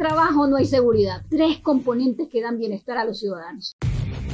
trabajo, 0.00 0.46
no 0.46 0.56
hay 0.56 0.64
seguridad. 0.64 1.22
Tres 1.28 1.58
componentes 1.58 2.28
que 2.28 2.40
dan 2.40 2.58
bienestar 2.58 2.96
a 2.96 3.04
los 3.04 3.20
ciudadanos 3.20 3.76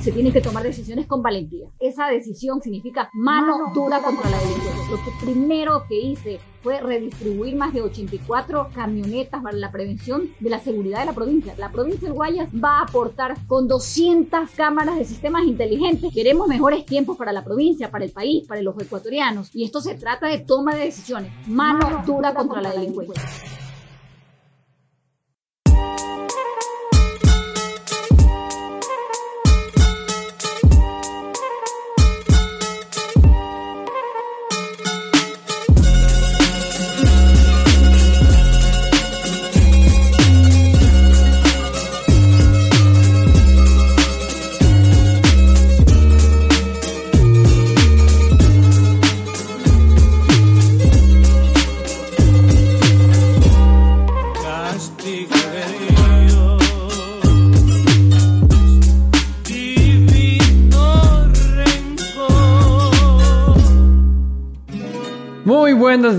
se 0.06 0.12
tienen 0.12 0.32
que 0.32 0.40
tomar 0.40 0.62
decisiones 0.62 1.08
con 1.08 1.20
valentía. 1.20 1.66
Esa 1.80 2.06
decisión 2.06 2.62
significa 2.62 3.10
mano, 3.12 3.72
dura 3.74 4.00
contra 4.00 4.30
la 4.30 4.38
delincuencia. 4.38 4.84
Lo 4.88 4.96
que 4.98 5.10
primero 5.20 5.82
que 5.88 5.98
hice 5.98 6.38
fue 6.62 6.80
redistribuir 6.80 7.56
más 7.56 7.74
de 7.74 7.82
84 7.82 8.68
camionetas 8.72 9.42
para 9.42 9.56
la 9.56 9.72
prevención 9.72 10.30
de 10.38 10.48
la 10.48 10.60
seguridad 10.60 11.00
de 11.00 11.06
la 11.06 11.12
provincia. 11.12 11.56
La 11.58 11.72
provincia 11.72 12.08
de 12.08 12.14
Guayas 12.14 12.50
va 12.52 12.78
a 12.78 12.82
aportar 12.82 13.36
con 13.48 13.66
200 13.66 14.48
cámaras 14.56 14.96
de 14.96 15.04
sistemas 15.04 15.42
inteligentes. 15.44 16.14
Queremos 16.14 16.46
mejores 16.46 16.86
tiempos 16.86 17.16
para 17.16 17.32
la 17.32 17.42
provincia, 17.42 17.90
para 17.90 18.04
el 18.04 18.12
país, 18.12 18.46
para 18.46 18.62
los 18.62 18.80
ecuatorianos. 18.80 19.50
Y 19.56 19.64
esto 19.64 19.80
se 19.80 19.96
trata 19.96 20.28
de 20.28 20.38
toma 20.38 20.76
de 20.76 20.84
decisiones. 20.84 21.32
Mano, 21.48 22.04
dura, 22.06 22.32
contra, 22.32 22.62
la 22.62 22.70
delincuencia. 22.70 23.20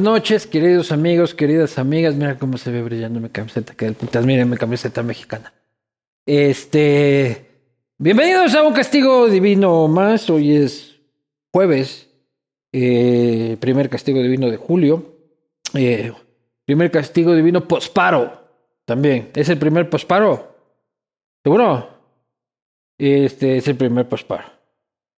Noches, 0.08 0.48
queridos 0.48 0.94
amigos, 0.94 1.36
queridas 1.36 1.78
amigas. 1.78 2.16
Mira 2.16 2.40
cómo 2.40 2.58
se 2.58 2.72
ve 2.72 2.82
brillando 2.82 3.20
mi 3.20 3.28
camiseta, 3.28 3.74
que 3.76 3.94
miren 4.24 4.50
mi 4.50 4.56
camiseta 4.56 5.04
mexicana. 5.04 5.52
Este, 6.26 7.46
bienvenidos 7.98 8.56
a 8.56 8.64
un 8.64 8.74
castigo 8.74 9.28
divino 9.28 9.90
más. 9.90 10.30
Hoy 10.30 10.56
es 10.56 10.96
jueves, 11.52 12.10
eh, 12.72 13.58
primer 13.60 13.90
castigo 13.90 14.22
divino 14.22 14.50
de 14.50 14.56
julio. 14.56 15.14
Eh, 15.74 16.14
primer 16.64 16.90
castigo 16.90 17.36
divino 17.36 17.68
posparo, 17.68 18.48
también. 18.86 19.32
¿Es 19.36 19.50
el 19.50 19.58
primer 19.58 19.90
posparo? 19.90 20.56
¿Seguro? 21.44 21.90
Este 22.98 23.58
es 23.58 23.68
el 23.68 23.76
primer 23.76 24.08
posparo. 24.08 24.46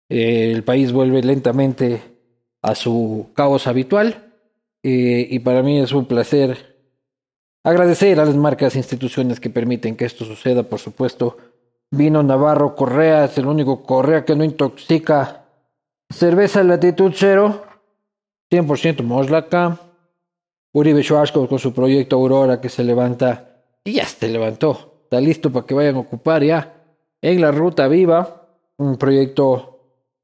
Eh, 0.10 0.52
el 0.52 0.64
país 0.64 0.92
vuelve 0.92 1.22
lentamente 1.22 2.02
a 2.64 2.74
su 2.74 3.28
caos 3.36 3.68
habitual. 3.68 4.29
Eh, 4.84 5.28
y 5.30 5.40
para 5.40 5.62
mí 5.62 5.80
es 5.80 5.92
un 5.92 6.06
placer 6.06 6.78
agradecer 7.64 8.20
a 8.20 8.26
las 8.26 8.36
marcas 8.36 8.76
e 8.76 8.80
instituciones 8.80 9.40
que 9.40 9.50
permiten 9.50 9.96
que 9.96 10.06
esto 10.06 10.26
suceda. 10.26 10.64
Por 10.64 10.80
supuesto, 10.80 11.38
Vino 11.92 12.22
Navarro 12.24 12.76
Correa 12.76 13.26
es 13.26 13.38
el 13.38 13.48
único 13.48 13.84
Correa 13.84 14.26
que 14.26 14.36
no 14.36 14.44
intoxica. 14.44 15.46
Cerveza 16.10 16.64
Latitud 16.64 17.12
Cero, 17.16 17.64
100% 18.52 19.04
Moslaca. 19.04 19.80
Uribe 20.72 21.02
Schwarzkopf 21.02 21.50
con 21.50 21.60
su 21.60 21.74
proyecto 21.74 22.16
Aurora 22.16 22.62
que 22.62 22.70
se 22.70 22.84
levanta 22.84 23.64
y 23.84 23.94
ya 23.94 24.06
se 24.06 24.30
levantó. 24.30 25.02
Está 25.04 25.20
listo 25.20 25.52
para 25.52 25.66
que 25.66 25.74
vayan 25.74 25.96
a 25.96 26.00
ocupar 26.00 26.44
ya 26.44 26.76
en 27.22 27.42
la 27.42 27.52
Ruta 27.52 27.88
Viva, 27.88 28.48
un 28.78 28.98
proyecto 28.98 29.79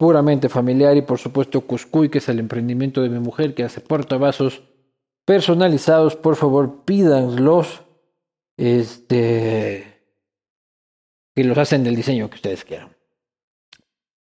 puramente 0.06 0.50
familiar 0.50 0.96
y 0.96 1.02
por 1.02 1.18
supuesto 1.18 1.62
Cuscuy, 1.62 2.10
que 2.10 2.20
es 2.20 2.30
el 2.30 2.38
emprendimiento 2.38 3.02
de 3.02 3.10
mi 3.10 3.18
mujer 3.18 3.56
que 3.56 3.64
hace 3.64 3.82
portavasos 3.82 4.62
personalizados, 5.26 6.16
por 6.16 6.36
favor 6.36 6.86
pídanlos, 6.86 7.82
este, 8.56 10.04
que 11.34 11.44
los 11.44 11.58
hacen 11.58 11.84
del 11.84 11.96
diseño 11.96 12.30
que 12.30 12.36
ustedes 12.36 12.64
quieran. 12.64 12.96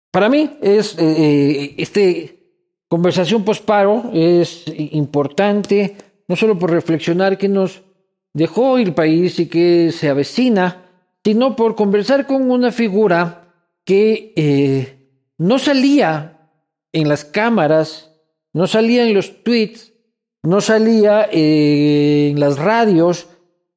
Para 0.09 0.27
mí 0.27 0.57
es, 0.59 0.97
eh, 0.97 1.03
eh, 1.03 1.75
este 1.77 2.39
conversación 2.87 3.45
posparo 3.45 4.09
es 4.11 4.63
importante, 4.75 5.97
no 6.27 6.35
solo 6.35 6.57
por 6.57 6.71
reflexionar 6.71 7.37
que 7.37 7.47
nos 7.47 7.83
dejó 8.33 8.79
el 8.79 8.95
país 8.95 9.37
y 9.39 9.45
que 9.45 9.91
se 9.91 10.09
avecina, 10.09 10.89
sino 11.23 11.55
por 11.55 11.75
conversar 11.75 12.25
con 12.25 12.49
una 12.49 12.71
figura 12.71 13.53
que 13.85 14.33
eh, 14.35 14.98
no 15.39 15.57
salía 15.57 16.51
en 16.91 17.09
las 17.09 17.25
cámaras, 17.25 18.11
no 18.53 18.67
salía 18.67 19.07
en 19.07 19.15
los 19.15 19.43
tweets, 19.43 19.93
no 20.43 20.61
salía 20.61 21.27
eh, 21.31 22.29
en 22.31 22.39
las 22.39 22.59
radios, 22.59 23.27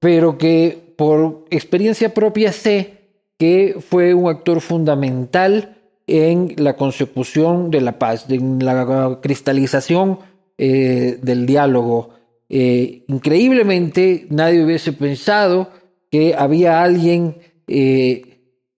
pero 0.01 0.37
que 0.39 0.95
por 0.97 1.45
experiencia 1.51 2.13
propia 2.13 2.53
sé 2.53 2.99
que 3.39 3.77
fue 3.81 4.13
un 4.13 4.29
actor 4.29 4.61
fundamental 4.61 5.79
en 6.07 6.55
la 6.59 6.77
consecución 6.77 7.71
de 7.71 7.81
la 7.81 7.99
paz, 7.99 8.27
en 8.29 8.65
la 8.65 9.21
cristalización 9.23 10.19
eh, 10.59 11.19
del 11.23 11.47
diálogo. 11.47 12.11
Eh, 12.49 13.05
increíblemente, 13.07 14.27
nadie 14.31 14.65
hubiese 14.65 14.93
pensado 14.93 15.71
que 16.11 16.35
había 16.37 16.83
alguien 16.83 17.37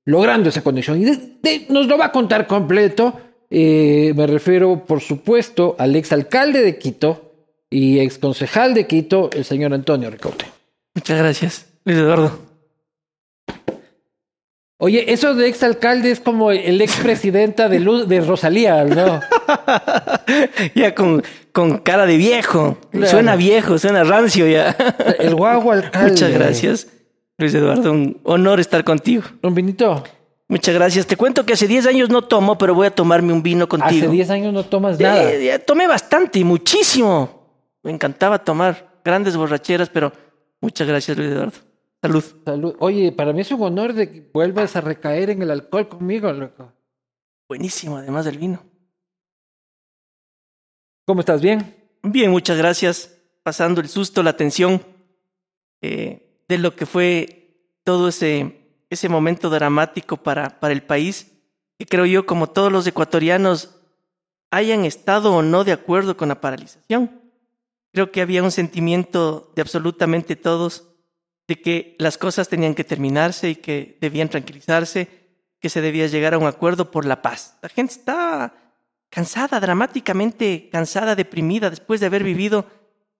logrando 0.04 0.48
esa 0.48 0.62
conexión. 0.62 1.00
Y 1.00 1.66
nos 1.68 1.86
lo 1.86 1.98
va 1.98 2.06
a 2.06 2.12
contar 2.12 2.46
completo. 2.46 3.20
Eh, 3.50 4.12
me 4.16 4.26
refiero, 4.26 4.84
por 4.84 5.00
supuesto, 5.00 5.76
al 5.78 5.94
ex 5.96 6.12
alcalde 6.12 6.62
de 6.62 6.78
Quito 6.78 7.32
y 7.70 8.00
ex 8.00 8.18
concejal 8.18 8.74
de 8.74 8.86
Quito, 8.86 9.30
el 9.32 9.44
señor 9.44 9.74
Antonio 9.74 10.10
Ricaute. 10.10 10.46
Muchas 10.94 11.18
gracias, 11.18 11.66
Luis 11.84 11.98
Eduardo. 11.98 12.38
Oye, 14.78 15.12
eso 15.12 15.34
de 15.34 15.48
ex 15.48 15.62
alcalde 15.62 16.10
es 16.10 16.20
como 16.20 16.50
el 16.50 16.80
ex 16.80 16.96
presidenta 16.96 17.68
de, 17.68 17.78
de 18.06 18.20
Rosalía, 18.20 18.84
¿no? 18.84 19.20
ya 20.74 20.94
con, 20.94 21.22
con 21.52 21.78
cara 21.78 22.06
de 22.06 22.16
viejo. 22.16 22.76
Suena 23.06 23.36
viejo, 23.36 23.78
suena 23.78 24.04
rancio 24.04 24.46
ya. 24.46 24.76
el 25.20 25.34
guago 25.36 25.72
alcalde. 25.72 26.10
Muchas 26.10 26.32
gracias. 26.32 26.86
Luis 27.38 27.54
Eduardo, 27.54 27.92
un 27.92 28.20
honor 28.24 28.60
estar 28.60 28.84
contigo. 28.84 29.24
Un 29.42 29.54
vinito. 29.54 30.04
Muchas 30.48 30.74
gracias. 30.74 31.06
Te 31.06 31.16
cuento 31.16 31.44
que 31.44 31.54
hace 31.54 31.66
10 31.66 31.86
años 31.86 32.08
no 32.10 32.22
tomo, 32.22 32.56
pero 32.58 32.74
voy 32.74 32.86
a 32.86 32.90
tomarme 32.94 33.32
un 33.32 33.42
vino 33.42 33.68
contigo. 33.68 34.06
Hace 34.06 34.08
10 34.08 34.30
años 34.30 34.52
no 34.52 34.64
tomas 34.64 35.00
nada. 35.00 35.58
tomé 35.60 35.86
bastante, 35.86 36.44
muchísimo. 36.44 37.42
Me 37.82 37.90
encantaba 37.90 38.38
tomar 38.38 39.00
grandes 39.04 39.36
borracheras, 39.36 39.88
pero 39.88 40.12
muchas 40.60 40.86
gracias, 40.86 41.16
Luis 41.16 41.30
Eduardo. 41.30 41.58
Salud. 42.00 42.24
Salud. 42.44 42.76
Oye, 42.78 43.12
para 43.12 43.32
mí 43.32 43.40
es 43.40 43.50
un 43.50 43.62
honor 43.62 43.94
de 43.94 44.10
que 44.10 44.30
vuelvas 44.32 44.76
a 44.76 44.80
recaer 44.80 45.30
en 45.30 45.42
el 45.42 45.50
alcohol 45.50 45.88
conmigo, 45.88 46.32
loco. 46.32 46.72
Buenísimo, 47.48 47.96
además 47.96 48.26
del 48.26 48.38
vino. 48.38 48.62
¿Cómo 51.06 51.20
estás? 51.20 51.40
¿Bien? 51.40 51.74
Bien, 52.02 52.30
muchas 52.30 52.56
gracias. 52.56 53.18
Pasando 53.42 53.80
el 53.80 53.88
susto, 53.88 54.22
la 54.22 54.36
tensión. 54.36 54.82
Eh, 55.82 56.23
de 56.48 56.58
lo 56.58 56.76
que 56.76 56.86
fue 56.86 57.56
todo 57.84 58.08
ese, 58.08 58.60
ese 58.90 59.08
momento 59.08 59.50
dramático 59.50 60.16
para, 60.16 60.60
para 60.60 60.72
el 60.72 60.82
país, 60.82 61.32
que 61.78 61.86
creo 61.86 62.06
yo, 62.06 62.26
como 62.26 62.48
todos 62.48 62.70
los 62.70 62.86
ecuatorianos, 62.86 63.76
hayan 64.50 64.84
estado 64.84 65.34
o 65.34 65.42
no 65.42 65.64
de 65.64 65.72
acuerdo 65.72 66.16
con 66.16 66.28
la 66.28 66.40
paralización. 66.40 67.20
Creo 67.92 68.10
que 68.10 68.20
había 68.20 68.42
un 68.42 68.50
sentimiento 68.50 69.52
de 69.54 69.62
absolutamente 69.62 70.36
todos 70.36 70.88
de 71.46 71.60
que 71.60 71.96
las 71.98 72.18
cosas 72.18 72.48
tenían 72.48 72.74
que 72.74 72.84
terminarse 72.84 73.50
y 73.50 73.56
que 73.56 73.98
debían 74.00 74.28
tranquilizarse, 74.28 75.08
que 75.60 75.68
se 75.68 75.80
debía 75.80 76.06
llegar 76.06 76.34
a 76.34 76.38
un 76.38 76.46
acuerdo 76.46 76.90
por 76.90 77.04
la 77.04 77.22
paz. 77.22 77.58
La 77.62 77.68
gente 77.68 77.94
está 77.94 78.54
cansada, 79.10 79.60
dramáticamente 79.60 80.68
cansada, 80.70 81.14
deprimida, 81.14 81.70
después 81.70 82.00
de 82.00 82.06
haber 82.06 82.24
vivido 82.24 82.66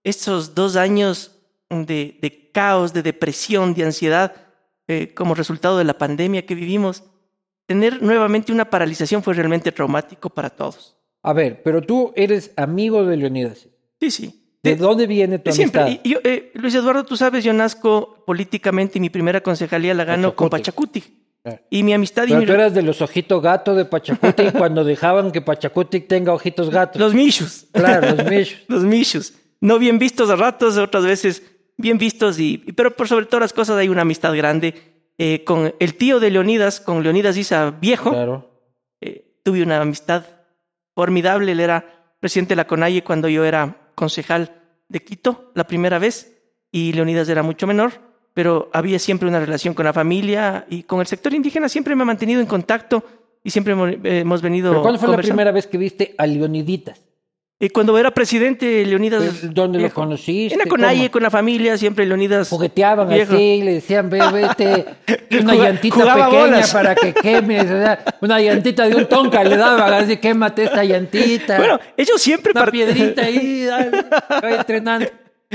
estos 0.03 0.55
dos 0.55 0.75
años 0.75 1.34
de, 1.69 2.49
caos, 2.53 2.93
de 2.93 3.03
depresión, 3.03 3.73
de 3.73 3.83
ansiedad 3.85 4.33
eh, 4.87 5.13
como 5.13 5.35
resultado 5.35 5.77
de 5.77 5.83
la 5.83 5.97
pandemia 5.97 6.45
que 6.45 6.55
vivimos, 6.55 7.03
tener 7.65 8.01
nuevamente 8.01 8.51
una 8.51 8.69
paralización 8.69 9.23
fue 9.23 9.33
realmente 9.33 9.71
traumático 9.71 10.29
para 10.29 10.49
todos. 10.49 10.95
A 11.23 11.33
ver, 11.33 11.63
pero 11.63 11.81
tú 11.81 12.13
eres 12.15 12.51
amigo 12.55 13.03
de 13.03 13.17
Leonidas. 13.17 13.67
Sí, 13.99 14.11
sí. 14.11 14.41
¿De, 14.61 14.75
dónde 14.75 15.05
viene 15.05 15.37
tu 15.37 15.51
Siempre. 15.51 16.01
Eh, 16.03 16.51
Luis 16.55 16.73
Eduardo, 16.73 17.03
tú 17.03 17.15
sabes, 17.15 17.43
yo 17.43 17.53
nazco 17.53 18.23
políticamente 18.25 18.97
y 18.97 19.01
mi 19.01 19.09
primera 19.11 19.41
concejalía 19.41 19.93
la 19.93 20.05
gano 20.05 20.35
con 20.35 20.49
Pachacuti. 20.49 21.03
Y 21.69 21.83
mi 21.83 21.93
amistad 21.93 22.25
Pero 22.27 22.41
y 22.41 22.45
tú 22.45 22.53
eras 22.53 22.73
de 22.73 22.81
los 22.81 23.01
ojitos 23.01 23.41
gato 23.41 23.75
de 23.75 23.85
Pachacuti 23.85 24.51
cuando 24.57 24.83
dejaban 24.83 25.31
que 25.31 25.41
Pachacuti 25.41 25.99
tenga 26.01 26.33
ojitos 26.33 26.71
gatos. 26.71 26.99
Los 26.99 27.13
michos. 27.13 27.67
Claro, 27.71 28.15
los 28.15 28.25
michos. 28.27 28.59
los 28.67 28.83
michos. 28.83 29.33
No 29.61 29.77
bien 29.77 29.99
vistos 29.99 30.29
a 30.29 30.35
ratos, 30.35 30.77
otras 30.77 31.05
veces 31.05 31.43
bien 31.77 31.97
vistos, 31.97 32.39
y, 32.39 32.57
pero 32.75 32.95
por 32.95 33.07
sobre 33.07 33.25
todas 33.25 33.41
las 33.41 33.53
cosas 33.53 33.77
hay 33.77 33.89
una 33.89 34.01
amistad 34.01 34.35
grande 34.35 34.73
eh, 35.17 35.43
con 35.43 35.73
el 35.79 35.95
tío 35.95 36.19
de 36.19 36.31
Leonidas, 36.31 36.81
con 36.81 37.03
Leonidas 37.03 37.37
Isa 37.37 37.71
Viejo. 37.71 38.11
Claro. 38.11 38.49
Eh, 39.01 39.39
tuve 39.43 39.63
una 39.63 39.79
amistad 39.79 40.25
formidable. 40.93 41.51
Él 41.51 41.59
era 41.59 42.15
presidente 42.19 42.53
de 42.53 42.57
la 42.57 42.67
CONAIE 42.67 43.03
cuando 43.03 43.29
yo 43.29 43.45
era 43.45 43.91
concejal 43.95 44.61
de 44.89 45.03
Quito 45.03 45.51
la 45.55 45.65
primera 45.65 45.99
vez 45.99 46.35
y 46.71 46.93
Leonidas 46.93 47.29
era 47.29 47.43
mucho 47.43 47.67
menor, 47.67 47.93
pero 48.33 48.69
había 48.73 48.99
siempre 48.99 49.27
una 49.27 49.39
relación 49.39 49.73
con 49.73 49.85
la 49.85 49.93
familia 49.93 50.65
y 50.69 50.83
con 50.83 50.99
el 50.99 51.07
sector 51.07 51.33
indígena. 51.33 51.69
Siempre 51.69 51.95
me 51.95 52.03
ha 52.03 52.05
mantenido 52.05 52.41
en 52.41 52.47
contacto 52.47 53.03
y 53.43 53.49
siempre 53.49 53.73
hemos 53.73 54.41
venido. 54.41 54.71
¿Pero 54.71 54.81
¿Cuándo 54.81 54.99
fue 54.99 55.09
la 55.09 55.17
primera 55.17 55.51
vez 55.51 55.67
que 55.67 55.77
viste 55.77 56.15
a 56.17 56.27
Leoniditas? 56.27 57.01
Y 57.57 57.69
cuando 57.69 57.97
era 57.97 58.11
presidente, 58.11 58.85
Leonidas. 58.85 59.23
Pues, 59.23 59.53
¿Dónde 59.53 59.79
lo 59.79 59.89
conociste? 59.89 60.55
En 60.55 60.59
la 60.59 60.65
Conalle, 60.65 61.09
con 61.09 61.23
la 61.23 61.29
familia, 61.29 61.77
siempre 61.77 62.05
Leonidas. 62.05 62.49
Jugueteaban 62.49 63.09
así, 63.09 63.61
le 63.63 63.75
decían, 63.75 64.09
ve, 64.09 64.19
vete, 64.29 64.85
una 65.41 65.55
llantita 65.55 66.15
pequeña 66.15 66.61
para 66.73 66.95
que 66.95 67.13
quemes. 67.21 67.65
una 68.19 68.41
llantita 68.41 68.85
de 68.89 68.95
un 68.95 69.05
tonca 69.05 69.41
le 69.45 69.55
daban, 69.55 69.93
así, 69.93 70.17
quémate 70.17 70.65
esta 70.65 70.83
llantita. 70.83 71.57
Bueno, 71.57 71.79
ellos 71.95 72.21
siempre. 72.21 72.51
Una 72.53 72.65
piedrita 72.65 73.21
ahí, 73.21 73.63
dale, 73.65 74.03
entrenando. 74.57 75.07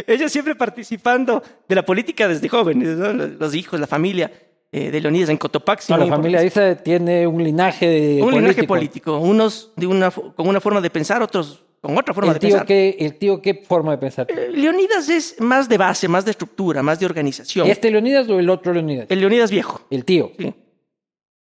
Ellos 0.07 0.33
siempre 0.33 0.55
participando 0.55 1.43
de 1.69 1.75
la 1.75 1.85
política 1.85 2.27
desde 2.29 2.49
jóvenes, 2.49 2.97
¿no? 2.97 3.13
los 3.13 3.55
hijos, 3.55 3.79
la 3.79 3.87
familia 3.87 4.31
eh, 4.73 4.91
de 4.91 5.01
Leonidas 5.03 5.29
en 5.29 5.37
Cotopaxi. 5.37 5.93
No, 5.93 5.99
la 5.99 6.07
familia 6.07 6.41
dice 6.41 6.77
tiene 6.77 7.27
un 7.27 7.45
linaje 7.45 7.87
de 7.87 8.23
Un 8.23 8.33
linaje 8.33 8.63
político. 8.63 9.19
Unos 9.19 9.73
de 9.77 9.87
una, 9.87 10.11
con 10.11 10.49
una 10.49 10.63
forma 10.63 10.81
de 10.81 10.89
pensar, 10.89 11.23
otros 11.23 11.67
con 11.81 11.97
otra 11.97 12.13
forma 12.13 12.35
de 12.35 12.41
pensar. 12.41 12.67
¿El 12.69 13.15
tío 13.17 13.41
qué 13.41 13.55
forma 13.55 13.93
de 13.93 13.99
pensar? 13.99 14.27
Eh, 14.31 14.51
Leonidas 14.53 15.09
es 15.09 15.41
más 15.41 15.69
de 15.69 15.79
base, 15.79 16.09
más 16.09 16.25
de 16.25 16.33
estructura, 16.33 16.83
más 16.83 17.01
de 17.01 17.07
organización. 17.07 17.69
¿Este 17.69 17.91
Leonidas 17.91 18.29
o 18.29 18.39
el 18.39 18.51
otro 18.51 18.73
Leonidas? 18.73 19.07
El 19.09 19.21
Leonidas 19.21 19.51
viejo. 19.51 19.81
El 19.91 20.05
tío. 20.05 20.33
Sí. 20.39 20.53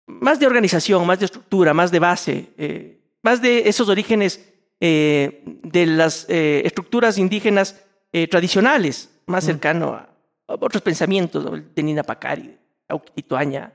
Más 0.06 0.38
de 0.38 0.46
organización, 0.46 1.06
más 1.06 1.18
de 1.18 1.24
estructura, 1.24 1.74
más 1.74 1.90
de 1.90 1.98
base, 1.98 2.46
eh, 2.56 3.00
más 3.22 3.42
de 3.42 3.68
esos 3.68 3.88
orígenes 3.88 4.48
eh, 4.80 5.42
de 5.44 5.86
las 5.86 6.26
estructuras 6.28 7.18
indígenas 7.18 7.84
tradicionales, 8.30 9.10
más 9.26 9.44
cercano 9.44 9.88
a, 9.88 10.08
otros 10.46 10.80
pensamientos 10.80 11.44
de 11.74 11.82
Nina 11.82 12.02
Pacari, 12.02 12.56
Auquituaña, 12.88 13.72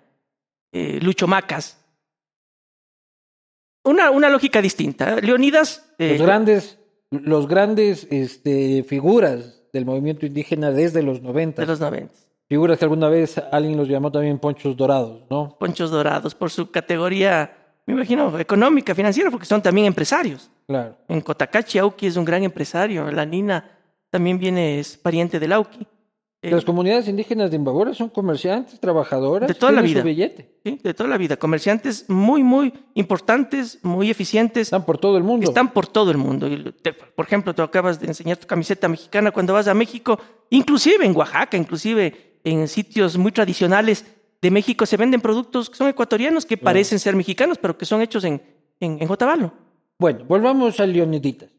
Lucho 0.71 1.27
Macas. 1.27 1.82
Una, 3.83 4.12
una 4.12 4.30
lógica 4.30 4.62
distinta. 4.62 5.18
Leonidas 5.18 5.94
los 5.97 6.21
grandes, 6.21 6.80
los 7.12 7.47
grandes 7.47 8.07
este, 8.09 8.83
figuras 8.83 9.63
del 9.74 9.85
movimiento 9.85 10.25
indígena 10.25 10.71
desde 10.71 11.03
los 11.03 11.21
90. 11.21 11.62
De 11.62 11.68
los 11.68 11.80
90. 11.80 12.13
Figuras 12.47 12.77
que 12.77 12.85
alguna 12.85 13.09
vez 13.09 13.41
alguien 13.51 13.77
los 13.77 13.88
llamó 13.88 14.12
también 14.12 14.38
ponchos 14.38 14.77
dorados, 14.77 15.24
¿no? 15.30 15.57
Ponchos 15.59 15.89
dorados, 15.89 16.35
por 16.35 16.51
su 16.51 16.69
categoría, 16.69 17.51
me 17.85 17.94
imagino, 17.94 18.38
económica, 18.39 18.94
financiera, 18.94 19.31
porque 19.31 19.45
son 19.45 19.62
también 19.62 19.88
empresarios. 19.88 20.51
Claro. 20.68 20.95
En 21.07 21.21
Cotacachi, 21.21 21.79
Auki 21.79 22.07
es 22.07 22.15
un 22.15 22.25
gran 22.25 22.44
empresario. 22.44 23.09
La 23.12 23.25
Nina 23.25 23.69
también 24.09 24.38
viene, 24.38 24.79
es 24.79 24.97
pariente 24.97 25.39
del 25.39 25.53
Auki. 25.53 25.88
Las 26.43 26.65
comunidades 26.65 27.07
indígenas 27.07 27.49
de 27.49 27.55
Imbabura 27.55 27.93
son 27.93 28.09
comerciantes, 28.09 28.79
trabajadoras. 28.79 29.47
De 29.47 29.55
toda 29.55 29.71
la 29.71 29.81
vida. 29.81 30.03
Sí, 30.03 30.79
de 30.83 30.93
toda 30.93 31.09
la 31.09 31.17
vida. 31.17 31.37
Comerciantes 31.37 32.09
muy, 32.09 32.43
muy 32.43 32.73
importantes, 32.95 33.79
muy 33.81 34.09
eficientes. 34.09 34.67
Están 34.67 34.85
por 34.85 34.97
todo 34.97 35.17
el 35.17 35.23
mundo. 35.23 35.47
Están 35.47 35.71
por 35.71 35.87
todo 35.87 36.11
el 36.11 36.17
mundo. 36.17 36.49
por 37.15 37.25
ejemplo, 37.25 37.55
tú 37.55 37.61
acabas 37.61 37.99
de 37.99 38.07
enseñar 38.07 38.37
tu 38.37 38.47
camiseta 38.47 38.87
mexicana 38.87 39.31
cuando 39.31 39.53
vas 39.53 39.67
a 39.67 39.73
México, 39.73 40.19
inclusive 40.49 41.05
en 41.05 41.15
Oaxaca, 41.15 41.55
inclusive 41.55 42.39
en 42.43 42.67
sitios 42.67 43.17
muy 43.17 43.31
tradicionales 43.31 44.05
de 44.43 44.51
México 44.51 44.85
se 44.85 44.97
venden 44.97 45.21
productos 45.21 45.69
que 45.69 45.77
son 45.77 45.87
ecuatorianos, 45.87 46.45
que 46.45 46.57
parecen 46.57 46.99
ser 46.99 47.15
mexicanos, 47.15 47.57
pero 47.57 47.77
que 47.77 47.85
son 47.85 48.01
hechos 48.01 48.25
en, 48.25 48.41
en, 48.81 48.97
en 49.01 49.51
Bueno, 49.97 50.25
volvamos 50.27 50.81
a 50.81 50.85
Leoniditas. 50.85 51.52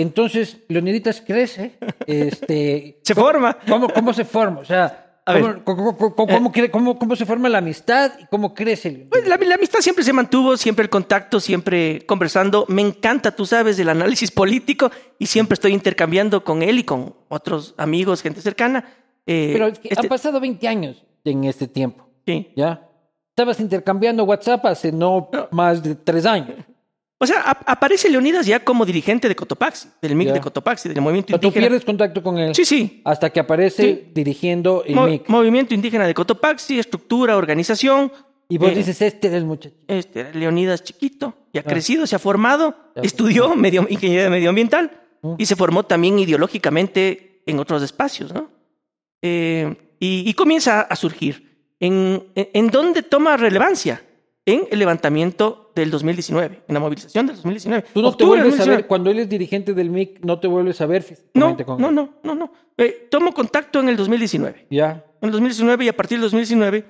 Entonces, 0.00 0.58
Leoniditas 0.68 1.20
crece, 1.20 1.72
este... 2.06 2.98
se 3.02 3.14
forma. 3.14 3.56
¿cómo, 3.68 3.88
¿Cómo 3.88 4.12
se 4.12 4.24
forma? 4.24 4.60
O 4.60 4.64
sea, 4.64 5.10
¿Cómo, 5.24 5.64
cómo, 5.64 6.52
eh. 6.54 6.70
cómo, 6.70 6.98
cómo, 6.98 7.16
se 7.16 7.26
forma 7.26 7.48
la 7.48 7.58
amistad 7.58 8.12
y 8.18 8.26
cómo 8.26 8.54
crece? 8.54 9.06
Pues 9.10 9.26
la, 9.28 9.34
amistad 9.34 9.80
siempre 9.80 10.04
se 10.04 10.12
mantuvo, 10.12 10.56
siempre 10.56 10.84
el 10.84 10.90
contacto, 10.90 11.40
siempre 11.40 12.04
conversando. 12.06 12.64
Me 12.68 12.82
encanta, 12.82 13.30
tú 13.30 13.46
sabes, 13.46 13.78
el 13.78 13.88
análisis 13.88 14.30
político 14.30 14.90
y 15.18 15.26
siempre 15.26 15.54
estoy 15.54 15.72
intercambiando 15.72 16.42
con 16.42 16.62
él 16.62 16.78
y 16.78 16.84
con 16.84 17.14
otros 17.28 17.74
amigos, 17.76 18.22
gente 18.22 18.40
cercana. 18.40 18.84
Eh, 19.26 19.50
Pero 19.52 19.66
este 19.68 19.94
han 19.96 20.08
pasado 20.08 20.40
20 20.40 20.66
años 20.66 21.04
en 21.24 21.44
este 21.44 21.68
tiempo. 21.68 22.08
Sí. 22.26 22.48
¿Ya? 22.56 22.88
Estabas 23.28 23.60
intercambiando 23.60 24.24
WhatsApp 24.24 24.64
hace 24.66 24.90
no, 24.90 25.28
no. 25.32 25.48
más 25.50 25.82
de 25.82 25.94
tres 25.94 26.26
años. 26.26 26.56
O 27.22 27.26
sea, 27.26 27.42
aparece 27.66 28.08
Leonidas 28.08 28.46
ya 28.46 28.64
como 28.64 28.86
dirigente 28.86 29.28
de 29.28 29.36
Cotopaxi, 29.36 29.88
del 30.00 30.14
MIC 30.14 30.32
de 30.32 30.40
Cotopaxi, 30.40 30.88
del 30.88 31.02
movimiento 31.02 31.34
indígena. 31.34 31.52
¿Tú 31.52 31.60
pierdes 31.60 31.84
contacto 31.84 32.22
con 32.22 32.38
él? 32.38 32.54
Sí, 32.54 32.64
sí. 32.64 33.02
Hasta 33.04 33.28
que 33.28 33.40
aparece 33.40 34.06
dirigiendo 34.14 34.82
el 34.86 34.96
MIC. 34.96 35.28
Movimiento 35.28 35.74
indígena 35.74 36.06
de 36.06 36.14
Cotopaxi, 36.14 36.78
estructura, 36.78 37.36
organización. 37.36 38.10
Y 38.48 38.56
vos 38.56 38.72
eh, 38.72 38.76
dices, 38.76 39.02
este 39.02 39.28
es 39.28 39.34
el 39.34 39.44
muchacho. 39.44 39.76
Este 39.86 40.20
era 40.20 40.32
Leonidas 40.32 40.82
chiquito, 40.82 41.34
y 41.52 41.58
ha 41.58 41.62
crecido, 41.62 42.06
se 42.06 42.16
ha 42.16 42.18
formado, 42.18 42.74
estudió 43.02 43.54
medio, 43.54 43.86
ingeniería 43.90 44.30
medioambiental 44.30 44.90
mm. 45.20 45.34
y 45.36 45.44
se 45.44 45.56
formó 45.56 45.82
también 45.82 46.18
ideológicamente 46.18 47.42
en 47.44 47.58
otros 47.58 47.82
espacios, 47.82 48.32
¿no? 48.32 48.50
Eh, 49.20 49.76
y, 50.00 50.32
comienza 50.32 50.80
a 50.80 50.96
surgir. 50.96 51.74
¿En, 51.78 52.24
en 52.34 52.68
dónde 52.68 53.02
toma 53.02 53.36
relevancia? 53.36 54.02
En 54.50 54.68
el 54.70 54.78
levantamiento 54.78 55.70
del 55.74 55.90
2019, 55.90 56.64
en 56.68 56.74
la 56.74 56.80
movilización 56.80 57.26
del 57.26 57.36
2019. 57.36 57.86
Tú 57.94 58.02
no 58.02 58.16
te 58.16 58.24
vuelves 58.24 58.60
a 58.60 58.64
ver, 58.64 58.86
cuando 58.86 59.10
él 59.10 59.18
es 59.18 59.28
dirigente 59.28 59.74
del 59.74 59.90
MIC, 59.90 60.20
no 60.24 60.38
te 60.40 60.48
vuelves 60.48 60.80
a 60.80 60.86
ver 60.86 61.04
no, 61.34 61.56
no, 61.56 61.90
no, 61.90 62.14
no, 62.22 62.34
no, 62.34 62.52
eh, 62.76 63.08
tomo 63.10 63.32
contacto 63.32 63.80
en 63.80 63.88
el 63.88 63.96
2019. 63.96 64.66
Ya. 64.70 65.04
En 65.20 65.26
el 65.28 65.32
2019 65.32 65.84
y 65.84 65.88
a 65.88 65.96
partir 65.96 66.16
del 66.16 66.22
2019 66.22 66.84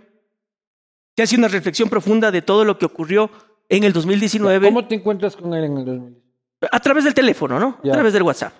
se 1.17 1.23
hace 1.23 1.37
una 1.37 1.49
reflexión 1.49 1.89
profunda 1.89 2.31
de 2.31 2.43
todo 2.43 2.65
lo 2.65 2.79
que 2.79 2.87
ocurrió 2.87 3.31
en 3.69 3.85
el 3.85 3.93
2019. 3.93 4.69
¿Cómo 4.69 4.87
te 4.87 4.95
encuentras 4.95 5.37
con 5.37 5.55
él 5.55 5.65
en 5.65 5.79
el 5.79 5.85
2019? 5.85 6.21
A 6.71 6.81
través 6.81 7.05
del 7.05 7.15
teléfono, 7.15 7.59
¿no? 7.59 7.79
A 7.83 7.93
través 7.93 8.13
del 8.13 8.23
WhatsApp. 8.23 8.53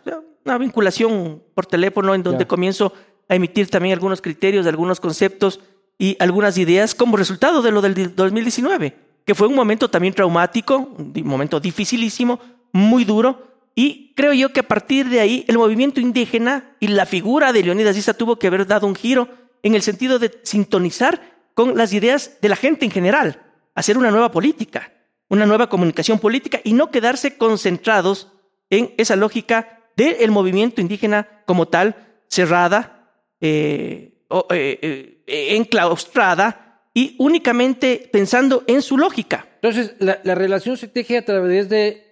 Una 0.45 0.59
vinculación 0.59 1.43
por 1.55 1.67
teléfono 1.67 2.15
en 2.15 2.23
donde 2.23 2.47
comienzo 2.47 2.93
a 3.29 3.35
emitir 3.35 3.69
también 3.69 3.93
algunos 3.93 4.21
criterios, 4.21 4.67
algunos 4.67 4.99
conceptos 4.99 5.61
y 6.01 6.17
algunas 6.19 6.57
ideas 6.57 6.95
como 6.95 7.19
resultado 7.19 7.61
de 7.61 7.71
lo 7.71 7.83
del 7.83 8.17
2019, 8.17 8.97
que 9.27 9.35
fue 9.35 9.49
un 9.49 9.55
momento 9.55 9.91
también 9.91 10.15
traumático, 10.15 10.95
un 10.97 11.13
momento 11.27 11.61
dificilísimo, 11.61 12.41
muy 12.73 13.05
duro, 13.05 13.51
y 13.75 14.15
creo 14.17 14.33
yo 14.33 14.51
que 14.51 14.61
a 14.61 14.67
partir 14.67 15.11
de 15.11 15.21
ahí 15.21 15.45
el 15.47 15.59
movimiento 15.59 16.01
indígena 16.01 16.75
y 16.81 16.89
la 16.89 17.05
figura 17.05 17.53
de 17.53 17.63
Leonidas 17.63 17.99
Issa 17.99 18.15
tuvo 18.15 18.39
que 18.39 18.47
haber 18.47 18.67
dado 18.67 18.87
un 18.87 18.95
giro 18.95 19.29
en 19.63 19.75
el 19.75 19.83
sentido 19.83 20.19
de 20.19 20.41
sintonizar 20.43 21.21
con 21.53 21.77
las 21.77 21.93
ideas 21.93 22.39
de 22.41 22.49
la 22.49 22.57
gente 22.57 22.87
en 22.87 22.91
general, 22.91 23.43
hacer 23.75 23.99
una 23.99 24.11
nueva 24.11 24.31
política, 24.31 24.95
una 25.29 25.45
nueva 25.45 25.69
comunicación 25.69 26.19
política 26.19 26.63
y 26.65 26.73
no 26.73 26.91
quedarse 26.91 27.37
concentrados 27.37 28.33
en 28.71 28.95
esa 28.97 29.17
lógica 29.17 29.83
del 29.99 30.31
movimiento 30.31 30.81
indígena 30.81 31.29
como 31.45 31.69
tal, 31.69 31.95
cerrada, 32.27 33.13
eh, 33.43 34.15
eh, 34.31 34.79
eh, 34.81 35.20
enclaustrada 35.31 36.83
y 36.95 37.17
únicamente 37.19 38.09
pensando 38.13 38.65
en 38.67 38.83
su 38.83 38.99
lógica. 38.99 39.47
Entonces, 39.63 39.95
la, 39.99 40.35
relación 40.35 40.77
se 40.77 40.89
teje 40.89 41.19
a 41.19 41.25
través 41.25 41.69
de 41.69 42.11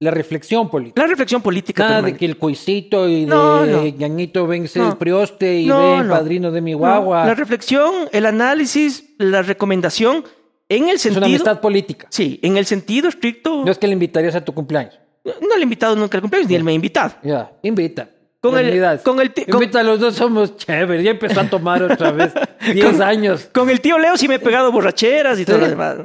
la 0.00 0.10
reflexión 0.10 0.68
política. 0.68 1.00
La 1.00 1.08
reflexión 1.08 1.42
política. 1.42 1.88
Nada 1.88 2.02
de 2.02 2.16
que 2.16 2.24
el 2.24 2.36
cuisito 2.36 3.08
y 3.08 3.24
de 3.24 3.94
Ñañito 3.96 4.46
ven 4.46 4.66
ser 4.66 4.96
prioste 4.96 5.54
y 5.54 5.68
ven 5.68 6.08
padrino 6.08 6.50
de 6.50 6.60
mi 6.60 6.74
guagua. 6.74 7.24
La 7.24 7.34
reflexión, 7.34 8.08
el 8.10 8.26
análisis, 8.26 9.14
la 9.18 9.42
recomendación, 9.42 10.24
en 10.68 10.88
el 10.88 10.98
sentido... 10.98 11.12
Es 11.12 11.16
una 11.18 11.26
amistad 11.26 11.60
política. 11.60 12.08
Sí, 12.10 12.40
en 12.42 12.56
el 12.56 12.66
sentido 12.66 13.08
estricto... 13.08 13.64
No 13.64 13.70
es 13.70 13.78
que 13.78 13.86
le 13.86 13.92
invitarías 13.92 14.34
a 14.34 14.44
tu 14.44 14.52
cumpleaños. 14.52 14.98
No 15.24 15.54
le 15.54 15.60
he 15.60 15.62
invitado 15.62 15.94
nunca 15.94 16.16
al 16.16 16.22
cumpleaños, 16.22 16.50
ni 16.50 16.56
él 16.56 16.64
me 16.64 16.72
ha 16.72 16.74
invitado. 16.74 17.14
Ya, 17.22 17.52
invita. 17.62 18.08
Con 18.42 18.58
el, 18.58 19.00
con 19.02 19.20
el 19.20 19.32
Invita 19.46 19.84
los 19.84 20.00
dos 20.00 20.16
somos 20.16 20.56
chéveres. 20.56 21.04
Ya 21.04 21.12
empezó 21.12 21.38
a 21.38 21.48
tomar 21.48 21.80
otra 21.80 22.10
vez. 22.10 22.32
Diez 22.74 22.98
años. 22.98 23.48
Con 23.52 23.70
el 23.70 23.80
tío 23.80 24.00
Leo 24.00 24.16
sí 24.16 24.26
me 24.26 24.34
he 24.34 24.38
pegado 24.40 24.72
borracheras 24.72 25.38
y 25.38 25.44
todo 25.44 25.58
lo 25.58 25.68
demás. 25.68 25.96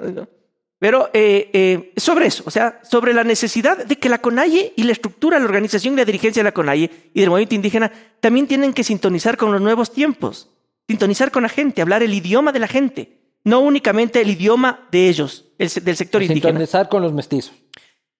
Pero 0.77 1.09
eh, 1.13 1.49
eh, 1.51 1.93
sobre 1.97 2.27
eso, 2.27 2.43
o 2.45 2.51
sea, 2.51 2.79
sobre 2.83 3.15
la 3.15 3.23
necesidad 3.23 3.83
de 3.83 3.95
que 3.95 4.07
la 4.07 4.19
CONAIE 4.19 4.73
y 4.75 4.83
la 4.83 4.91
estructura, 4.91 5.39
la 5.39 5.45
organización 5.45 5.95
y 5.95 5.97
la 5.97 6.05
dirigencia 6.05 6.41
de 6.41 6.43
la 6.43 6.51
CONAIE 6.51 7.09
y 7.11 7.19
del 7.19 7.31
movimiento 7.31 7.55
indígena 7.55 7.91
también 8.19 8.45
tienen 8.45 8.71
que 8.71 8.83
sintonizar 8.83 9.35
con 9.35 9.51
los 9.51 9.59
nuevos 9.59 9.91
tiempos. 9.91 10.51
Sintonizar 10.87 11.31
con 11.31 11.41
la 11.41 11.49
gente, 11.49 11.81
hablar 11.81 12.03
el 12.03 12.13
idioma 12.13 12.51
de 12.51 12.59
la 12.59 12.67
gente. 12.67 13.17
No 13.45 13.61
únicamente 13.61 14.21
el 14.21 14.29
idioma 14.29 14.87
de 14.91 15.09
ellos, 15.09 15.45
el, 15.57 15.69
del 15.83 15.95
sector 15.95 16.21
indígena. 16.21 16.49
Sintonizar 16.49 16.87
con 16.87 17.01
los 17.01 17.13
mestizos. 17.13 17.53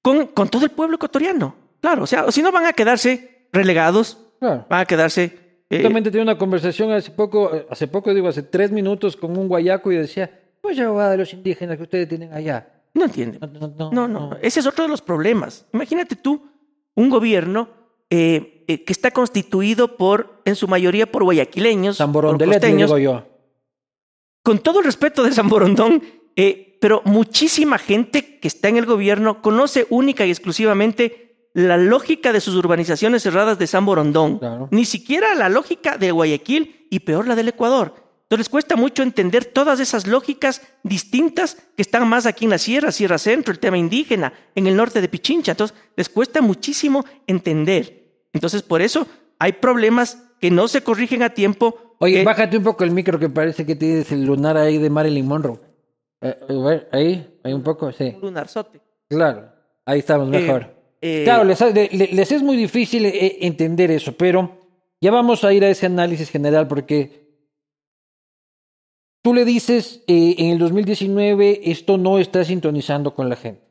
Con, 0.01 0.25
con 0.25 0.49
todo 0.49 0.65
el 0.65 0.71
pueblo 0.71 0.95
ecuatoriano. 0.95 1.55
Claro, 1.79 2.01
o 2.01 2.07
sea, 2.07 2.25
o 2.25 2.31
si 2.31 2.41
no 2.41 2.51
van 2.51 2.65
a 2.65 2.73
quedarse 2.73 3.36
relegados, 3.51 4.17
van 4.39 4.65
a 4.69 4.85
quedarse 4.85 5.47
Eh, 5.69 5.77
Justamente 5.77 6.11
tenía 6.11 6.23
una 6.23 6.37
conversación 6.37 6.91
hace 6.91 7.11
poco, 7.11 7.51
hace 7.69 7.87
poco 7.87 8.13
digo, 8.13 8.29
hace 8.29 8.41
tres 8.43 8.71
minutos 8.71 9.17
con 9.17 9.37
un 9.37 9.49
guayaco 9.49 9.91
y 9.91 9.97
decía, 9.97 10.31
pues 10.61 10.77
ya 10.77 10.89
va 10.91 11.09
de 11.09 11.17
los 11.17 11.33
indígenas 11.33 11.75
que 11.75 11.83
ustedes 11.83 12.07
tienen 12.07 12.31
allá. 12.33 12.67
no 12.93 13.03
entiende. 13.05 13.37
No, 13.39 13.47
no, 13.47 13.67
no, 13.77 13.91
No, 13.91 14.07
no, 14.07 14.37
ese 14.41 14.61
es 14.61 14.65
otro 14.65 14.85
de 14.85 14.89
los 14.89 15.01
problemas. 15.01 15.65
Imagínate 15.73 16.15
tú 16.15 16.47
un 16.95 17.09
gobierno 17.09 17.67
eh, 18.09 18.63
eh, 18.69 18.85
que 18.85 18.93
está 18.93 19.11
constituido 19.11 19.97
por, 19.97 20.41
en 20.45 20.55
su 20.55 20.69
mayoría, 20.69 21.11
por 21.11 21.23
guayaquileños, 21.25 21.97
por 21.97 22.37
costeños, 22.37 22.89
digo 22.89 22.97
yo. 22.97 23.27
con 24.41 24.59
todo 24.59 24.79
el 24.79 24.85
respeto 24.85 25.23
de 25.23 25.33
San 25.33 25.49
Borondón, 25.49 26.01
eh, 26.37 26.77
pero 26.79 27.01
muchísima 27.03 27.77
gente 27.77 28.39
que 28.39 28.47
está 28.47 28.69
en 28.69 28.77
el 28.77 28.85
gobierno 28.85 29.41
conoce 29.41 29.85
única 29.89 30.25
y 30.25 30.29
exclusivamente 30.29 31.26
la 31.65 31.75
lógica 31.77 32.31
de 32.31 32.39
sus 32.39 32.53
urbanizaciones 32.55 33.23
cerradas 33.23 33.57
de 33.57 33.65
San 33.65 33.83
Borondón. 33.83 34.37
Claro. 34.37 34.67
Ni 34.69 34.85
siquiera 34.85 35.33
la 35.33 35.49
lógica 35.49 35.97
de 35.97 36.11
Guayaquil 36.11 36.85
y 36.91 36.99
peor 36.99 37.27
la 37.27 37.35
del 37.35 37.47
Ecuador. 37.47 37.95
Entonces 38.21 38.39
les 38.45 38.49
cuesta 38.49 38.75
mucho 38.75 39.01
entender 39.01 39.45
todas 39.45 39.79
esas 39.79 40.05
lógicas 40.05 40.61
distintas 40.83 41.55
que 41.75 41.81
están 41.81 42.07
más 42.07 42.25
aquí 42.27 42.45
en 42.45 42.51
la 42.51 42.57
sierra, 42.59 42.91
Sierra 42.91 43.17
Centro, 43.17 43.51
el 43.51 43.57
tema 43.59 43.77
indígena, 43.77 44.33
en 44.53 44.67
el 44.67 44.75
norte 44.75 45.01
de 45.01 45.07
Pichincha. 45.09 45.53
Entonces 45.53 45.75
les 45.95 46.09
cuesta 46.09 46.41
muchísimo 46.41 47.03
entender. 47.25 48.27
Entonces 48.33 48.61
por 48.61 48.81
eso 48.83 49.07
hay 49.39 49.53
problemas 49.53 50.23
que 50.39 50.51
no 50.51 50.67
se 50.67 50.83
corrigen 50.83 51.23
a 51.23 51.29
tiempo. 51.31 51.95
Oye, 51.99 52.19
que- 52.19 52.23
bájate 52.23 52.57
un 52.57 52.63
poco 52.63 52.83
el 52.83 52.91
micro 52.91 53.17
que 53.17 53.29
parece 53.29 53.65
que 53.65 53.75
tienes 53.75 54.11
el 54.11 54.25
lunar 54.25 54.57
ahí 54.57 54.77
de 54.77 54.89
Marilyn 54.91 55.27
Monroe. 55.27 55.59
Eh, 56.21 56.35
eh, 56.49 56.87
ahí, 56.91 57.39
ahí 57.43 57.53
un 57.53 57.63
poco, 57.63 57.91
sí. 57.91 58.11
un 58.15 58.21
lunarzote. 58.21 58.79
Claro, 59.09 59.49
ahí 59.85 59.99
estamos 59.99 60.27
mejor. 60.27 60.61
eh, 60.63 60.76
claro, 60.99 61.43
les, 61.43 61.59
le- 61.61 61.89
le- 61.91 62.07
les 62.13 62.31
es 62.31 62.41
muy 62.41 62.57
difícil 62.57 63.05
eh, 63.05 63.37
entender 63.41 63.91
eso, 63.91 64.13
pero 64.13 64.57
ya 65.01 65.11
vamos 65.11 65.43
a 65.43 65.53
ir 65.53 65.63
a 65.63 65.69
ese 65.69 65.85
análisis 65.85 66.29
general 66.29 66.67
porque 66.67 67.27
tú 69.21 69.33
le 69.33 69.45
dices 69.45 70.03
eh, 70.07 70.35
en 70.37 70.51
el 70.51 70.59
2019 70.59 71.61
esto 71.71 71.97
no 71.97 72.19
está 72.19 72.43
sintonizando 72.43 73.13
con 73.13 73.29
la 73.29 73.35
gente. 73.35 73.61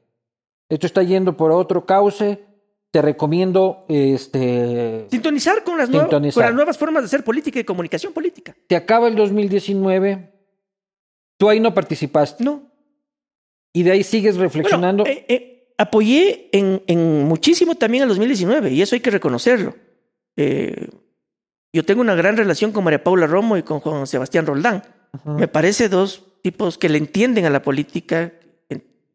Esto 0.69 0.87
está 0.87 1.03
yendo 1.03 1.37
por 1.37 1.53
otro 1.53 1.87
cauce. 1.87 2.45
Te 2.91 3.03
recomiendo 3.03 3.85
este 3.89 5.07
Sintonizar 5.11 5.63
con 5.65 5.77
las, 5.77 5.91
nuevas, 5.91 6.09
con 6.09 6.43
las 6.43 6.55
nuevas 6.55 6.79
formas 6.79 7.03
de 7.03 7.07
hacer 7.07 7.25
política 7.25 7.61
y 7.61 7.65
comunicación 7.65 8.13
política. 8.13 8.57
te 8.67 8.77
acaba 8.77 9.09
el 9.09 9.17
2019, 9.17 10.33
tú 11.37 11.49
ahí 11.51 11.61
no 11.61 11.75
participaste 11.75 12.43
No. 12.45 12.71
y 13.75 13.83
de 13.83 13.91
ahí 13.93 14.03
sigues 14.03 14.37
reflexionando. 14.37 15.05
Bueno, 15.05 15.21
eh, 15.21 15.27
eh, 15.29 15.56
apoyé 15.79 16.49
en, 16.53 16.83
en 16.87 17.25
muchísimo 17.25 17.75
también 17.75 18.03
el 18.03 18.09
2019 18.09 18.73
y 18.73 18.83
eso 18.83 18.95
hay 18.95 19.01
que 19.01 19.11
reconocerlo. 19.11 19.75
Eh, 20.37 20.89
yo 21.73 21.85
tengo 21.85 22.01
una 22.01 22.15
gran 22.15 22.37
relación 22.37 22.73
con 22.73 22.85
María 22.85 23.05
Paula 23.05 23.27
Romo 23.27 23.57
y 23.57 23.63
con 23.63 23.81
Juan 23.81 24.07
Sebastián 24.07 24.47
Roldán. 24.47 24.83
Me 25.25 25.49
parece 25.49 25.89
dos 25.89 26.25
tipos 26.43 26.79
que 26.79 26.89
le 26.89 26.99
entienden 26.99 27.47
a 27.47 27.51
la 27.51 27.63
política, 27.63 28.33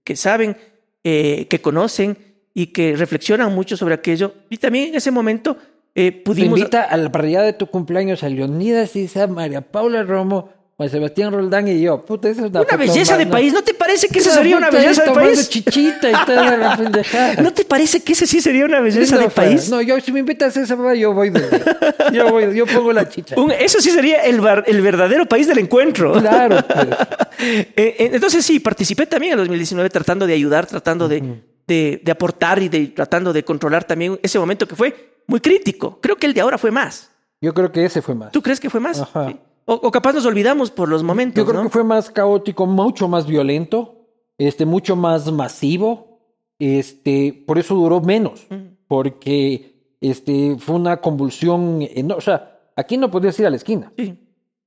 que, 0.03 0.15
saben, 0.15 0.57
eh, 1.03 1.47
que 1.47 1.61
conocen 1.61 2.17
y 2.53 2.67
que 2.67 2.95
reflexionan 2.95 3.53
mucho 3.53 3.77
sobre 3.77 3.95
aquello. 3.95 4.33
Y 4.49 4.57
también 4.57 4.89
en 4.89 4.95
ese 4.95 5.11
momento 5.11 5.57
eh, 5.95 6.11
Te 6.11 6.21
pudimos... 6.21 6.59
invita 6.59 6.83
a 6.83 6.97
la 6.97 7.11
parrillada 7.11 7.45
de 7.45 7.53
tu 7.53 7.67
cumpleaños 7.67 8.23
a 8.23 8.29
Leonidas 8.29 8.95
Isa, 8.95 9.27
María 9.27 9.61
Paula 9.61 10.03
Romo, 10.03 10.49
Juan 10.81 10.89
Sebastián 10.89 11.31
Roldán 11.31 11.67
y 11.67 11.79
yo. 11.79 12.03
Puta, 12.03 12.27
esa 12.27 12.41
es 12.47 12.49
una, 12.49 12.61
belleza 12.75 13.15
de 13.15 13.27
país. 13.27 13.53
¿No 13.53 13.61
te 13.61 13.75
parece 13.75 14.07
que 14.07 14.17
esa 14.17 14.31
sería 14.31 14.57
una 14.57 14.71
belleza 14.71 15.03
de 15.03 15.11
país? 15.11 15.47
chichita 15.47 16.09
y 16.09 16.25
toda 16.25 16.57
la 16.57 16.75
pendejada. 16.81 17.35
¿No 17.39 17.53
te 17.53 17.65
parece 17.65 18.01
que 18.01 18.13
ese 18.13 18.25
sí 18.25 18.41
sería 18.41 18.65
una 18.65 18.79
belleza 18.79 19.15
No, 19.17 19.21
de 19.21 19.29
país? 19.29 19.69
No, 19.69 19.79
yo 19.83 19.99
si 19.99 20.11
me 20.11 20.21
invitas 20.21 20.57
a 20.57 20.61
esa 20.61 20.75
pava, 20.75 20.95
yo 20.95 21.13
voy 21.13 21.29
de, 21.29 21.39
yo 22.11 22.31
voy, 22.31 22.55
yo 22.55 22.65
pongo 22.65 22.91
la 22.93 23.07
chicha. 23.07 23.35
Un- 23.39 23.51
eso 23.51 23.79
sí 23.79 23.91
sería 23.91 24.23
el, 24.23 24.41
bar- 24.41 24.63
el 24.65 24.81
verdadero 24.81 25.27
país 25.27 25.45
del 25.45 25.59
encuentro. 25.59 26.13
Claro, 26.13 26.57
pues. 26.67 26.87
Eh, 27.37 27.73
eh, 27.75 28.09
entonces 28.13 28.43
sí, 28.43 28.59
participé 28.59 29.05
también 29.05 29.33
en 29.33 29.39
el 29.39 29.45
2019 29.45 29.87
tratando 29.91 30.25
de 30.25 30.33
ayudar, 30.33 30.65
tratando 30.65 31.07
de, 31.07 31.21
de- 31.67 32.01
de 32.03 32.11
aportar 32.11 32.59
y 32.63 32.69
de, 32.69 32.87
tratando 32.87 33.31
de 33.33 33.43
controlar 33.43 33.83
también 33.83 34.19
ese 34.23 34.39
momento 34.39 34.67
que 34.67 34.75
fue 34.75 35.19
muy 35.27 35.41
crítico. 35.41 35.99
Creo 36.01 36.15
que 36.15 36.25
el 36.25 36.33
de 36.33 36.41
ahora 36.41 36.57
fue 36.57 36.71
más. 36.71 37.11
Yo 37.39 37.53
creo 37.53 37.71
que 37.71 37.85
ese 37.85 38.01
fue 38.01 38.15
más. 38.15 38.31
¿Tú 38.31 38.41
crees 38.41 38.59
que 38.59 38.71
fue 38.71 38.79
más? 38.79 38.99
Ajá. 38.99 39.27
Sí. 39.27 39.37
O, 39.65 39.73
o 39.75 39.91
capaz 39.91 40.13
nos 40.13 40.25
olvidamos 40.25 40.71
por 40.71 40.89
los 40.89 41.03
momentos, 41.03 41.35
Yo 41.43 41.45
creo 41.49 41.61
¿no? 41.63 41.69
que 41.69 41.73
fue 41.73 41.83
más 41.83 42.09
caótico, 42.09 42.65
mucho 42.65 43.07
más 43.07 43.25
violento, 43.27 44.07
este, 44.37 44.65
mucho 44.65 44.95
más 44.95 45.31
masivo. 45.31 46.19
Este, 46.59 47.43
por 47.47 47.57
eso 47.57 47.73
duró 47.75 48.01
menos, 48.01 48.47
porque 48.87 49.95
este, 50.01 50.57
fue 50.59 50.75
una 50.75 50.97
convulsión. 50.97 51.81
eno- 51.81 52.15
o 52.17 52.21
sea, 52.21 52.59
aquí 52.75 52.97
no 52.97 53.09
podías 53.09 53.39
ir 53.39 53.45
a 53.45 53.49
la 53.49 53.55
esquina. 53.55 53.91
Sí. 53.97 54.17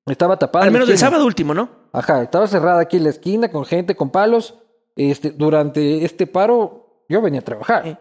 Estaba 0.06 0.36
tapada. 0.38 0.64
Al 0.64 0.70
menos 0.72 0.88
el 0.88 0.98
sábado 0.98 1.24
último, 1.24 1.54
¿no? 1.54 1.68
Ajá, 1.92 2.22
estaba 2.22 2.46
cerrada 2.46 2.80
aquí 2.80 2.98
la 2.98 3.10
esquina 3.10 3.50
con 3.50 3.64
gente, 3.64 3.94
con 3.94 4.10
palos. 4.10 4.54
Este, 4.96 5.30
durante 5.30 6.04
este 6.04 6.26
paro, 6.26 7.04
yo 7.08 7.20
venía 7.22 7.40
a 7.40 7.44
trabajar. 7.44 7.86
Eh, 7.86 7.96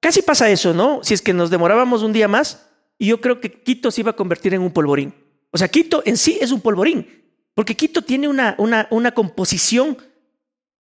Casi 0.00 0.22
pasa 0.22 0.48
eso, 0.50 0.72
¿no? 0.74 1.00
Si 1.02 1.14
es 1.14 1.20
que 1.22 1.32
nos 1.32 1.50
demorábamos 1.50 2.02
un 2.02 2.12
día 2.12 2.28
más, 2.28 2.68
y 2.98 3.06
yo 3.08 3.20
creo 3.20 3.40
que 3.40 3.50
Quito 3.62 3.90
se 3.90 4.02
iba 4.02 4.12
a 4.12 4.16
convertir 4.16 4.54
en 4.54 4.62
un 4.62 4.70
polvorín. 4.70 5.14
O 5.50 5.58
sea, 5.58 5.68
Quito 5.68 6.02
en 6.04 6.16
sí 6.16 6.38
es 6.40 6.52
un 6.52 6.60
polvorín, 6.60 7.06
porque 7.54 7.74
Quito 7.74 8.02
tiene 8.02 8.28
una, 8.28 8.54
una, 8.58 8.86
una 8.90 9.12
composición 9.12 9.96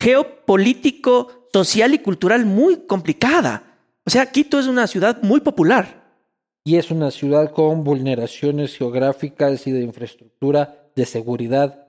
geopolítico, 0.01 1.49
social 1.53 1.95
y 1.95 1.99
cultural 1.99 2.45
muy 2.47 2.87
complicada. 2.87 3.79
O 4.05 4.11
sea, 4.11 4.27
Quito 4.27 4.59
es 4.59 4.67
una 4.67 4.87
ciudad 4.87 5.23
muy 5.23 5.41
popular. 5.41 6.03
Y 6.65 6.77
es 6.77 6.91
una 6.91 7.11
ciudad 7.11 7.51
con 7.53 7.85
vulneraciones 7.85 8.77
geográficas 8.77 9.67
y 9.67 9.71
de 9.73 9.83
infraestructura, 9.83 10.89
de 10.97 11.05
seguridad 11.07 11.89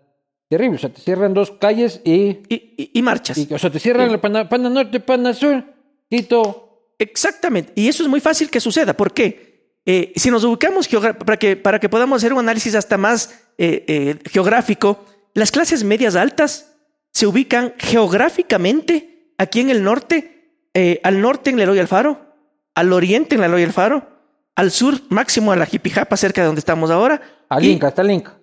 terrible. 0.50 0.76
O 0.76 0.80
sea, 0.80 0.90
te 0.92 1.02
cierran 1.02 1.34
dos 1.34 1.52
calles 1.52 2.02
y. 2.04 2.14
Y, 2.50 2.74
y- 2.78 2.92
y 2.94 3.02
marchas. 3.02 3.38
y- 3.38 3.54
o 3.54 3.58
sea, 3.58 3.70
te 3.70 3.80
cierran 3.80 4.12
la 4.12 4.20
pana, 4.20 4.48
Pana 4.50 4.70
Norte, 4.70 5.00
Pana 5.00 5.34
Sur, 5.34 5.64
Quito. 6.10 6.92
Exactamente. 7.00 7.72
Y 7.76 7.88
eso 7.88 8.04
es 8.04 8.10
muy 8.10 8.20
fácil 8.20 8.50
que 8.50 8.60
suceda. 8.60 8.94
¿Por 8.96 9.14
qué? 9.14 9.45
Eh, 9.86 10.14
si 10.16 10.32
nos 10.32 10.44
ubicamos 10.44 10.88
para 10.88 11.38
que, 11.38 11.56
para 11.56 11.80
que 11.80 11.90
podamos 11.90 12.18
hacer 12.18 12.34
un 12.34 12.40
análisis 12.40 12.74
hasta 12.76 12.98
más 12.98 13.40
eh, 13.58 13.84
eh, 13.88 14.20
geográfico, 14.32 15.06
las 15.34 15.52
clases 15.52 15.84
medias 15.84 16.16
altas 16.16 16.74
se 17.12 17.28
ubican 17.28 17.74
geográficamente 17.78 19.32
aquí 19.38 19.62
en 19.62 19.70
el 19.70 19.84
norte, 19.84 20.68
eh, 20.74 21.00
al 21.04 21.22
norte 21.22 21.50
en 21.50 21.58
Leroy 21.58 21.80
Alfaro, 21.80 22.36
al 22.74 22.92
oriente 22.94 23.36
en 23.36 23.42
Leroy 23.42 23.64
Alfaro, 23.64 24.08
al 24.56 24.72
sur 24.72 25.00
máximo 25.10 25.52
a 25.52 25.56
la 25.56 25.66
Jipijapa, 25.66 26.18
cerca 26.18 26.42
de 26.42 26.48
donde 26.48 26.60
estamos 26.60 26.90
ahora. 26.90 27.22
Al 27.50 27.64
Inca, 27.64 27.90
está 27.90 28.02
el 28.02 28.12
Inca. 28.12 28.38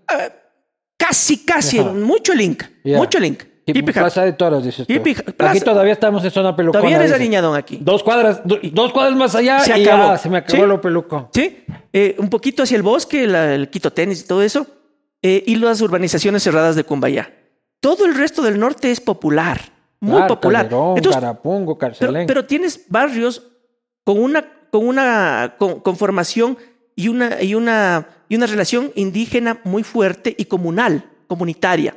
Casi, 0.96 1.44
casi, 1.44 1.78
Ajá. 1.78 1.90
mucho 1.92 2.32
link, 2.34 2.62
Ya. 2.84 2.99
mucho 2.99 3.18
link. 3.18 3.42
Y 3.42 3.51
Jipijapa. 3.66 4.00
Plaza 4.07 4.25
de 4.25 4.33
Toros, 4.33 4.64
dices 4.64 4.87
tú. 4.87 4.92
Aquí 5.38 5.61
todavía 5.61 5.92
estamos 5.92 6.25
en 6.25 6.31
zona 6.31 6.54
pelucona. 6.57 6.81
Todavía 6.81 6.97
eres 6.97 7.11
dice. 7.11 7.23
ariñadón 7.23 7.57
aquí. 7.57 7.78
Dos 7.81 8.02
cuadras, 8.02 8.40
do- 8.45 8.59
dos 8.73 8.92
cuadras 8.92 9.16
más 9.16 9.35
allá 9.35 9.61
Se 9.61 9.78
y 9.78 9.85
acabó. 9.85 10.09
ya 10.12 10.19
se 10.19 10.28
me 10.28 10.38
acabó 10.38 10.62
¿Sí? 10.62 10.69
lo 10.69 10.81
peluco. 10.81 11.31
Sí, 11.33 11.64
eh, 11.92 12.16
un 12.19 12.28
poquito 12.28 12.62
hacia 12.64 12.76
el 12.76 12.83
bosque, 12.83 13.26
la- 13.26 13.54
el 13.54 13.71
Quito 13.71 13.92
Tenis 13.92 14.23
y 14.23 14.26
todo 14.26 14.42
eso, 14.42 14.66
eh, 15.23 15.45
y 15.47 15.54
las 15.57 15.81
urbanizaciones 15.81 16.42
cerradas 16.42 16.75
de 16.75 16.85
Cumbayá. 16.85 17.33
Todo 17.81 18.04
el 18.04 18.14
resto 18.16 18.42
del 18.42 18.59
norte 18.59 18.90
es 18.90 19.00
popular, 19.00 19.61
muy 20.00 20.23
popular. 20.23 20.62
Calderón, 20.64 20.97
Entonces, 20.97 21.21
Carapungo, 21.21 21.78
pero 22.26 22.45
tienes 22.45 22.85
barrios 22.88 23.42
con 24.04 24.19
una, 24.19 24.45
con 24.71 24.87
una 24.88 25.54
con- 25.59 25.78
conformación 25.81 26.59
y 26.97 27.09
una, 27.09 27.40
y, 27.42 27.54
una, 27.54 28.07
y 28.28 28.35
una 28.37 28.47
relación 28.47 28.90
indígena 28.97 29.61
muy 29.64 29.83
fuerte 29.85 30.35
y 30.37 30.47
comunal, 30.47 31.04
comunitaria. 31.28 31.95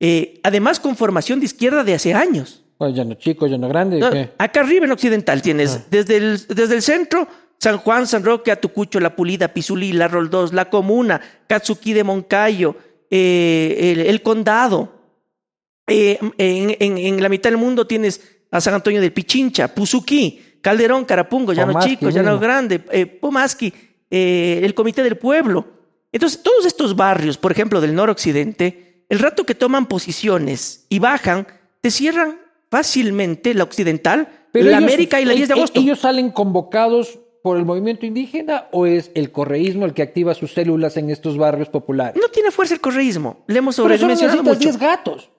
Eh, 0.00 0.40
además, 0.44 0.78
con 0.80 0.96
formación 0.96 1.40
de 1.40 1.46
izquierda 1.46 1.82
de 1.84 1.94
hace 1.94 2.14
años. 2.14 2.62
Pues 2.78 2.94
ya 2.94 3.04
no 3.04 3.14
chico, 3.14 3.46
ya 3.48 3.58
no 3.58 3.68
grande. 3.68 3.98
No, 3.98 4.10
¿qué? 4.10 4.30
acá 4.38 4.60
arriba 4.60 4.84
en 4.84 4.92
Occidental 4.92 5.42
tienes 5.42 5.76
Ah. 5.80 5.86
desde, 5.90 6.16
el, 6.16 6.46
desde 6.46 6.74
el 6.76 6.82
centro, 6.82 7.26
San 7.58 7.78
Juan, 7.78 8.06
San 8.06 8.24
Roque, 8.24 8.52
Atucucho, 8.52 9.00
La 9.00 9.16
Pulida, 9.16 9.48
Pizulí, 9.48 9.92
La 9.92 10.06
Roldós, 10.06 10.52
La 10.52 10.70
Comuna, 10.70 11.20
Katsuki 11.48 11.92
de 11.92 12.04
Moncayo, 12.04 12.76
eh, 13.10 13.92
el, 13.96 14.00
el 14.06 14.22
Condado. 14.22 14.92
Eh, 15.88 16.18
en, 16.38 16.76
en- 16.78 16.98
en 16.98 17.22
la 17.22 17.28
mitad 17.28 17.50
del 17.50 17.56
mundo 17.58 17.86
tienes 17.86 18.20
a 18.52 18.60
San 18.60 18.74
Antonio 18.74 19.00
del 19.00 19.12
Pichincha, 19.12 19.74
Puzuquí, 19.74 20.58
Calderón, 20.60 21.04
Carapungo, 21.06 21.52
Llano 21.52 21.72
Pomasqui 21.72 21.90
Chico, 21.96 22.10
Llano 22.10 22.30
mismo. 22.32 22.40
Grande, 22.40 22.84
eh, 22.92 23.06
Pomasqui, 23.06 23.72
el 24.10 24.74
Comité 24.74 25.02
del 25.02 25.16
Pueblo. 25.18 25.66
Entonces, 26.12 26.42
todos 26.42 26.64
estos 26.64 26.94
barrios, 26.94 27.36
por 27.38 27.50
ejemplo, 27.52 27.80
del 27.80 27.94
noroccidente, 27.94 28.87
el 29.08 29.18
rato 29.18 29.44
que 29.44 29.54
toman 29.54 29.86
posiciones 29.86 30.86
y 30.88 30.98
bajan, 30.98 31.46
te 31.80 31.90
cierran 31.90 32.38
fácilmente 32.70 33.54
la 33.54 33.64
occidental, 33.64 34.28
la 34.52 34.60
ellos- 34.60 34.74
América 34.74 35.20
y 35.20 35.24
la 35.24 35.32
10 35.34 35.48
de 35.48 35.54
e- 35.54 35.58
agosto. 35.58 35.80
¿Ellos 35.80 36.00
salen 36.00 36.30
convocados 36.30 37.18
por 37.42 37.56
el 37.56 37.64
movimiento 37.64 38.04
indígena 38.04 38.66
o 38.72 38.84
es 38.86 39.10
el 39.14 39.30
correísmo 39.32 39.86
el 39.86 39.94
que 39.94 40.02
activa 40.02 40.34
sus 40.34 40.52
células 40.52 40.96
en 40.96 41.08
estos 41.10 41.38
barrios 41.38 41.68
populares? 41.68 42.20
No 42.20 42.28
tiene 42.28 42.50
fuerza 42.50 42.74
el 42.74 42.80
correísmo. 42.80 43.44
Le 43.46 43.58
hemos 43.58 43.76
Pero 43.76 43.84
sobremencionado 43.96 44.42
necesitas 44.42 44.58
mucho. 44.72 44.78
10 44.78 44.90
gatos. 44.90 45.30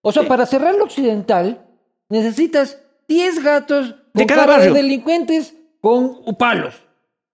O 0.00 0.10
sea, 0.12 0.26
para 0.26 0.46
cerrar 0.46 0.74
lo 0.74 0.84
occidental, 0.84 1.64
necesitas 2.08 2.78
10 3.08 3.42
gatos 3.44 3.94
De 4.14 4.26
cada 4.26 4.46
barrio. 4.46 4.72
de 4.74 4.82
delincuentes 4.82 5.54
con 5.80 6.24
palos. 6.36 6.74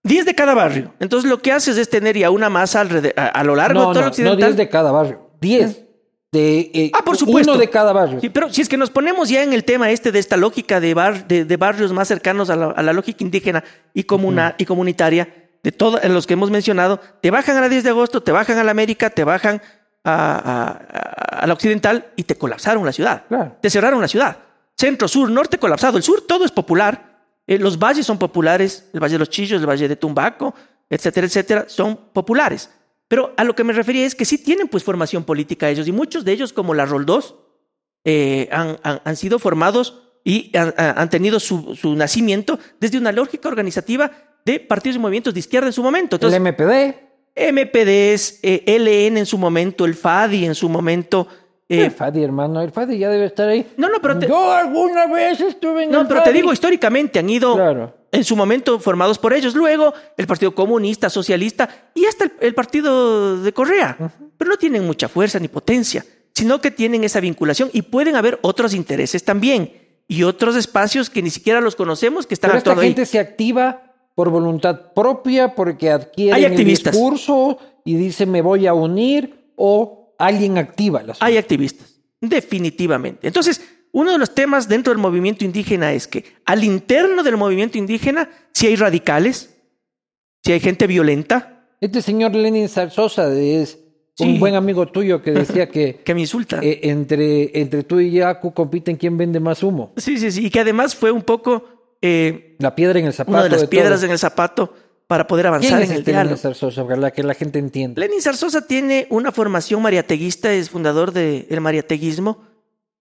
10 0.02 0.26
de 0.26 0.35
cada 0.35 0.55
barrio. 0.55 0.95
Entonces 1.00 1.28
lo 1.31 1.40
que 1.40 1.52
haces 1.52 1.76
es 1.78 1.88
tener 1.88 2.17
ya 2.17 2.31
una 2.31 2.49
masa 2.50 2.83
a, 3.17 3.26
a 3.26 3.45
lo 3.45 3.57
largo 3.57 3.81
No, 3.81 3.88
de 3.88 3.93
todo 3.95 3.95
el 3.95 3.95
no, 3.95 4.00
no 4.05 4.09
occidental. 4.11 4.38
10 4.50 4.57
de 4.57 4.69
cada 4.69 4.93
barrio. 4.93 5.27
10 5.40 5.85
de 6.33 6.71
eh, 6.75 6.90
Ah, 6.95 7.02
por 7.04 7.16
supuesto. 7.16 7.52
uno 7.52 7.61
de 7.61 7.71
cada 7.71 7.92
barrio. 7.92 8.21
Sí, 8.21 8.28
pero 8.28 8.52
si 8.52 8.61
es 8.61 8.68
que 8.68 8.76
nos 8.76 8.90
ponemos 8.90 9.28
ya 9.28 9.42
en 9.42 9.52
el 9.52 9.64
tema 9.64 9.90
este 9.90 10.12
de 10.12 10.18
esta 10.18 10.37
lógica 10.37 10.78
de, 10.80 10.92
bar- 10.95 11.26
de, 11.26 11.45
de 11.45 11.57
barrios 11.57 11.92
más 11.92 12.09
cercanos 12.09 12.50
a 12.50 12.57
la, 12.57 12.66
a 12.66 12.83
la 12.83 12.92
lógica 12.92 13.25
indígena 13.25 13.64
y, 13.95 14.04
comuna, 14.04 14.54
y 14.59 14.64
comunitaria, 14.66 15.49
de 15.62 15.73
todos 15.73 16.02
los 16.04 16.26
que 16.26 16.35
hemos 16.35 16.50
mencionado, 16.50 17.00
te 17.21 17.30
bajan 17.30 17.57
a 17.57 17.61
la 17.62 17.68
10 17.68 17.83
de 17.85 17.90
agosto, 17.90 18.23
te 18.23 18.30
bajan 18.33 18.59
a 18.59 18.64
la 18.64 18.71
América, 18.71 19.11
te 19.11 19.25
bajan 19.25 19.61
a, 20.04 20.12
a- 20.14 20.68
a- 20.68 21.40
a 21.40 21.47
la 21.47 21.52
occidental 21.54 22.07
y 22.16 22.25
te 22.25 22.37
colapsaron 22.37 22.85
la 22.85 22.92
ciudad. 22.92 23.25
Claro. 23.28 23.57
Te 23.61 23.71
cerraron 23.71 24.00
la 24.00 24.09
ciudad. 24.09 24.38
Centro, 24.76 25.09
sur, 25.09 25.30
norte 25.30 25.59
colapsado. 25.59 25.97
El 25.97 26.02
sur 26.02 26.25
todo 26.26 26.45
es 26.45 26.52
popular. 26.52 27.18
Eh, 27.47 27.59
los 27.59 27.78
valles 27.78 28.04
son 28.07 28.18
populares. 28.18 28.88
El 28.92 29.00
Valle 29.00 29.14
de 29.14 29.18
los 29.21 29.30
Chillos, 29.30 29.61
el 29.61 29.66
Valle 29.68 29.88
de 29.88 29.97
Tumbaco, 29.97 30.54
etcétera, 30.90 31.26
etcétera, 31.26 31.64
son 31.68 31.97
populares. 32.12 32.71
Pero 33.08 33.32
a 33.36 33.44
lo 33.44 33.54
que 33.54 33.64
me 33.64 33.72
refería 33.72 34.04
es 34.06 34.14
que 34.14 34.24
sí 34.26 34.38
tienen 34.38 34.68
pues 34.68 34.84
formación 34.84 35.24
política 35.24 35.68
ellos 35.70 35.88
y 35.88 35.92
muchos 35.92 36.24
de 36.24 36.32
ellos 36.32 36.52
como 36.52 36.74
la 36.74 36.84
Roldós 36.86 37.34
eh, 38.04 38.48
han, 38.52 38.78
han- 38.82 39.00
han 39.04 39.16
sido 39.16 39.38
formados 39.38 40.02
y 40.24 40.54
han, 40.56 40.74
han 40.76 41.08
tenido 41.10 41.40
su, 41.40 41.74
su 41.74 41.94
nacimiento 41.94 42.58
desde 42.80 42.98
una 42.98 43.12
lógica 43.12 43.48
organizativa 43.48 44.10
de 44.44 44.60
partidos 44.60 44.96
y 44.96 44.98
movimientos 44.98 45.32
de 45.34 45.40
izquierda 45.40 45.68
en 45.68 45.72
su 45.72 45.82
momento. 45.82 46.16
Entonces, 46.16 46.36
el 46.38 46.42
MPD. 46.42 46.94
MPDs, 47.52 48.40
eh, 48.42 48.64
LN 48.78 49.18
en 49.18 49.26
su 49.26 49.38
momento, 49.38 49.84
el 49.84 49.94
FADI 49.94 50.44
en 50.44 50.54
su 50.54 50.68
momento. 50.68 51.28
Eh, 51.68 51.84
el 51.84 51.90
Fadi, 51.90 52.22
hermano. 52.22 52.60
El 52.62 52.70
Fadi 52.70 52.98
ya 52.98 53.10
debe 53.10 53.26
estar 53.26 53.48
ahí. 53.48 53.66
no, 53.76 53.88
no, 53.88 53.98
pero 54.00 54.18
te, 54.18 54.26
Yo 54.28 54.52
alguna 54.52 55.06
vez 55.06 55.40
estuve 55.40 55.84
en 55.84 55.90
no, 55.90 56.02
el 56.02 56.06
pero 56.08 56.22
te 56.22 56.32
digo, 56.32 56.52
históricamente 56.52 57.18
han 57.18 57.28
ido 57.28 57.54
Claro. 57.54 57.94
en 58.10 58.25
su 58.25 58.37
momento 58.37 58.78
formados 58.80 59.18
por 59.18 59.32
ellos. 59.32 59.54
Luego 59.54 59.92
el 60.16 60.26
Partido 60.26 60.54
Comunista, 60.54 61.10
Socialista 61.10 61.68
y 61.94 62.06
hasta 62.06 62.25
el, 62.25 62.32
el 62.40 62.54
Partido 62.54 63.40
de 63.42 63.52
Correa. 63.52 63.96
Pero 64.38 64.50
no 64.50 64.56
tienen 64.56 64.87
mucha 64.87 65.08
fuerza 65.08 65.38
ni 65.38 65.48
potencia, 65.48 66.04
sino 66.34 66.60
que 66.60 66.70
tienen 66.70 67.04
esa 67.04 67.20
vinculación 67.20 67.70
y 67.72 67.82
pueden 67.82 68.16
haber 68.16 68.38
otros 68.42 68.72
intereses 68.75 69.25
también 69.25 69.72
y 70.06 70.22
otros 70.22 70.56
espacios 70.56 71.10
que 71.10 71.20
ni 71.22 71.28
siquiera 71.30 71.60
los 71.60 71.76
conocemos 71.76 72.26
que 72.26 72.32
están 72.34 72.50
Pero 72.52 72.58
esta 72.58 72.72
ahí. 72.72 72.78
gente 72.88 73.04
se 73.04 73.18
activa 73.18 73.82
por 74.14 74.30
voluntad 74.30 74.92
propia, 74.94 75.54
porque 75.54 75.90
adquiere 75.90 76.46
el 76.46 76.56
discurso 76.64 77.58
y 77.84 77.94
dice 77.94 78.26
me 78.26 78.40
voy 78.42 78.66
a 78.66 78.75
unir 78.75 79.52
o 79.54 79.98
alguien 80.18 80.58
activa 80.58 81.02
Hay 81.20 81.37
activistas, 81.37 82.00
definitivamente. 82.20 83.26
Entonces, 83.26 83.60
uno 83.92 84.12
de 84.12 84.18
los 84.18 84.34
temas 84.34 84.68
dentro 84.68 84.92
del 84.92 85.00
movimiento 85.00 85.44
indígena 85.44 85.92
es 85.92 86.06
que 86.06 86.25
al 86.44 86.62
interno 86.64 87.22
del 87.22 87.37
movimiento 87.37 87.78
indígena, 87.78 88.28
si 88.52 88.66
hay 88.66 88.76
radicales, 88.76 89.54
si 90.44 90.52
hay 90.52 90.60
gente 90.60 90.87
violenta, 90.87 91.54
Este 91.80 92.02
señor 92.02 92.34
Lenin 92.34 92.68
Zarzosa 92.68 93.32
es 93.32 93.78
Sí. 94.14 94.25
un 94.25 94.40
buen 94.40 94.56
amigo 94.56 94.84
tuyo 94.88 95.22
que 95.22 95.30
decía 95.30 95.68
que 95.68 96.00
que 96.04 96.12
me 96.12 96.22
insultan. 96.22 96.60
eh, 96.64 96.80
entre, 96.82 97.56
entre 97.60 97.84
tú 97.84 98.00
y 98.00 98.10
Yaku 98.10 98.52
compiten 98.52 98.96
quién 98.96 99.16
vende 99.16 99.38
más 99.38 99.62
humo. 99.62 99.92
Sí, 99.96 100.18
sí, 100.18 100.32
sí. 100.32 100.46
Y 100.46 100.50
que 100.50 100.58
además 100.58 100.96
fue 100.96 101.12
un 101.12 101.22
poco 101.22 101.96
eh, 102.02 102.56
La 102.58 102.75
piedra 102.75 102.98
en 102.98 103.06
el 103.06 103.12
zapato. 103.12 103.30
una 103.37 103.44
de 103.44 103.50
las 103.50 103.66
piedras 103.68 104.02
en 104.02 104.10
el 104.10 104.18
zapato 104.18 104.75
para 105.08 105.26
poder 105.26 105.44
¿Quién 105.46 105.54
avanzar 105.54 105.82
es 105.82 105.88
en 105.88 105.94
el 105.94 105.98
este 106.00 106.12
Lenin 106.12 106.26
diálogo. 106.28 106.36
Zarzosa? 106.36 106.86
Para 106.86 107.10
que 107.10 107.22
la 107.24 107.34
gente 107.34 107.58
entienda. 107.58 108.00
Lenin 108.00 108.22
Zarzosa 108.22 108.66
tiene 108.66 109.06
una 109.10 109.32
formación 109.32 109.82
mariateguista, 109.82 110.52
es 110.52 110.70
fundador 110.70 111.10
del 111.12 111.60
mariateguismo. 111.60 112.38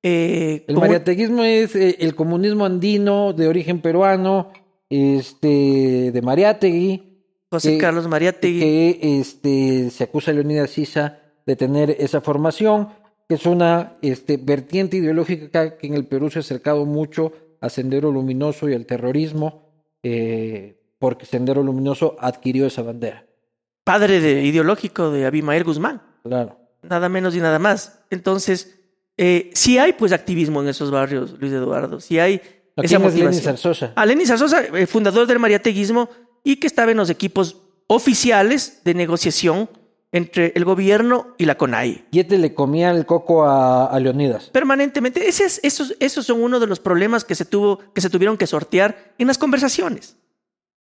Eh, 0.04 0.64
El 0.68 0.78
mariateguismo 0.78 1.44
es 1.44 1.76
eh, 1.76 1.98
el 2.00 2.16
comunismo 2.16 2.66
andino 2.66 3.34
de 3.34 3.48
origen 3.48 3.82
peruano, 3.82 4.52
este, 4.90 6.12
de 6.14 6.22
Mariategui, 6.24 7.24
José 7.52 7.72
que- 7.72 7.78
Carlos 7.78 8.08
Mariategui. 8.08 8.60
que 8.60 9.20
este, 9.20 9.90
se 9.90 10.04
acusa 10.06 10.32
a 10.32 10.34
Leonidas 10.34 10.70
Sisa 10.70 11.20
de 11.46 11.56
tener 11.56 11.96
esa 12.00 12.22
formación, 12.22 12.90
que 13.28 13.36
es 13.36 13.46
una 13.46 13.98
este, 14.02 14.38
vertiente 14.38 14.98
ideológica 14.98 15.78
que 15.78 15.88
en 15.88 15.94
el 15.96 16.06
Perú 16.06 16.30
se 16.30 16.40
ha 16.40 16.42
acercado 16.42 16.86
mucho 16.86 17.34
a 17.60 17.70
Sendero 17.70 18.12
Luminoso 18.12 18.70
y 18.70 18.74
al 18.76 18.86
terrorismo, 18.86 19.64
eh, 20.04 20.77
porque 21.00 21.26
Sendero 21.26 21.62
Luminoso 21.64 22.16
adquirió 22.20 22.66
esa 22.68 22.82
bandera. 22.82 23.26
padre 23.84 24.20
de- 24.20 24.44
ideológico 24.44 25.12
de 25.12 25.26
Abimael 25.26 25.64
Guzmán. 25.64 26.02
Claro. 26.24 26.58
nada 26.84 27.08
menos 27.10 27.36
y 27.36 27.40
nada 27.40 27.58
más. 27.60 28.02
Entonces, 28.10 28.78
eh, 29.18 29.50
sí 29.54 29.78
hay 29.78 29.94
pues 29.94 30.12
activismo 30.12 30.62
en 30.62 30.68
esos 30.70 30.92
barrios, 30.92 31.36
Luis 31.40 31.52
Eduardo, 31.54 32.00
sí 32.02 32.20
hay 32.20 32.36
¿A 32.76 32.82
esa 32.82 32.98
quién 32.98 33.02
es 33.08 33.14
Lenin 33.14 33.26
motivación. 33.30 33.44
Zarzosa? 33.44 33.94
A 33.96 34.06
Lenin 34.06 34.28
Zarzosa, 34.28 34.64
eh, 34.66 34.86
fundador 34.88 35.26
del 35.28 35.40
mariateguismo 35.40 36.10
y 36.44 36.58
que 36.58 36.68
estaba 36.68 36.92
en 36.92 36.98
los 36.98 37.10
equipos 37.10 37.62
oficiales 37.88 38.82
de 38.84 38.94
negociación 38.94 39.70
entre 40.12 40.54
el 40.56 40.64
gobierno 40.66 41.36
y 41.38 41.46
la 41.46 41.56
CONAI. 41.58 42.06
Y 42.12 42.20
este 42.20 42.38
le 42.38 42.54
comía 42.54 42.92
el 42.92 43.06
coco 43.06 43.46
a, 43.46 43.86
a 43.88 44.00
Leonidas. 44.00 44.50
Permanentemente, 44.52 45.28
Ese 45.28 45.46
es- 45.46 45.60
esos, 45.64 45.96
esos 46.00 46.26
son 46.26 46.42
uno 46.42 46.60
de 46.60 46.68
los 46.68 46.80
problemas 46.80 47.24
que 47.26 47.36
se, 47.36 47.44
tuvo, 47.46 47.80
que 47.94 48.02
se 48.02 48.10
tuvieron 48.10 48.38
que 48.38 48.48
sortear 48.48 49.14
en 49.18 49.28
las 49.28 49.38
conversaciones. 49.38 50.16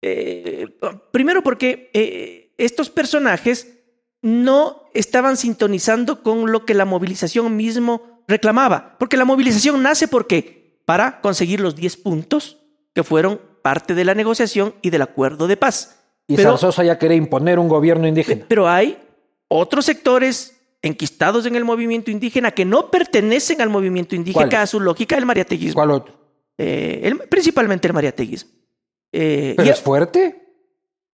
Eh, 0.05 0.67
primero 1.11 1.41
porque 1.41 1.89
eh, 1.93 2.53
estos 2.57 2.89
personajes 2.89 3.79
no 4.21 4.83
estaban 4.93 5.37
sintonizando 5.37 6.21
con 6.23 6.51
lo 6.51 6.65
que 6.65 6.73
la 6.73 6.85
movilización 6.85 7.55
mismo 7.55 8.21
reclamaba. 8.27 8.95
Porque 8.99 9.17
la 9.17 9.25
movilización 9.25 9.81
nace 9.81 10.07
porque 10.07 10.81
para 10.85 11.21
conseguir 11.21 11.59
los 11.61 11.75
10 11.75 11.97
puntos 11.97 12.57
que 12.93 13.03
fueron 13.03 13.39
parte 13.61 13.95
de 13.95 14.03
la 14.05 14.13
negociación 14.13 14.75
y 14.81 14.89
del 14.89 15.01
acuerdo 15.01 15.47
de 15.47 15.57
paz. 15.57 15.99
Y 16.27 16.35
Pero- 16.35 16.51
Zarzosa 16.51 16.83
ya 16.83 16.97
quería 16.99 17.17
imponer 17.17 17.57
un 17.59 17.67
gobierno 17.69 18.07
indígena. 18.07 18.45
pero 18.47 18.67
hay 18.69 18.97
otros 19.47 19.85
sectores 19.85 20.59
enquistados 20.81 21.45
en 21.45 21.55
el 21.55 21.63
movimiento 21.63 22.11
indígena 22.11 22.51
que 22.51 22.65
no 22.65 22.91
pertenecen 22.91 23.61
al 23.61 23.69
movimiento 23.69 24.15
indígena, 24.15 24.61
a 24.61 24.67
su 24.67 24.79
lógica 24.81 25.15
del 25.15 25.25
mariateguismo. 25.25 25.75
¿Cuál 25.75 25.91
otro? 25.91 26.13
Eh, 26.57 27.01
el- 27.03 27.17
principalmente 27.29 27.87
el 27.87 27.93
mariateguismo. 27.93 28.51
Eh, 29.13 29.53
¿Pero 29.55 29.67
y 29.67 29.71
es 29.71 29.79
fuerte? 29.79 30.39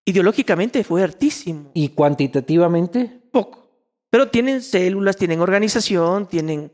ideológicamente 0.06 0.84
fue 0.84 1.04
hartísimo, 1.04 1.70
¿Y 1.76 1.90
cuantitativamente? 1.90 3.22
poco. 3.32 3.70
Pero 4.10 4.30
tienen 4.30 4.62
células, 4.64 5.18
tienen 5.18 5.40
organización, 5.40 6.26
tienen, 6.28 6.72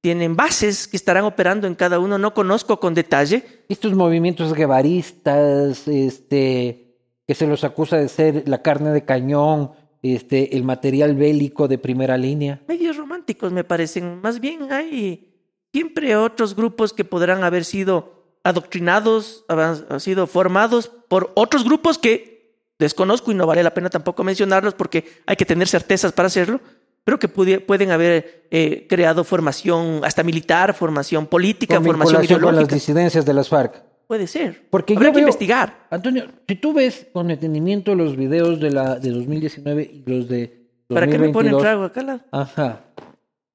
tienen 0.00 0.36
bases 0.36 0.88
que 0.88 0.96
estarán 0.96 1.24
operando 1.24 1.66
en 1.66 1.74
cada 1.74 1.98
uno. 1.98 2.16
No 2.16 2.32
conozco 2.32 2.80
con 2.80 2.94
detalle. 2.94 3.44
Estos 3.68 3.92
movimientos 3.92 4.54
guevaristas, 4.54 5.86
este, 5.86 6.96
que 7.26 7.34
se 7.34 7.46
los 7.46 7.62
acusa 7.64 7.98
de 7.98 8.08
ser 8.08 8.48
la 8.48 8.62
carne 8.62 8.90
de 8.92 9.04
cañón, 9.04 9.72
este, 10.00 10.56
el 10.56 10.64
material 10.64 11.14
bélico 11.14 11.68
de 11.68 11.76
primera 11.76 12.16
línea. 12.16 12.62
medios 12.66 12.96
románticos, 12.96 13.52
me 13.52 13.64
parecen. 13.64 14.22
Más 14.22 14.40
bien 14.40 14.72
hay 14.72 15.34
siempre 15.74 16.16
otros 16.16 16.56
grupos 16.56 16.94
que 16.94 17.04
podrán 17.04 17.44
haber 17.44 17.66
sido 17.66 18.17
adoctrinados, 18.44 19.44
haber 19.48 20.00
sido 20.00 20.26
formados 20.26 20.90
por 21.08 21.30
otros 21.34 21.64
grupos 21.64 21.98
que 21.98 22.56
desconozco 22.78 23.30
y 23.32 23.34
no 23.34 23.46
vale 23.46 23.62
la 23.62 23.74
pena 23.74 23.90
tampoco 23.90 24.24
mencionarlos 24.24 24.74
porque 24.74 25.04
hay 25.26 25.36
que 25.36 25.44
tener 25.44 25.68
certezas 25.68 26.12
para 26.12 26.26
hacerlo, 26.28 26.60
pero 27.04 27.18
que 27.18 27.28
pueden 27.28 27.90
haber 27.90 28.46
eh, 28.50 28.86
creado 28.88 29.24
formación 29.24 30.00
hasta 30.04 30.22
militar, 30.22 30.74
formación 30.74 31.26
política, 31.26 31.76
Con 31.76 31.84
formación 31.86 32.20
vinculación 32.20 32.40
con 32.40 32.46
las 32.46 32.52
ideológica. 32.62 32.74
disidencias 32.74 33.24
de 33.26 33.34
las 33.34 33.48
FARC. 33.48 33.82
Puede 34.06 34.26
ser. 34.26 34.62
Porque 34.70 34.94
Habrá 34.94 35.08
yo 35.08 35.12
que 35.12 35.16
veo- 35.16 35.22
investigar. 35.28 35.86
Antonio, 35.90 36.26
si 36.46 36.54
tú 36.56 36.72
ves 36.72 37.06
con 37.12 37.28
detenimiento 37.28 37.94
los 37.94 38.16
videos 38.16 38.58
de 38.60 38.70
la 38.70 38.98
de 38.98 39.10
2019 39.10 39.82
y 39.82 40.10
los 40.10 40.28
de 40.28 40.66
2022, 40.88 40.94
¿Para 40.94 41.06
qué 41.06 41.18
me 41.18 41.28
ponen 41.30 41.58
trago 41.58 41.84
acá? 41.84 42.24
Ajá. 42.30 42.80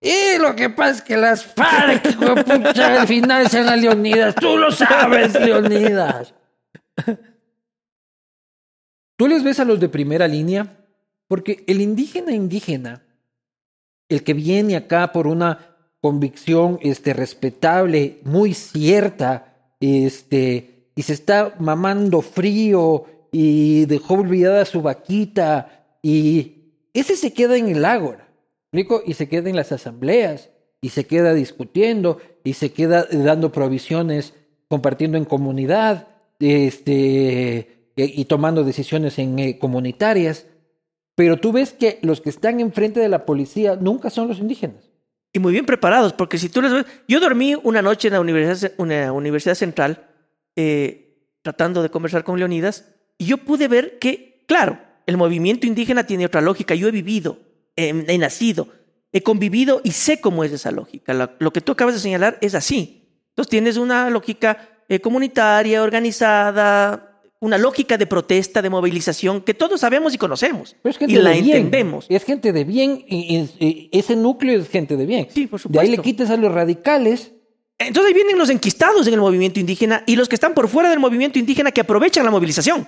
Y 0.04 0.38
lo 0.38 0.54
que 0.54 0.70
pasa 0.70 0.92
es 0.92 1.02
que 1.02 1.16
las 1.16 1.46
FARC, 1.46 2.18
al 2.78 3.08
final 3.08 3.50
sean 3.50 3.70
a 3.70 3.78
Leonidas. 3.78 4.36
Tú 4.36 4.58
lo 4.58 4.70
sabes, 4.70 5.34
Leonidas. 5.34 6.34
Tú 9.16 9.30
les 9.30 9.44
ves 9.46 9.62
a 9.62 9.66
los 9.66 9.80
de 9.80 9.88
primera 9.88 10.28
línea, 10.28 10.86
porque 11.30 11.64
el 11.68 11.80
indígena 11.80 12.34
indígena, 12.34 13.02
el 14.10 14.24
que 14.24 14.34
viene 14.34 14.76
acá 14.76 15.14
por 15.14 15.26
una 15.26 15.78
convicción 16.02 16.80
este, 16.82 17.14
respetable, 17.14 18.20
muy 18.24 18.54
cierta, 18.54 19.56
este, 19.80 20.90
y 20.96 21.04
se 21.04 21.14
está 21.14 21.56
mamando 21.60 22.22
frío 22.22 23.06
y 23.32 23.86
dejó 23.86 24.16
olvidada 24.16 24.66
su 24.66 24.82
vaquita, 24.82 25.86
y 26.02 26.74
ese 26.94 27.16
se 27.16 27.32
queda 27.32 27.56
en 27.56 27.70
el 27.70 27.86
ágora, 27.86 28.28
¿me 28.28 28.33
y 29.06 29.14
se 29.14 29.30
queda 29.30 29.50
en 29.50 29.56
las 29.56 29.72
asambleas, 29.72 30.50
y 30.82 30.90
se 30.90 31.06
queda 31.06 31.34
discutiendo, 31.34 32.20
y 32.44 32.54
se 32.54 32.74
queda 32.74 33.06
dando 33.10 33.52
provisiones, 33.52 34.34
compartiendo 34.68 35.18
en 35.18 35.26
comunidad, 35.26 36.08
este, 36.40 37.92
y, 37.96 38.22
y 38.22 38.26
tomando 38.26 38.64
decisiones 38.64 39.20
en, 39.20 39.40
eh, 39.40 39.60
comunitarias. 39.60 40.48
Pero 41.16 41.38
tú 41.38 41.52
ves 41.52 41.74
que 41.74 42.00
los 42.02 42.22
que 42.22 42.30
están 42.30 42.60
enfrente 42.60 43.00
de 43.00 43.10
la 43.10 43.26
policía 43.26 43.76
nunca 43.76 44.10
son 44.10 44.28
los 44.28 44.40
indígenas. 44.40 44.90
Y 45.32 45.40
muy 45.40 45.54
bien 45.54 45.66
preparados, 45.66 46.14
porque 46.14 46.38
si 46.38 46.50
tú 46.50 46.62
les 46.62 46.72
ves... 46.72 46.86
Yo 47.08 47.20
dormí 47.20 47.56
una 47.64 47.82
noche 47.82 48.08
en 48.08 48.14
la 48.14 48.20
Universidad, 48.20 48.74
una 48.78 49.12
universidad 49.12 49.56
Central 49.56 50.08
eh, 50.56 51.18
tratando 51.42 51.82
de 51.82 51.90
conversar 51.90 52.24
con 52.24 52.38
Leonidas 52.38 52.86
Y 53.18 53.26
yo 53.26 53.38
pude 53.38 53.68
ver 53.68 54.00
que, 54.00 54.44
claro, 54.48 54.80
el 55.08 55.18
movimiento 55.18 55.66
indígena 55.68 56.06
tiene 56.06 56.26
otra 56.26 56.42
lógica. 56.42 56.76
Yo 56.76 56.88
he 56.88 56.92
vivido, 56.92 57.40
he, 57.76 57.90
he 58.08 58.18
nacido, 58.18 58.68
he 59.12 59.22
convivido 59.22 59.82
y 59.84 59.92
sé 59.92 60.20
cómo 60.22 60.44
es 60.44 60.52
esa 60.52 60.72
lógica. 60.72 61.14
Lo 61.40 61.54
que 61.54 61.62
tú 61.62 61.72
acabas 61.74 61.94
de 61.96 62.00
señalar 62.02 62.38
es 62.42 62.56
así. 62.56 63.10
Entonces 63.30 63.50
tienes 63.50 63.78
una 63.78 64.10
lógica 64.10 64.70
eh, 64.90 65.00
comunitaria, 65.00 65.82
organizada, 65.84 67.22
una 67.40 67.58
lógica 67.58 67.98
de 67.98 68.06
protesta, 68.08 68.62
de 68.62 68.70
movilización, 68.70 69.42
que 69.42 69.54
todos 69.54 69.82
sabemos 69.82 70.14
y 70.14 70.18
conocemos. 70.18 70.76
Pero 70.82 70.92
es 70.92 70.98
gente 70.98 71.14
y 71.14 71.18
la 71.18 71.32
bien. 71.32 71.46
entendemos. 71.58 72.06
Es 72.10 72.24
gente 72.24 72.54
de 72.54 72.64
bien 72.64 73.04
y, 73.08 73.36
y- 73.60 73.66
y 73.68 73.90
ese 73.98 74.16
núcleo 74.16 74.60
es 74.62 74.70
gente 74.70 74.96
de 74.96 75.06
bien. 75.06 75.28
Sí, 75.30 75.48
por 75.48 75.62
De 75.62 75.80
ahí 75.80 75.88
le 75.88 75.98
supuesto. 75.98 76.04
quites 76.04 76.30
a 76.30 76.38
los 76.38 76.52
radicales. 76.54 77.32
Entonces 77.80 78.08
ahí 78.10 78.14
vienen 78.14 78.38
los 78.38 78.50
enquistados 78.50 79.08
en 79.08 79.14
el 79.16 79.20
movimiento 79.20 79.60
indígena 79.60 80.04
y 80.06 80.16
los 80.16 80.30
que 80.30 80.36
están 80.36 80.54
por 80.54 80.70
fuera 80.70 80.90
del 80.90 81.00
movimiento 81.00 81.38
indígena 81.40 81.72
que 81.72 81.82
aprovechan 81.82 82.24
la 82.24 82.32
movilización, 82.32 82.88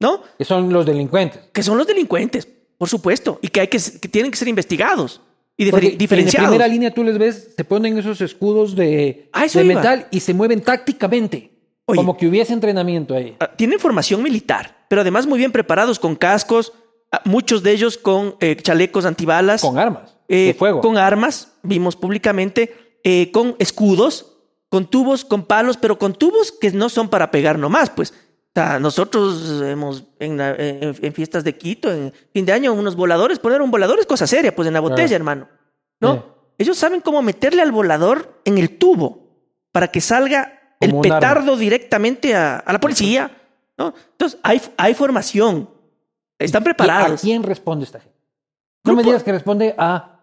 ¿no? 0.00 0.22
que 0.36 0.44
son 0.44 0.72
los 0.72 0.84
delincuentes. 0.84 1.40
Que 1.52 1.62
son 1.62 1.78
los 1.78 1.86
delincuentes, 1.86 2.48
por 2.78 2.88
supuesto, 2.88 3.38
y 3.42 3.48
que, 3.48 3.60
hay 3.60 3.68
que, 3.68 3.78
que 4.00 4.08
tienen 4.08 4.30
que 4.30 4.36
ser 4.36 4.48
investigados 4.48 5.20
y 5.56 5.70
Porque 5.70 5.86
diferen- 5.86 5.92
En 5.92 5.98
diferenciados. 5.98 6.48
primera 6.50 6.68
línea 6.68 6.92
tú 6.92 7.02
les 7.02 7.16
ves, 7.18 7.54
se 7.56 7.64
ponen 7.64 7.96
esos 7.98 8.20
escudos 8.20 8.76
de, 8.76 9.28
A 9.32 9.44
eso 9.46 9.58
de 9.58 9.64
metal 9.64 10.06
y 10.10 10.20
se 10.20 10.34
mueven 10.34 10.60
tácticamente. 10.60 11.52
Oye. 11.88 11.98
como 11.98 12.16
que 12.16 12.26
hubiese 12.26 12.52
entrenamiento 12.52 13.14
ahí. 13.14 13.36
Ah, 13.38 13.52
Tienen 13.56 13.78
formación 13.78 14.20
militar, 14.20 14.84
pero 14.88 15.02
además 15.02 15.24
muy 15.24 15.38
bien 15.38 15.52
preparados 15.52 16.00
con 16.00 16.16
cascos, 16.16 16.72
ah, 17.12 17.20
muchos 17.24 17.62
de 17.62 17.70
ellos 17.70 17.96
con 17.96 18.34
eh, 18.40 18.56
chalecos 18.56 19.04
antibalas. 19.06 19.60
Con 19.62 19.78
armas 19.78 20.16
eh, 20.28 20.46
de 20.48 20.54
fuego. 20.54 20.80
Con 20.80 20.98
armas, 20.98 21.52
vimos 21.62 21.94
públicamente, 21.94 22.74
eh, 23.04 23.30
con 23.30 23.54
escudos, 23.60 24.32
con 24.68 24.90
tubos, 24.90 25.24
con 25.24 25.44
palos, 25.46 25.76
pero 25.76 25.96
con 25.96 26.12
tubos 26.12 26.50
que 26.50 26.72
no 26.72 26.88
son 26.88 27.08
para 27.08 27.30
pegar 27.30 27.56
nomás, 27.56 27.88
pues. 27.90 28.12
O 28.56 28.58
sea, 28.58 28.78
nosotros 28.80 29.60
hemos 29.60 30.04
en, 30.18 30.38
la- 30.38 30.54
en- 30.54 30.96
en 30.98 31.12
fiestas 31.12 31.44
de 31.44 31.58
Quito, 31.58 31.92
en 31.92 32.10
fin 32.32 32.46
de 32.46 32.52
año, 32.54 32.72
unos 32.72 32.96
voladores, 32.96 33.38
poner 33.38 33.60
un 33.60 33.70
volador 33.70 33.98
es 34.00 34.06
cosa 34.06 34.26
seria, 34.26 34.56
pues 34.56 34.66
en 34.66 34.72
la 34.72 34.80
botella, 34.80 35.08
Claro. 35.08 35.14
hermano. 35.16 35.48
¿no? 36.00 36.14
Sí. 36.14 36.20
Ellos 36.60 36.78
saben 36.78 37.02
cómo 37.02 37.20
meterle 37.20 37.60
al 37.60 37.70
volador 37.70 38.40
en 38.46 38.56
el 38.56 38.78
tubo 38.78 39.28
para 39.72 39.88
que 39.88 40.00
salga 40.00 40.74
el 40.80 40.88
arma. 40.88 41.02
petardo 41.02 41.56
directamente 41.58 42.34
a, 42.34 42.56
a 42.56 42.72
la 42.72 42.80
policía. 42.80 43.30
¿no? 43.76 43.92
Entonces, 44.12 44.40
hay, 44.42 44.58
hay 44.78 44.94
formación. 44.94 45.68
Están 46.38 46.62
¿Y 46.62 46.64
preparados. 46.64 47.20
¿A 47.20 47.22
quién 47.26 47.42
responde 47.42 47.84
esta 47.84 48.00
gente? 48.00 48.16
No 48.84 48.94
me 48.94 49.02
digas 49.02 49.22
que 49.22 49.32
responde 49.32 49.74
a 49.76 50.18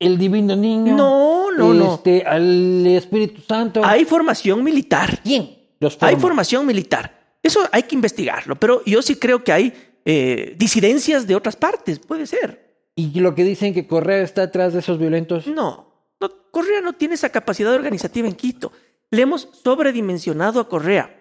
el 0.00 0.18
divino 0.18 0.56
niño. 0.56 0.96
No, 0.96 1.52
no, 1.52 1.72
no. 1.74 1.94
este, 1.94 2.24
Al 2.26 2.84
Espíritu 2.88 3.40
Santo. 3.40 3.82
Hay 3.84 4.04
formación 4.04 4.64
militar. 4.64 5.20
¿Quién 5.22 5.61
los 5.82 5.94
Hay 6.00 6.14
forma? 6.14 6.20
formación 6.20 6.66
militar. 6.66 7.36
Eso 7.42 7.60
hay 7.72 7.82
que 7.82 7.94
investigarlo, 7.94 8.54
pero 8.54 8.82
yo 8.86 9.02
sí 9.02 9.16
creo 9.16 9.42
que 9.42 9.52
hay 9.52 9.72
eh, 10.04 10.54
disidencias 10.56 11.26
de 11.26 11.34
otras 11.34 11.56
partes, 11.56 11.98
puede 11.98 12.26
ser. 12.26 12.72
Y 12.94 13.20
lo 13.20 13.34
que 13.34 13.44
dicen 13.44 13.74
que 13.74 13.86
Correa 13.86 14.22
está 14.22 14.42
atrás 14.42 14.72
de 14.72 14.80
esos 14.80 14.98
violentos. 14.98 15.46
No, 15.46 15.92
no, 16.20 16.30
Correa 16.50 16.80
no 16.80 16.92
tiene 16.92 17.14
esa 17.14 17.30
capacidad 17.30 17.72
organizativa 17.72 18.28
en 18.28 18.34
Quito. 18.34 18.72
Le 19.10 19.22
hemos 19.22 19.48
sobredimensionado 19.62 20.60
a 20.60 20.68
Correa. 20.68 21.18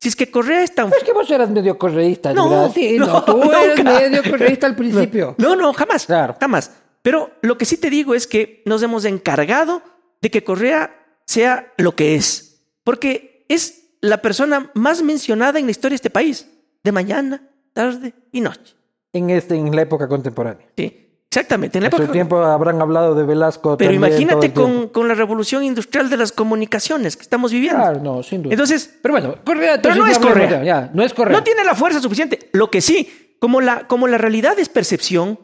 Si 0.00 0.08
es 0.08 0.16
que 0.16 0.30
Correa 0.30 0.62
es 0.62 0.74
tan... 0.74 0.90
Pero 0.90 0.98
es 1.00 1.04
que 1.04 1.12
vos 1.12 1.30
eras 1.30 1.50
medio 1.50 1.78
correísta, 1.78 2.32
No. 2.34 2.70
Sí, 2.72 2.98
no, 2.98 3.06
no, 3.06 3.24
tú 3.24 3.36
no, 3.38 3.52
eres 3.52 3.82
medio 3.82 4.22
correísta 4.30 4.66
al 4.66 4.76
principio. 4.76 5.34
No, 5.38 5.56
no, 5.56 5.72
jamás. 5.72 6.06
Claro. 6.06 6.36
Jamás. 6.38 6.70
Pero 7.02 7.32
lo 7.42 7.58
que 7.58 7.64
sí 7.64 7.76
te 7.78 7.90
digo 7.90 8.14
es 8.14 8.26
que 8.26 8.62
nos 8.64 8.82
hemos 8.82 9.04
encargado 9.04 9.82
de 10.20 10.30
que 10.30 10.44
Correa 10.44 11.04
sea 11.26 11.72
lo 11.78 11.96
que 11.96 12.16
es. 12.16 12.62
Porque 12.82 13.44
es 13.48 13.83
la 14.04 14.18
persona 14.22 14.70
más 14.74 15.02
mencionada 15.02 15.58
en 15.58 15.64
la 15.66 15.70
historia 15.70 15.90
de 15.94 15.96
este 15.96 16.10
país. 16.10 16.48
De 16.82 16.92
mañana, 16.92 17.42
tarde 17.72 18.14
y 18.32 18.40
noche. 18.40 18.74
En, 19.12 19.30
este, 19.30 19.54
en 19.56 19.74
la 19.74 19.82
época 19.82 20.06
contemporánea. 20.08 20.66
Sí, 20.76 21.08
exactamente. 21.30 21.78
En 21.78 21.82
la 21.84 21.88
En 21.88 21.92
su 21.92 21.96
época- 22.02 22.12
tiempo 22.12 22.36
habrán 22.38 22.80
hablado 22.82 23.14
de 23.14 23.24
Velasco. 23.24 23.76
Pero 23.78 23.90
también 23.92 24.12
imagínate 24.12 24.52
con, 24.52 24.88
con 24.88 25.08
la 25.08 25.14
revolución 25.14 25.64
industrial 25.64 26.10
de 26.10 26.16
las 26.18 26.32
comunicaciones 26.32 27.16
que 27.16 27.22
estamos 27.22 27.52
viviendo. 27.52 27.80
Claro, 27.80 28.00
no, 28.00 28.22
sin 28.22 28.42
duda. 28.42 28.52
Entonces, 28.52 28.98
pero 29.00 29.14
bueno, 29.14 29.36
Correa... 29.44 29.80
Pero 29.80 29.94
no 29.94 30.06
es 30.06 30.18
Correa. 30.18 30.62
Ya, 30.62 30.90
no 30.92 31.02
es 31.02 31.14
Correa. 31.14 31.36
no 31.38 31.42
tiene 31.44 31.64
la 31.64 31.74
fuerza 31.74 32.00
suficiente. 32.00 32.50
Lo 32.52 32.70
que 32.70 32.80
sí, 32.82 33.36
como 33.40 33.60
la, 33.62 33.86
como 33.86 34.06
la 34.08 34.18
realidad 34.18 34.58
es 34.58 34.68
percepción, 34.68 35.38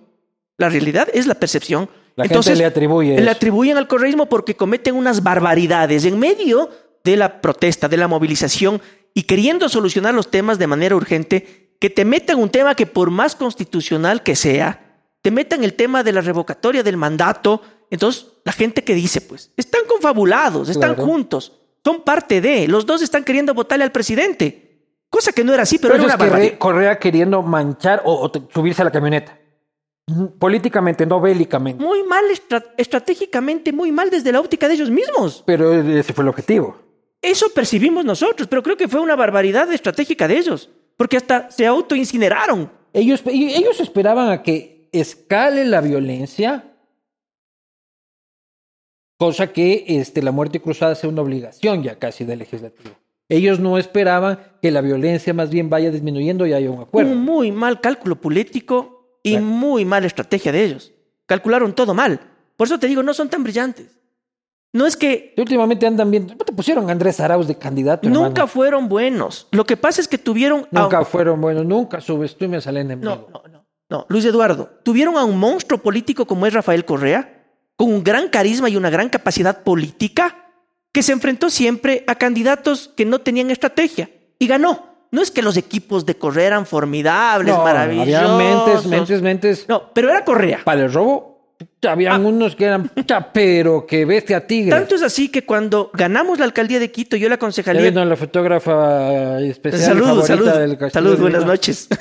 la 0.58 0.68
realidad 0.68 1.08
es 1.14 1.26
la 1.26 1.34
percepción. 1.36 1.88
La 2.16 2.24
gente 2.24 2.34
entonces, 2.34 2.58
le 2.58 2.66
atribuye 2.66 3.14
Le 3.16 3.22
eso. 3.22 3.30
atribuyen 3.30 3.78
al 3.78 3.88
correísmo 3.88 4.26
porque 4.26 4.54
cometen 4.56 4.94
unas 4.94 5.22
barbaridades 5.22 6.04
en 6.04 6.18
medio 6.18 6.68
de 7.04 7.16
la 7.16 7.40
protesta, 7.40 7.88
de 7.88 7.96
la 7.96 8.08
movilización 8.08 8.80
y 9.14 9.22
queriendo 9.24 9.68
solucionar 9.68 10.14
los 10.14 10.30
temas 10.30 10.58
de 10.58 10.66
manera 10.66 10.94
urgente, 10.96 11.74
que 11.80 11.90
te 11.90 12.04
metan 12.04 12.38
un 12.38 12.50
tema 12.50 12.74
que 12.74 12.86
por 12.86 13.10
más 13.10 13.34
constitucional 13.34 14.22
que 14.22 14.36
sea, 14.36 15.02
te 15.22 15.30
metan 15.30 15.64
el 15.64 15.74
tema 15.74 16.02
de 16.02 16.12
la 16.12 16.20
revocatoria 16.20 16.82
del 16.82 16.96
mandato. 16.96 17.62
Entonces, 17.90 18.26
la 18.44 18.52
gente 18.52 18.84
que 18.84 18.94
dice, 18.94 19.20
pues, 19.20 19.52
están 19.56 19.82
confabulados, 19.88 20.68
están 20.68 20.94
Claro. 20.94 21.10
juntos, 21.10 21.52
son 21.84 22.02
parte 22.02 22.40
de, 22.40 22.68
los 22.68 22.86
dos 22.86 23.02
están 23.02 23.24
queriendo 23.24 23.52
votarle 23.54 23.84
al 23.84 23.92
presidente. 23.92 24.66
Cosa 25.08 25.32
que 25.32 25.42
no 25.42 25.52
era 25.52 25.64
así, 25.64 25.78
pero, 25.78 25.94
Pero 25.94 26.04
era 26.06 26.14
una 26.16 26.38
que 26.40 26.56
Correa 26.58 26.98
queriendo 26.98 27.42
manchar 27.42 28.02
o, 28.04 28.30
subirse 28.54 28.82
a 28.82 28.84
la 28.84 28.92
camioneta. 28.92 29.36
Políticamente, 30.38 31.06
no 31.06 31.20
bélicamente. 31.20 31.82
Muy 31.82 32.02
mal, 32.02 32.24
estra- 32.30 32.64
estratégicamente, 32.76 33.72
muy 33.72 33.92
mal 33.92 34.10
desde 34.10 34.32
la 34.32 34.40
óptica 34.40 34.66
de 34.68 34.74
ellos 34.74 34.90
mismos. 34.90 35.42
Pero 35.46 35.72
ese 35.72 36.12
fue 36.12 36.22
el 36.24 36.28
objetivo. 36.28 36.76
Eso 37.22 37.46
percibimos 37.54 38.04
nosotros, 38.04 38.48
pero 38.48 38.62
creo 38.62 38.76
que 38.76 38.88
fue 38.88 39.00
una 39.00 39.16
barbaridad 39.16 39.70
estratégica 39.72 40.26
de 40.26 40.38
ellos, 40.38 40.70
porque 40.96 41.16
hasta 41.18 41.50
se 41.50 41.66
autoincineraron. 41.66 42.70
Ellos, 42.92 43.22
ellos 43.26 43.78
esperaban 43.80 44.30
a 44.30 44.42
que 44.42 44.88
escale 44.92 45.64
la 45.64 45.80
violencia, 45.80 46.64
cosa 49.18 49.52
que 49.52 49.84
este, 49.86 50.22
la 50.22 50.32
muerte 50.32 50.60
cruzada 50.60 50.94
sea 50.94 51.10
una 51.10 51.22
obligación 51.22 51.82
ya 51.82 51.98
casi 51.98 52.24
del 52.24 52.38
legislativo. 52.38 52.90
Ellos 53.28 53.60
no 53.60 53.78
esperaban 53.78 54.40
que 54.60 54.70
la 54.72 54.80
violencia 54.80 55.32
más 55.34 55.50
bien 55.50 55.70
vaya 55.70 55.90
disminuyendo 55.90 56.46
y 56.46 56.52
haya 56.52 56.70
un 56.70 56.80
acuerdo. 56.80 57.12
Un 57.12 57.18
muy 57.18 57.52
mal 57.52 57.80
cálculo 57.80 58.20
político 58.20 59.18
y 59.22 59.32
Claro. 59.32 59.44
muy 59.44 59.84
mala 59.84 60.06
estrategia 60.06 60.50
de 60.50 60.64
ellos. 60.64 60.92
Calcularon 61.26 61.74
todo 61.74 61.94
mal. 61.94 62.18
Por 62.56 62.66
eso 62.66 62.78
te 62.78 62.88
digo, 62.88 63.02
no 63.04 63.14
son 63.14 63.28
tan 63.28 63.44
brillantes. 63.44 63.99
No 64.72 64.86
es 64.86 64.96
que 64.96 65.34
últimamente 65.36 65.86
andan 65.86 66.10
bien. 66.10 66.28
¿Cómo 66.28 66.44
te 66.44 66.52
pusieron 66.52 66.88
a 66.88 66.92
Andrés 66.92 67.18
Arauz 67.20 67.48
de 67.48 67.56
candidato? 67.56 68.08
nunca 68.08 68.26
hermano? 68.28 68.46
fueron 68.46 68.88
buenos. 68.88 69.48
Lo 69.50 69.64
que 69.66 69.76
pasa 69.76 70.00
es 70.00 70.06
que 70.08 70.18
tuvieron... 70.18 70.66
a- 70.72 70.82
Nunca 70.82 71.04
fueron 71.04 71.40
buenos, 71.40 71.64
nunca 71.66 72.00
subestimes 72.00 72.66
al 72.66 72.76
enemigo. 72.76 73.28
No, 73.32 73.40
no, 73.42 73.48
no. 73.52 73.60
No, 73.88 74.06
Luis 74.08 74.24
Eduardo, 74.24 74.70
tuvieron 74.84 75.16
a 75.16 75.24
un 75.24 75.36
monstruo 75.36 75.80
político 75.80 76.24
como 76.24 76.46
es 76.46 76.54
Rafael 76.54 76.84
Correa, 76.84 77.42
con 77.74 77.92
un 77.92 78.04
gran 78.04 78.28
carisma 78.28 78.68
y 78.68 78.76
una 78.76 78.88
gran 78.90 79.08
capacidad 79.08 79.64
política, 79.64 80.36
que 80.92 81.02
se 81.02 81.10
enfrentó 81.12 81.50
siempre 81.50 82.04
a 82.06 82.14
candidatos 82.14 82.92
que 82.96 83.04
no 83.04 83.18
tenían 83.20 83.50
estrategia 83.50 84.08
y 84.38 84.46
ganó. 84.46 84.86
No 85.10 85.22
es 85.22 85.32
que 85.32 85.42
los 85.42 85.56
equipos 85.56 86.06
de 86.06 86.14
Correa 86.16 86.46
eran 86.46 86.66
formidables, 86.66 87.52
No, 87.52 87.64
maravillosos. 87.64 88.14
Había 88.14 88.36
mentes, 88.36 88.86
mentes, 88.86 89.22
mentes. 89.22 89.68
No, 89.68 89.92
pero 89.92 90.08
era 90.10 90.24
Correa. 90.24 90.60
Para 90.62 90.82
el 90.82 90.92
robo, 90.92 91.29
habían 91.88 92.24
unos 92.24 92.56
que 92.56 92.64
eran, 92.64 92.90
pero 93.32 93.86
que 93.86 94.04
bestia 94.04 94.46
tigre. 94.46 94.70
Tanto 94.70 94.94
es 94.94 95.02
así 95.02 95.28
que 95.28 95.44
cuando 95.44 95.90
ganamos 95.94 96.38
la 96.38 96.44
alcaldía 96.44 96.78
de 96.78 96.90
Quito, 96.90 97.16
yo 97.16 97.28
la 97.28 97.34
Ya 97.34 97.36
aconsejaría. 97.36 97.82
vino 97.82 98.04
la 98.04 98.16
fotógrafa 98.16 99.40
especial 99.40 99.82
Salud, 99.82 100.04
favorita 100.06 100.26
salud, 100.26 100.50
del 100.50 100.78
Castillo 100.78 100.90
salud, 101.04 101.18
buenas 101.20 101.46
noches. 101.46 101.88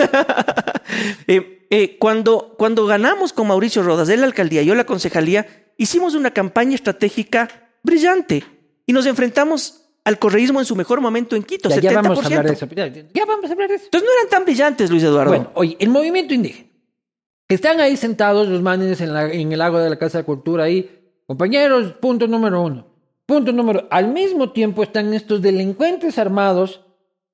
Eh, 1.28 1.68
eh, 1.70 1.98
cuando, 2.00 2.56
cuando 2.58 2.86
ganamos 2.88 3.32
con 3.32 3.48
Mauricio 3.48 3.84
Rodas 3.84 4.08
de 4.08 4.18
la 4.18 4.26
alcaldía, 4.26 4.64
yo 4.64 4.74
la 4.74 4.86
concejalía, 4.86 5.46
hicimos 5.78 6.16
una 6.16 6.32
campaña 6.32 6.74
estratégica 6.74 7.48
brillante 7.84 8.44
y 8.88 8.94
nos 8.94 9.06
enfrentamos 9.06 9.86
al 10.04 10.18
correísmo 10.18 10.60
en 10.60 10.66
su 10.66 10.76
mejor 10.76 11.00
momento 11.00 11.36
en 11.36 11.44
Quito, 11.44 11.70
Ya, 11.70 11.76
70%. 11.76 11.82
ya 11.82 12.02
vamos 12.02 12.24
a 12.24 12.26
hablar 12.26 12.46
de 12.48 12.54
eso. 12.54 12.68
Ya, 12.76 12.88
ya 12.88 13.26
vamos 13.26 13.50
a 13.50 13.54
hablar 13.54 13.70
de 13.70 13.76
eso. 13.76 13.86
Entonces 13.86 14.10
no 14.10 14.20
eran 14.20 14.30
tan 14.32 14.46
brillantes, 14.46 14.90
Luis 14.90 15.04
Eduardo. 15.04 15.30
Bueno, 15.30 15.52
oye, 15.54 15.78
el 15.80 15.90
movimiento 15.90 16.34
indígena. 16.34 16.69
Están 17.50 17.80
ahí 17.82 17.98
sentados 17.98 18.48
los 18.48 18.62
manes 18.62 19.02
en, 19.02 19.14
la- 19.14 19.32
en 19.32 19.52
el 19.52 19.60
lago 19.60 19.80
de 19.80 19.90
la 19.90 19.98
Casa 19.98 20.20
de 20.20 20.24
Cultura 20.24 20.66
ahí. 20.66 20.90
Compañeros, 21.26 21.94
punto 22.00 22.28
número 22.28 22.62
uno. 22.62 22.88
Punto 23.26 23.52
número. 23.52 23.88
Al 23.92 24.08
mismo 24.14 24.52
tiempo 24.52 24.84
están 24.84 25.14
estos 25.14 25.42
delincuentes 25.42 26.18
armados 26.18 26.82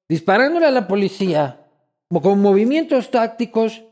disparándole 0.09 0.65
a 0.65 0.71
la 0.71 0.87
policía 0.87 1.61
con 2.09 2.41
movimientos 2.41 3.11
tácticos 3.11 3.83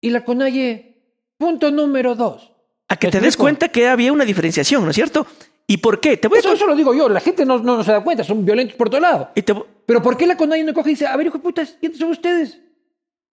y 0.00 0.10
la 0.10 0.24
CONAIE. 0.24 0.86
Punto 1.36 1.70
número 1.70 2.14
dos. 2.14 2.52
a 2.88 2.96
que 2.96 3.06
¿me 3.08 3.12
te 3.12 3.20
des 3.20 3.36
cuenta 3.36 3.68
que 3.68 3.88
había 3.88 4.12
una 4.12 4.24
diferenciación, 4.24 4.84
¿no 4.84 4.90
es 4.90 4.96
cierto? 4.96 5.26
¿Y 5.66 5.76
por 5.78 6.00
qué? 6.00 6.16
Te 6.16 6.28
voy 6.28 6.38
a, 6.38 6.52
Eso, 6.52 6.66
lo 6.66 6.74
digo 6.76 6.92
yo. 6.94 7.08
La 7.08 7.20
gente 7.20 7.44
no, 7.46 7.58
no 7.58 7.82
se 7.84 7.92
da 7.92 8.02
cuenta. 8.04 8.22
Son 8.24 8.44
violentos 8.44 8.76
por 8.76 8.90
todo 8.90 9.00
lado. 9.00 9.30
y 9.34 9.42
te, 9.42 9.54
Pero 9.86 10.02
¿por 10.02 10.16
qué 10.16 10.26
la 10.26 10.36
CONAIE 10.36 10.64
no 10.64 10.74
coge 10.74 10.90
y 10.90 10.92
dice, 10.94 11.06
a 11.06 11.16
ver, 11.16 11.26
hijo 11.28 11.38
de 11.38 11.42
putas, 11.44 11.76
¿quiénes 11.80 11.98
son 11.98 12.10
ustedes? 12.10 12.60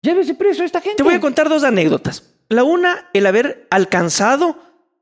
Llévese 0.05 0.35
preso 0.35 0.61
a 0.61 0.65
esta 0.65 0.81
gente. 0.81 0.97
te 0.97 1.03
voy 1.03 1.15
a 1.15 1.19
contar 1.19 1.49
dos 1.49 1.63
anécdotas. 1.63 2.35
La 2.47 2.63
una, 2.63 3.09
el 3.13 3.25
haber 3.25 3.65
alcanzado, 3.71 4.59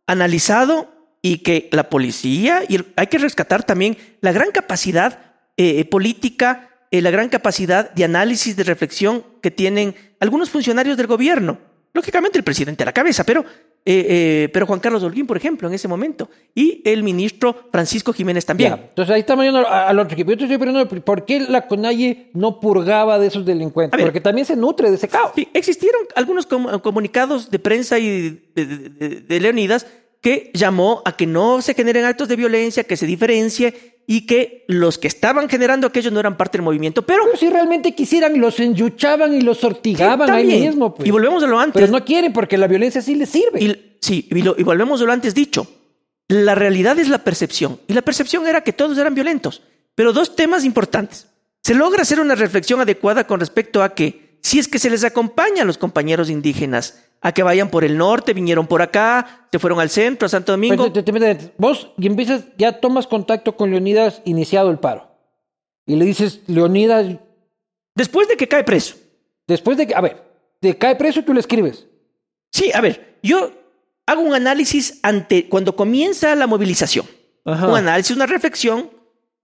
analizado 0.08 0.94
y 1.22 1.40
que 1.40 1.68
la 1.74 1.90
policía, 1.90 2.64
y 2.70 2.80
hay 2.96 3.08
que 3.08 3.18
rescatar 3.18 3.64
también 3.64 3.98
la 4.22 4.32
gran 4.32 4.52
capacidad 4.52 5.20
eh, 5.58 5.84
política, 5.84 6.70
eh, 6.90 7.02
la 7.02 7.12
gran 7.12 7.28
capacidad 7.28 7.92
de 7.92 8.06
análisis, 8.06 8.56
de 8.56 8.64
reflexión 8.64 9.26
que 9.42 9.52
tienen 9.52 9.94
algunos 10.22 10.50
funcionarios 10.50 10.96
del 10.96 11.08
gobierno. 11.08 11.60
Lógicamente 11.94 12.38
el 12.40 12.44
presidente 12.44 12.82
a 12.84 12.86
la 12.88 12.92
cabeza, 12.92 13.24
pero 13.24 13.42
eh, 13.86 14.06
eh, 14.46 14.50
pero 14.54 14.66
Juan 14.66 14.80
Carlos 14.80 15.04
Holguín, 15.04 15.28
por 15.28 15.38
ejemplo, 15.38 15.68
en 15.68 15.74
ese 15.74 15.88
momento, 15.88 16.30
y 16.56 16.82
el 16.86 17.04
ministro 17.04 17.68
Francisco 17.72 18.14
Jiménez 18.14 18.46
también. 18.46 18.72
Ya, 18.76 18.82
Entonces 18.90 19.14
ahí 19.14 19.20
estamos 19.20 19.44
yendo 19.46 19.68
al 19.68 20.00
otro 20.00 20.14
equipo. 20.14 20.32
Yo 20.32 20.38
te 20.38 20.44
estoy 20.46 20.58
preguntando, 20.58 21.04
¿por 21.04 21.26
qué 21.26 21.42
la 21.42 21.68
CONAIE 21.68 22.30
no 22.34 22.60
purgaba 22.60 23.20
de 23.20 23.28
esos 23.28 23.46
delincuentes? 23.46 23.98
Ver. 23.98 24.08
Porque 24.08 24.22
también 24.22 24.46
se 24.48 24.56
nutre 24.56 24.90
de 24.90 24.96
ese 24.96 25.08
caos. 25.08 25.34
Sí, 25.36 25.48
existieron 25.54 26.02
algunos 26.16 26.46
com- 26.48 26.80
comunicados 26.80 27.52
de 27.52 27.60
prensa 27.60 28.00
y 28.00 28.40
de, 28.56 28.66
de- 28.66 28.78
de- 28.90 29.22
de 29.22 29.40
Leonidas 29.40 29.86
que 30.24 30.50
llamó 30.56 31.04
a 31.06 31.16
que 31.16 31.28
no 31.28 31.62
se 31.62 31.76
generen 31.76 32.06
actos 32.06 32.28
de 32.30 32.36
violencia, 32.38 32.86
que 32.86 32.98
se 32.98 33.06
diferencie 33.06 33.94
y 34.08 34.26
que 34.26 34.64
los 34.68 34.98
que 34.98 35.08
estaban 35.08 35.48
generando 35.50 35.86
aquello 35.86 36.10
no 36.12 36.20
eran 36.20 36.36
parte 36.38 36.58
del 36.58 36.64
movimiento. 36.66 37.02
Pero 37.04 37.24
Pero 37.26 37.38
si 37.38 37.50
realmente 37.50 37.94
quisieran, 37.94 38.40
los 38.40 38.60
enyuchaban 38.60 39.34
y 39.34 39.42
los 39.42 39.60
sortigaban 39.60 40.30
ahí 40.32 40.44
también. 40.44 40.62
mismo. 40.70 40.96
pues. 40.96 41.08
Y 41.08 41.12
volvemos 41.12 41.44
a 41.44 41.48
lo 41.48 41.60
antes. 41.60 41.80
Pero 41.80 41.92
no 41.92 42.04
quieren 42.04 42.34
porque 42.34 42.58
la 42.58 42.68
violencia 42.68 43.02
sí 43.02 43.16
les 43.16 43.30
sirve. 43.30 43.62
Y, 43.64 43.98
sí, 44.02 44.28
y, 44.32 44.42
lo- 44.42 44.56
y 44.58 44.64
volvemos 44.64 45.02
a 45.02 45.06
lo 45.06 45.12
antes 45.12 45.36
dicho. 45.36 45.68
La 46.30 46.56
realidad 46.56 46.98
es 47.00 47.10
la 47.10 47.20
percepción. 47.20 47.80
Y 47.88 47.94
la 47.94 48.02
percepción 48.02 48.48
era 48.48 48.62
que 48.62 48.72
todos 48.74 48.98
eran 48.98 49.14
violentos. 49.14 49.62
Pero 49.94 50.14
dos 50.14 50.36
temas 50.38 50.64
importantes. 50.66 51.28
Se 51.62 51.74
logra 51.76 52.02
hacer 52.02 52.20
una 52.22 52.36
reflexión 52.36 52.80
adecuada 52.82 53.28
con 53.28 53.40
respecto 53.42 53.84
a 53.84 53.94
que 53.94 54.23
si 54.44 54.60
es 54.60 54.68
que 54.68 54.78
se 54.78 54.90
les 54.92 55.04
acompaña 55.04 55.64
a 55.64 55.66
los 55.66 55.78
compañeros 55.80 56.30
indígenas 56.30 57.02
a 57.22 57.32
que 57.32 57.42
vayan 57.42 57.70
por 57.72 57.84
el 57.86 57.98
norte, 57.98 58.34
vinieron 58.34 58.68
por 58.68 58.82
acá, 58.82 59.48
se 59.52 59.58
fueron 59.58 59.80
al 59.80 59.90
centro, 59.90 60.26
a 60.26 60.30
Santo 60.30 60.52
Domingo. 60.52 60.92
Pues, 60.92 60.94
te- 60.94 61.04
te- 61.12 61.20
te- 61.36 61.54
vos 61.58 61.92
y 61.98 62.06
empiezas, 62.08 62.44
ya 62.58 62.80
tomas 62.82 63.08
contacto 63.08 63.56
con 63.56 63.72
Leonidas 63.72 64.22
iniciado 64.26 64.70
el 64.70 64.78
paro. 64.80 65.10
Y 65.86 65.96
le 65.96 66.06
dices, 66.06 66.42
Leonidas, 66.48 67.06
Después 67.96 68.28
de 68.28 68.36
que 68.38 68.48
cae 68.48 68.64
preso. 68.64 68.96
después 69.48 69.78
de 69.78 69.88
que, 69.88 69.96
a 69.96 70.02
ver, 70.02 70.22
te 70.60 70.78
cae 70.78 70.96
preso 70.96 71.20
y 71.22 71.24
tú 71.24 71.34
le 71.34 71.40
escribes. 71.40 71.88
Sí, 72.52 72.72
a 72.74 72.82
ver, 72.82 73.18
yo 73.24 73.52
hago 74.06 74.22
un 74.22 74.34
análisis 74.34 75.00
ante 75.04 75.48
cuando 75.48 75.76
comienza 75.76 76.36
la 76.36 76.48
movilización. 76.48 77.06
Ajá. 77.46 77.68
Un 77.68 77.78
análisis, 77.78 78.16
una 78.16 78.26
reflexión 78.26 78.90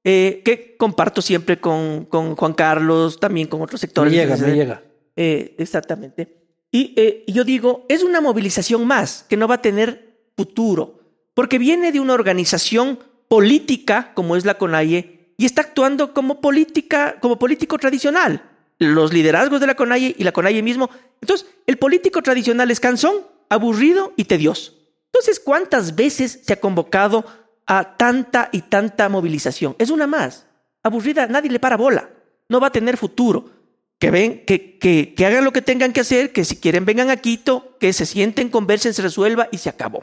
eh, 0.03 0.41
que 0.43 0.75
comparto 0.77 1.21
siempre 1.21 1.59
con, 1.59 2.05
con 2.05 2.35
Juan 2.35 2.53
Carlos, 2.53 3.19
también 3.19 3.47
con 3.47 3.61
otros 3.61 3.79
Me 3.81 3.87
sectores. 3.87 4.13
llega, 4.13 4.35
me 4.37 4.53
llega. 4.55 4.81
Eh, 5.21 5.53
exactamente. 5.57 6.45
Y 6.71 6.93
eh, 6.95 7.25
yo 7.27 7.43
digo, 7.43 7.85
es 7.89 8.03
una 8.03 8.21
movilización 8.21 8.87
más 8.87 9.25
que 9.27 9.35
no 9.35 9.49
va 9.49 9.55
a 9.55 9.61
tener 9.61 10.29
futuro, 10.37 11.01
porque 11.33 11.59
viene 11.59 11.91
de 11.91 11.99
una 11.99 12.13
organización 12.13 12.99
política 13.27 14.13
como 14.13 14.37
es 14.37 14.45
la 14.45 14.57
CONAIE 14.57 15.33
y 15.35 15.43
está 15.43 15.63
actuando 15.63 16.13
como 16.13 16.39
política, 16.39 17.17
como 17.19 17.37
político 17.37 17.77
tradicional. 17.77 18.49
Los 18.77 19.11
liderazgos 19.11 19.59
de 19.59 19.67
la 19.67 19.75
CONAIE 19.75 20.15
y 20.17 20.23
la 20.23 20.31
CONAIE 20.31 20.63
mismo. 20.63 20.89
Entonces, 21.19 21.49
el 21.67 21.77
político 21.77 22.21
tradicional 22.21 22.71
es 22.71 22.79
cansón, 22.79 23.15
aburrido 23.49 24.13
y 24.15 24.23
tedioso. 24.23 24.73
Entonces, 25.07 25.41
¿cuántas 25.41 25.97
veces 25.97 26.39
se 26.45 26.53
ha 26.53 26.61
convocado 26.61 27.25
a 27.65 27.97
tanta 27.97 28.47
y 28.53 28.61
tanta 28.61 29.09
movilización? 29.09 29.75
Es 29.79 29.89
una 29.89 30.07
más. 30.07 30.45
Aburrida, 30.81 31.27
nadie 31.27 31.51
le 31.51 31.59
para 31.59 31.75
bola. 31.75 32.09
No 32.47 32.61
va 32.61 32.67
a 32.67 32.71
tener 32.71 32.95
futuro 32.95 33.58
que 33.99 34.11
ven, 34.11 34.45
que, 34.45 34.79
que, 34.79 35.13
que 35.13 35.25
hagan 35.25 35.43
lo 35.43 35.51
que 35.51 35.61
tengan 35.61 35.93
que 35.93 35.99
hacer, 35.99 36.31
que 36.31 36.45
si 36.45 36.55
quieren 36.55 36.85
vengan 36.85 37.09
a 37.09 37.17
Quito, 37.17 37.77
que 37.79 37.91
se 37.93 38.05
sienten, 38.05 38.49
conversen, 38.49 38.93
se 38.93 39.01
resuelva 39.01 39.49
y 39.51 39.57
se 39.57 39.69
acabó. 39.69 40.01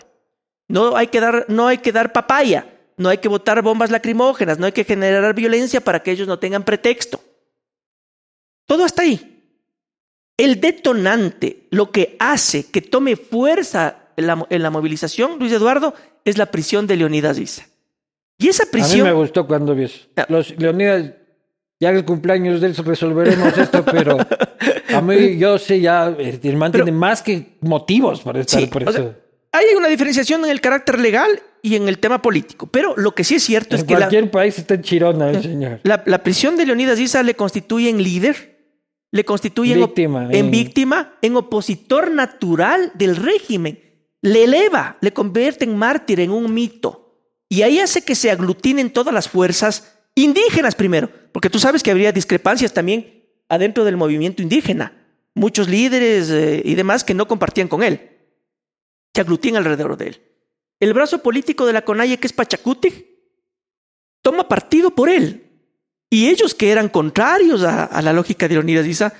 No 0.68 0.96
hay 0.96 1.06
que 1.08 1.20
dar, 1.20 1.46
no 1.48 1.66
hay 1.66 1.78
que 1.78 1.92
dar 1.92 2.12
papaya, 2.12 2.74
no 2.98 3.08
hay 3.08 3.18
que 3.18 3.28
botar 3.28 3.62
bombas 3.62 3.90
lacrimógenas, 3.90 4.58
no 4.58 4.66
hay 4.66 4.72
que 4.72 4.84
generar 4.84 5.34
violencia 5.34 5.80
para 5.80 6.02
que 6.02 6.10
ellos 6.10 6.28
no 6.28 6.38
tengan 6.38 6.64
pretexto. 6.64 7.20
Todo 8.66 8.84
está 8.84 9.02
ahí. 9.02 9.32
El 10.36 10.60
detonante, 10.60 11.66
lo 11.70 11.90
que 11.90 12.16
hace 12.18 12.70
que 12.70 12.82
tome 12.82 13.16
fuerza 13.16 14.10
en 14.16 14.26
la, 14.26 14.46
en 14.50 14.62
la 14.62 14.70
movilización, 14.70 15.38
Luis 15.38 15.52
Eduardo, 15.52 15.94
es 16.24 16.36
la 16.36 16.46
prisión 16.46 16.86
de 16.86 16.96
Leonidas 16.96 17.38
Issa. 17.38 17.66
Y 18.36 18.48
esa 18.48 18.64
A 18.64 18.66
mí 18.66 18.72
prisión... 18.72 19.06
me 19.06 19.12
gustó 19.14 19.46
cuando 19.46 19.74
vi 19.74 19.84
eso. 19.84 20.06
Ah. 20.16 20.26
Los 20.28 20.58
Leonidas, 20.58 21.12
ya 21.80 21.90
el 21.90 22.04
cumpleaños 22.04 22.60
de 22.60 22.68
él 22.68 22.76
resolveremos 22.76 23.56
esto, 23.58 23.84
pero 23.84 24.16
a 24.94 25.00
mí 25.00 25.36
yo 25.38 25.58
sé 25.58 25.80
ya, 25.80 26.14
Pero- 26.16 26.38
tiene 26.40 26.92
más 26.92 27.22
que 27.22 27.56
motivos 27.60 28.20
para 28.22 28.40
estar 28.40 28.60
Sí, 28.60 28.66
por 28.66 28.82
eso. 28.82 28.92
sea, 28.92 29.16
hay 29.52 29.74
una 29.76 29.88
diferenciación 29.88 30.44
en 30.44 30.50
el 30.50 30.60
carácter 30.60 30.98
legal 30.98 31.40
y 31.62 31.76
en 31.76 31.88
el 31.88 31.98
tema 31.98 32.20
político, 32.22 32.66
pero 32.66 32.94
lo 32.96 33.14
que 33.14 33.24
sí 33.24 33.36
es 33.36 33.42
cierto 33.42 33.74
es 33.74 33.82
en 33.82 33.86
que 33.88 33.94
la, 33.94 34.00
cualquier 34.00 34.30
país 34.30 34.58
está 34.58 34.74
en 34.74 34.82
chirona 34.82 35.30
el 35.30 35.42
señor. 35.42 35.80
la, 35.82 36.02
la 36.06 36.22
prisión 36.22 36.56
de 36.56 36.66
Leonidas 36.66 36.98
Issa 37.00 37.22
le 37.22 37.34
constituye 37.34 37.88
en 37.90 38.02
líder, 38.02 38.56
le 39.12 39.24
constituye 39.24 39.72
en 39.72 39.80
Víctima, 39.80 40.24
en, 40.30 40.34
en- 40.34 40.50
víctima, 40.50 41.14
en 41.22 41.36
opositor 41.36 42.10
natural 42.10 42.92
del 42.94 43.16
régimen, 43.16 43.80
le 44.22 44.44
eleva, 44.44 44.96
le 45.00 45.12
convierte 45.12 45.64
en 45.64 45.76
mártir, 45.76 46.20
en 46.20 46.30
un 46.30 46.52
mito. 46.52 47.02
Y 47.48 47.62
ahí 47.62 47.78
hace 47.80 48.02
que 48.02 48.14
se 48.14 48.30
aglutinen 48.30 48.90
todas 48.90 49.14
las 49.14 49.28
fuerzas 49.28 49.95
indígenas 50.16 50.74
primero, 50.74 51.08
porque 51.30 51.50
tú 51.50 51.60
sabes 51.60 51.84
que 51.84 51.92
habría 51.92 52.10
discrepancias 52.10 52.72
también 52.72 53.24
adentro 53.48 53.84
del 53.84 53.96
movimiento 53.96 54.42
indígena, 54.42 55.06
muchos 55.34 55.68
líderes 55.68 56.30
eh, 56.30 56.62
y 56.64 56.74
demás 56.74 57.04
que 57.04 57.14
no 57.14 57.28
compartían 57.28 57.68
con 57.68 57.84
él 57.84 58.16
se 59.16 59.22
aglutinan 59.22 59.62
alrededor 59.62 59.96
de 59.96 60.08
él. 60.08 60.22
El 60.78 60.92
brazo 60.92 61.22
político 61.22 61.64
de 61.64 61.72
la 61.72 61.86
CONAIE, 61.86 62.18
que 62.18 62.26
es 62.26 62.34
Pachacuti, 62.34 63.16
toma 64.20 64.46
partido 64.46 64.90
por 64.90 65.08
él. 65.08 65.42
Y 66.10 66.28
ellos 66.28 66.54
que 66.54 66.70
eran 66.70 66.90
contrarios 66.90 67.62
a, 67.62 67.84
a 67.84 68.02
la 68.02 68.12
lógica 68.12 68.46
de 68.46 68.56
Leonidas 68.56 68.86
Issa, 68.86 69.14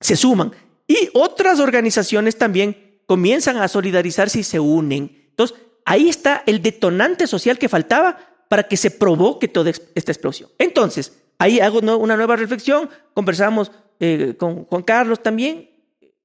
se 0.00 0.16
suman. 0.16 0.50
Y 0.88 1.10
otras 1.14 1.60
organizaciones 1.60 2.36
también 2.36 3.02
comienzan 3.06 3.58
a 3.58 3.68
solidarizarse 3.68 4.40
y 4.40 4.42
se 4.42 4.58
unen. 4.58 5.28
Entonces, 5.30 5.56
ahí 5.84 6.08
está 6.08 6.42
el 6.46 6.60
detonante 6.60 7.28
social 7.28 7.56
que 7.56 7.68
faltaba 7.68 8.33
para 8.48 8.62
que 8.64 8.76
se 8.76 8.90
provoque 8.90 9.48
toda 9.48 9.70
esta 9.70 10.12
explosión. 10.12 10.50
Entonces, 10.58 11.20
ahí 11.38 11.60
hago 11.60 11.80
una 11.80 12.16
nueva 12.16 12.36
reflexión, 12.36 12.88
conversamos 13.14 13.70
eh, 14.00 14.34
con 14.38 14.64
Juan 14.64 14.82
Carlos 14.82 15.22
también, 15.22 15.70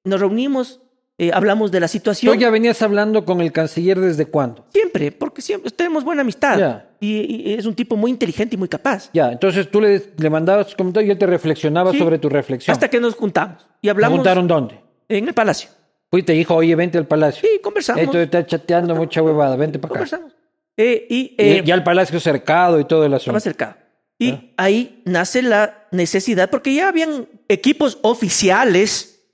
nos 0.04 0.20
reunimos, 0.20 0.82
eh, 1.18 1.32
hablamos 1.34 1.72
de 1.72 1.80
la 1.82 1.88
Tú 1.88 1.92
situación. 1.92 2.38
ya 2.40 2.50
venías 2.50 2.82
hablando 2.82 3.26
con 3.26 3.42
el 3.42 3.52
canciller 3.52 4.00
desde 4.00 4.26
cuándo. 4.26 4.66
Siempre, 4.72 5.12
porque 5.12 5.42
siempre 5.42 5.70
tenemos 5.72 6.04
buena 6.04 6.22
amistad. 6.22 6.84
Y, 7.02 7.50
y 7.50 7.54
es 7.54 7.66
un 7.66 7.76
tipo 7.76 7.96
muy 7.98 8.12
inteligente 8.12 8.56
y 8.56 8.58
muy 8.58 8.70
capaz. 8.70 9.10
Ya, 9.14 9.32
entonces 9.32 9.70
tú 9.70 9.82
le, 9.82 10.02
le 10.18 10.30
mandabas 10.30 10.68
tus 10.68 10.76
comentarios 10.76 11.10
y 11.10 11.12
él 11.12 11.18
te 11.18 11.26
reflexionaba 11.26 11.92
Sí. 11.92 12.00
sobre 12.00 12.20
tu 12.20 12.30
reflexión. 12.30 12.72
Hasta 12.74 12.90
que 12.90 13.00
nos 13.00 13.16
juntamos 13.16 13.66
y 13.82 13.88
¿Te 13.88 13.92
hablamos 13.92 14.18
preguntaron 14.20 14.48
dónde? 14.48 14.80
en 15.10 15.28
el 15.28 15.34
palacio. 15.34 15.70
Fui 16.10 16.22
y 16.22 16.24
te 16.24 16.34
dijo, 16.34 16.56
oye, 16.56 16.74
vente 16.76 16.98
al 16.98 17.06
palacio. 17.06 17.42
Sí, 17.48 17.60
conversamos. 17.62 18.02
Esto 18.02 18.20
está 18.20 18.46
chateando 18.46 18.96
mucha 18.96 19.22
huevada, 19.22 19.56
vente 19.56 19.78
para 19.78 19.92
acá. 19.94 20.00
conversamos. 20.00 20.34
Eh, 20.82 21.08
y 21.10 21.20
Y 21.20 21.36
eh, 21.38 21.64
ya 21.66 21.76
el 21.76 21.84
palacio 21.84 22.20
cercado 22.22 22.80
y 22.80 22.86
todo 22.86 23.06
el 23.06 23.14
asunto. 23.14 23.38
estaba 23.38 23.40
cercado. 23.42 23.76
Y 24.18 24.32
Ah. 24.32 24.44
ahí 24.58 25.02
nace 25.06 25.42
la 25.42 25.88
necesidad, 25.92 26.50
porque 26.50 26.74
ya 26.74 26.88
habían 26.88 27.28
equipos 27.50 28.00
oficiales 28.02 29.26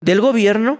del 0.00 0.20
gobierno 0.20 0.78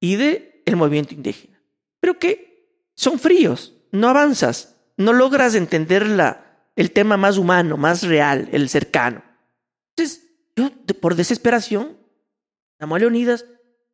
y 0.00 0.16
del 0.16 0.76
movimiento 0.76 1.12
indígena, 1.14 1.60
pero 2.00 2.18
que 2.18 2.66
son 2.94 3.18
fríos, 3.18 3.74
no 3.90 4.08
avanzas, 4.08 4.76
no 4.96 5.12
logras 5.12 5.54
entender 5.54 6.06
la, 6.06 6.64
el 6.76 6.92
tema 6.92 7.16
más 7.18 7.36
humano, 7.38 7.76
más 7.76 8.02
real, 8.02 8.48
el 8.52 8.68
cercano. 8.70 9.22
Entonces, 9.96 10.22
yo 10.56 10.70
de- 10.86 10.94
por 10.94 11.14
desesperación, 11.14 11.96
llamó 12.80 12.94
a 12.96 12.98
Leonidas, 13.00 13.44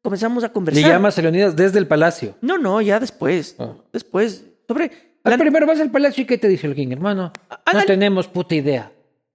comenzamos 0.03 0.45
a 0.45 0.49
Le 0.49 0.53
conversar. 0.53 0.91
llamas 0.91 1.19
a 1.19 1.23
Leonidas 1.23 1.57
desde 1.57 1.79
el 1.79 1.87
palacio. 1.89 2.37
No, 2.43 2.59
no, 2.59 2.81
ya 2.81 3.01
después. 3.01 3.57
Ah. 3.59 3.75
Después, 3.93 4.45
sobre... 4.69 5.08
Ah, 5.29 5.37
la- 5.37 5.39
primero 5.39 5.67
vas 5.67 5.81
al 5.81 5.91
palacio 5.91 6.23
y 6.23 6.27
¿qué 6.27 6.39
te 6.39 6.49
dice 6.49 6.67
el 6.67 6.75
king, 6.75 6.89
hermano? 6.91 7.33
No 7.73 7.85
tenemos 7.85 8.27
puta 8.29 8.55
idea. 8.55 8.93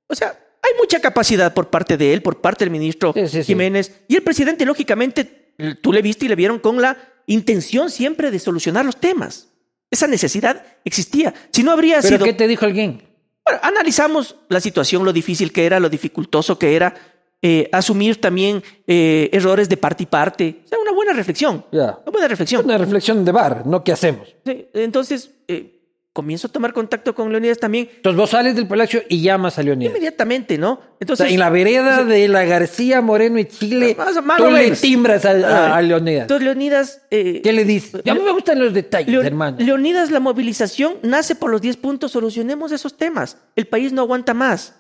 O 0.07 0.15
sea, 0.15 0.29
hay 0.61 0.71
mucha 0.79 0.99
capacidad 0.99 1.53
por 1.53 1.69
parte 1.69 1.97
de 1.97 2.13
él, 2.13 2.21
por 2.21 2.39
parte 2.41 2.63
del 2.65 2.71
ministro 2.71 3.13
Sí, 3.13 3.27
sí, 3.27 3.37
sí. 3.39 3.43
Jiménez. 3.43 4.03
Y 4.07 4.15
el 4.15 4.23
presidente, 4.23 4.65
lógicamente, 4.65 5.53
tú 5.81 5.91
le 5.93 6.01
viste 6.01 6.25
y 6.25 6.29
le 6.29 6.35
vieron 6.35 6.59
con 6.59 6.81
la 6.81 6.97
intención 7.27 7.89
siempre 7.89 8.31
de 8.31 8.39
solucionar 8.39 8.85
los 8.85 8.97
temas. 8.97 9.49
Esa 9.91 10.07
necesidad 10.07 10.63
existía. 10.85 11.33
Si 11.51 11.63
no 11.63 11.71
habría 11.71 11.97
¿Pero 12.01 12.07
sido... 12.17 12.25
qué 12.25 12.33
te 12.33 12.47
dijo 12.47 12.65
el 12.65 12.73
king? 12.73 12.97
Bueno, 13.45 13.59
analizamos 13.61 14.37
la 14.49 14.59
situación, 14.61 15.03
lo 15.05 15.13
difícil 15.13 15.51
que 15.51 15.65
era, 15.65 15.79
lo 15.79 15.89
dificultoso 15.89 16.57
que 16.57 16.75
era, 16.75 16.95
eh, 17.41 17.67
asumir 17.73 18.19
también 18.21 18.63
eh, 18.87 19.29
errores 19.33 19.67
de 19.69 19.75
parte 19.77 20.03
y 20.03 20.05
parte. 20.05 20.61
O 20.65 20.67
sea, 20.67 20.79
una 20.79 20.93
buena 20.93 21.11
reflexión. 21.13 21.65
Una 21.71 21.99
buena 22.11 22.27
reflexión. 22.29 22.63
Una 22.65 22.77
reflexión 22.77 23.25
de 23.25 23.31
bar, 23.33 23.67
no 23.67 23.83
qué 23.83 23.91
hacemos. 23.91 24.33
Sí, 24.45 24.67
entonces, 24.73 25.29
eh, 25.49 25.72
comienzo 26.13 26.45
a 26.47 26.51
tomar 26.51 26.73
contacto 26.73 27.15
con 27.15 27.31
Leonidas 27.31 27.57
también 27.57 27.89
Entonces 27.95 28.15
vos 28.17 28.29
sales 28.29 28.55
del 28.55 28.67
palacio 28.67 29.01
y 29.09 29.21
llamas 29.23 29.57
a 29.57 29.63
Leonidas. 29.63 29.91
inmediatamente, 29.91 30.57
¿no? 30.59 30.73
O 30.73 30.81
Entonces, 30.99 31.25
sea, 31.25 31.33
en 31.33 31.39
la 31.39 31.49
vereda 31.49 32.03
de 32.03 32.27
la 32.27 32.45
García 32.45 33.01
Moreno 33.01 33.39
y 33.39 33.45
Chile, 33.45 33.95
Más- 33.97 34.23
más 34.23 34.37
tú 34.37 34.51
le 34.51 34.71
timbras 34.71 35.25
a, 35.25 35.75
a 35.75 35.81
Leonidas. 35.81 36.21
Entonces, 36.23 36.45
Leonidas... 36.45 37.01
eh, 37.11 37.41
¿Qué 37.43 37.51
le 37.51 37.65
dices? 37.65 38.01
Ya 38.05 38.13
me 38.13 38.31
gustan 38.31 38.59
los 38.59 38.73
detalles, 38.73 39.25
hermano. 39.25 39.57
Leonidas, 39.59 40.11
la 40.11 40.19
movilización 40.19 40.97
nace 41.01 41.33
por 41.35 41.49
los 41.49 41.61
10 41.61 41.77
puntos, 41.77 42.11
solucionemos 42.11 42.71
esos 42.71 42.95
temas. 42.95 43.37
El 43.55 43.65
país 43.67 43.91
no 43.91 44.01
aguanta 44.03 44.33
más. 44.35 44.75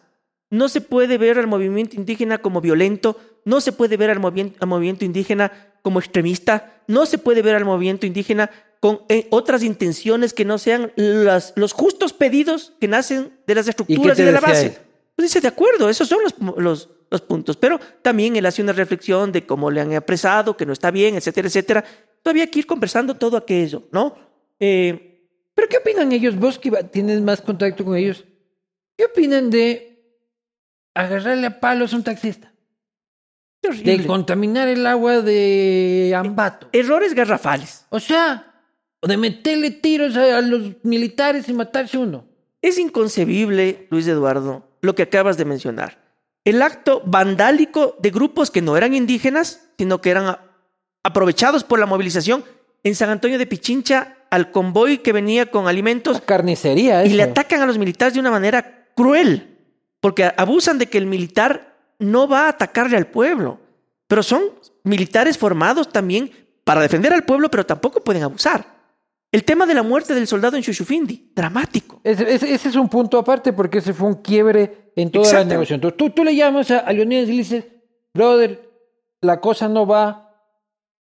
no 0.51 0.69
se 0.69 0.81
puede 0.81 1.17
ver 1.17 1.39
al 1.39 1.47
movimiento 1.47 1.95
indígena 1.95 2.37
como 2.37 2.61
violento, 2.61 3.17
no 3.43 3.59
se 3.59 3.71
puede 3.71 3.97
ver 3.97 4.11
al 4.11 4.19
movimiento 4.19 5.03
indígena 5.03 5.51
como 5.83 5.99
extremista, 5.99 6.81
no 6.87 7.05
se 7.05 7.19
puede 7.19 7.43
ver 7.43 7.55
al 7.55 7.65
movimiento 7.65 8.07
indígena 8.07 8.49
con 8.79 9.01
eh, 9.09 9.27
otras 9.29 9.63
intenciones 9.63 10.33
que 10.33 10.45
no 10.45 10.57
sean 10.57 10.91
las, 10.95 11.53
los 11.55 11.73
justos 11.73 12.11
pedidos 12.11 12.73
que 12.81 12.87
nacen 12.87 13.31
de 13.45 13.55
las 13.55 13.67
estructuras 13.67 14.17
y, 14.17 14.23
de 14.23 14.31
la 14.31 14.39
base. 14.39 14.65
Él? 14.65 14.77
Pues 15.15 15.29
dice, 15.29 15.41
de 15.41 15.47
acuerdo, 15.47 15.89
esos 15.89 16.07
son 16.07 16.19
los, 16.23 16.57
los, 16.57 16.89
los, 17.09 17.21
puntos. 17.21 17.55
Pero 17.57 17.79
también 18.01 18.35
él 18.35 18.45
hace 18.45 18.61
una 18.61 18.73
reflexión 18.73 19.31
de 19.31 19.45
cómo 19.45 19.69
le 19.69 19.81
han 19.81 19.93
apresado, 19.93 20.57
que 20.57 20.65
no 20.65 20.73
está 20.73 20.89
bien, 20.89 21.15
etcétera, 21.15 21.47
etcétera. 21.47 21.85
Todavía 22.21 22.43
hay 22.43 22.49
que 22.49 22.59
ir 22.59 22.65
conversando 22.65 23.15
todo 23.15 23.37
aquello, 23.37 23.83
¿no? 23.91 24.15
Eh, 24.59 25.29
¿Pero 25.53 25.67
qué 25.67 25.77
opinan 25.77 26.11
ellos? 26.11 26.35
Vos 26.37 26.57
que 26.57 26.71
tienes 26.91 27.21
más 27.21 27.41
contacto 27.41 27.85
con 27.85 27.95
ellos. 27.95 28.25
¿Qué 28.97 29.05
opinan 29.05 29.49
de 29.49 30.17
agarrarle 30.93 31.47
a 31.47 31.59
palos 31.59 31.93
a 31.93 31.97
un 31.97 32.03
taxista? 32.03 32.52
De 33.71 34.05
contaminar 34.05 34.67
el 34.67 34.85
agua 34.85 35.21
de 35.21 36.13
Ambato. 36.15 36.67
Errores 36.73 37.13
garrafales. 37.13 37.85
O 37.89 37.99
sea, 37.99 38.53
de 39.01 39.17
meterle 39.17 39.71
tiros 39.71 40.15
a 40.17 40.41
los 40.41 40.83
militares 40.83 41.47
y 41.47 41.53
matarse 41.53 41.97
uno. 41.97 42.25
Es 42.61 42.77
inconcebible, 42.77 43.87
Luis 43.89 44.07
Eduardo, 44.07 44.67
lo 44.81 44.95
que 44.95 45.03
acabas 45.03 45.37
de 45.37 45.45
mencionar. 45.45 45.97
El 46.45 46.61
acto 46.61 47.01
vandálico 47.05 47.95
de 47.99 48.09
grupos 48.09 48.51
que 48.51 48.61
no 48.61 48.75
eran 48.75 48.93
indígenas, 48.93 49.69
sino 49.77 50.01
que 50.01 50.11
eran 50.11 50.37
aprovechados 51.03 51.63
por 51.63 51.79
la 51.79 51.85
movilización 51.85 52.43
en 52.83 52.95
San 52.95 53.09
Antonio 53.09 53.37
de 53.37 53.47
Pichincha 53.47 54.17
al 54.29 54.51
convoy 54.51 54.97
que 54.97 55.13
venía 55.13 55.51
con 55.51 55.67
alimentos. 55.67 56.19
carnicería, 56.21 57.05
Y 57.05 57.13
le 57.13 57.23
atacan 57.23 57.61
a 57.61 57.65
los 57.65 57.77
militares 57.77 58.13
de 58.13 58.19
una 58.19 58.31
manera 58.31 58.87
cruel, 58.95 59.57
porque 59.99 60.31
abusan 60.35 60.79
de 60.79 60.87
que 60.87 60.97
el 60.97 61.05
militar 61.05 61.72
no 61.99 62.27
va 62.27 62.45
a 62.45 62.49
atacarle 62.49 62.97
al 62.97 63.07
pueblo. 63.07 63.59
Pero 64.07 64.23
son 64.23 64.43
militares 64.83 65.37
formados 65.37 65.89
también 65.89 66.31
para 66.63 66.81
defender 66.81 67.13
al 67.13 67.23
pueblo, 67.23 67.49
pero 67.49 67.65
tampoco 67.65 68.01
pueden 68.01 68.23
abusar. 68.23 68.65
El 69.31 69.43
tema 69.43 69.65
de 69.65 69.73
la 69.73 69.81
muerte 69.81 70.13
del 70.13 70.27
soldado 70.27 70.57
en 70.57 70.63
Chuchufindi, 70.63 71.31
dramático. 71.35 71.99
Ese, 72.03 72.31
ese, 72.31 72.53
ese, 72.53 72.69
es 72.69 72.75
un 72.75 72.87
punto 72.87 73.17
aparte 73.17 73.51
porque 73.51 73.79
ese 73.79 73.93
fue 73.93 74.07
un 74.07 74.21
quiebre 74.21 74.91
en 74.95 75.09
toda 75.09 75.33
la 75.33 75.43
negociación. 75.43 75.77
Entonces, 75.77 75.97
tú, 75.97 76.09
tú 76.11 76.23
le 76.23 76.35
llamas 76.35 76.69
a, 76.69 76.79
a 76.79 76.93
Leonidas 76.93 77.27
y 77.29 77.31
le 77.31 77.37
dices, 77.37 77.65
brother, 78.13 78.69
la 79.21 79.41
cosa 79.41 79.67
no 79.67 79.87
va 79.87 80.35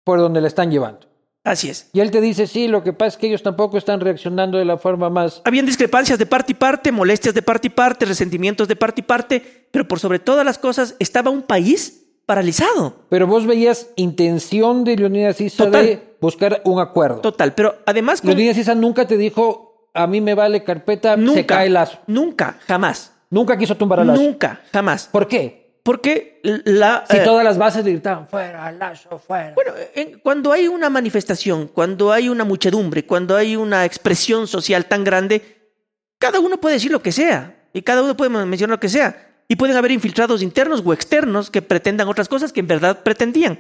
por 0.03 0.19
donde 0.19 0.41
la 0.41 0.47
están 0.47 0.71
llevando. 0.71 1.07
Así 1.47 1.69
es. 1.69 1.89
Y 1.93 2.01
él 2.01 2.11
te 2.11 2.21
dice, 2.21 2.49
sí, 2.49 2.67
lo 2.67 2.83
que 2.83 2.93
pasa 2.93 3.07
es 3.07 3.17
que 3.19 3.29
ellos 3.29 3.45
tampoco 3.45 3.79
están 3.79 4.01
reaccionando 4.01 4.59
de 4.59 4.65
la 4.65 4.79
forma 4.79 5.11
más... 5.11 5.43
Habían 5.45 5.65
discrepancias 5.65 6.19
de 6.19 6.27
parte 6.27 6.51
y 6.51 6.55
parte, 6.57 6.91
molestias 6.91 7.35
de 7.35 7.43
parte 7.43 7.69
y 7.69 7.71
parte, 7.71 8.05
resentimientos 8.05 8.67
de 8.67 8.75
parte 8.75 9.03
y 9.03 9.05
parte, 9.05 9.69
pero 9.71 9.87
por 9.87 10.01
sobre 10.01 10.19
todas 10.19 10.45
las 10.45 10.59
cosas 10.59 10.97
estaba 10.99 11.31
un 11.31 11.43
país 11.43 12.09
paralizado. 12.27 12.97
Pero 13.11 13.29
vos 13.29 13.47
veías 13.47 13.91
intención 13.95 14.83
de 14.83 14.97
Leonidas 14.97 15.41
Issa 15.41 15.67
de 15.67 16.17
buscar 16.21 16.63
un 16.65 16.81
acuerdo. 16.81 17.21
Total, 17.21 17.55
pero 17.55 17.77
además... 17.87 18.23
Con... 18.23 18.31
Leonidas 18.31 18.59
Issa 18.59 18.75
nunca 18.75 19.07
te 19.07 19.17
dijo, 19.17 19.89
a 19.95 20.09
mí 20.09 20.21
me 20.21 20.35
vale 20.35 20.65
carpeta, 20.65 21.17
nunca, 21.17 21.35
se 21.35 21.47
cae 21.47 21.67
el 21.69 21.75
lazo. 21.75 22.01
Nunca, 22.09 22.59
jamás. 22.67 23.13
Nunca 23.31 23.57
quiso 23.57 23.77
tumbar 23.77 24.01
al 24.01 24.09
lazo. 24.09 24.21
Nunca, 24.21 24.63
jamás. 24.73 25.09
¿Por 25.13 25.29
qué? 25.29 25.66
Porque 25.87 26.41
la... 26.43 27.05
Si 27.09 27.17
eh, 27.17 27.21
todas 27.21 27.45
las 27.45 27.57
bases 27.57 27.85
gritaban, 27.85 28.27
fuera, 28.27 28.73
lazo, 28.73 29.21
fuera. 29.21 29.55
Bueno, 29.55 29.73
en, 29.95 30.19
cuando 30.19 30.51
hay 30.51 30.67
una 30.67 30.91
manifestación, 30.91 31.69
cuando 31.69 32.11
hay 32.11 32.29
una 32.29 32.43
muchedumbre, 32.43 33.07
cuando 33.07 33.37
hay 33.37 33.55
una 33.55 33.85
expresión 33.85 34.49
social 34.49 34.87
tan 34.87 35.05
grande, 35.05 35.71
cada 36.19 36.41
uno 36.41 36.59
puede 36.59 36.75
decir 36.75 36.91
lo 36.91 37.03
que 37.03 37.13
sea 37.13 37.69
y 37.73 37.83
cada 37.83 38.03
uno 38.03 38.17
puede 38.17 38.31
mencionar 38.31 38.75
lo 38.75 38.81
que 38.81 38.89
sea. 38.89 39.29
Y 39.47 39.55
pueden 39.55 39.77
haber 39.77 39.93
infiltrados 39.93 40.43
internos 40.43 40.83
o 40.85 40.93
externos 40.93 41.51
que 41.51 41.63
pretendan 41.63 42.09
otras 42.09 42.29
cosas 42.29 42.53
que 42.53 42.59
en 42.59 42.67
verdad 42.67 43.05
pretendían. 43.05 43.57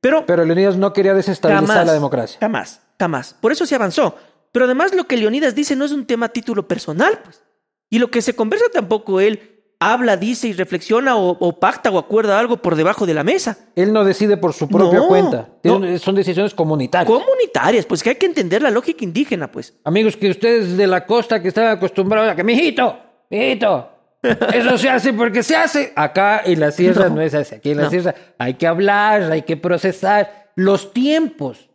Pero, 0.00 0.26
Pero 0.26 0.44
Leonidas 0.44 0.76
no 0.76 0.92
quería 0.92 1.14
desestabilizar 1.14 1.68
jamás, 1.68 1.86
la 1.86 1.92
democracia. 1.92 2.38
Jamás, 2.40 2.80
jamás. 2.98 3.36
Por 3.40 3.52
eso 3.52 3.66
se 3.66 3.76
avanzó. 3.76 4.16
Pero 4.50 4.64
además 4.64 4.96
lo 4.96 5.04
que 5.04 5.16
Leonidas 5.16 5.54
dice 5.54 5.76
no 5.76 5.84
es 5.84 5.92
un 5.92 6.06
tema 6.06 6.26
a 6.26 6.30
título 6.30 6.66
personal, 6.66 7.20
pues. 7.22 7.40
Y 7.88 8.00
lo 8.00 8.10
que 8.10 8.20
se 8.20 8.34
conversa 8.34 8.64
tampoco 8.72 9.20
él 9.20 9.57
habla, 9.80 10.16
dice 10.16 10.48
y 10.48 10.52
reflexiona 10.52 11.16
o, 11.16 11.36
o, 11.38 11.58
pacta 11.60 11.90
o 11.90 11.98
acuerda 11.98 12.38
algo 12.38 12.56
por 12.56 12.74
debajo 12.74 13.06
de 13.06 13.14
la 13.14 13.24
mesa. 13.24 13.58
Él 13.76 13.92
no 13.92 14.04
decide 14.04 14.36
por 14.36 14.52
su 14.52 14.68
propia 14.68 15.00
no, 15.00 15.08
cuenta. 15.08 15.48
No. 15.62 15.98
Son 15.98 16.14
decisiones 16.14 16.54
comunitarias. 16.54 17.06
Comunitarias, 17.06 17.86
pues 17.86 18.02
que 18.02 18.10
hay 18.10 18.16
que 18.16 18.26
entender 18.26 18.62
la 18.62 18.70
lógica 18.70 19.04
indígena, 19.04 19.50
pues. 19.50 19.74
Amigos, 19.84 20.16
que 20.16 20.30
ustedes 20.30 20.76
de 20.76 20.86
la 20.86 21.06
costa 21.06 21.40
que 21.40 21.48
están 21.48 21.68
acostumbrados 21.68 22.32
a 22.32 22.36
que, 22.36 22.44
mijito, 22.44 22.98
mijito, 23.30 23.88
eso 24.52 24.78
se 24.78 24.90
hace 24.90 25.12
porque 25.12 25.42
se 25.42 25.56
hace. 25.56 25.92
Acá 25.94 26.42
en 26.44 26.60
la 26.60 26.72
sierra 26.72 27.08
no, 27.08 27.16
no 27.16 27.22
es 27.22 27.34
así. 27.34 27.54
Aquí 27.54 27.70
en 27.70 27.78
la 27.78 27.90
sierra 27.90 28.14
hay 28.38 28.54
que 28.54 28.66
hablar, 28.66 29.30
hay 29.30 29.42
que 29.42 29.56
procesar. 29.56 30.50
Los 30.56 30.92
tiempos 30.92 31.70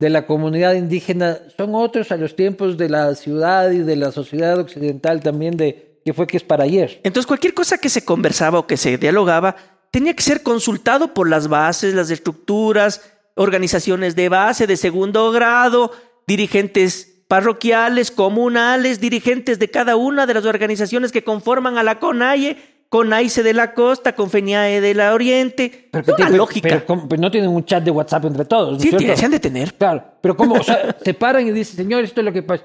de 0.00 0.10
la 0.10 0.26
comunidad 0.26 0.74
indígena 0.74 1.38
son 1.56 1.74
otros 1.76 2.10
a 2.10 2.16
los 2.16 2.34
tiempos 2.34 2.76
de 2.76 2.88
la 2.88 3.14
ciudad 3.14 3.70
y 3.70 3.78
de 3.78 3.94
la 3.94 4.10
sociedad 4.10 4.58
occidental 4.58 5.20
también 5.20 5.56
de 5.56 5.93
que 6.04 6.12
fue 6.12 6.26
que 6.26 6.36
es 6.36 6.42
para 6.42 6.64
ayer. 6.64 7.00
Entonces 7.02 7.26
cualquier 7.26 7.54
cosa 7.54 7.78
que 7.78 7.88
se 7.88 8.04
conversaba 8.04 8.58
o 8.58 8.66
que 8.66 8.76
se 8.76 8.98
dialogaba 8.98 9.56
tenía 9.90 10.14
que 10.14 10.22
ser 10.22 10.42
consultado 10.42 11.14
por 11.14 11.28
las 11.28 11.48
bases, 11.48 11.94
las 11.94 12.10
estructuras, 12.10 13.00
organizaciones 13.36 14.14
de 14.16 14.28
base, 14.28 14.66
de 14.66 14.76
segundo 14.76 15.30
grado, 15.30 15.92
dirigentes 16.26 17.22
parroquiales, 17.28 18.10
comunales, 18.10 19.00
dirigentes 19.00 19.58
de 19.58 19.70
cada 19.70 19.96
una 19.96 20.26
de 20.26 20.34
las 20.34 20.44
organizaciones 20.44 21.10
que 21.10 21.24
conforman 21.24 21.78
a 21.78 21.82
la 21.82 21.98
CONAIE, 21.98 22.56
CONAICE 22.88 23.42
de 23.42 23.54
la 23.54 23.72
costa, 23.72 24.14
CONFENIAE 24.14 24.80
de 24.80 24.94
la 24.94 25.14
oriente. 25.14 25.88
Pero, 25.90 26.04
una 26.14 26.26
pero, 26.26 26.36
lógica. 26.36 26.84
Pero, 26.86 27.08
pero, 27.08 27.22
no 27.22 27.30
tienen 27.30 27.50
un 27.50 27.64
chat 27.64 27.82
de 27.82 27.90
WhatsApp 27.90 28.26
entre 28.26 28.44
todos. 28.44 28.74
¿no 28.74 28.80
sí, 28.80 28.90
cierto? 28.90 29.16
se 29.16 29.24
han 29.24 29.32
de 29.32 29.40
tener. 29.40 29.74
Claro, 29.74 30.04
pero 30.20 30.36
¿cómo? 30.36 30.56
O 30.56 30.62
sea, 30.62 30.96
se 31.04 31.14
paran 31.14 31.46
y 31.46 31.50
dicen, 31.50 31.76
señor, 31.76 32.04
esto 32.04 32.20
es 32.20 32.24
lo 32.24 32.32
que 32.32 32.42
pasa. 32.42 32.64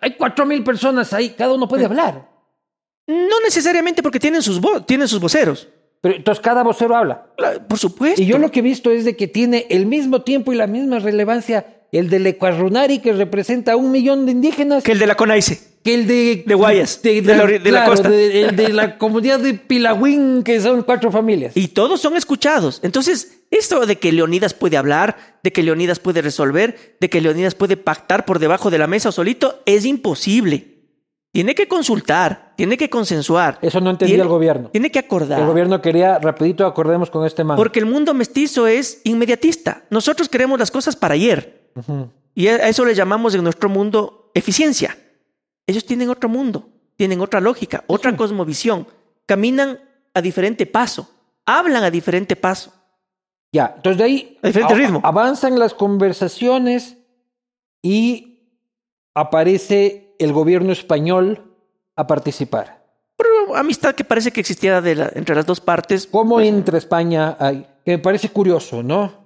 Hay 0.00 0.16
cuatro 0.16 0.46
mil 0.46 0.64
personas 0.64 1.12
ahí, 1.12 1.30
cada 1.30 1.54
uno 1.54 1.68
puede 1.68 1.84
hablar. 1.84 2.35
No 3.06 3.40
necesariamente 3.44 4.02
porque 4.02 4.18
tienen 4.18 4.42
sus, 4.42 4.60
vo 4.60 4.82
tienen 4.82 5.08
sus 5.08 5.20
voceros. 5.20 5.68
Pero 6.00 6.16
entonces 6.16 6.42
cada 6.42 6.62
vocero 6.62 6.96
habla. 6.96 7.26
Por 7.68 7.78
supuesto. 7.78 8.20
Y 8.20 8.26
yo 8.26 8.38
lo 8.38 8.50
que 8.50 8.60
he 8.60 8.62
visto 8.62 8.90
es 8.90 9.04
de 9.04 9.16
que 9.16 9.26
tiene 9.26 9.66
el 9.70 9.86
mismo 9.86 10.22
tiempo 10.22 10.52
y 10.52 10.56
la 10.56 10.66
misma 10.66 10.98
relevancia 10.98 11.66
el 11.92 12.10
del 12.10 12.26
Ecuarunari, 12.26 12.98
que 12.98 13.12
representa 13.12 13.72
a 13.72 13.76
un 13.76 13.90
millón 13.90 14.26
de 14.26 14.32
indígenas. 14.32 14.82
Que 14.82 14.92
el 14.92 14.98
de 14.98 15.06
la 15.06 15.14
Conaice. 15.14 15.60
Que 15.82 15.94
el 15.94 16.06
de... 16.06 16.44
De 16.46 16.54
Guayas. 16.54 17.00
De, 17.02 17.22
de, 17.22 17.22
de, 17.22 17.36
la, 17.36 17.46
de 17.46 17.60
claro, 17.60 17.78
la, 17.78 17.84
costa. 17.84 18.10
De, 18.10 18.42
el 18.42 18.56
de 18.56 18.68
la 18.70 18.98
comunidad 18.98 19.38
de 19.40 19.54
Pilagüín, 19.54 20.42
que 20.42 20.60
son 20.60 20.82
cuatro 20.82 21.12
familias. 21.12 21.56
Y 21.56 21.68
todos 21.68 22.00
son 22.00 22.16
escuchados. 22.16 22.80
Entonces, 22.82 23.42
esto 23.50 23.86
de 23.86 23.96
que 23.96 24.12
Leonidas 24.12 24.52
puede 24.52 24.76
hablar, 24.76 25.16
de 25.42 25.52
que 25.52 25.62
Leonidas 25.62 26.00
puede 26.00 26.22
resolver, 26.22 26.96
de 27.00 27.08
que 27.08 27.20
Leonidas 27.20 27.54
puede 27.54 27.76
pactar 27.76 28.24
por 28.24 28.40
debajo 28.40 28.70
de 28.70 28.78
la 28.78 28.88
mesa 28.88 29.12
solito, 29.12 29.62
es 29.64 29.84
imposible. 29.84 30.75
Tiene 31.36 31.54
que 31.54 31.68
consultar, 31.68 32.54
tiene 32.56 32.78
que 32.78 32.88
consensuar. 32.88 33.58
Eso 33.60 33.78
no 33.82 33.90
entendía 33.90 34.22
el 34.22 34.26
gobierno. 34.28 34.70
Tiene 34.70 34.90
que 34.90 34.98
acordar. 34.98 35.38
El 35.38 35.46
gobierno 35.46 35.82
quería, 35.82 36.18
rapidito, 36.18 36.64
acordemos 36.64 37.10
con 37.10 37.26
este 37.26 37.44
man. 37.44 37.58
Porque 37.58 37.78
el 37.78 37.84
mundo 37.84 38.14
mestizo 38.14 38.66
es 38.66 39.02
inmediatista. 39.04 39.82
Nosotros 39.90 40.30
queremos 40.30 40.58
las 40.58 40.70
cosas 40.70 40.96
para 40.96 41.12
ayer. 41.12 41.68
Uh 41.74 41.80
-huh. 41.80 42.08
Y 42.34 42.48
a 42.48 42.66
eso 42.68 42.86
le 42.86 42.94
llamamos 42.94 43.34
en 43.34 43.44
nuestro 43.44 43.68
mundo 43.68 44.30
eficiencia. 44.32 44.96
Ellos 45.66 45.84
tienen 45.84 46.08
otro 46.08 46.30
mundo, 46.30 46.70
tienen 46.96 47.20
otra 47.20 47.38
lógica, 47.42 47.84
otra 47.86 48.12
Sí. 48.12 48.16
cosmovisión. 48.16 48.86
Caminan 49.26 49.78
a 50.14 50.22
diferente 50.22 50.64
paso, 50.64 51.06
hablan 51.44 51.84
a 51.84 51.90
diferente 51.90 52.34
paso. 52.34 52.72
Ya, 53.52 53.74
entonces 53.76 53.98
de 53.98 54.04
ahí 54.04 54.38
A 54.42 54.46
diferente 54.46 54.74
ritmo. 54.74 55.00
avanzan 55.04 55.58
las 55.58 55.74
conversaciones 55.74 56.96
y 57.82 58.40
aparece 59.14 60.05
el 60.18 60.32
gobierno 60.32 60.72
español 60.72 61.42
a 61.94 62.06
participar. 62.06 62.84
Pero 63.16 63.56
amistad 63.56 63.94
que 63.94 64.04
parece 64.04 64.30
que 64.30 64.40
existiera 64.40 64.80
de 64.80 64.94
la- 64.94 65.10
entre 65.14 65.34
las 65.34 65.46
dos 65.46 65.60
partes. 65.60 66.06
¿Cómo 66.06 66.40
entra 66.40 66.78
España 66.78 67.36
ahí? 67.38 67.66
Que 67.84 67.92
me 67.92 67.98
parece 67.98 68.28
curioso, 68.28 68.82
¿no? 68.82 69.24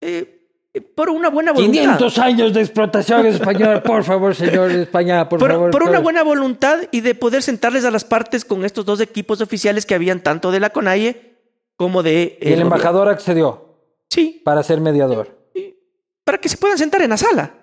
eh, 0.00 0.36
eh, 0.72 0.80
por 0.80 1.10
una 1.10 1.30
buena 1.30 1.52
voluntad. 1.52 1.80
500 1.80 2.18
años 2.18 2.54
de 2.54 2.60
explotación 2.60 3.26
española, 3.26 3.82
por 3.82 4.04
favor, 4.04 4.34
señor 4.34 4.72
de 4.72 4.82
España, 4.82 5.28
por, 5.28 5.40
por, 5.40 5.50
favor. 5.50 5.70
por 5.70 5.82
una 5.82 5.98
buena 5.98 6.22
voluntad 6.22 6.78
y 6.92 7.00
de 7.00 7.14
poder 7.14 7.42
sentarles 7.42 7.84
a 7.84 7.90
las 7.90 8.04
partes 8.04 8.44
con 8.44 8.64
estos 8.64 8.84
dos 8.84 9.00
equipos 9.00 9.40
oficiales 9.40 9.84
que 9.84 9.94
habían 9.94 10.22
tanto 10.22 10.50
de 10.52 10.60
la 10.60 10.70
CONAIE 10.70 11.38
como 11.76 12.02
de... 12.02 12.38
Y 12.40 12.52
el 12.52 12.60
eh, 12.60 12.62
embajador 12.62 13.08
accedió 13.08 13.78
Sí, 14.08 14.40
para 14.44 14.62
ser 14.62 14.80
mediador 14.80 15.40
para 16.24 16.38
que 16.38 16.48
se 16.48 16.56
puedan 16.56 16.78
sentar 16.78 17.02
en 17.02 17.10
la 17.10 17.16
sala. 17.16 17.54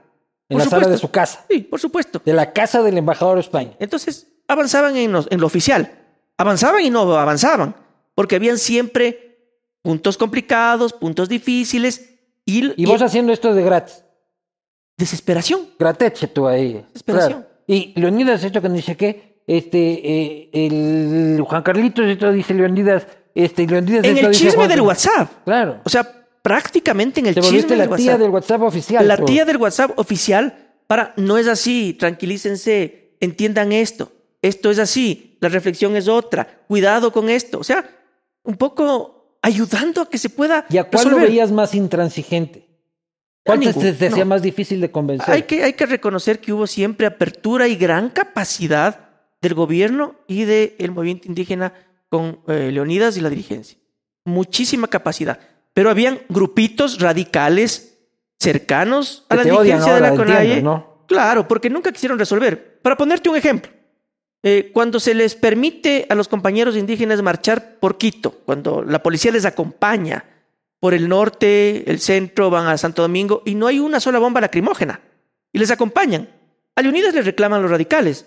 En 0.50 0.58
Por 0.58 0.66
la 0.66 0.70
sala 0.70 0.88
de 0.88 0.98
su 0.98 1.10
casa, 1.12 1.46
Sí, 1.50 1.60
por 1.60 1.80
supuesto. 1.80 2.22
de 2.24 2.34
la 2.34 2.54
casa 2.54 2.82
del 2.82 2.98
embajador 2.98 3.36
de 3.36 3.42
España. 3.42 3.72
Entonces 3.80 4.28
avanzaban 4.48 4.96
en, 4.96 5.12
los- 5.12 5.28
en 5.30 5.40
lo 5.42 5.48
oficial. 5.48 5.92
Avanzaban 6.38 6.82
y 6.84 6.90
no 6.90 7.02
avanzaban. 7.18 7.76
Porque 8.16 8.36
habían 8.36 8.58
siempre 8.58 9.40
puntos 9.82 10.18
complicados, 10.18 10.94
puntos 10.94 11.28
difíciles 11.30 12.16
y, 12.46 12.82
Y 12.82 12.86
vos 12.86 13.02
haciendo 13.02 13.34
esto 13.34 13.54
de 13.54 13.64
gratis. 13.64 14.04
desesperación. 14.98 15.62
Grateche 15.78 16.28
tú 16.28 16.48
ahí. 16.48 16.84
Desesperación. 16.94 17.42
Claro. 17.42 17.58
Y 17.68 17.94
Leonidas 18.00 18.44
esto 18.44 18.62
que 18.62 18.70
dice 18.70 18.96
que 18.96 19.42
este, 19.46 19.78
eh, 19.80 20.50
el 20.54 21.42
Juan 21.42 21.62
Carlitos, 21.64 22.06
esto 22.06 22.32
dice 22.32 22.54
Leonidas, 22.54 23.06
este, 23.36 23.68
Leonidas. 23.68 24.04
En 24.06 24.16
esto 24.16 24.26
el 24.28 24.32
dice 24.32 24.44
chisme 24.46 24.58
Juan- 24.58 24.70
del 24.70 24.82
WhatsApp. 24.82 25.30
Claro. 25.46 25.82
O 25.84 25.90
sea, 25.90 26.17
prácticamente 26.48 27.20
en 27.20 27.26
el 27.28 27.36
Te 27.36 27.42
volviste 27.42 27.76
del 27.76 27.80
la 27.90 27.96
tía 27.96 28.06
WhatsApp. 28.12 28.20
del 28.22 28.30
WhatsApp 28.32 28.62
oficial. 28.62 29.08
La 29.08 29.18
tú. 29.18 29.26
tía 29.26 29.44
del 29.46 29.58
WhatsApp 29.58 30.00
oficial 30.00 30.74
para, 30.88 31.14
no 31.18 31.38
es 31.38 31.48
así, 31.48 31.94
tranquilícense, 32.00 33.18
entiendan 33.20 33.72
esto, 33.74 34.12
esto 34.42 34.72
es 34.72 34.80
así, 34.80 35.38
la 35.42 35.50
reflexión 35.50 35.96
es 35.96 36.08
otra, 36.08 36.62
cuidado 36.68 37.12
con 37.12 37.30
esto. 37.30 37.60
O 37.60 37.64
sea, 37.64 37.90
un 38.44 38.56
poco 38.56 39.38
ayudando 39.42 40.02
a 40.04 40.10
que 40.10 40.18
se 40.18 40.30
pueda 40.30 40.66
¿Y 40.70 40.78
a 40.78 40.86
cuál 40.86 41.10
lo 41.10 41.18
veías 41.18 41.52
más 41.52 41.76
intransigente? 41.76 42.66
¿Cuál 43.44 43.60
te, 43.62 43.94
te- 43.94 44.26
más 44.26 44.42
difícil 44.42 44.82
de 44.82 44.92
convencer? 44.92 45.34
Hay 45.34 45.44
que, 45.44 45.64
hay 45.64 45.74
que 45.74 45.86
reconocer 45.86 46.40
que 46.40 46.52
hubo 46.54 46.68
siempre 46.68 47.08
apertura 47.08 47.68
y 47.68 47.76
gran 47.76 48.10
capacidad 48.10 49.10
del 49.42 49.54
gobierno 49.54 50.16
y 50.28 50.44
del 50.46 50.92
movimiento 50.92 51.28
indígena 51.28 51.74
con 52.10 52.40
eh, 52.48 52.72
Leonidas 52.74 53.16
y 53.18 53.22
la 53.22 53.30
dirigencia. 53.30 53.78
Muchísima 54.26 54.88
capacidad. 54.88 55.40
Pero 55.78 55.92
habían 55.92 56.22
grupitos 56.28 57.00
radicales 57.00 58.00
cercanos 58.40 59.26
a 59.30 59.36
la 59.36 59.44
dirigencia 59.44 59.94
de 59.94 60.02
la 60.02 60.10
CONAIE. 60.16 60.64
Claro, 61.06 61.48
porque 61.48 61.70
nunca 61.70 61.92
quisieron 61.92 62.18
resolver. 62.18 62.80
Para 62.82 62.98
ponerte 62.98 63.30
un 63.30 63.36
ejemplo, 63.36 63.72
eh, 64.42 64.72
cuando 64.74 65.00
se 65.00 65.14
les 65.14 65.36
permite 65.36 66.08
a 66.10 66.16
los 66.16 66.28
compañeros 66.28 66.76
indígenas 66.76 67.22
marchar 67.22 67.76
por 67.80 68.00
Quito, 68.00 68.32
cuando 68.44 68.82
la 68.82 69.04
policía 69.04 69.32
les 69.32 69.46
acompaña 69.46 70.26
por 70.80 70.96
el 70.96 71.08
norte, 71.08 71.84
el 71.92 72.00
centro, 72.00 72.50
van 72.50 72.66
a 72.66 72.76
Santo 72.80 73.04
Domingo 73.04 73.44
y 73.46 73.54
no 73.54 73.68
hay 73.68 73.78
una 73.78 74.00
sola 74.00 74.18
bomba 74.18 74.42
lacrimógena 74.42 75.00
y 75.54 75.60
les 75.60 75.70
acompañan. 75.70 76.28
A 76.76 76.82
Leonidas 76.82 77.14
les 77.14 77.24
reclaman 77.26 77.62
los 77.62 77.70
radicales 77.70 78.26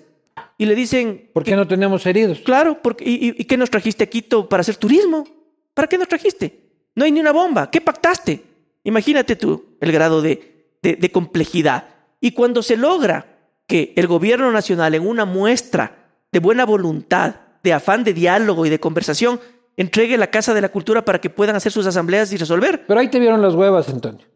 y 0.56 0.66
le 0.66 0.76
dicen, 0.76 1.28
¿Por 1.32 1.42
qué 1.42 1.56
no 1.56 1.66
tenemos 1.66 2.06
heridos? 2.06 2.38
claro, 2.44 2.80
porque, 2.80 3.02
y, 3.04 3.14
y- 3.30 3.34
¿y 3.38 3.44
qué 3.46 3.56
nos 3.56 3.70
trajiste 3.70 4.04
a 4.04 4.06
Quito 4.06 4.48
para 4.48 4.60
hacer 4.60 4.76
turismo? 4.76 5.26
¿Para 5.74 5.88
qué 5.88 5.98
nos 5.98 6.06
trajiste? 6.06 6.69
No 7.00 7.06
hay 7.06 7.12
ni 7.12 7.20
una 7.20 7.32
bomba. 7.32 7.70
¿Qué 7.70 7.80
pactaste? 7.80 8.42
Imagínate 8.84 9.34
tú 9.34 9.64
el 9.80 9.90
grado 9.90 10.20
de, 10.20 10.74
de- 10.82 10.96
de 10.96 11.10
complejidad. 11.10 11.84
Y 12.20 12.32
cuando 12.32 12.62
se 12.62 12.76
logra 12.76 13.38
que 13.66 13.94
el 13.96 14.06
gobierno 14.06 14.52
nacional, 14.52 14.94
en 14.94 15.06
una 15.06 15.24
muestra 15.24 16.10
de 16.30 16.40
buena 16.40 16.66
voluntad, 16.66 17.36
de 17.62 17.72
afán 17.72 18.04
de 18.04 18.12
diálogo 18.12 18.66
y 18.66 18.68
de 18.68 18.78
conversación, 18.80 19.40
entregue 19.78 20.18
la 20.18 20.26
Casa 20.26 20.52
de 20.52 20.60
la 20.60 20.68
Cultura 20.68 21.02
para 21.02 21.22
que 21.22 21.30
puedan 21.30 21.56
hacer 21.56 21.72
sus 21.72 21.86
asambleas 21.86 22.34
y 22.34 22.36
resolver. 22.36 22.84
Pero 22.86 23.00
ahí 23.00 23.08
te 23.08 23.18
vieron 23.18 23.40
las 23.40 23.54
huevas, 23.54 23.88
Antonio. 23.88 24.26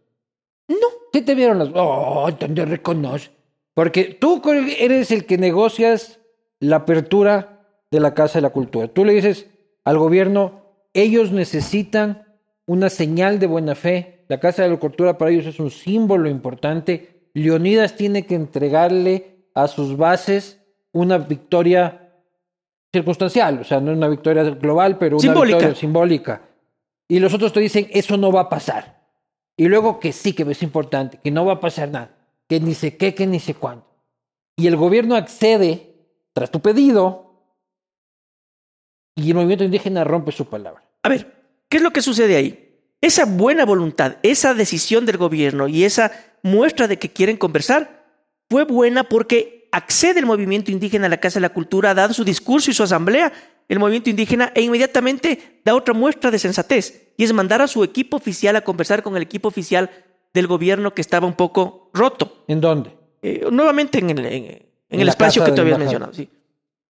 No. 0.67 0.77
¿Qué 1.12 1.21
te 1.21 1.35
vieron 1.35 1.59
las 1.59 1.69
Oh, 1.75 2.27
Antonio, 2.27 2.65
reconoce. 2.65 3.31
Porque 3.75 4.05
tú 4.19 4.41
eres 4.79 5.11
el 5.11 5.27
que 5.27 5.37
negocias 5.37 6.19
la 6.61 6.77
apertura 6.77 7.61
de 7.91 8.01
la 8.01 8.15
Casa 8.15 8.39
de 8.39 8.43
la 8.43 8.51
Cultura. 8.51 8.89
Tú 8.89 9.05
le 9.05 9.12
dices 9.12 9.49
al 9.85 9.99
gobierno, 9.99 10.62
ellos 10.95 11.31
necesitan 11.31 12.24
una 12.67 12.91
señal 12.91 13.39
de 13.39 13.47
buena 13.47 13.75
fe. 13.75 14.25
La 14.29 14.41
Casa 14.41 14.62
de 14.62 14.71
la 14.71 14.79
Cultura 14.79 15.19
para 15.19 15.31
ellos 15.31 15.47
es 15.47 15.61
un 15.61 15.71
símbolo 15.71 16.29
importante. 16.29 17.29
Leonidas 17.35 17.97
tiene 17.97 18.27
que 18.27 18.35
entregarle 18.35 19.47
a 19.55 19.69
sus 19.69 19.97
bases 19.97 20.61
una 20.93 21.19
victoria 21.19 22.12
circunstancial, 22.93 23.59
o 23.61 23.65
sea, 23.65 23.81
no 23.81 23.93
una 23.93 24.09
victoria 24.09 24.45
global, 24.45 24.99
pero 24.99 25.17
una 25.17 25.23
Simbólica. 25.23 25.57
victoria 25.57 25.81
simbólica. 25.81 26.43
Y 27.09 27.19
los 27.19 27.35
otros 27.35 27.53
te 27.53 27.61
dicen, 27.61 27.89
eso 27.91 28.17
no 28.17 28.31
va 28.31 28.43
a 28.43 28.49
pasar. 28.49 29.03
Y 29.57 29.67
luego 29.67 29.99
que 29.99 30.12
sí, 30.12 30.33
que 30.33 30.45
es 30.45 30.62
importante, 30.62 31.19
que 31.23 31.31
no 31.31 31.45
va 31.45 31.55
a 31.55 31.61
pasar 31.61 31.89
nada, 31.89 32.17
que 32.49 32.61
ni 32.61 32.75
sé 32.75 32.97
qué, 32.97 33.15
que 33.15 33.27
ni 33.27 33.41
sé 33.41 33.55
cuánto. 33.55 33.87
Y 34.57 34.69
el 34.69 34.77
gobierno 34.77 35.17
accede 35.17 35.97
tras 36.33 36.51
tu 36.51 36.61
pedido 36.61 37.43
y 39.17 39.29
el 39.29 39.35
movimiento 39.35 39.65
indígena 39.65 40.05
rompe 40.05 40.33
su 40.33 40.47
palabra. 40.47 40.83
A 41.03 41.09
ver, 41.09 41.33
¿qué 41.75 41.79
es 41.79 41.83
lo 41.83 41.91
que 41.91 42.03
sucede 42.03 42.37
ahí? 42.37 42.79
Esa 43.01 43.25
buena 43.25 43.64
voluntad, 43.64 44.18
esa 44.22 44.55
decisión 44.55 45.07
del 45.07 45.16
gobierno 45.16 45.66
y 45.66 45.83
esa 45.83 46.12
muestra 46.45 46.87
de 46.87 47.01
que 47.01 47.11
quieren 47.11 47.37
conversar 47.37 48.07
fue 48.49 48.64
buena 48.64 49.03
porque 49.03 49.68
accede 49.72 50.20
el 50.20 50.27
movimiento 50.27 50.70
indígena 50.70 51.07
a 51.07 51.09
la 51.09 51.16
Casa 51.16 51.41
de 51.41 51.43
la 51.43 51.49
Cultura, 51.53 51.91
ha 51.91 51.95
dado 51.95 52.14
su 52.14 52.22
discurso 52.25 52.70
y 52.70 52.75
su 52.75 52.85
asamblea, 52.85 53.33
el 53.68 53.81
movimiento 53.81 54.09
indígena, 54.09 54.53
e 54.55 54.62
inmediatamente 54.62 55.61
da 55.64 55.75
otra 55.75 55.95
muestra 55.95 56.31
de 56.31 56.39
sensatez, 56.39 57.09
y 57.16 57.25
es 57.25 57.33
mandar 57.33 57.61
a 57.61 57.66
su 57.66 57.83
equipo 57.83 58.18
oficial 58.18 58.55
a 58.55 58.61
conversar 58.61 59.03
con 59.03 59.16
el 59.16 59.22
equipo 59.22 59.49
oficial 59.49 59.91
del 60.33 60.47
gobierno 60.47 60.95
que 60.95 61.01
estaba 61.01 61.27
un 61.27 61.35
poco 61.35 61.91
roto. 61.93 62.45
¿En 62.47 62.61
dónde? 62.61 62.97
Eh, 63.20 63.49
nuevamente 63.51 63.99
en 63.99 64.11
el, 64.11 64.18
en- 64.27 64.33
en 64.45 64.66
En 64.91 65.01
el 65.01 65.07
la 65.07 65.11
espacio 65.11 65.45
que 65.45 65.51
tú 65.51 65.62
habías 65.62 65.79
mencionado. 65.81 66.14
Sí. 66.14 66.29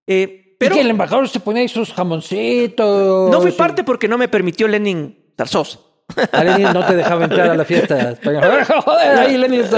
Eh, 0.06 0.43
pero 0.58 0.74
¿Y 0.74 0.78
que 0.78 0.84
el 0.84 0.90
embajador 0.90 1.28
se 1.28 1.40
pone 1.40 1.60
ahí 1.60 1.68
sus 1.68 1.92
jamoncitos? 1.92 3.30
no 3.30 3.40
fui 3.40 3.52
parte 3.52 3.84
porque 3.84 4.08
no 4.08 4.18
me 4.18 4.28
permitió 4.28 4.68
Lenin 4.68 5.18
Tarsos. 5.36 5.80
A 6.32 6.44
Lenin 6.44 6.72
no 6.72 6.86
te 6.86 6.96
dejaba 6.96 7.24
entrar 7.24 7.50
a 7.50 7.56
la 7.56 7.64
fiesta. 7.64 8.18
Joder, 8.22 9.18
ahí 9.18 9.38
Lenin 9.38 9.62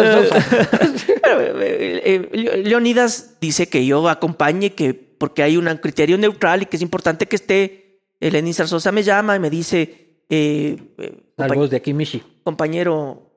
Pero, 1.22 1.40
eh, 1.60 2.30
eh, 2.32 2.62
Leonidas 2.64 3.36
dice 3.40 3.68
que 3.68 3.86
yo 3.86 4.08
acompañe, 4.08 4.74
que 4.74 4.94
porque 4.94 5.42
hay 5.42 5.56
un 5.56 5.66
criterio 5.76 6.18
neutral 6.18 6.62
y 6.62 6.66
que 6.66 6.76
es 6.76 6.82
importante 6.82 7.26
que 7.26 7.36
esté. 7.36 7.82
Lenin 8.18 8.54
Zarzosa 8.54 8.92
me 8.92 9.02
llama 9.02 9.36
y 9.36 9.40
me 9.40 9.50
dice, 9.50 10.06
eh, 10.28 10.76
eh, 10.98 11.22
voz 11.54 11.70
de 11.70 11.76
aquí, 11.76 11.92
Michi. 11.92 12.22
compañero, 12.42 13.30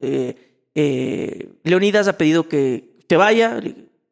eh, 0.00 1.48
Leonidas 1.64 2.08
ha 2.08 2.16
pedido 2.16 2.48
que 2.48 2.98
te 3.06 3.16
vaya. 3.16 3.60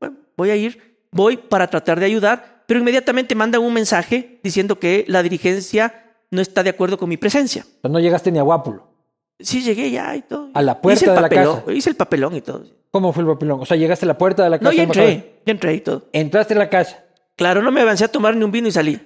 Bueno, 0.00 0.16
voy 0.36 0.50
a 0.50 0.56
ir, 0.56 0.85
voy 1.10 1.36
para 1.36 1.68
tratar 1.68 2.00
de 2.00 2.06
ayudar, 2.06 2.64
pero 2.66 2.80
inmediatamente 2.80 3.34
mandan 3.34 3.62
un 3.62 3.72
mensaje 3.72 4.40
diciendo 4.42 4.78
que 4.78 5.04
la 5.08 5.22
dirigencia 5.22 6.04
no 6.30 6.40
está 6.40 6.62
de 6.62 6.70
acuerdo 6.70 6.98
con 6.98 7.08
mi 7.08 7.16
presencia. 7.16 7.64
Pero 7.80 7.92
no 7.92 8.00
llegaste 8.00 8.32
ni 8.32 8.38
a 8.38 8.42
Guápulo. 8.42 8.88
Sí, 9.38 9.62
llegué 9.62 9.90
ya 9.90 10.16
y 10.16 10.22
todo. 10.22 10.50
A 10.54 10.62
la 10.62 10.80
puerta 10.80 11.04
Hice 11.04 11.12
de 11.12 11.20
la 11.20 11.28
casa. 11.28 11.64
Hice 11.72 11.90
el 11.90 11.96
papelón 11.96 12.34
y 12.36 12.40
todo. 12.40 12.64
¿Cómo 12.90 13.12
fue 13.12 13.22
el 13.22 13.28
papelón? 13.28 13.60
O 13.60 13.66
sea, 13.66 13.76
llegaste 13.76 14.06
a 14.06 14.08
la 14.08 14.18
puerta 14.18 14.44
de 14.44 14.50
la 14.50 14.58
casa. 14.58 14.70
No, 14.70 14.76
ya 14.76 14.82
entré, 14.84 15.40
ya 15.44 15.52
entré 15.52 15.74
y 15.74 15.80
todo. 15.80 16.04
Entraste 16.12 16.54
a 16.54 16.58
la 16.58 16.70
casa. 16.70 17.04
Claro, 17.36 17.62
no 17.62 17.70
me 17.70 17.82
avancé 17.82 18.04
a 18.04 18.08
tomar 18.08 18.34
ni 18.34 18.44
un 18.44 18.50
vino 18.50 18.68
y 18.68 18.72
salí. 18.72 18.98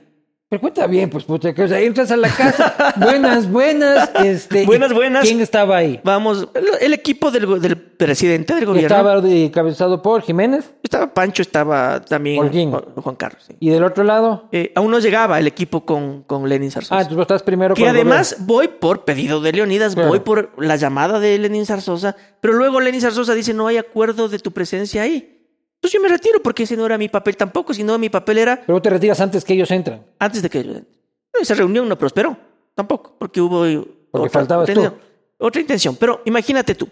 Pero 0.51 0.63
cuenta 0.63 0.89
bien, 0.89 1.09
pues, 1.09 1.23
puta, 1.23 1.55
que, 1.55 1.63
o 1.63 1.69
sea, 1.69 1.79
entras 1.79 2.11
a 2.11 2.17
la 2.17 2.29
casa. 2.29 2.75
buenas, 2.97 3.49
buenas. 3.49 4.11
Este, 4.17 4.67
Buenas, 4.67 4.91
¿y 4.91 4.95
buenas. 4.95 5.23
¿Quién 5.23 5.41
estaba 5.41 5.77
ahí? 5.77 6.01
Vamos, 6.03 6.49
el, 6.55 6.67
el 6.81 6.93
equipo 6.93 7.31
del, 7.31 7.77
presidente 7.79 8.57
del 8.57 8.67
gobierno. 8.67 8.89
Estaba, 8.89 9.15
Estaba 9.15 9.33
encabezado 9.33 10.03
por 10.03 10.23
Jiménez. 10.23 10.69
Pancho, 11.15 11.43
estaba 11.43 12.01
también 12.01 12.41
Holguín. 12.41 12.71
Juan, 12.73 12.83
Juan 12.97 13.15
Carlos. 13.15 13.45
sí. 13.47 13.55
Y 13.61 13.71
del 13.71 13.85
otro 13.85 14.03
lado. 14.03 14.49
Eh, 14.51 14.73
aún 14.75 14.91
no 14.91 14.99
llegaba 14.99 15.39
el 15.39 15.47
equipo 15.47 15.85
con, 15.85 16.25
con 16.25 16.49
Lenin 16.49 16.73
Zarzosa. 16.73 16.99
Ah, 16.99 17.05
vos 17.09 17.21
estás 17.21 17.45
primero 17.45 17.77
que 17.77 17.83
con 17.83 17.91
además 17.91 18.39
voy 18.41 18.67
por 18.67 19.05
pedido 19.05 19.41
de 19.41 19.53
Leonidas, 19.53 19.95
Claro. 19.95 20.09
voy 20.09 20.19
por 20.19 20.51
la 20.61 20.75
llamada 20.75 21.21
de 21.21 21.39
Lenin 21.39 21.65
Zarzosa, 21.65 22.17
pero 22.41 22.55
luego 22.55 22.81
Lenin 22.81 23.01
Zarzosa 23.01 23.35
dice 23.35 23.55
no 23.55 23.69
hay 23.69 23.77
acuerdo 23.77 24.29
de 24.29 24.41
tu 24.41 24.51
presencia 24.51 25.03
ahí. 25.03 25.37
Entonces 25.83 25.99
yo 25.99 26.03
me 26.03 26.09
retiro 26.09 26.43
porque 26.43 26.65
ese 26.65 26.77
no 26.77 26.85
era 26.85 26.99
mi 26.99 27.09
papel 27.09 27.37
tampoco, 27.39 27.73
sino 27.73 27.97
mi 27.99 28.11
papel 28.11 28.37
era. 28.39 28.61
Pero 28.61 28.75
vos 28.75 28.83
te 28.83 28.91
retiras 28.91 29.19
antes 29.21 29.45
que 29.45 29.55
ellos 29.55 29.71
entran. 29.71 30.05
antes 30.19 30.43
de 30.43 30.51
que 30.51 30.63
yo 30.63 30.71
entre. 30.73 31.01
No, 31.35 31.41
Esa 31.41 31.55
reunión 31.55 31.89
no 31.89 31.97
prosperó, 31.97 32.37
tampoco, 32.75 33.15
porque 33.19 33.41
hubo 33.41 33.65
Porque 34.11 34.29
faltabas 34.29 34.67
tú. 34.67 34.73
intención, 34.73 35.01
otra 35.39 35.61
intención. 35.61 35.97
Pero 35.97 36.21
imagínate 36.27 36.75
tú, 36.75 36.89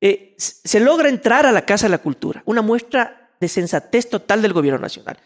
eh, 0.00 0.34
se 0.36 0.80
logra 0.80 1.08
entrar 1.08 1.46
a 1.46 1.52
la 1.52 1.64
Casa 1.64 1.86
de 1.86 1.90
la 1.90 1.98
Cultura, 1.98 2.42
una 2.44 2.60
muestra 2.62 3.30
de 3.40 3.48
sensatez 3.48 4.10
total 4.10 4.42
del 4.42 4.52
gobierno 4.52 4.80
nacional. 4.80 5.16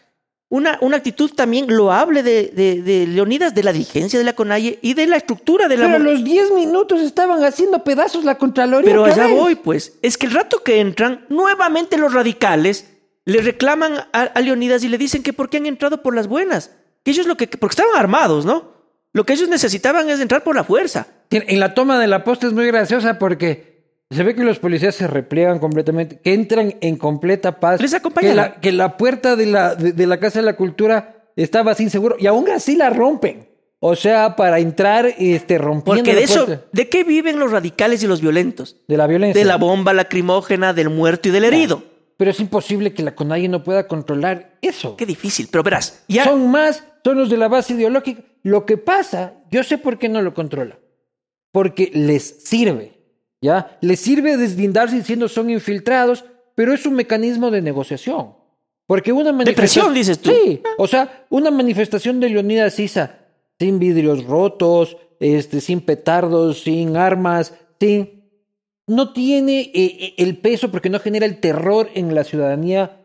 Una, 0.49 0.77
una 0.81 0.97
actitud 0.97 1.31
también 1.33 1.65
loable 1.75 2.23
de, 2.23 2.47
de- 2.53 2.81
de 2.81 3.07
Leonidas, 3.07 3.55
de 3.55 3.63
la 3.63 3.71
dirigencia 3.71 4.19
de 4.19 4.25
la 4.25 4.33
CONAIE 4.33 4.79
y 4.81 4.93
de 4.93 5.07
la 5.07 5.15
estructura 5.15 5.69
de 5.69 5.77
la... 5.77 5.85
Pero 5.85 5.95
a 5.95 5.99
los 5.99 6.23
10 6.25 6.51
minutos 6.51 6.99
estaban 6.99 7.41
haciendo 7.45 7.85
pedazos 7.85 8.25
la 8.25 8.37
Contraloría. 8.37 8.89
Pero 8.89 9.03
otra 9.03 9.13
allá 9.13 9.27
vez. 9.27 9.37
voy, 9.37 9.55
pues. 9.55 9.97
Es 10.01 10.17
que 10.17 10.25
el 10.27 10.33
rato 10.33 10.61
que 10.61 10.81
entran, 10.81 11.25
nuevamente 11.29 11.97
los 11.97 12.13
radicales 12.13 12.85
le 13.25 13.41
reclaman 13.41 13.93
a, 14.13 14.21
a 14.21 14.41
Leonidas 14.41 14.83
y 14.83 14.89
le 14.89 14.97
dicen 14.97 15.23
que 15.23 15.33
por 15.33 15.49
qué 15.49 15.57
han 15.57 15.65
entrado 15.65 16.01
por 16.01 16.15
las 16.15 16.27
buenas. 16.27 16.71
Que 17.03 17.11
ellos 17.11 17.27
lo 17.27 17.35
que. 17.37 17.47
Porque 17.47 17.73
estaban 17.73 17.95
armados, 17.97 18.45
¿no? 18.45 18.71
Lo 19.13 19.25
que 19.25 19.33
ellos 19.33 19.49
necesitaban 19.49 20.09
es 20.09 20.19
entrar 20.19 20.43
por 20.43 20.55
la 20.55 20.63
fuerza. 20.63 21.07
En 21.31 21.59
la 21.59 21.73
toma 21.73 21.99
de 21.99 22.07
la 22.07 22.23
posta 22.23 22.47
es 22.47 22.53
muy 22.53 22.65
graciosa 22.67 23.19
porque 23.19 23.71
se 24.09 24.23
ve 24.23 24.35
que 24.35 24.43
los 24.43 24.59
policías 24.59 24.95
se 24.95 25.07
repliegan 25.07 25.59
completamente, 25.59 26.19
que 26.19 26.33
entran 26.33 26.75
en 26.81 26.97
completa 26.97 27.59
paz. 27.59 27.81
Les 27.81 27.93
acompañan. 27.93 28.31
Que 28.31 28.35
la, 28.35 28.55
que 28.59 28.71
la 28.71 28.97
puerta 28.97 29.35
de 29.35 29.45
la, 29.45 29.75
de, 29.75 29.93
de 29.93 30.07
la 30.07 30.19
Casa 30.19 30.39
de 30.39 30.45
la 30.45 30.55
Cultura 30.55 31.27
estaba 31.35 31.73
sin 31.75 31.89
seguro 31.89 32.15
y 32.19 32.27
aún 32.27 32.49
así 32.49 32.75
la 32.75 32.89
rompen. 32.89 33.49
O 33.79 33.95
sea, 33.95 34.35
para 34.35 34.59
entrar 34.59 35.07
este, 35.17 35.57
rompiendo 35.57 36.03
Porque 36.03 36.13
la 36.13 36.19
de 36.19 36.23
eso. 36.25 36.45
puerta 36.45 36.65
¿De 36.71 36.87
qué 36.87 37.03
viven 37.03 37.39
los 37.39 37.51
radicales 37.51 38.03
y 38.03 38.07
los 38.07 38.21
violentos? 38.21 38.77
de 38.87 38.95
la 38.97 39.07
violencia. 39.07 39.41
De 39.41 39.47
la 39.47 39.57
bomba 39.57 39.91
lacrimógena, 39.93 40.73
del 40.73 40.89
muerto 40.89 41.29
y 41.29 41.31
del 41.31 41.45
herido. 41.45 41.83
Pero 42.21 42.29
es 42.29 42.39
imposible 42.39 42.93
que 42.93 43.01
la 43.01 43.15
CONAIE 43.15 43.49
no 43.49 43.63
pueda 43.63 43.87
controlar 43.87 44.55
eso. 44.61 44.95
Qué 44.95 45.07
difícil. 45.07 45.47
Pero 45.49 45.63
verás, 45.63 46.03
ya. 46.07 46.25
Son 46.25 46.51
más, 46.51 46.83
son 47.03 47.17
los 47.17 47.31
de 47.31 47.37
la 47.37 47.47
base 47.47 47.73
ideológica. 47.73 48.21
Lo 48.43 48.63
que 48.63 48.77
pasa, 48.77 49.33
yo 49.49 49.63
sé 49.63 49.79
por 49.79 49.97
qué 49.97 50.07
no 50.07 50.21
lo 50.21 50.35
controla. 50.35 50.77
Porque 51.51 51.89
les 51.91 52.43
sirve, 52.43 52.99
¿ya? 53.41 53.75
Les 53.81 54.01
sirve 54.01 54.37
deslindarse 54.37 54.97
diciendo 54.97 55.27
son 55.29 55.49
infiltrados, 55.49 56.23
pero 56.53 56.75
es 56.75 56.85
un 56.85 56.93
mecanismo 56.93 57.49
de 57.49 57.63
negociación. 57.63 58.35
Porque 58.85 59.11
una 59.11 59.31
manifestación. 59.31 59.91
dices 59.91 60.19
tú. 60.19 60.29
Sí, 60.29 60.61
o 60.77 60.85
sea, 60.85 61.25
una 61.31 61.49
manifestación 61.49 62.19
de 62.19 62.29
Leonidas 62.29 62.75
Sisa 62.75 63.17
sin 63.57 63.79
vidrios 63.79 64.25
rotos, 64.25 64.95
este, 65.19 65.59
sin 65.59 65.81
petardos, 65.81 66.61
sin 66.61 66.97
armas, 66.97 67.55
sin. 67.79 68.20
No 68.87 69.13
tiene 69.13 69.61
eh, 69.61 69.71
eh, 69.73 70.13
el 70.17 70.37
peso 70.37 70.71
porque 70.71 70.89
no 70.89 70.99
genera 70.99 71.25
el 71.25 71.39
terror 71.39 71.89
en 71.93 72.13
la 72.13 72.23
ciudadanía 72.23 72.97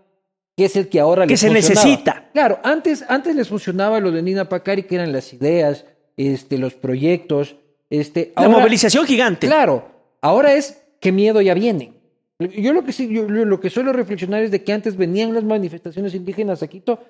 que 0.57 0.65
es 0.65 0.77
el 0.77 0.89
que 0.89 1.01
ahora 1.01 1.27
que 1.27 1.37
se 1.37 1.51
necesita. 1.51 2.31
Claro, 2.33 2.59
antes, 2.65 3.05
antes 3.09 3.37
les 3.37 3.49
funcionaba 3.49 4.01
lo 4.01 4.11
de 4.11 4.23
Nina 4.23 4.49
Pacari, 4.49 4.85
que 4.85 4.95
eran 4.95 5.13
las 5.13 5.33
ideas, 5.35 5.85
este, 6.17 6.57
los 6.57 6.75
proyectos, 6.75 7.57
este. 7.91 8.33
La 8.37 8.49
movilización 8.49 9.07
gigante. 9.07 9.47
Claro, 9.47 9.87
ahora 10.23 10.55
es 10.55 10.83
que 10.99 11.13
miedo 11.13 11.43
ya 11.43 11.53
viene. 11.53 11.93
Yo 12.39 12.73
lo 12.73 12.85
que 12.85 12.93
sí, 12.93 13.09
yo, 13.13 13.29
lo 13.29 13.61
que 13.61 13.71
suelo 13.71 13.93
reflexionar 13.93 14.43
es 14.43 14.51
de 14.51 14.63
que 14.63 14.73
antes 14.73 14.97
venían 14.97 15.35
las 15.35 15.45
manifestaciones 15.45 16.15
indígenas 16.15 16.63
a 16.63 16.69
Quito, 16.69 17.01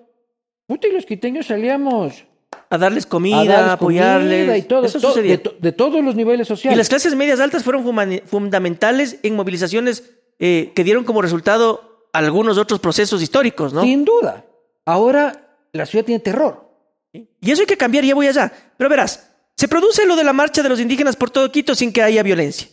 puta, 0.67 0.89
y 0.89 0.93
los 0.93 1.07
quiteños 1.07 1.47
salíamos 1.47 2.25
a 2.71 2.79
darles 2.79 3.07
comida, 3.07 3.71
a 3.71 3.73
apoyarles. 3.75 4.59
y 4.59 4.63
todo, 4.63 4.85
Eso 4.85 5.01
sucedía. 5.01 5.41
De, 5.61 5.73
todos 5.73 6.05
los 6.05 6.15
niveles 6.15 6.49
sociales. 6.49 6.75
Y 6.75 6.79
las 6.79 6.89
clases 6.89 7.15
medias 7.15 7.41
altas 7.41 7.65
fueron 7.65 7.85
fundamentales 8.27 9.19
en 9.23 9.37
movilizaciones 9.37 10.11
eh, 10.39 10.73
que 10.75 10.85
dieron 10.85 11.05
como 11.05 11.23
resultado 11.23 12.09
algunos 12.13 12.59
otros 12.59 12.81
procesos 12.81 13.23
históricos, 13.23 13.73
¿no? 13.73 13.83
Sin 13.83 14.05
duda. 14.05 14.45
Ahora 14.85 15.47
la 15.73 15.87
ciudad 15.87 16.05
tiene 16.05 16.21
terror. 16.21 16.67
Y 17.13 17.51
eso 17.51 17.63
hay 17.63 17.67
que 17.67 17.77
cambiar, 17.77 18.05
ya 18.05 18.15
voy 18.15 18.27
allá. 18.27 18.53
Pero 18.77 18.91
verás, 18.91 19.31
se 19.57 19.69
produce 19.69 20.07
lo 20.07 20.17
de 20.17 20.25
la 20.25 20.33
marcha 20.33 20.63
de 20.63 20.69
los 20.69 20.81
indígenas 20.81 21.17
por 21.17 21.31
todo 21.31 21.51
Quito 21.51 21.75
sin 21.75 21.93
que 21.93 22.03
haya 22.03 22.23
violencia. 22.23 22.69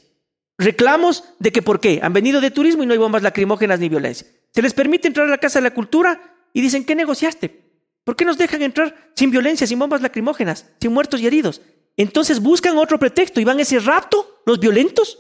Reclamos 0.58 1.24
de 1.40 1.52
que 1.52 1.62
por 1.62 1.80
qué 1.80 2.00
han 2.04 2.14
venido 2.14 2.42
de 2.42 2.52
turismo 2.52 2.84
y 2.84 2.86
no 2.86 2.94
hay 2.94 3.00
bombas 3.00 3.24
lacrimógenas 3.24 3.80
ni 3.80 3.90
violencia. 3.90 4.28
Se 4.52 4.62
les 4.62 4.74
permite 4.74 5.08
entrar 5.08 5.28
a 5.28 5.30
la 5.30 5.38
Casa 5.38 5.60
de 5.60 5.64
la 5.64 5.74
Cultura 5.74 6.22
y 6.54 6.62
dicen, 6.62 6.86
¿qué 6.86 6.96
negociaste? 6.96 7.73
¿Por 8.04 8.16
qué 8.16 8.26
nos 8.26 8.38
dejan 8.38 8.62
entrar 8.62 9.12
sin 9.16 9.32
violencia, 9.32 9.66
sin 9.66 9.80
bombas 9.80 10.02
lacrimógenas, 10.02 10.66
sin 10.80 10.94
muertos 10.94 11.22
y 11.22 11.28
heridos? 11.28 11.62
Entonces 11.96 12.42
buscan 12.42 12.78
otro 12.78 13.00
pretexto 13.00 13.40
y 13.40 13.44
van 13.44 13.60
ese 13.60 13.80
rato 13.80 14.42
los 14.46 14.60
violentos 14.60 15.20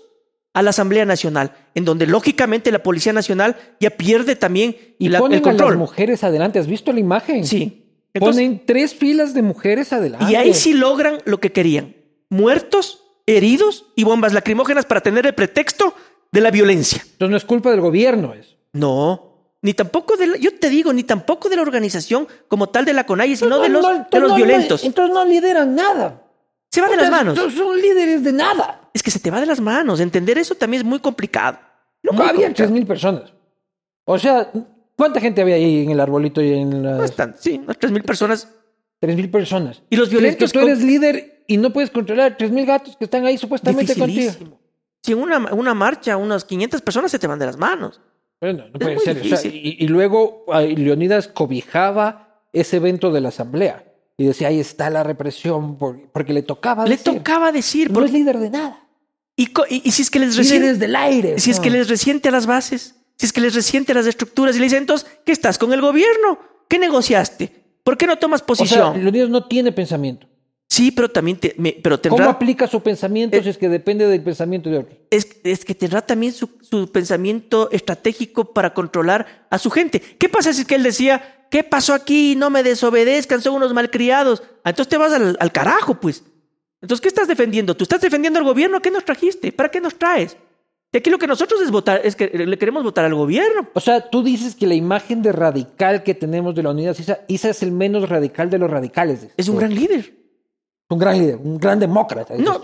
a 0.54 0.62
la 0.62 0.70
Asamblea 0.70 1.06
Nacional, 1.06 1.56
en 1.74 1.86
donde 1.86 2.06
lógicamente 2.06 2.72
la 2.72 2.84
Policía 2.84 3.14
Nacional 3.14 3.58
ya 3.80 3.90
pierde 3.92 4.36
también 4.36 4.76
y 5.00 5.10
la, 5.10 5.20
ponen 5.20 5.38
el 5.38 5.42
control. 5.42 5.70
A 5.70 5.72
las 5.72 5.80
mujeres 5.80 6.24
adelante, 6.24 6.60
¿has 6.60 6.68
visto 6.68 6.92
la 6.92 7.00
imagen? 7.00 7.46
Sí. 7.46 7.86
ponen 8.20 8.64
tres 8.66 8.94
filas 8.94 9.34
de 9.34 9.42
mujeres 9.42 9.94
adelante. 9.94 10.32
Y 10.32 10.36
ahí 10.36 10.54
sí 10.54 10.74
logran 10.74 11.20
lo 11.26 11.40
que 11.40 11.52
querían: 11.52 11.96
muertos 12.30 13.04
heridos 13.26 13.86
y 13.96 14.04
bombas 14.04 14.34
lacrimógenas 14.34 14.86
para 14.86 15.02
tener 15.02 15.26
el 15.26 15.34
pretexto 15.34 15.96
de 16.32 16.42
la 16.42 16.52
violencia. 16.52 17.02
Entonces 17.04 17.32
no 17.32 17.38
es 17.38 17.46
culpa 17.46 17.72
del 17.72 17.82
gobierno 17.82 18.34
eso. 18.34 18.56
No, 18.74 19.33
ni 19.64 19.74
tampoco 19.74 20.18
de 20.18 20.28
la, 20.28 20.38
yo 20.38 20.53
te 20.59 20.70
digo, 20.70 20.91
ni 20.91 21.03
tampoco 21.03 21.47
de 21.47 21.55
la 21.55 21.61
organización 21.61 22.28
como 22.49 22.68
tal 22.68 22.84
de 22.84 22.93
la 22.93 23.05
CONAIE, 23.05 23.38
sino 23.38 23.59
de 23.59 23.70
los, 23.70 23.86
de 24.11 24.20
los 24.20 24.36
violentos. 24.36 24.84
entonces 24.84 25.16
no 25.16 25.24
lideran 25.26 25.74
nada. 25.74 26.22
Se 26.70 26.82
va 26.82 26.89
de 26.89 26.97
las 26.97 27.09
manos. 27.09 27.39
Son 27.53 27.82
líderes 27.82 28.24
de 28.24 28.34
nada. 28.34 28.89
Es 28.93 29.01
que 29.01 29.09
se 29.09 29.20
te 29.20 29.32
va 29.32 29.39
de 29.39 29.45
las 29.45 29.61
manos. 29.61 30.01
Entender 30.01 30.38
eso 30.38 30.55
también 30.55 30.82
es 30.82 30.86
muy 30.86 30.99
complicado. 30.99 31.59
No, 32.03 32.22
había 32.22 32.53
tres 32.53 32.70
mil 32.72 32.86
personas. 32.86 33.32
O 34.03 34.20
sea, 34.20 34.51
¿cuánta 34.97 35.22
gente 35.22 35.41
había 35.41 35.55
ahí 35.55 35.84
en 35.84 35.91
el 35.91 35.99
arbolito 35.99 36.41
y 36.41 36.51
en 36.51 36.84
las... 36.84 36.97
Bastante, 36.97 37.38
sí, 37.41 37.61
unas 37.64 37.78
tres 37.78 37.91
mil 37.91 38.03
personas. 38.03 38.49
Tres 38.99 39.16
mil 39.16 39.32
personas. 39.32 39.82
Y 39.89 39.95
los 39.95 40.09
violentos... 40.09 40.51
Que 40.51 40.59
tú 40.59 40.66
eres 40.66 40.84
líder 40.84 41.45
y 41.47 41.55
no 41.55 41.72
puedes 41.72 41.89
controlar 41.89 42.36
tres 42.38 42.51
mil 42.51 42.66
gatos 42.66 42.97
que 42.97 43.05
están 43.05 43.26
ahí 43.26 43.38
supuestamente 43.38 43.95
contigo. 43.95 44.34
Si 45.01 45.14
en 45.14 45.20
una, 45.20 45.53
una 45.53 45.74
marcha 45.74 46.18
unas 46.18 46.43
500 46.43 46.82
personas 46.82 47.11
se 47.11 47.20
te 47.20 47.28
van 47.28 47.39
de 47.39 47.45
las 47.45 47.57
manos. 47.57 48.01
Bueno, 48.44 48.66
no 48.74 48.78
puede 48.78 49.00
ser. 49.00 49.22
y, 49.46 49.88
luego 49.88 50.44
Leonidas 50.76 51.30
cobijaba 51.30 52.41
ese 52.52 52.76
evento 52.76 53.10
de 53.10 53.22
la 53.22 53.30
asamblea 53.30 53.86
y 54.18 54.26
decía, 54.26 54.50
ahí 54.50 54.60
está 54.60 54.89
la 54.89 55.02
represión, 55.02 55.78
porque 55.78 56.34
le 56.34 56.41
tocaba 56.41 56.84
decir. 56.84 57.08
Le 57.08 57.20
tocaba 57.20 57.54
decir. 57.54 57.89
No 57.89 58.04
es 58.04 58.12
líder 58.12 58.39
de 58.39 58.50
nada. 58.50 58.86
Y, 59.38 59.48
y, 59.70 59.91
si 59.91 60.02
es 60.02 60.12
que 60.12 60.20
les 60.20 60.36
resiente... 60.36 60.74
del 60.74 60.94
aire. 60.94 61.39
Si 61.39 61.52
es 61.52 61.62
que 61.62 61.70
les 61.70 61.88
resiente 61.88 62.28
a 62.28 62.32
las 62.34 62.46
bases, 62.46 62.96
si 63.16 63.28
es 63.28 63.32
que 63.32 63.39
les 63.39 63.56
resiente 63.56 63.94
a 63.94 63.96
las 63.96 64.08
estructuras 64.08 64.58
y 64.58 64.60
le 64.60 64.66
dicen, 64.66 64.80
entonces, 64.80 65.10
¿qué 65.26 65.32
estás 65.32 65.58
con 65.58 65.72
el 65.72 65.80
gobierno? 65.80 66.38
¿Qué 66.68 66.80
negociaste? 66.80 67.50
¿Por 67.82 67.98
qué 67.98 68.06
no 68.08 68.18
tomas 68.18 68.41
posición? 68.41 68.89
O 68.89 68.94
sea, 68.94 69.02
Leonidas 69.02 69.30
no 69.30 69.48
tiene 69.48 69.72
pensamiento. 69.72 70.28
Sí, 70.74 70.89
pero 70.89 71.07
también 71.07 71.38
te, 71.38 71.55
pero 71.84 71.99
tendrá, 71.99 72.24
¿Cómo 72.24 72.30
aplica 72.32 72.65
su 72.65 72.82
pensamiento 72.82 73.39
si 73.43 73.47
es 73.47 73.59
que 73.59 73.69
depende 73.69 74.07
del 74.07 74.24
pensamiento 74.24 74.71
de 74.71 74.80
otros? 74.80 74.97
Es, 75.11 75.28
es 75.43 75.63
que 75.65 75.76
tendrá 75.76 76.01
también 76.01 76.34
su, 76.34 76.49
su, 76.61 76.91
pensamiento 76.91 77.69
estratégico 77.69 78.53
para 78.53 78.74
controlar 78.74 79.45
a 79.51 79.59
su 79.59 79.69
gente. 79.69 79.99
¿Qué 79.99 80.30
pasa 80.30 80.51
si 80.51 80.61
es 80.61 80.67
que 80.67 80.74
él 80.74 80.82
decía, 80.82 81.45
¿qué 81.51 81.63
pasó 81.63 81.93
aquí? 81.93 82.36
No 82.36 82.49
me 82.49 82.63
desobedezcan, 82.63 83.39
son 83.39 83.53
unos 83.53 83.71
malcriados. 83.71 84.41
Ah, 84.63 84.71
entonces 84.71 84.89
te 84.89 84.97
vas 84.97 85.13
al, 85.13 85.38
al, 85.39 85.51
carajo, 85.51 85.99
pues. 85.99 86.24
Entonces, 86.82 87.01
¿qué 87.01 87.07
estás 87.07 87.28
defendiendo? 87.28 87.78
¿Tú 87.78 87.84
estás 87.84 88.01
defendiendo 88.01 88.39
al 88.39 88.45
gobierno? 88.45 88.82
¿Qué 88.82 88.89
nos 88.89 89.05
trajiste? 89.05 89.51
¿Para 89.51 89.69
qué 89.69 89.80
nos 89.80 89.93
traes? 89.99 90.38
Y 90.91 90.97
aquí 90.97 91.11
lo 91.11 91.19
que 91.19 91.28
nosotros 91.28 91.61
es 91.61 91.69
votar, 91.69 92.01
es 92.03 92.15
que 92.15 92.30
le 92.30 92.57
queremos 92.57 92.82
votar 92.82 93.05
al 93.05 93.13
gobierno. 93.13 93.69
O 93.76 93.80
sea, 93.80 94.09
tú 94.09 94.24
dices 94.24 94.55
que 94.55 94.65
la 94.65 94.74
imagen 94.74 95.21
de 95.21 95.34
radical 95.34 96.01
que 96.01 96.15
tenemos 96.15 96.55
de 96.55 96.63
la 96.63 96.71
unidad 96.71 96.97
ISA, 96.97 97.19
ISA 97.28 97.51
es 97.51 97.61
el 97.61 97.71
menos 97.71 98.09
radical 98.09 98.49
de 98.49 98.57
los 98.57 98.71
radicales. 98.71 99.28
Es 99.38 99.47
un 99.49 99.57
gran 99.57 99.76
líder 99.76 100.22
un 100.90 101.00
gran 101.00 101.18
líder, 101.18 101.38
un 101.38 101.58
gran 101.58 101.80
demócrata. 101.80 102.36
No, 102.38 102.60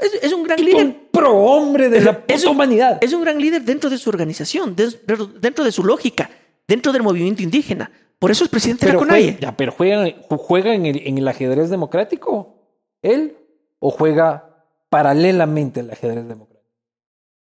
es, 0.00 0.32
un 0.32 0.42
gran 0.42 0.62
líder. 0.62 0.86
Un 0.86 1.08
pro 1.10 1.34
hombre 1.34 1.88
de 1.88 2.00
la 2.00 2.24
humanidad. 2.50 2.98
Es 3.00 3.12
un 3.12 3.22
gran 3.22 3.40
líder 3.40 3.62
dentro 3.62 3.88
de 3.88 3.98
su 3.98 4.10
organización, 4.10 4.74
dentro 4.76 5.64
de 5.64 5.72
su 5.72 5.84
lógica, 5.84 6.30
dentro 6.66 6.92
del 6.92 7.02
movimiento 7.02 7.42
indígena. 7.42 7.90
Por 8.18 8.30
eso 8.30 8.44
es 8.44 8.50
presidente 8.50 8.86
de 8.86 8.92
la 8.92 8.98
CONAIE. 8.98 9.38
pero 9.56 9.72
juega, 9.72 10.04
juega 10.28 10.74
en, 10.74 10.84
el, 10.84 11.06
en 11.06 11.18
el 11.18 11.26
ajedrez 11.26 11.70
democrático, 11.70 12.54
él, 13.00 13.36
o 13.78 13.90
juega 13.90 14.66
paralelamente 14.90 15.80
al 15.80 15.90
ajedrez 15.90 16.28
democrático. 16.28 16.50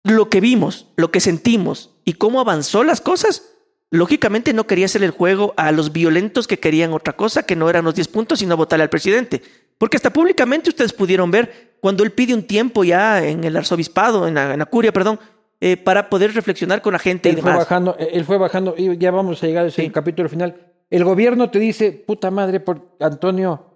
Lo 0.02 0.28
que 0.28 0.40
vimos, 0.40 0.88
lo 0.96 1.10
que 1.10 1.20
sentimos 1.20 1.94
y 2.04 2.14
cómo 2.14 2.40
avanzó 2.40 2.82
las 2.82 3.00
cosas, 3.00 3.54
lógicamente 3.90 4.52
no 4.52 4.66
quería 4.66 4.86
hacer 4.86 5.04
el 5.04 5.12
juego 5.12 5.54
a 5.56 5.70
los 5.70 5.92
violentos 5.92 6.48
que 6.48 6.58
querían 6.58 6.92
otra 6.92 7.14
cosa, 7.14 7.44
que 7.44 7.54
no 7.54 7.70
eran 7.70 7.84
los 7.84 7.94
10 7.94 8.08
puntos, 8.08 8.40
sino 8.40 8.56
votarle 8.56 8.82
al 8.82 8.90
presidente. 8.90 9.42
Porque 9.78 9.96
hasta 9.96 10.12
públicamente 10.12 10.70
ustedes 10.70 10.92
pudieron 10.92 11.30
ver 11.30 11.74
cuando 11.80 12.04
él 12.04 12.12
pide 12.12 12.34
un 12.34 12.44
tiempo 12.44 12.84
ya 12.84 13.22
en 13.24 13.44
el 13.44 13.56
arzobispado, 13.56 14.26
en 14.26 14.34
la, 14.34 14.66
curia, 14.66 14.92
perdón, 14.92 15.18
eh, 15.60 15.76
para 15.76 16.08
poder 16.08 16.34
reflexionar 16.34 16.80
con 16.80 16.92
la 16.92 16.98
gente 16.98 17.28
él 17.28 17.38
Fue 17.38 17.54
bajando, 17.54 17.96
eh, 17.98 18.10
él 18.12 18.24
fue 18.24 18.38
bajando, 18.38 18.74
y 18.76 18.96
ya 18.96 19.10
vamos 19.10 19.42
a 19.42 19.46
llegar 19.46 19.64
a 19.64 19.68
ese 19.68 19.90
capítulo 19.92 20.28
final. 20.28 20.72
El 20.90 21.04
gobierno 21.04 21.50
te 21.50 21.58
dice, 21.58 21.92
puta 21.92 22.30
madre, 22.30 22.60
por 22.60 22.96
Antonio, 23.00 23.66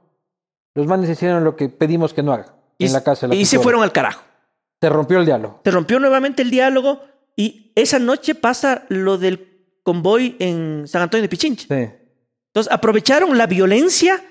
los 0.74 0.86
manes 0.86 1.10
hicieron 1.10 1.44
lo 1.44 1.56
que 1.56 1.68
pedimos 1.68 2.14
que 2.14 2.22
no 2.22 2.32
haga 2.32 2.54
en 2.78 2.92
la 2.92 3.02
casa. 3.02 3.28
y 3.32 3.44
se 3.44 3.58
fueron 3.58 3.82
al 3.82 3.92
carajo. 3.92 4.22
Se 4.80 4.88
rompió 4.88 5.18
el 5.18 5.26
diálogo. 5.26 5.60
Se 5.64 5.70
rompió 5.70 5.98
nuevamente 5.98 6.42
el 6.42 6.50
diálogo 6.50 7.00
y 7.34 7.72
esa 7.74 7.98
noche 7.98 8.34
pasa 8.36 8.84
lo 8.88 9.18
del 9.18 9.80
convoy 9.82 10.36
en 10.38 10.86
San 10.86 11.02
Antonio 11.02 11.22
de 11.22 11.28
Pichincha. 11.28 11.66
Sí. 11.68 11.90
Entonces 12.46 12.72
aprovecharon 12.72 13.36
la 13.36 13.46
violencia 13.46 14.22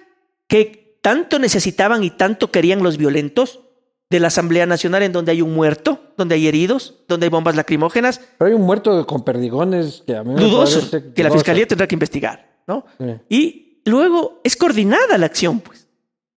que 0.47 0.86
tanto 1.07 1.39
necesitaban 1.39 2.03
y 2.03 2.09
tanto 2.09 2.51
querían 2.51 2.83
los 2.83 2.97
violentos 2.97 3.61
de 4.09 4.19
la 4.19 4.27
Asamblea 4.27 4.65
Nacional 4.65 5.03
en 5.03 5.13
donde 5.13 5.31
hay 5.31 5.41
un 5.41 5.53
muerto, 5.53 6.01
donde 6.17 6.35
hay 6.35 6.49
heridos, 6.49 6.95
donde 7.07 7.27
hay 7.27 7.29
bombas 7.29 7.55
lacrimógenas. 7.55 8.19
Pero 8.37 8.49
hay 8.49 8.53
un 8.53 8.63
muerto 8.63 9.07
con 9.07 9.23
perdigones 9.23 10.03
que 10.05 10.17
a 10.17 10.25
mí 10.25 10.33
me 10.33 10.41
dudoso, 10.41 10.81
que 11.15 11.23
la 11.23 11.31
fiscalía 11.31 11.65
tendrá 11.65 11.87
que 11.87 11.95
investigar, 11.95 12.59
¿no? 12.67 12.83
Y 13.29 13.81
luego 13.85 14.41
es 14.43 14.57
coordinada 14.57 15.17
la 15.17 15.27
acción, 15.27 15.61
pues, 15.61 15.87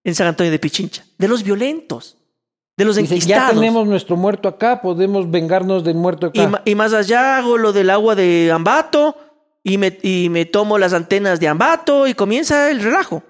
en 0.05 0.15
San 0.15 0.27
Antonio 0.27 0.49
de 0.49 0.59
Pichincha, 0.59 1.03
de 1.17 1.27
los 1.27 1.43
violentos, 1.43 2.15
de 2.77 2.85
los 2.85 2.97
enquistados. 2.97 3.49
Ya 3.49 3.53
tenemos 3.53 3.85
nuestro 3.85 4.15
muerto 4.15 4.47
acá, 4.47 4.81
podemos 4.81 5.29
vengarnos 5.29 5.83
del 5.83 5.95
muerto 5.95 6.27
acá. 6.27 6.61
Y, 6.63 6.75
más 6.75 6.93
allá 6.93 7.35
hago 7.35 7.57
lo 7.57 7.73
del 7.73 7.89
agua 7.89 8.15
de 8.15 8.49
Ambato 8.53 9.17
y 9.65 9.77
me, 9.77 9.97
y 10.01 10.29
me 10.29 10.45
tomo 10.45 10.77
las 10.77 10.93
antenas 10.93 11.41
de 11.41 11.49
Ambato 11.49 12.07
y 12.07 12.13
comienza 12.13 12.71
el 12.71 12.81
relajo. 12.81 13.21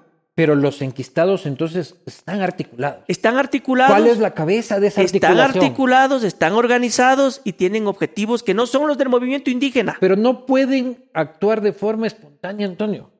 Pero 0.42 0.56
los 0.56 0.82
enquistados 0.82 1.46
entonces 1.46 1.94
están 2.04 2.40
articulados. 2.40 3.04
Están 3.06 3.36
articulados. 3.36 3.94
¿Cuál 3.94 4.08
es 4.08 4.18
la 4.18 4.34
cabeza 4.34 4.80
de 4.80 4.88
esa 4.88 5.00
están 5.00 5.30
articulación? 5.30 5.46
Están 5.46 5.62
articulados, 5.62 6.24
están 6.24 6.52
organizados 6.54 7.42
y 7.44 7.52
tienen 7.52 7.86
objetivos 7.86 8.42
que 8.42 8.52
no 8.52 8.66
son 8.66 8.88
los 8.88 8.98
del 8.98 9.08
movimiento 9.08 9.50
indígena. 9.50 9.96
Pero 10.00 10.16
no 10.16 10.44
pueden 10.44 11.04
actuar 11.14 11.60
de 11.60 11.72
forma 11.72 12.08
espontánea, 12.08 12.66
Antonio. 12.66 13.12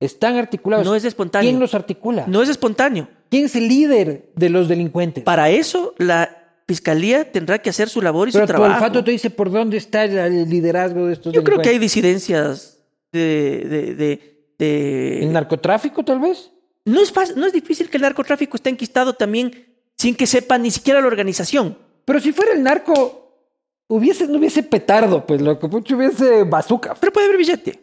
Están 0.00 0.34
articulados. 0.34 0.84
No 0.84 0.96
es 0.96 1.04
espontáneo. 1.04 1.48
¿Quién 1.48 1.60
los 1.60 1.76
articula? 1.76 2.24
No 2.26 2.42
es 2.42 2.48
espontáneo. 2.48 3.06
¿Quién 3.30 3.44
es 3.44 3.54
el 3.54 3.68
líder 3.68 4.32
de 4.34 4.50
los 4.50 4.66
delincuentes? 4.66 5.22
Para 5.22 5.48
eso 5.50 5.94
la 5.98 6.28
fiscalía 6.66 7.30
tendrá 7.30 7.60
que 7.60 7.70
hacer 7.70 7.88
su 7.88 8.02
labor 8.02 8.30
y 8.30 8.32
su 8.32 8.44
trabajo. 8.46 8.80
Pero 8.80 8.90
tu 8.90 9.04
te 9.04 9.12
dice 9.12 9.30
por 9.30 9.52
dónde 9.52 9.76
está 9.76 10.02
el 10.02 10.50
liderazgo 10.50 11.06
de 11.06 11.12
estos 11.12 11.32
Yo 11.32 11.44
creo 11.44 11.60
que 11.60 11.68
hay 11.68 11.78
disidencias 11.78 12.80
de, 13.12 13.94
de 13.96 14.35
¿El 14.58 15.32
narcotráfico, 15.32 16.04
tal 16.04 16.20
vez? 16.20 16.50
No 16.84 17.00
es, 17.00 17.12
no 17.36 17.46
es 17.46 17.52
difícil 17.52 17.90
que 17.90 17.96
el 17.96 18.02
narcotráfico 18.02 18.56
esté 18.56 18.70
enquistado 18.70 19.14
también 19.14 19.66
sin 19.96 20.14
que 20.14 20.26
sepa 20.26 20.56
ni 20.58 20.70
siquiera 20.70 21.00
la 21.00 21.06
organización. 21.06 21.76
Pero 22.04 22.20
si 22.20 22.32
fuera 22.32 22.52
el 22.52 22.62
narco, 22.62 23.50
hubiese, 23.88 24.26
no 24.28 24.38
hubiese 24.38 24.62
petardo, 24.62 25.26
pues 25.26 25.40
lo 25.40 25.58
que 25.58 25.94
hubiese 25.94 26.44
bazooka. 26.44 26.94
Pero 26.94 27.12
puede 27.12 27.26
haber 27.26 27.38
billete. 27.38 27.82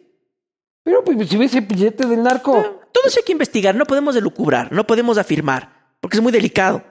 Pero 0.82 1.04
pues 1.04 1.28
si 1.28 1.36
hubiese 1.36 1.60
billete 1.60 2.06
del 2.06 2.22
narco. 2.22 2.80
Todo 2.92 3.06
eso 3.06 3.18
hay 3.18 3.24
que 3.24 3.32
investigar, 3.32 3.74
no 3.74 3.86
podemos 3.86 4.14
delucubrar, 4.14 4.70
no 4.70 4.86
podemos 4.86 5.18
afirmar, 5.18 5.96
porque 6.00 6.16
es 6.16 6.22
muy 6.22 6.30
delicado, 6.30 6.84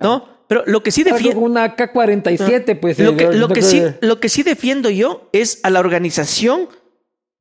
¿no? 0.00 0.26
Pero 0.48 0.64
lo 0.66 0.82
que 0.82 0.90
sí 0.90 1.02
defiendo... 1.02 1.40
Una 1.40 1.76
AK-47, 1.76 2.80
pues... 2.80 2.98
Lo 2.98 3.12
eh, 3.12 3.16
que, 3.16 3.24
lo, 3.32 3.48
no- 3.48 3.54
que 3.54 3.62
sí, 3.62 3.82
lo 4.00 4.18
que 4.18 4.28
sí 4.28 4.42
defiendo 4.42 4.90
yo 4.90 5.28
es 5.32 5.60
a 5.62 5.70
la 5.70 5.80
organización 5.80 6.68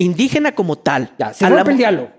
indígena 0.03 0.53
como 0.53 0.77
tal. 0.77 1.13
Ya, 1.19 1.33
se 1.33 1.43
la 1.49 1.57
rompe 1.57 1.71
el 1.71 1.77
diálogo. 1.77 2.11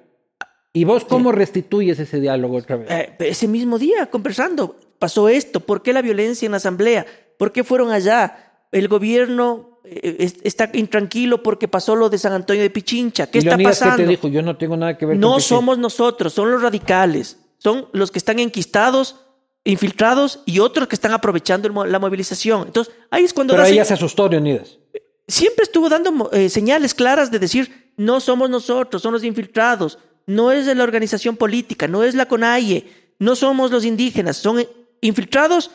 ¿Y 0.72 0.84
vos 0.84 1.04
cómo 1.04 1.32
restituyes 1.32 1.98
ese 1.98 2.20
diálogo 2.20 2.56
otra 2.56 2.76
vez? 2.76 2.90
Eh, 2.90 3.14
ese 3.20 3.46
mismo 3.46 3.78
día, 3.78 4.06
conversando, 4.06 4.76
pasó 4.98 5.28
esto, 5.28 5.60
¿por 5.60 5.82
qué 5.82 5.92
la 5.92 6.00
violencia 6.00 6.46
en 6.46 6.52
la 6.52 6.56
asamblea? 6.58 7.04
¿Por 7.38 7.52
qué 7.52 7.62
fueron 7.62 7.90
allá? 7.90 8.52
El 8.72 8.88
gobierno 8.88 9.80
eh, 9.84 10.16
es- 10.20 10.36
está 10.44 10.70
intranquilo 10.72 11.42
porque 11.42 11.68
pasó 11.68 11.94
lo 11.96 12.08
de 12.08 12.16
San 12.16 12.32
Antonio 12.32 12.62
de 12.62 12.70
Pichincha. 12.70 13.26
¿Qué 13.26 13.38
Y 13.38 13.40
está 13.40 13.58
pasando? 13.58 13.96
te 13.96 14.06
dijo? 14.06 14.28
Yo 14.28 14.40
no 14.40 14.56
tengo 14.56 14.76
nada 14.76 14.96
que 14.96 15.04
ver 15.04 15.18
No 15.18 15.32
con 15.32 15.40
somos 15.42 15.76
nosotros, 15.78 16.32
son 16.32 16.50
los 16.52 16.62
radicales, 16.62 17.36
son 17.58 17.88
los 17.92 18.10
que 18.10 18.18
están 18.18 18.38
enquistados, 18.38 19.16
infiltrados 19.64 20.40
y 20.46 20.58
otros 20.60 20.88
que 20.88 20.94
están 20.94 21.12
aprovechando 21.12 21.68
la 21.84 21.98
movilización. 21.98 22.66
Entonces, 22.68 22.94
ahí 23.10 23.24
es 23.24 23.32
cuando 23.34 23.54
Pero 23.54 23.66
ella 23.66 23.84
se 23.84 23.94
asustó, 23.94 24.28
Leonidas. 24.28 24.78
Siempre 25.32 25.64
estuvo 25.64 25.88
dando 25.88 26.30
eh, 26.32 26.48
señales 26.48 26.94
claras 26.94 27.30
de 27.30 27.38
decir, 27.38 27.92
no 27.96 28.20
somos 28.20 28.50
nosotros, 28.50 29.00
son 29.00 29.12
los 29.12 29.24
infiltrados, 29.24 29.98
no 30.26 30.52
es 30.52 30.66
de 30.66 30.74
la 30.74 30.84
organización 30.84 31.36
política, 31.36 31.88
no 31.88 32.04
es 32.04 32.14
la 32.14 32.26
CONAIE, 32.26 33.14
no 33.18 33.34
somos 33.34 33.70
los 33.70 33.84
indígenas, 33.84 34.36
son 34.36 34.60
eh, 34.60 34.68
infiltrados 35.00 35.70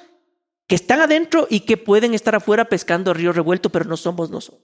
que 0.67 0.75
están 0.75 1.01
adentro 1.01 1.47
y 1.49 1.61
que 1.61 1.77
pueden 1.77 2.13
estar 2.13 2.35
afuera 2.35 2.65
pescando 2.65 3.13
río 3.13 3.33
revuelto, 3.33 3.69
pero 3.69 3.85
no 3.85 3.97
somos 3.97 4.29
nosotros. 4.29 4.63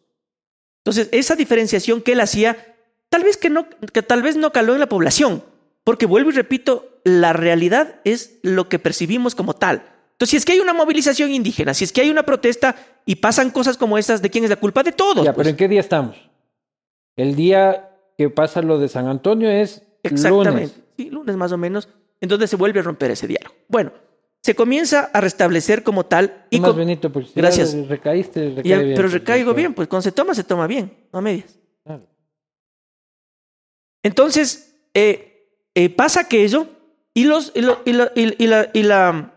Entonces, 0.79 1.09
esa 1.11 1.35
diferenciación 1.35 2.01
que 2.01 2.11
él 2.11 2.19
hacía, 2.19 2.75
tal 3.09 3.23
vez 3.23 3.37
que 3.37 3.49
no, 3.49 3.67
que 3.93 4.03
tal 4.03 4.21
vez 4.21 4.35
no 4.35 4.51
caló 4.51 4.73
en 4.73 4.81
la 4.81 4.89
población, 4.89 5.43
porque 5.83 6.05
vuelvo 6.05 6.29
y 6.29 6.33
repito, 6.33 6.99
la 7.03 7.33
realidad 7.33 7.99
es 8.03 8.39
lo 8.43 8.69
que 8.69 8.79
percibimos 8.79 9.33
como 9.33 9.55
tal. 9.55 9.92
Entonces, 10.13 10.29
si 10.31 10.37
es 10.37 10.45
que 10.45 10.53
hay 10.53 10.59
una 10.59 10.73
movilización 10.73 11.31
indígena, 11.31 11.73
si 11.73 11.83
es 11.83 11.91
que 11.91 12.01
hay 12.01 12.09
una 12.09 12.23
protesta 12.23 12.75
y 13.05 13.15
pasan 13.15 13.51
cosas 13.51 13.77
como 13.77 13.97
esas, 13.97 14.21
¿de 14.21 14.29
quién 14.29 14.43
es 14.43 14.49
la 14.49 14.55
culpa? 14.55 14.83
De 14.83 14.91
todos. 14.91 15.25
Ya, 15.25 15.33
pues. 15.33 15.37
pero 15.45 15.49
¿en 15.49 15.55
qué 15.57 15.67
día 15.67 15.79
estamos? 15.81 16.15
El 17.15 17.35
día 17.35 17.89
que 18.17 18.29
pasa 18.29 18.61
lo 18.61 18.79
de 18.79 18.87
San 18.89 19.07
Antonio 19.07 19.49
es 19.49 19.81
Exactamente. 20.03 20.51
lunes. 20.51 20.75
Sí, 20.97 21.09
lunes 21.09 21.35
más 21.35 21.51
o 21.51 21.57
menos. 21.57 21.89
Entonces 22.21 22.49
se 22.49 22.55
vuelve 22.55 22.79
a 22.79 22.83
romper 22.83 23.11
ese 23.11 23.27
diálogo. 23.27 23.55
Bueno, 23.67 23.91
se 24.41 24.55
comienza 24.55 25.09
a 25.13 25.19
restablecer 25.19 25.83
como 25.83 26.05
tal. 26.05 26.45
Y 26.49 26.59
más 26.59 26.75
Benito, 26.75 27.11
pues 27.11 27.27
si 27.27 27.33
Gracias. 27.35 27.73
recaíste, 27.87 28.49
bien, 28.61 28.81
pero 28.95 29.03
pues, 29.03 29.13
recaigo 29.13 29.53
bien, 29.53 29.73
pues 29.73 29.87
cuando 29.87 30.03
se 30.03 30.11
toma, 30.11 30.33
se 30.35 30.43
toma 30.43 30.67
bien, 30.67 30.93
no 31.11 31.19
a 31.19 31.21
medias. 31.21 31.57
Claro. 31.83 32.07
Entonces, 34.03 34.75
eh, 34.93 35.49
eh, 35.75 35.89
pasa 35.89 36.21
aquello 36.21 36.67
y, 37.13 37.25
los, 37.25 37.51
y, 37.55 37.61
lo- 37.61 37.81
y 37.85 37.93
la- 37.93 38.11
y- 38.15 38.43
y 38.43 38.47
la- 38.47 38.69
y 38.73 38.83
la- 38.83 39.32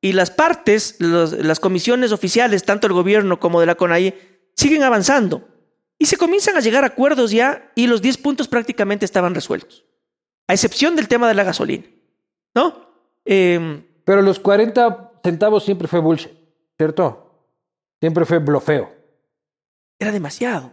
y 0.00 0.12
las 0.12 0.30
partes, 0.30 0.96
los- 0.98 1.32
las 1.32 1.60
comisiones 1.60 2.12
oficiales, 2.12 2.64
tanto 2.64 2.86
el 2.86 2.92
gobierno 2.92 3.38
como 3.40 3.60
de 3.60 3.66
la 3.66 3.74
CONAIE, 3.74 4.14
siguen 4.56 4.82
avanzando. 4.82 5.46
Y 5.98 6.06
se 6.06 6.16
comienzan 6.16 6.56
a 6.56 6.60
llegar 6.60 6.84
a 6.84 6.88
acuerdos 6.88 7.30
ya 7.30 7.70
y 7.74 7.86
los 7.86 8.00
10 8.00 8.16
puntos 8.18 8.48
prácticamente 8.48 9.04
estaban 9.04 9.34
resueltos. 9.34 9.84
A 10.48 10.54
excepción 10.54 10.96
del 10.96 11.08
tema 11.08 11.28
de 11.28 11.34
la 11.34 11.44
gasolina. 11.44 11.84
¿No? 12.54 12.86
Em, 13.24 13.84
Pero 14.04 14.22
los 14.22 14.40
40 14.40 15.12
centavos 15.22 15.62
siempre 15.64 15.86
fue 15.86 16.00
bullshit, 16.00 16.32
¿cierto? 16.78 17.26
Siempre 18.00 18.24
fue 18.24 18.38
blofeo. 18.38 18.90
era 19.98 20.10
demasiado. 20.12 20.70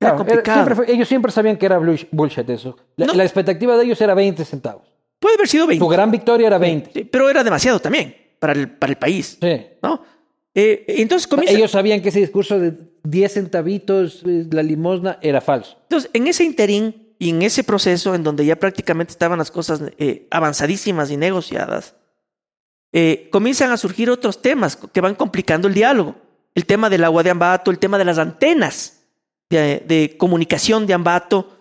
Era 0.00 0.12
Claro, 0.12 0.14
era- 0.14 0.18
complicado. 0.24 0.56
siempre 0.58 0.74
fue- 0.76 0.92
ellos 0.94 1.08
siempre 1.08 1.32
sabían 1.32 1.56
que 1.56 1.66
era 1.66 1.78
bullshit 2.12 2.48
eso. 2.48 2.76
La, 2.94 3.06
No. 3.06 3.14
la 3.14 3.24
expectativa 3.24 3.76
de 3.76 3.84
ellos 3.84 4.00
era 4.00 4.14
20 4.14 4.44
centavos. 4.44 4.86
Puede 5.18 5.34
haber 5.34 5.48
sido 5.48 5.66
20. 5.66 5.84
Su 5.84 5.88
gran 5.88 6.12
victoria 6.12 6.46
era 6.46 6.58
20. 6.58 6.92
Sí, 6.92 7.02
pero 7.04 7.28
era 7.28 7.42
demasiado 7.42 7.80
también 7.80 8.14
para 8.38 8.52
el, 8.52 8.70
para 8.70 8.92
el 8.92 8.98
país. 8.98 9.38
Sí. 9.40 9.66
¿no? 9.82 10.02
Eh, 10.54 10.84
entonces 10.88 11.26
comienza. 11.26 11.54
Ellos 11.54 11.70
sabían 11.70 12.00
que 12.00 12.08
ese 12.08 12.20
discurso 12.20 12.58
de 12.58 12.74
10 13.08 13.32
centavitos, 13.32 14.22
eh, 14.26 14.46
la 14.50 14.62
limosna, 14.62 15.18
era 15.22 15.40
falso. 15.40 15.78
Entonces, 15.82 16.10
en 16.12 16.26
ese 16.26 16.44
interín 16.44 17.14
y 17.18 17.30
en 17.30 17.42
ese 17.42 17.64
proceso 17.64 18.14
en 18.14 18.22
donde 18.22 18.44
ya 18.44 18.56
prácticamente 18.56 19.12
estaban 19.12 19.38
las 19.38 19.50
cosas 19.50 19.82
eh, 19.98 20.26
avanzadísimas 20.30 21.10
y 21.10 21.16
negociadas, 21.16 21.94
eh, 22.92 23.28
comienzan 23.30 23.70
a 23.70 23.76
surgir 23.76 24.10
otros 24.10 24.42
temas 24.42 24.76
que 24.76 25.00
van 25.00 25.14
complicando 25.14 25.68
el 25.68 25.74
diálogo. 25.74 26.16
El 26.54 26.66
tema 26.66 26.90
del 26.90 27.04
agua 27.04 27.22
de 27.22 27.30
Ambato, 27.30 27.70
el 27.70 27.78
tema 27.78 27.98
de 27.98 28.04
las 28.04 28.18
antenas 28.18 29.04
de, 29.48 29.82
de 29.86 30.16
comunicación 30.18 30.86
de 30.86 30.94
Ambato 30.94 31.54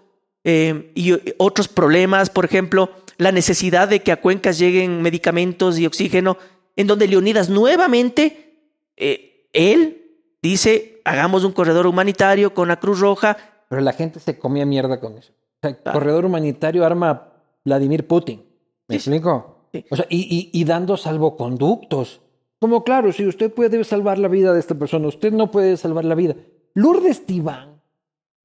y 0.43 1.13
otros 1.36 1.67
problemas, 1.67 2.30
por 2.30 2.45
ejemplo, 2.45 2.89
la 3.17 3.34
necesidad 3.34 3.89
de 3.89 4.01
que 4.01 4.13
a 4.13 4.21
Cuencas 4.21 4.57
lleguen 4.57 5.01
medicamentos 5.01 5.78
y 5.78 5.86
oxígeno, 5.86 6.38
en 6.78 6.88
donde 6.88 7.07
Leonidas 7.07 7.49
nuevamente, 7.49 8.55
eh, 8.95 9.49
él 9.51 10.05
dice, 10.41 11.01
hagamos 11.03 11.43
un 11.43 11.51
corredor 11.51 11.88
humanitario 11.88 12.53
con 12.53 12.69
la 12.69 12.80
Cruz 12.80 12.99
Roja, 13.01 13.36
Pero 13.69 13.82
la 13.82 13.91
gente 13.91 14.21
se 14.21 14.39
comía 14.39 14.65
mierda 14.65 14.99
con 15.01 15.17
eso. 15.17 15.34
O 15.34 15.59
sea, 15.61 15.75
Claro. 15.75 15.99
corredor 15.99 16.23
humanitario 16.25 16.86
arma 16.86 17.34
Vladimir 17.65 18.07
Putin. 18.07 18.45
¿Me 18.88 18.97
Sí. 18.97 19.09
explico? 19.09 19.67
Sí. 19.73 19.84
O 19.91 19.95
sea, 19.97 20.05
y, 20.09 20.19
y- 20.53 20.57
y 20.57 20.63
dando 20.63 20.95
salvoconductos. 20.95 22.21
Como 22.59 22.84
claro, 22.86 23.11
si 23.11 23.25
usted 23.28 23.51
puede 23.53 23.84
salvar 23.84 24.17
la 24.19 24.30
vida 24.30 24.53
de 24.53 24.59
esta 24.61 24.75
persona, 24.75 25.07
usted 25.09 25.34
no 25.34 25.51
puede 25.51 25.75
salvar 25.75 26.05
la 26.05 26.15
vida. 26.15 26.36
Lourdes 26.75 27.25
Tibán 27.25 27.82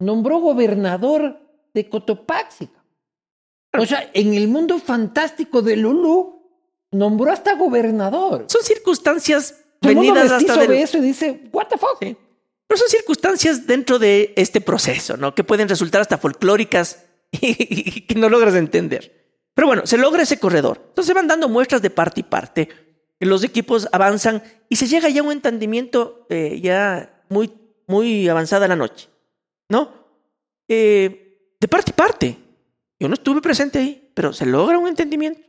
nombró 0.01 0.41
gobernador 0.41 1.39
de 1.73 1.89
Cotopaxi. 1.89 2.69
O 3.79 3.87
sea, 3.87 4.11
en 4.13 4.35
el 4.35 4.49
mundo 4.49 4.79
fantástico 4.79 5.63
de 5.63 5.77
Lulu, 5.77 6.32
nombró 6.93 7.33
hasta 7.33 7.55
gobernador. 7.57 8.45
son 8.49 8.63
circunstancias 8.63 9.57
Todo 9.81 9.93
mundo 9.95 10.13
venidas 10.15 10.31
mestizo 10.33 10.53
hasta 10.53 10.61
del- 10.63 10.71
ve 10.71 10.83
eso 10.83 10.99
y 10.99 11.01
dice, 11.01 11.43
what 11.53 11.67
the 11.69 11.77
fuck? 11.79 11.97
Sí. 12.01 12.17
Pero 12.69 12.79
son 12.79 12.89
circunstancias 12.89 13.67
dentro 13.67 13.99
de 13.99 14.33
este 14.37 14.61
proceso, 14.61 15.17
¿no? 15.17 15.35
Que 15.35 15.45
pueden 15.45 15.69
resultar 15.69 16.01
hasta 16.01 16.17
folclóricas 16.19 17.05
y 17.33 18.03
que 18.03 18.15
no 18.15 18.29
logras 18.29 18.55
entender. 18.55 19.21
Pero 19.55 19.67
bueno, 19.67 19.83
se 19.87 19.99
logra 19.99 20.23
ese 20.23 20.39
corredor. 20.39 20.79
Entonces 20.81 21.07
se 21.07 21.15
van 21.15 21.27
dando 21.29 21.49
muestras 21.49 21.83
de 21.83 21.91
parte 21.91 22.21
y 22.21 22.25
parte. 22.25 22.69
Los 23.21 23.45
equipos 23.45 23.89
avanzan 23.93 24.43
y 24.69 24.77
se 24.77 24.87
llega 24.87 25.09
ya 25.11 25.21
a 25.21 25.25
un 25.25 25.33
entendimiento 25.33 26.27
eh, 26.31 26.59
ya 26.63 27.23
muy, 27.29 27.53
muy 27.87 28.29
avanzada 28.29 28.67
la 28.67 28.77
noche, 28.77 29.09
¿no? 29.69 29.93
Eh, 30.69 31.55
de 31.61 31.69
parte 31.69 31.91
y 31.91 31.95
parte. 31.95 32.39
Yo 32.99 33.09
no 33.09 33.15
estuve 33.15 33.41
presente 33.41 33.79
ahí, 33.79 34.11
pero 34.15 34.33
se 34.33 34.47
logra 34.47 34.79
un 34.79 34.89
entendimiento. 34.89 35.41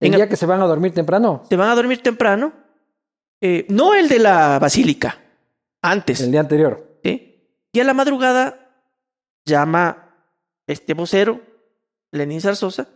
El 0.00 0.12
día 0.12 0.28
que 0.28 0.36
se 0.36 0.46
van 0.46 0.60
a 0.60 0.66
dormir 0.66 0.92
temprano, 0.92 1.42
Se 1.48 1.56
van 1.56 1.70
a 1.70 1.74
dormir 1.74 2.02
temprano. 2.02 2.52
Eh, 3.40 3.66
no 3.68 3.94
el 3.94 4.08
de 4.08 4.18
la 4.18 4.58
basílica, 4.58 5.18
antes. 5.82 6.20
el 6.20 6.30
día 6.30 6.40
anterior. 6.40 6.98
¿sí? 7.02 7.44
Y 7.72 7.80
a 7.80 7.84
la 7.84 7.94
madrugada 7.94 8.72
llama 9.44 10.14
este 10.66 10.94
vocero, 10.94 11.40
Lenín 12.12 12.40
Zarzosa, 12.40 12.88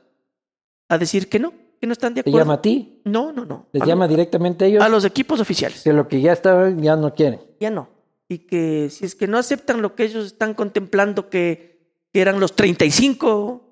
a 0.89 0.99
decir 0.99 1.29
que 1.29 1.39
no, 1.39 1.53
que 1.81 1.87
no 1.87 1.93
están 1.93 2.15
de 2.15 2.23
Te 2.23 2.31
acuerdo. 2.31 2.45
llama 2.45 2.55
a 2.55 2.63
ti, 2.63 3.01
No, 3.05 3.33
no, 3.33 3.45
no. 3.45 3.67
les 3.73 3.83
a, 3.83 3.87
llama 3.87 4.09
directamente 4.09 4.65
a 4.65 4.69
ellos, 4.69 4.83
a 4.83 4.89
los 4.89 5.05
equipos 5.05 5.41
oficiales. 5.41 5.83
que 5.83 5.93
lo 5.93 6.09
que 6.09 6.21
ya 6.21 6.33
estaban 6.33 6.83
ya 6.83 6.97
no 6.97 7.15
quieren. 7.15 7.41
Ya 7.61 7.71
no. 7.71 7.89
Y 8.29 8.39
que 8.47 8.89
si 8.91 9.05
es 9.05 9.15
que 9.15 9.27
no 9.27 9.39
aceptan 9.39 9.83
lo 9.83 9.95
que 9.95 10.05
ellos 10.05 10.27
están 10.27 10.55
contemplando, 10.55 11.29
que, 11.31 11.95
que 12.13 12.21
eran 12.21 12.41
los 12.41 12.55
35 12.57 13.63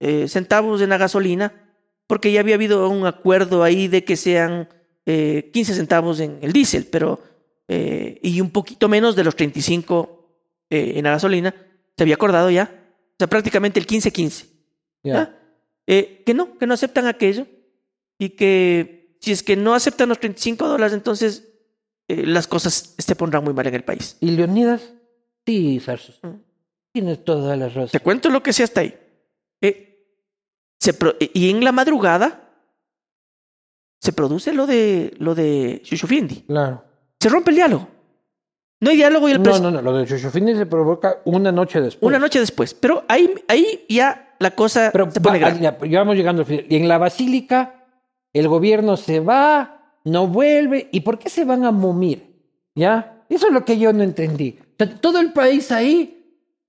eh, 0.00 0.28
centavos 0.28 0.80
en 0.80 0.88
la 0.90 0.98
gasolina, 0.98 1.52
porque 2.06 2.32
ya 2.32 2.40
había 2.40 2.54
habido 2.54 2.88
un 2.88 3.06
acuerdo 3.06 3.62
ahí 3.62 3.88
de 3.88 4.04
que 4.04 4.16
sean 4.16 4.68
eh, 5.06 5.50
15 5.52 5.74
centavos 5.74 6.20
en 6.20 6.38
el 6.42 6.52
diésel, 6.52 6.86
pero 6.90 7.20
eh, 7.68 8.18
y 8.22 8.40
un 8.40 8.50
poquito 8.50 8.88
menos 8.88 9.16
de 9.16 9.24
los 9.24 9.36
35 9.36 10.24
eh, 10.70 10.94
en 10.96 11.04
la 11.04 11.10
gasolina, 11.10 11.54
se 11.96 12.02
había 12.02 12.14
acordado 12.14 12.50
ya. 12.50 12.70
O 13.12 13.16
sea, 13.18 13.28
prácticamente 13.28 13.78
el 13.78 13.86
15-15. 13.86 14.46
Ya. 15.02 15.12
¿ya? 15.12 15.38
Eh, 15.86 16.22
que 16.24 16.34
no, 16.34 16.58
que 16.58 16.66
no 16.66 16.74
aceptan 16.74 17.06
aquello 17.06 17.46
y 18.18 18.30
que 18.30 19.16
si 19.20 19.32
es 19.32 19.42
que 19.42 19.56
no 19.56 19.74
aceptan 19.74 20.08
los 20.08 20.18
35 20.18 20.66
dólares, 20.66 20.94
entonces 20.94 21.48
eh, 22.08 22.26
las 22.26 22.46
cosas 22.46 22.94
se 22.98 23.16
pondrán 23.16 23.44
muy 23.44 23.54
mal 23.54 23.66
en 23.66 23.74
el 23.74 23.84
país. 23.84 24.16
¿Y 24.20 24.30
Leonidas? 24.30 24.92
Sí, 25.46 25.80
Sarsos. 25.80 26.18
Mm. 26.22 26.40
Tienes 26.92 27.24
toda 27.24 27.56
la 27.56 27.68
razón. 27.68 27.88
Te 27.90 28.00
cuento 28.00 28.30
lo 28.30 28.42
que 28.42 28.52
sea 28.52 28.64
hasta 28.64 28.80
ahí. 28.80 28.94
Eh, 29.60 29.93
se 30.92 30.96
y 31.32 31.50
en 31.50 31.64
la 31.64 31.72
madrugada 31.72 32.40
se 34.00 34.12
produce 34.12 34.52
lo 34.52 34.66
de 34.66 35.14
lo 35.18 35.34
de 35.34 35.80
Shushufindi. 35.84 36.42
Claro. 36.42 36.84
Se 37.20 37.28
rompe 37.28 37.50
el 37.50 37.56
diálogo. 37.56 37.88
No 38.80 38.90
hay 38.90 38.96
diálogo 38.96 39.28
y 39.28 39.32
el 39.32 39.42
No, 39.42 39.58
no, 39.58 39.70
no. 39.70 39.80
Lo 39.80 39.96
de 39.96 40.04
Chuchufini 40.06 40.54
se 40.56 40.66
provoca 40.66 41.18
una 41.24 41.50
noche 41.50 41.80
después. 41.80 42.06
una 42.06 42.18
noche 42.18 42.38
después. 42.38 42.74
Pero 42.74 43.04
ahí, 43.08 43.32
ahí 43.48 43.86
ya 43.88 44.34
la 44.40 44.50
cosa 44.50 44.90
Pero 44.92 45.10
se 45.10 45.20
pone 45.22 45.38
va- 45.40 45.48
grave. 45.50 45.62
ya, 45.62 45.78
ya 45.88 45.98
vamos 46.00 46.16
llegando 46.16 46.42
al 46.42 46.46
final. 46.46 46.66
Y 46.68 46.76
en 46.76 46.88
la 46.88 46.98
basílica, 46.98 47.86
el 48.34 48.46
gobierno 48.48 48.98
se 48.98 49.20
va, 49.20 49.96
no 50.04 50.26
vuelve. 50.26 50.88
¿Y 50.92 51.00
por 51.00 51.18
qué 51.18 51.30
se 51.30 51.46
van 51.46 51.64
a 51.64 51.70
momir? 51.70 52.42
¿Ya? 52.74 53.24
Eso 53.30 53.46
es 53.46 53.54
lo 53.54 53.64
que 53.64 53.78
yo 53.78 53.90
no 53.94 54.02
entendí. 54.02 54.58
O 54.60 54.84
sea, 54.84 55.00
todo 55.00 55.18
el 55.20 55.32
país 55.32 55.72
ahí 55.72 56.20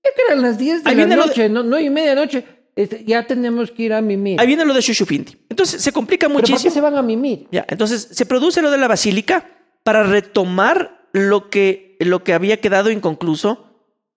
que 0.02 0.22
eran 0.28 0.40
las 0.40 0.56
10 0.56 0.84
de 0.84 0.90
Ahí 0.90 0.96
la 0.96 1.04
de- 1.06 1.16
noche, 1.16 1.48
no, 1.50 1.62
no 1.64 1.78
y 1.78 1.90
media 1.90 2.14
noche. 2.14 2.44
Este, 2.76 3.02
ya 3.04 3.26
tenemos 3.26 3.70
que 3.70 3.84
ir 3.84 3.92
a 3.94 4.02
mimir. 4.02 4.38
Ahí 4.40 4.46
viene 4.46 4.64
lo 4.64 4.74
de 4.74 4.80
Shushufindi. 4.82 5.36
Entonces 5.48 5.80
se 5.82 5.92
complica 5.92 6.26
¿Pero 6.26 6.34
por 6.38 6.44
qué 6.44 6.52
muchísimo. 6.52 6.74
se 6.74 6.80
van 6.82 6.94
a 6.96 7.02
mimir? 7.02 7.48
Ya, 7.50 7.64
entonces 7.68 8.08
se 8.10 8.26
produce 8.26 8.60
lo 8.62 8.70
de 8.70 8.76
la 8.78 8.86
basílica 8.86 9.48
para 9.82 10.02
retomar 10.02 11.08
lo 11.12 11.48
que, 11.48 11.96
lo 12.00 12.22
que 12.22 12.34
había 12.34 12.60
quedado 12.60 12.90
inconcluso. 12.90 13.64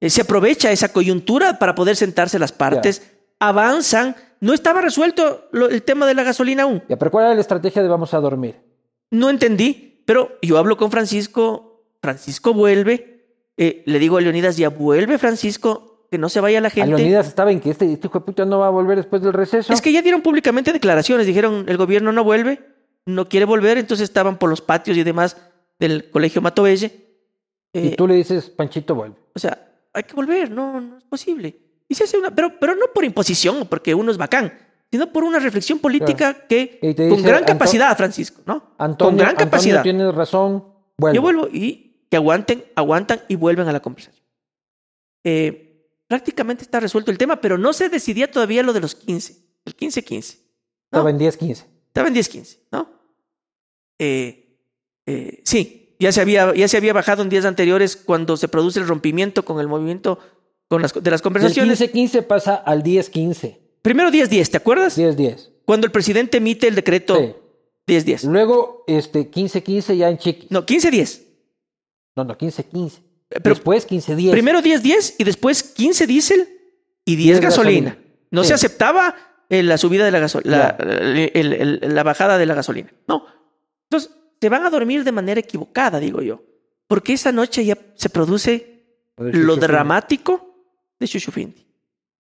Eh, 0.02 0.10
se 0.10 0.22
aprovecha 0.22 0.72
esa 0.72 0.92
coyuntura 0.92 1.58
para 1.58 1.74
poder 1.74 1.96
sentarse 1.96 2.38
las 2.38 2.52
partes, 2.52 3.12
avanzan. 3.40 4.16
No 4.42 4.54
estaba 4.54 4.82
resuelto 4.82 5.48
lo- 5.52 5.70
el 5.70 5.84
tema 5.84 6.06
de 6.06 6.14
la 6.16 6.24
gasolina 6.24 6.64
aún. 6.64 6.84
Ya, 6.90 6.98
pero 6.98 7.12
¿cuál 7.12 7.26
era 7.26 7.36
la 7.36 7.42
estrategia 7.42 7.82
de 7.82 7.88
vamos 7.88 8.14
a 8.14 8.20
dormir? 8.20 8.56
No 9.12 9.30
entendí, 9.30 10.04
pero 10.06 10.38
yo 10.42 10.58
hablo 10.58 10.76
con 10.78 10.92
Francisco. 10.92 11.86
Francisco 12.02 12.54
vuelve. 12.54 13.26
Eh, 13.58 13.84
le 13.86 14.00
digo 14.00 14.18
a 14.18 14.22
Leonidas, 14.22 14.56
ya 14.58 14.70
vuelve 14.70 15.18
Francisco, 15.18 15.89
que 16.10 16.18
no 16.18 16.30
se 16.30 16.40
vaya 16.42 16.60
la 16.62 16.68
A 16.68 16.72
gente. 16.72 16.90
Leonidas 16.98 17.28
estaba 17.28 17.52
en 17.52 17.60
que 17.60 17.70
este, 17.72 17.92
este 17.92 18.08
hijo 18.08 18.20
de 18.20 18.26
puta 18.26 18.46
no 18.46 18.60
va 18.60 18.68
a 18.68 18.72
volver 18.72 18.98
después 18.98 19.22
del 19.22 19.34
receso. 19.34 19.72
Es 19.74 19.82
que 19.82 19.92
ya 19.92 20.02
dieron 20.02 20.22
públicamente 20.22 20.74
declaraciones, 20.74 21.28
dijeron 21.28 21.66
el 21.68 21.78
gobierno 21.78 22.12
no 22.12 22.24
vuelve, 22.24 22.60
no 23.06 23.30
quiere 23.30 23.46
volver, 23.46 23.78
entonces 23.78 24.06
estaban 24.06 24.38
por 24.38 24.50
los 24.50 24.62
patios 24.62 24.98
y 24.98 25.04
demás 25.04 25.38
del 25.80 26.10
colegio 26.10 26.42
Matobelle. 26.42 26.92
y 27.74 27.90
Eh, 27.90 27.96
tú 27.96 28.08
le 28.08 28.16
dices, 28.16 28.50
Panchito 28.50 28.96
vuelve. 28.96 29.16
O 29.36 29.40
sea, 29.40 29.68
hay 29.94 30.04
que 30.04 30.14
volver, 30.14 30.50
no, 30.52 30.82
no 30.82 30.98
es 30.98 31.04
posible. 31.04 31.56
Y 31.88 31.96
se 31.96 32.04
hace 32.04 32.18
una, 32.18 32.30
pero, 32.34 32.54
pero 32.60 32.76
no 32.76 32.86
por 32.94 33.04
imposición 33.06 33.62
o 33.62 33.66
porque 33.66 33.94
uno 33.96 34.12
es 34.12 34.18
bacán, 34.18 34.54
sino 34.92 35.12
por 35.12 35.24
una 35.24 35.40
reflexión 35.40 35.80
política 35.80 36.34
que 36.48 36.80
con 36.82 36.90
dice, 37.10 37.22
gran 37.22 37.44
Anto- 37.44 37.54
capacidad, 37.54 37.96
Francisco, 37.98 38.42
¿no? 38.46 38.74
Antonio, 38.78 39.10
con 39.10 39.18
gran 39.18 39.30
Antonio, 39.30 39.52
capacidad. 39.52 39.84
tienes 39.84 40.14
razón, 40.14 40.66
vuelve. 40.98 41.16
Yo 41.16 41.22
vuelvo 41.22 41.48
y 41.52 42.06
que 42.10 42.18
aguanten, 42.18 42.64
aguantan 42.76 43.22
y 43.28 43.36
vuelven 43.36 43.68
a 43.68 43.72
la 43.72 43.80
conversación. 43.80 44.24
Eh, 45.24 45.69
prácticamente 46.10 46.64
está 46.64 46.80
resuelto 46.80 47.12
el 47.12 47.18
tema, 47.18 47.40
pero 47.40 47.58
no 47.58 47.72
se 47.72 47.88
decidía 47.88 48.30
todavía 48.30 48.64
lo 48.64 48.74
de 48.74 48.82
los 48.82 48.96
15, 48.96 49.38
el 49.64 49.78
15-15. 49.78 50.38
¿no? 50.92 50.98
Estaba 50.98 51.10
en 51.12 51.20
10-15. 51.20 51.66
Estaba 51.88 52.08
en 52.08 52.16
10-15, 52.16 52.58
¿no? 52.72 52.90
Eh, 54.00 54.58
eh, 55.06 55.42
sí, 55.46 55.96
ya 56.00 56.12
se, 56.12 56.20
había, 56.22 56.54
ya 56.56 56.68
se 56.68 56.78
había 56.78 56.94
bajado 56.94 57.22
en 57.22 57.30
días 57.30 57.46
anteriores 57.46 57.96
cuando 57.96 58.38
se 58.38 58.48
produce 58.48 58.80
el 58.80 58.88
rompimiento 58.88 59.46
con 59.46 59.60
el 59.60 59.68
movimiento 59.68 60.18
con 60.68 60.82
las, 60.82 60.94
de 60.94 61.12
las 61.12 61.22
conversaciones. 61.22 61.80
15-15 61.80 62.26
pasa 62.26 62.56
al 62.56 62.82
10-15. 62.82 63.60
Primero 63.84 64.10
10-10, 64.10 64.50
¿te 64.50 64.58
acuerdas? 64.58 64.98
10-10. 64.98 65.52
Cuando 65.64 65.86
el 65.86 65.92
presidente 65.92 66.38
emite 66.38 66.68
el 66.68 66.76
decreto 66.76 67.18
Sí. 67.18 67.36
10-10. 67.88 68.24
Luego, 68.30 68.84
este, 68.88 69.30
15-15 69.30 69.96
ya 69.96 70.10
en 70.10 70.18
Chiquis. 70.18 70.50
No, 70.50 70.66
15-10. 70.66 71.22
No, 72.16 72.24
no, 72.24 72.36
15-15. 72.36 73.09
Pero- 73.30 73.56
Después 73.56 73.86
15-10. 73.88 74.32
Primero 74.32 74.62
10-10 74.62 75.16
y 75.20 75.24
después 75.24 75.64
15 75.64 76.08
diésel 76.08 76.48
y 77.06 77.16
10 77.16 77.40
10 77.40 77.42
gasolina. 77.42 77.90
gasolina. 77.92 78.14
No 78.32 78.44
Sí. 78.44 78.50
se 78.50 78.54
aceptaba 78.56 79.16
eh, 79.52 79.64
la 79.64 79.78
subida 79.78 80.06
de 80.06 80.12
la 80.12 80.20
gasolina, 80.20 80.76
la, 80.80 80.86
el- 81.34 81.54
el- 81.54 81.80
la 81.96 82.04
bajada 82.04 82.38
de 82.38 82.46
la 82.46 82.54
gasolina. 82.54 82.92
No. 83.08 83.26
Entonces, 83.90 84.12
se 84.40 84.50
van 84.50 84.64
a 84.66 84.70
dormir 84.70 85.04
de 85.04 85.12
manera 85.12 85.40
equivocada, 85.40 86.00
digo 86.00 86.22
yo. 86.22 86.44
Porque 86.88 87.14
esa 87.14 87.32
noche 87.32 87.66
ya 87.66 87.78
se 87.96 88.10
produce 88.10 88.84
lo 89.18 89.56
dramático 89.58 90.56
de 91.00 91.06
Shushufindi. 91.08 91.66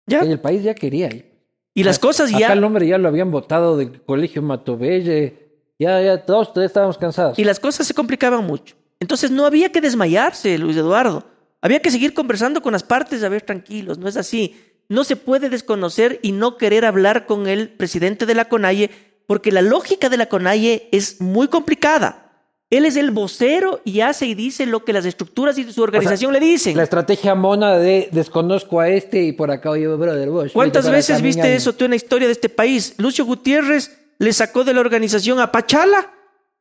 ¿Ya? 0.08 0.26
Y 0.26 0.32
el 0.32 0.40
país 0.40 0.64
ya 0.64 0.74
quería 0.74 1.08
ir. 1.08 1.32
Y 1.74 1.84
las 1.84 2.00
cosas 2.00 2.30
Acá 2.32 2.40
ya. 2.40 2.54
el 2.54 2.64
hombre 2.64 2.86
ya 2.88 2.98
lo 2.98 3.08
habían 3.08 3.32
votado 3.32 3.78
del 3.78 4.02
colegio 4.02 4.42
Matobelle. 4.42 5.38
Ya, 5.80 6.02
ya, 6.02 6.24
todos, 6.26 6.54
todos 6.54 6.66
estábamos 6.66 6.98
cansados. 6.98 7.40
Y 7.40 7.44
las 7.44 7.60
cosas 7.60 7.88
se 7.88 7.94
complicaban 7.94 8.46
mucho. 8.46 8.76
Entonces 9.02 9.32
no 9.32 9.48
había 9.48 9.72
que 9.72 9.82
desmayarse, 9.82 10.60
Luis 10.60 10.78
Eduardo. 10.78 11.26
Había 11.60 11.82
que 11.82 11.90
seguir 11.90 12.14
conversando 12.14 12.62
con 12.62 12.72
las 12.72 12.84
partes, 12.84 13.24
a 13.24 13.30
ver, 13.30 13.42
tranquilos, 13.42 13.98
no 13.98 14.08
es 14.08 14.16
así. 14.16 14.56
No 14.90 15.04
se 15.04 15.16
puede 15.16 15.50
desconocer 15.50 16.20
y 16.22 16.32
no 16.34 16.56
querer 16.56 16.86
hablar 16.86 17.26
con 17.26 17.48
el 17.48 17.70
presidente 17.70 18.28
de 18.28 18.36
la 18.36 18.46
CONAIE, 18.46 18.92
porque 19.26 19.52
la 19.52 19.64
lógica 19.64 20.08
de 20.08 20.18
la 20.18 20.28
CONAIE 20.28 20.88
es 20.92 21.20
muy 21.20 21.48
complicada. 21.48 22.32
Él 22.70 22.86
es 22.86 22.96
el 22.96 23.10
vocero 23.10 23.82
y 23.84 24.02
hace 24.02 24.28
y 24.28 24.36
dice 24.36 24.68
lo 24.68 24.86
que 24.86 24.94
las 24.94 25.06
estructuras 25.06 25.58
y 25.58 25.72
su 25.74 25.82
organización 25.82 26.32
le 26.32 26.40
dicen. 26.40 26.78
La 26.78 26.84
estrategia 26.84 27.34
mona 27.34 27.78
de 27.78 28.08
desconozco 28.12 28.80
a 28.80 28.90
este 28.90 29.24
y 29.24 29.32
por 29.32 29.50
acá 29.50 29.72
oye, 29.72 29.88
brother, 29.88 30.30
vos. 30.30 30.52
¿Cuántas 30.54 30.90
veces 30.90 31.24
viste 31.24 31.56
eso 31.56 31.74
tú 31.74 31.86
en 31.86 31.92
la 31.92 31.98
historia 31.98 32.28
de 32.28 32.34
este 32.34 32.50
país? 32.50 32.94
Lucio 32.98 33.26
Gutiérrez 33.26 33.98
le 34.20 34.32
sacó 34.32 34.64
de 34.64 34.76
la 34.76 34.80
organización 34.80 35.40
a 35.40 35.52
Pachala 35.52 36.14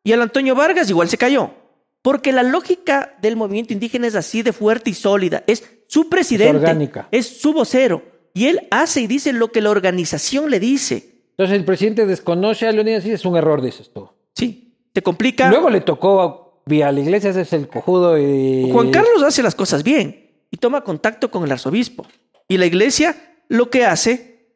y 0.03 0.13
al 0.13 0.23
Antonio 0.23 0.55
Vargas 0.55 0.89
igual 0.89 1.09
se 1.11 1.19
cayó. 1.19 1.60
Porque 2.03 2.33
la 2.33 2.43
lógica 2.43 3.15
del 3.21 3.37
movimiento 3.37 3.73
indígena 3.73 4.07
es 4.07 4.15
así 4.15 4.43
de 4.43 4.53
fuerte 4.53 4.91
y 4.91 4.95
sólida. 4.95 5.45
Es 5.47 5.65
su 5.87 6.09
presidente, 6.09 6.91
es 7.11 7.41
su 7.41 7.53
vocero. 7.53 8.03
Y 8.33 8.47
él 8.47 8.69
hace 8.71 9.03
y 9.03 9.07
dice 9.07 9.33
lo 9.33 9.53
que 9.53 9.61
la 9.61 9.71
organización 9.71 10.51
le 10.51 10.61
dice. 10.61 11.23
Entonces 11.31 11.57
el 11.57 11.65
presidente 11.65 12.07
desconoce 12.07 12.67
a 12.67 12.73
Leonidas 12.73 13.05
y 13.05 13.13
es 13.13 13.25
un 13.25 13.37
error, 13.37 13.61
dices 13.61 13.91
tú. 13.93 14.09
Sí, 14.35 14.77
te 14.93 15.03
complica. 15.03 15.51
Luego 15.51 15.69
le 15.69 15.81
tocó 15.81 16.21
a, 16.23 16.63
vía 16.67 16.93
la 16.93 17.01
iglesia, 17.01 17.31
ese 17.31 17.43
es 17.43 17.53
el 17.53 17.69
cojudo 17.69 18.19
y... 18.19 18.71
Juan 18.71 18.91
Carlos 18.91 19.23
hace 19.23 19.43
las 19.43 19.55
cosas 19.55 19.83
bien 19.83 20.31
y 20.51 20.57
toma 20.57 20.83
contacto 20.83 21.31
con 21.31 21.45
el 21.45 21.53
arzobispo. 21.53 22.07
Y 22.49 22.57
la 22.57 22.67
iglesia 22.67 23.17
lo 23.49 23.69
que 23.69 23.85
hace 23.85 24.55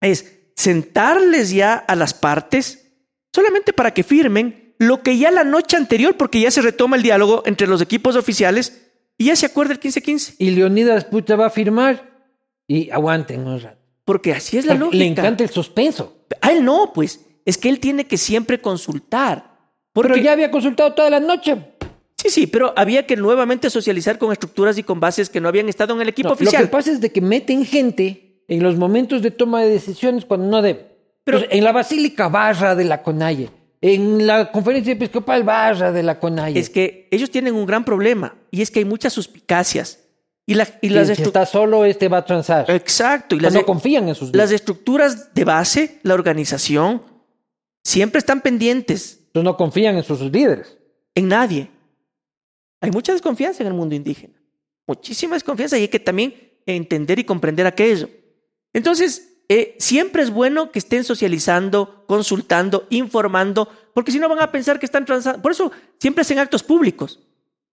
es 0.00 0.50
sentarles 0.54 1.50
ya 1.50 1.74
a 1.74 1.94
las 1.96 2.14
partes 2.14 2.92
solamente 3.34 3.72
para 3.72 3.92
que 3.92 4.02
firmen 4.02 4.65
lo 4.78 5.02
que 5.02 5.16
ya 5.18 5.30
la 5.30 5.44
noche 5.44 5.76
anterior, 5.76 6.16
porque 6.16 6.40
ya 6.40 6.50
se 6.50 6.60
retoma 6.62 6.96
el 6.96 7.02
diálogo 7.02 7.42
entre 7.46 7.66
los 7.66 7.80
equipos 7.80 8.16
oficiales 8.16 8.90
y 9.18 9.26
ya 9.26 9.36
se 9.36 9.46
acuerda 9.46 9.72
el 9.72 9.80
15-15. 9.80 10.34
Y 10.38 10.50
Leonidas, 10.50 11.04
puta, 11.04 11.36
va 11.36 11.46
a 11.46 11.50
firmar 11.50 12.10
y 12.66 12.90
aguanten 12.90 13.46
un 13.46 13.60
rato. 13.60 13.78
Porque 14.04 14.32
así 14.32 14.58
es 14.58 14.66
la 14.66 14.74
lógica. 14.74 14.96
Le 14.98 15.06
encanta 15.06 15.42
el 15.44 15.50
suspenso. 15.50 16.16
A 16.40 16.52
él 16.52 16.64
no, 16.64 16.92
pues. 16.94 17.20
Es 17.44 17.58
que 17.58 17.68
él 17.68 17.80
tiene 17.80 18.06
que 18.06 18.16
siempre 18.18 18.60
consultar. 18.60 19.56
Porque 19.92 20.12
Pero 20.12 20.24
ya 20.24 20.32
había 20.32 20.50
consultado 20.50 20.92
toda 20.94 21.10
la 21.10 21.20
noche. 21.20 21.56
Sí, 22.16 22.30
sí, 22.30 22.46
pero 22.46 22.72
había 22.76 23.06
que 23.06 23.16
nuevamente 23.16 23.70
socializar 23.70 24.18
con 24.18 24.32
estructuras 24.32 24.78
y 24.78 24.82
con 24.82 25.00
bases 25.00 25.28
que 25.30 25.40
no 25.40 25.48
habían 25.48 25.68
estado 25.68 25.94
en 25.94 26.00
el 26.02 26.08
equipo 26.08 26.28
No, 26.28 26.34
oficial. 26.34 26.62
Lo 26.62 26.68
que 26.68 26.72
pasa 26.72 26.90
es 26.92 27.00
de 27.00 27.10
que 27.12 27.20
meten 27.20 27.64
gente 27.64 28.42
en 28.48 28.62
los 28.62 28.76
momentos 28.76 29.22
de 29.22 29.30
toma 29.30 29.62
de 29.62 29.70
decisiones 29.70 30.24
cuando 30.24 30.46
no 30.48 30.62
debe. 30.62 30.86
Pero- 31.24 31.38
Entonces, 31.38 31.58
en 31.58 31.64
la 31.64 31.72
Basílica 31.72 32.28
Barra 32.28 32.74
de 32.74 32.84
la 32.84 33.02
Conalle, 33.02 33.50
en 33.94 34.26
la 34.26 34.50
Conferencia 34.50 34.92
Episcopal 34.94 35.42
Barra 35.44 35.92
de 35.92 36.02
la 36.02 36.18
Conalle. 36.18 36.58
es 36.58 36.70
que 36.70 37.06
ellos 37.10 37.30
tienen 37.30 37.54
un 37.54 37.66
gran 37.66 37.84
problema 37.84 38.34
y 38.50 38.62
es 38.62 38.70
que 38.70 38.80
hay 38.80 38.84
muchas 38.84 39.12
suspicacias. 39.12 40.00
Y, 40.48 40.54
la- 40.54 40.68
y 40.80 40.88
las 40.88 41.08
si 41.08 41.22
está 41.22 41.44
solo, 41.46 41.84
este 41.84 42.08
va 42.08 42.18
a 42.18 42.24
transar. 42.24 42.70
Exacto. 42.70 43.34
Y 43.36 43.40
las, 43.40 43.52
no 43.54 43.64
confían 43.64 44.08
en 44.08 44.14
sus 44.14 44.34
las 44.34 44.50
estructuras 44.52 45.32
de 45.34 45.44
base, 45.44 45.98
la 46.02 46.14
organización, 46.14 47.02
siempre 47.84 48.18
están 48.18 48.40
pendientes 48.40 49.20
Entonces 49.26 49.44
no 49.44 49.56
confían 49.56 49.96
en 49.96 50.02
sus 50.04 50.20
líderes. 50.20 50.76
en 51.14 51.28
nadie. 51.28 51.70
Hay 52.80 52.90
mucha 52.90 53.12
desconfianza 53.12 53.62
en 53.62 53.68
el 53.68 53.74
mundo 53.74 53.94
indígena. 53.94 54.34
Muchísima 54.86 55.34
desconfianza 55.34 55.78
y 55.78 55.82
hay 55.82 55.88
que 55.88 55.98
también 56.00 56.34
entender 56.66 57.18
y 57.18 57.24
comprender 57.24 57.66
aquello. 57.66 58.08
Entonces, 58.72 59.35
eh, 59.48 59.76
siempre 59.78 60.22
es 60.22 60.30
bueno 60.30 60.72
que 60.72 60.78
estén 60.78 61.04
socializando, 61.04 62.04
consultando, 62.06 62.86
informando, 62.90 63.68
porque 63.94 64.10
si 64.10 64.18
no 64.18 64.28
van 64.28 64.40
a 64.40 64.50
pensar 64.50 64.78
que 64.78 64.86
están 64.86 65.04
transando. 65.04 65.40
Por 65.40 65.52
eso 65.52 65.70
siempre 65.98 66.22
hacen 66.22 66.38
actos 66.38 66.62
públicos, 66.62 67.20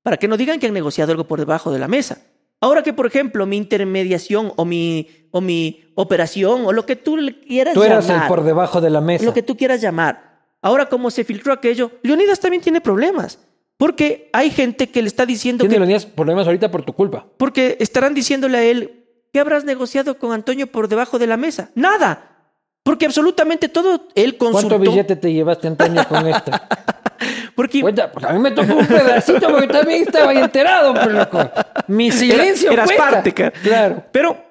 para 0.03 0.17
que 0.17 0.27
no 0.27 0.37
digan 0.37 0.59
que 0.59 0.67
han 0.67 0.73
negociado 0.73 1.11
algo 1.11 1.25
por 1.25 1.39
debajo 1.39 1.71
de 1.71 1.79
la 1.79 1.87
mesa. 1.87 2.21
Ahora 2.61 2.81
que, 2.83 2.93
por 2.93 3.07
ejemplo, 3.07 3.45
mi 3.45 3.57
intermediación 3.57 4.53
o 4.55 4.63
mi, 4.63 5.09
o 5.31 5.41
mi 5.41 5.83
operación 5.95 6.65
o 6.65 6.71
lo 6.71 6.85
que 6.85 6.95
tú 6.95 7.17
le 7.17 7.39
quieras 7.39 7.73
Tú 7.73 7.83
eras 7.83 8.07
llamar, 8.07 8.23
el 8.23 8.27
por 8.29 8.43
debajo 8.43 8.79
de 8.79 8.89
la 8.89 9.01
mesa. 9.01 9.25
lo 9.25 9.33
que 9.33 9.43
tú 9.43 9.57
quieras 9.57 9.81
llamar. 9.81 10.39
Ahora, 10.61 10.87
como 10.87 11.11
se 11.11 11.25
filtró 11.25 11.51
aquello, 11.51 11.91
Leonidas 12.03 12.39
también 12.39 12.63
tiene 12.63 12.79
problemas. 12.79 13.39
Porque 13.75 14.29
hay 14.31 14.49
gente 14.49 14.89
que 14.89 15.01
le 15.01 15.07
está 15.07 15.25
diciendo 15.25 15.63
Tiene 15.63 15.75
que. 15.75 15.79
Leonidas 15.79 16.05
problemas 16.05 16.45
ahorita 16.45 16.71
por 16.71 16.85
tu 16.85 16.93
culpa. 16.93 17.27
Porque 17.35 17.75
estarán 17.81 18.13
diciéndole 18.13 18.57
a 18.57 18.63
él, 18.63 19.02
¿qué 19.33 19.39
habrás 19.41 19.65
negociado 19.65 20.17
con 20.17 20.31
Antonio 20.31 20.67
por 20.71 20.87
debajo 20.87 21.19
de 21.19 21.27
la 21.27 21.35
mesa? 21.35 21.71
Nada. 21.75 22.29
Porque 22.83 23.05
absolutamente 23.05 23.67
todo 23.69 24.07
él 24.15 24.37
consultó. 24.37 24.75
¿Cuánto 24.75 24.91
billete 24.91 25.15
te 25.15 25.33
llevaste, 25.33 25.67
Antonio, 25.67 26.07
con 26.07 26.27
esto? 26.27 26.51
Porque 27.55 27.81
Cuenta, 27.81 28.11
pues 28.11 28.25
a 28.25 28.33
mí 28.33 28.39
me 28.39 28.51
tocó 28.51 28.73
un 28.73 28.85
pedacito 28.87 29.47
porque 29.49 29.67
también 29.67 30.03
estaba 30.03 30.33
enterado, 30.33 30.93
pero 30.93 31.09
loco. 31.11 31.49
Mi 31.87 32.11
silencio 32.11 32.71
Era- 32.71 32.83
eras 32.83 32.87
cuesta. 32.97 33.09
parte, 33.11 33.33
cara. 33.33 33.51
Claro. 33.51 34.03
Pero 34.11 34.43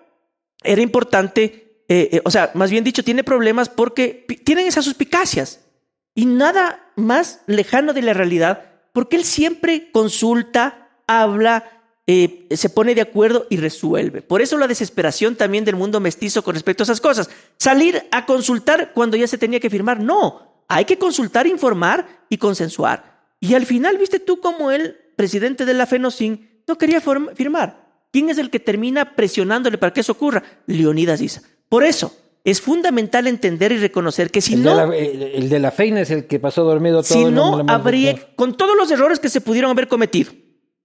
era 0.62 0.80
importante, 0.80 1.82
eh, 1.88 2.08
eh, 2.12 2.22
o 2.24 2.30
sea, 2.30 2.50
más 2.54 2.70
bien 2.70 2.84
dicho, 2.84 3.02
tiene 3.04 3.24
problemas 3.24 3.68
porque 3.68 4.24
tienen 4.44 4.66
esas 4.68 4.84
suspicacias 4.84 5.66
y 6.14 6.24
nada 6.26 6.92
más 6.96 7.40
lejano 7.46 7.92
de 7.92 8.02
la 8.02 8.14
realidad, 8.14 8.62
porque 8.92 9.16
él 9.16 9.24
siempre 9.24 9.90
consulta, 9.90 10.88
habla, 11.06 11.64
eh, 12.06 12.48
se 12.50 12.68
pone 12.68 12.94
de 12.94 13.00
acuerdo 13.00 13.46
y 13.48 13.56
resuelve. 13.56 14.22
Por 14.22 14.42
eso 14.42 14.58
la 14.58 14.66
desesperación 14.66 15.36
también 15.36 15.64
del 15.64 15.76
mundo 15.76 16.00
mestizo 16.00 16.42
con 16.42 16.54
respecto 16.54 16.82
a 16.82 16.84
esas 16.84 17.00
cosas. 17.00 17.30
Salir 17.58 18.02
a 18.10 18.26
consultar 18.26 18.92
cuando 18.92 19.16
ya 19.16 19.26
se 19.26 19.38
tenía 19.38 19.60
que 19.60 19.70
firmar, 19.70 20.00
no, 20.00 20.64
hay 20.68 20.84
que 20.84 20.98
consultar, 20.98 21.46
informar 21.46 22.24
y 22.28 22.38
consensuar. 22.38 23.12
Y 23.40 23.54
al 23.54 23.66
final, 23.66 23.98
viste 23.98 24.18
tú 24.18 24.40
como 24.40 24.70
el 24.70 24.96
presidente 25.16 25.64
de 25.64 25.74
la 25.74 25.86
FENOCIN 25.86 26.62
no 26.66 26.78
quería 26.78 27.00
firmar. 27.00 27.82
¿Quién 28.12 28.30
es 28.30 28.38
el 28.38 28.50
que 28.50 28.60
termina 28.60 29.16
presionándole 29.16 29.78
para 29.78 29.92
que 29.92 30.00
eso 30.00 30.12
ocurra? 30.12 30.42
Leonidas 30.66 31.20
Issa. 31.20 31.42
Por 31.68 31.84
eso, 31.84 32.14
es 32.44 32.60
fundamental 32.60 33.26
entender 33.26 33.72
y 33.72 33.78
reconocer 33.78 34.30
que 34.30 34.40
si 34.40 34.54
el 34.54 34.62
no... 34.62 34.70
De 34.70 34.86
la, 34.86 34.96
el, 34.96 35.22
el, 35.22 35.48
de 35.48 35.58
la 35.58 35.70
feina 35.70 36.00
es 36.00 36.10
el 36.10 36.26
que 36.26 36.38
pasó 36.38 36.64
dormido 36.64 37.02
todo. 37.02 37.18
Si 37.18 37.24
no, 37.24 37.64
habría, 37.68 38.34
con 38.34 38.56
todos 38.56 38.76
los 38.76 38.90
errores 38.90 39.18
que 39.18 39.28
se 39.28 39.40
pudieron 39.40 39.70
haber 39.70 39.88
cometido, 39.88 40.32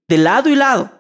de 0.08 0.18
lado 0.18 0.50
y 0.50 0.56
lado, 0.56 0.92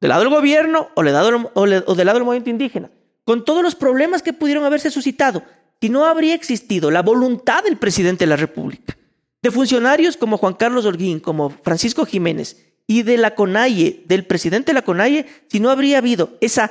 del 0.00 0.08
lado 0.08 0.22
del 0.22 0.30
gobierno 0.30 0.88
o, 0.94 1.02
del 1.02 1.12
lado, 1.12 1.50
o, 1.54 1.66
le, 1.66 1.82
o 1.86 1.94
del 1.94 2.06
lado 2.06 2.18
del 2.18 2.26
movimiento 2.26 2.50
indígena, 2.50 2.90
con 3.24 3.44
todos 3.44 3.62
los 3.62 3.74
problemas 3.74 4.22
que 4.22 4.32
pudieron 4.32 4.64
haberse 4.64 4.90
suscitado, 4.90 5.42
si 5.80 5.88
no 5.88 6.04
habría 6.04 6.34
existido 6.34 6.90
la 6.90 7.02
voluntad 7.02 7.64
del 7.64 7.76
presidente 7.76 8.24
de 8.24 8.30
la 8.30 8.36
República, 8.36 8.96
de 9.42 9.50
funcionarios 9.50 10.16
como 10.16 10.38
Juan 10.38 10.54
Carlos 10.54 10.86
Holguín, 10.86 11.20
como 11.20 11.50
Francisco 11.50 12.06
Jiménez, 12.06 12.56
y 12.86 13.02
de 13.02 13.16
la 13.16 13.34
CONAIE, 13.34 14.04
del 14.06 14.24
presidente 14.26 14.70
de 14.70 14.74
la 14.74 14.82
CONAIE, 14.82 15.26
si 15.48 15.60
no 15.60 15.70
habría 15.70 15.98
habido 15.98 16.38
esa 16.40 16.70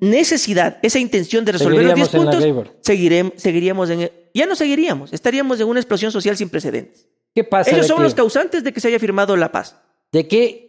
necesidad, 0.00 0.78
esa 0.82 0.98
intención 0.98 1.44
de 1.44 1.52
resolver 1.52 1.84
los 1.84 1.94
10 1.94 2.08
puntos, 2.08 2.44
seguiremos, 2.80 3.32
seguiríamos 3.36 3.90
en... 3.90 4.10
Ya 4.32 4.46
no 4.46 4.54
seguiríamos, 4.54 5.12
estaríamos 5.12 5.60
en 5.60 5.66
una 5.66 5.80
explosión 5.80 6.12
social 6.12 6.36
sin 6.36 6.48
precedentes. 6.48 7.08
¿Qué 7.34 7.44
pasa? 7.44 7.70
Ellos 7.70 7.86
son 7.86 8.02
los 8.02 8.14
causantes 8.14 8.62
de 8.62 8.72
que 8.72 8.80
se 8.80 8.88
haya 8.88 8.98
firmado 8.98 9.36
la 9.36 9.50
paz. 9.50 9.76
¿De 10.12 10.26
qué? 10.28 10.67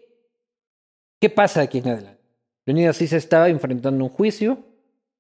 ¿Qué 1.20 1.30
pasa 1.30 1.62
aquí 1.62 1.80
en 1.80 1.90
adelante? 1.90 2.22
Leonidas 2.66 2.98
sí 2.98 3.08
se 3.08 3.18
estaba 3.18 3.50
enfrentando 3.50 4.04
un 4.04 4.10
juicio. 4.10 4.60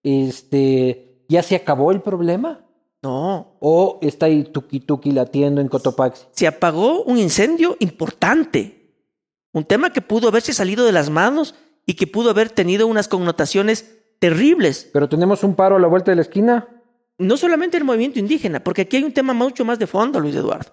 Este, 0.04 1.24
¿Ya 1.28 1.44
se 1.44 1.56
acabó 1.56 1.92
el 1.92 2.02
problema? 2.02 2.66
No. 3.02 3.56
¿O 3.60 4.00
está 4.02 4.28
ahí 4.28 4.44
tuki 4.44 4.80
tuki 4.80 5.12
latiendo 5.12 5.62
en 5.62 5.68
Cotopaxi? 5.68 6.26
Se 6.32 6.48
apagó 6.48 7.04
un 7.04 7.18
incendio 7.18 7.76
importante. 7.80 8.94
Un 9.52 9.64
tema 9.64 9.92
que 9.92 10.02
pudo 10.02 10.28
haberse 10.28 10.54
salido 10.54 10.86
de 10.86 10.92
las 10.92 11.10
manos 11.10 11.56
y 11.86 11.96
que 11.96 12.08
pudo 12.08 12.30
haber 12.30 12.50
tenido 12.50 12.88
unas 12.88 13.08
connotaciones 13.08 13.98
terribles. 14.20 14.90
Pero 14.94 15.10
tenemos 15.10 15.44
un 15.44 15.56
paro 15.56 15.78
a 15.78 15.80
la 15.80 15.88
vuelta 15.88 16.12
de 16.12 16.16
la 16.16 16.22
esquina. 16.22 16.68
No 17.18 17.36
solamente 17.36 17.78
el 17.78 17.84
movimiento 17.84 18.20
indígena, 18.20 18.64
porque 18.64 18.84
aquí 18.84 18.98
hay 18.98 19.04
un 19.04 19.14
tema 19.14 19.34
mucho 19.34 19.66
más 19.66 19.80
de 19.80 19.88
fondo, 19.88 20.20
Luis 20.20 20.36
Eduardo. 20.36 20.72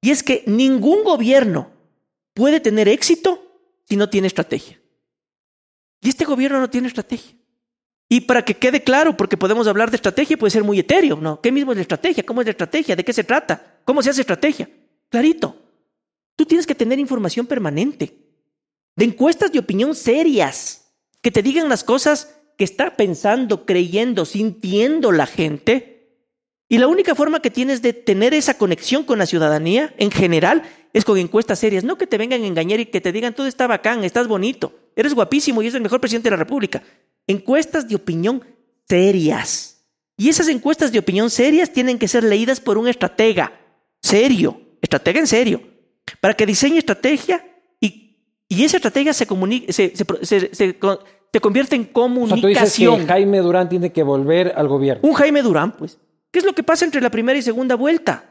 Y 0.00 0.10
es 0.10 0.22
que 0.22 0.42
ningún 0.46 1.04
gobierno 1.04 1.70
puede 2.34 2.60
tener 2.60 2.88
éxito 2.88 3.45
si 3.88 3.96
no 3.96 4.08
tiene 4.08 4.26
estrategia. 4.26 4.80
Y 6.00 6.08
este 6.08 6.24
gobierno 6.24 6.60
no 6.60 6.70
tiene 6.70 6.88
estrategia. 6.88 7.36
Y 8.08 8.22
para 8.22 8.44
que 8.44 8.54
quede 8.54 8.82
claro, 8.84 9.16
porque 9.16 9.36
podemos 9.36 9.66
hablar 9.66 9.90
de 9.90 9.96
estrategia, 9.96 10.36
puede 10.36 10.52
ser 10.52 10.62
muy 10.62 10.78
etéreo, 10.78 11.16
¿no? 11.16 11.40
¿Qué 11.40 11.50
mismo 11.50 11.72
es 11.72 11.76
la 11.76 11.82
estrategia? 11.82 12.24
¿Cómo 12.24 12.40
es 12.40 12.46
la 12.46 12.52
estrategia? 12.52 12.94
¿De 12.94 13.04
qué 13.04 13.12
se 13.12 13.24
trata? 13.24 13.80
¿Cómo 13.84 14.02
se 14.02 14.10
hace 14.10 14.20
estrategia? 14.20 14.68
Clarito. 15.08 15.56
Tú 16.36 16.44
tienes 16.44 16.66
que 16.66 16.74
tener 16.74 16.98
información 16.98 17.46
permanente, 17.46 18.14
de 18.94 19.04
encuestas 19.04 19.50
de 19.50 19.58
opinión 19.58 19.94
serias, 19.94 20.92
que 21.22 21.30
te 21.30 21.42
digan 21.42 21.68
las 21.68 21.82
cosas 21.82 22.36
que 22.56 22.64
está 22.64 22.96
pensando, 22.96 23.66
creyendo, 23.66 24.24
sintiendo 24.24 25.12
la 25.12 25.26
gente. 25.26 25.95
Y 26.68 26.78
la 26.78 26.88
única 26.88 27.14
forma 27.14 27.40
que 27.40 27.50
tienes 27.50 27.80
de 27.80 27.92
tener 27.92 28.34
esa 28.34 28.54
conexión 28.54 29.04
con 29.04 29.18
la 29.18 29.26
ciudadanía 29.26 29.94
en 29.98 30.10
general 30.10 30.62
es 30.92 31.04
con 31.04 31.16
encuestas 31.18 31.60
serias, 31.60 31.84
no 31.84 31.96
que 31.96 32.06
te 32.06 32.18
vengan 32.18 32.42
a 32.42 32.46
engañar 32.46 32.80
y 32.80 32.86
que 32.86 33.00
te 33.00 33.12
digan 33.12 33.34
todo 33.34 33.46
está 33.46 33.66
bacán, 33.66 34.02
estás 34.02 34.26
bonito, 34.26 34.72
eres 34.96 35.14
guapísimo 35.14 35.62
y 35.62 35.66
eres 35.66 35.74
el 35.74 35.82
mejor 35.82 36.00
presidente 36.00 36.26
de 36.26 36.32
la 36.32 36.42
República. 36.42 36.82
Encuestas 37.26 37.86
de 37.86 37.94
opinión 37.94 38.42
serias. 38.88 39.84
Y 40.16 40.28
esas 40.28 40.48
encuestas 40.48 40.90
de 40.92 40.98
opinión 40.98 41.30
serias 41.30 41.72
tienen 41.72 41.98
que 41.98 42.08
ser 42.08 42.24
leídas 42.24 42.60
por 42.60 42.78
un 42.78 42.88
estratega, 42.88 43.52
serio, 44.02 44.60
estratega 44.80 45.20
en 45.20 45.26
serio, 45.26 45.60
para 46.20 46.34
que 46.34 46.46
diseñe 46.46 46.78
estrategia 46.78 47.44
y, 47.80 48.16
y 48.48 48.64
esa 48.64 48.78
estrategia 48.78 49.12
se, 49.12 49.26
comunique, 49.26 49.72
se, 49.72 49.92
se, 49.94 50.04
se, 50.24 50.54
se, 50.54 51.40
convierte 51.40 51.76
en 51.76 51.84
comunicación. 51.84 52.38
O 52.38 52.40
sea, 52.40 52.40
tú 52.40 52.48
dices 52.48 53.06
que 53.06 53.06
Jaime 53.06 53.38
Durán 53.38 53.68
tiene 53.68 53.92
que 53.92 54.02
volver 54.02 54.54
al 54.56 54.66
gobierno. 54.66 55.06
Un 55.06 55.14
Jaime 55.14 55.42
Durán, 55.42 55.76
pues. 55.76 55.98
¿Qué 56.36 56.40
es 56.40 56.44
lo 56.44 56.52
que 56.52 56.62
pasa 56.62 56.84
entre 56.84 57.00
la 57.00 57.08
primera 57.08 57.38
y 57.38 57.40
segunda 57.40 57.76
vuelta? 57.76 58.26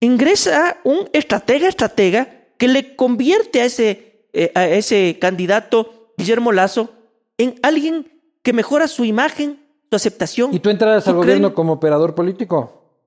Ingresa 0.00 0.78
un 0.82 1.08
estratega, 1.12 1.68
estratega, 1.68 2.28
que 2.58 2.66
le 2.66 2.96
convierte 2.96 3.60
a 3.60 3.66
ese, 3.66 4.26
eh, 4.32 4.50
a 4.52 4.66
ese 4.66 5.16
candidato 5.20 6.12
Guillermo 6.18 6.50
Lazo 6.50 6.92
en 7.38 7.54
alguien 7.62 8.20
que 8.42 8.52
mejora 8.52 8.88
su 8.88 9.04
imagen, 9.04 9.64
su 9.88 9.94
aceptación. 9.94 10.52
¿Y 10.52 10.58
tú 10.58 10.70
entras 10.70 11.06
al 11.06 11.14
gobierno 11.14 11.54
como 11.54 11.74
operador 11.74 12.16
político? 12.16 12.98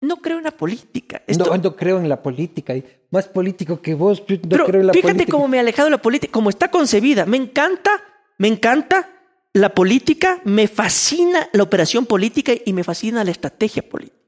No 0.00 0.16
creo 0.16 0.38
en 0.38 0.44
la 0.44 0.50
política. 0.50 1.22
Esto... 1.28 1.44
No, 1.44 1.56
no 1.56 1.76
creo 1.76 1.98
en 1.98 2.08
la 2.08 2.20
política. 2.20 2.74
Más 3.12 3.28
político 3.28 3.80
que 3.80 3.94
vos, 3.94 4.26
yo 4.26 4.38
no 4.38 4.48
Pero 4.48 4.66
creo 4.66 4.80
en 4.80 4.88
la 4.88 4.92
fíjate 4.92 5.12
política. 5.14 5.30
cómo 5.30 5.46
me 5.46 5.58
he 5.58 5.60
alejado 5.60 5.86
de 5.86 5.92
la 5.92 6.02
política, 6.02 6.32
cómo 6.32 6.50
está 6.50 6.68
concebida. 6.68 7.26
Me 7.26 7.36
encanta, 7.36 7.92
me 8.38 8.48
encanta 8.48 9.08
la 9.54 9.72
política, 9.72 10.40
me 10.44 10.66
fascina 10.66 11.48
la 11.52 11.62
operación 11.62 12.06
política 12.06 12.52
y 12.64 12.72
me 12.72 12.82
fascina 12.84 13.24
la 13.24 13.30
estrategia 13.30 13.88
política. 13.88 14.18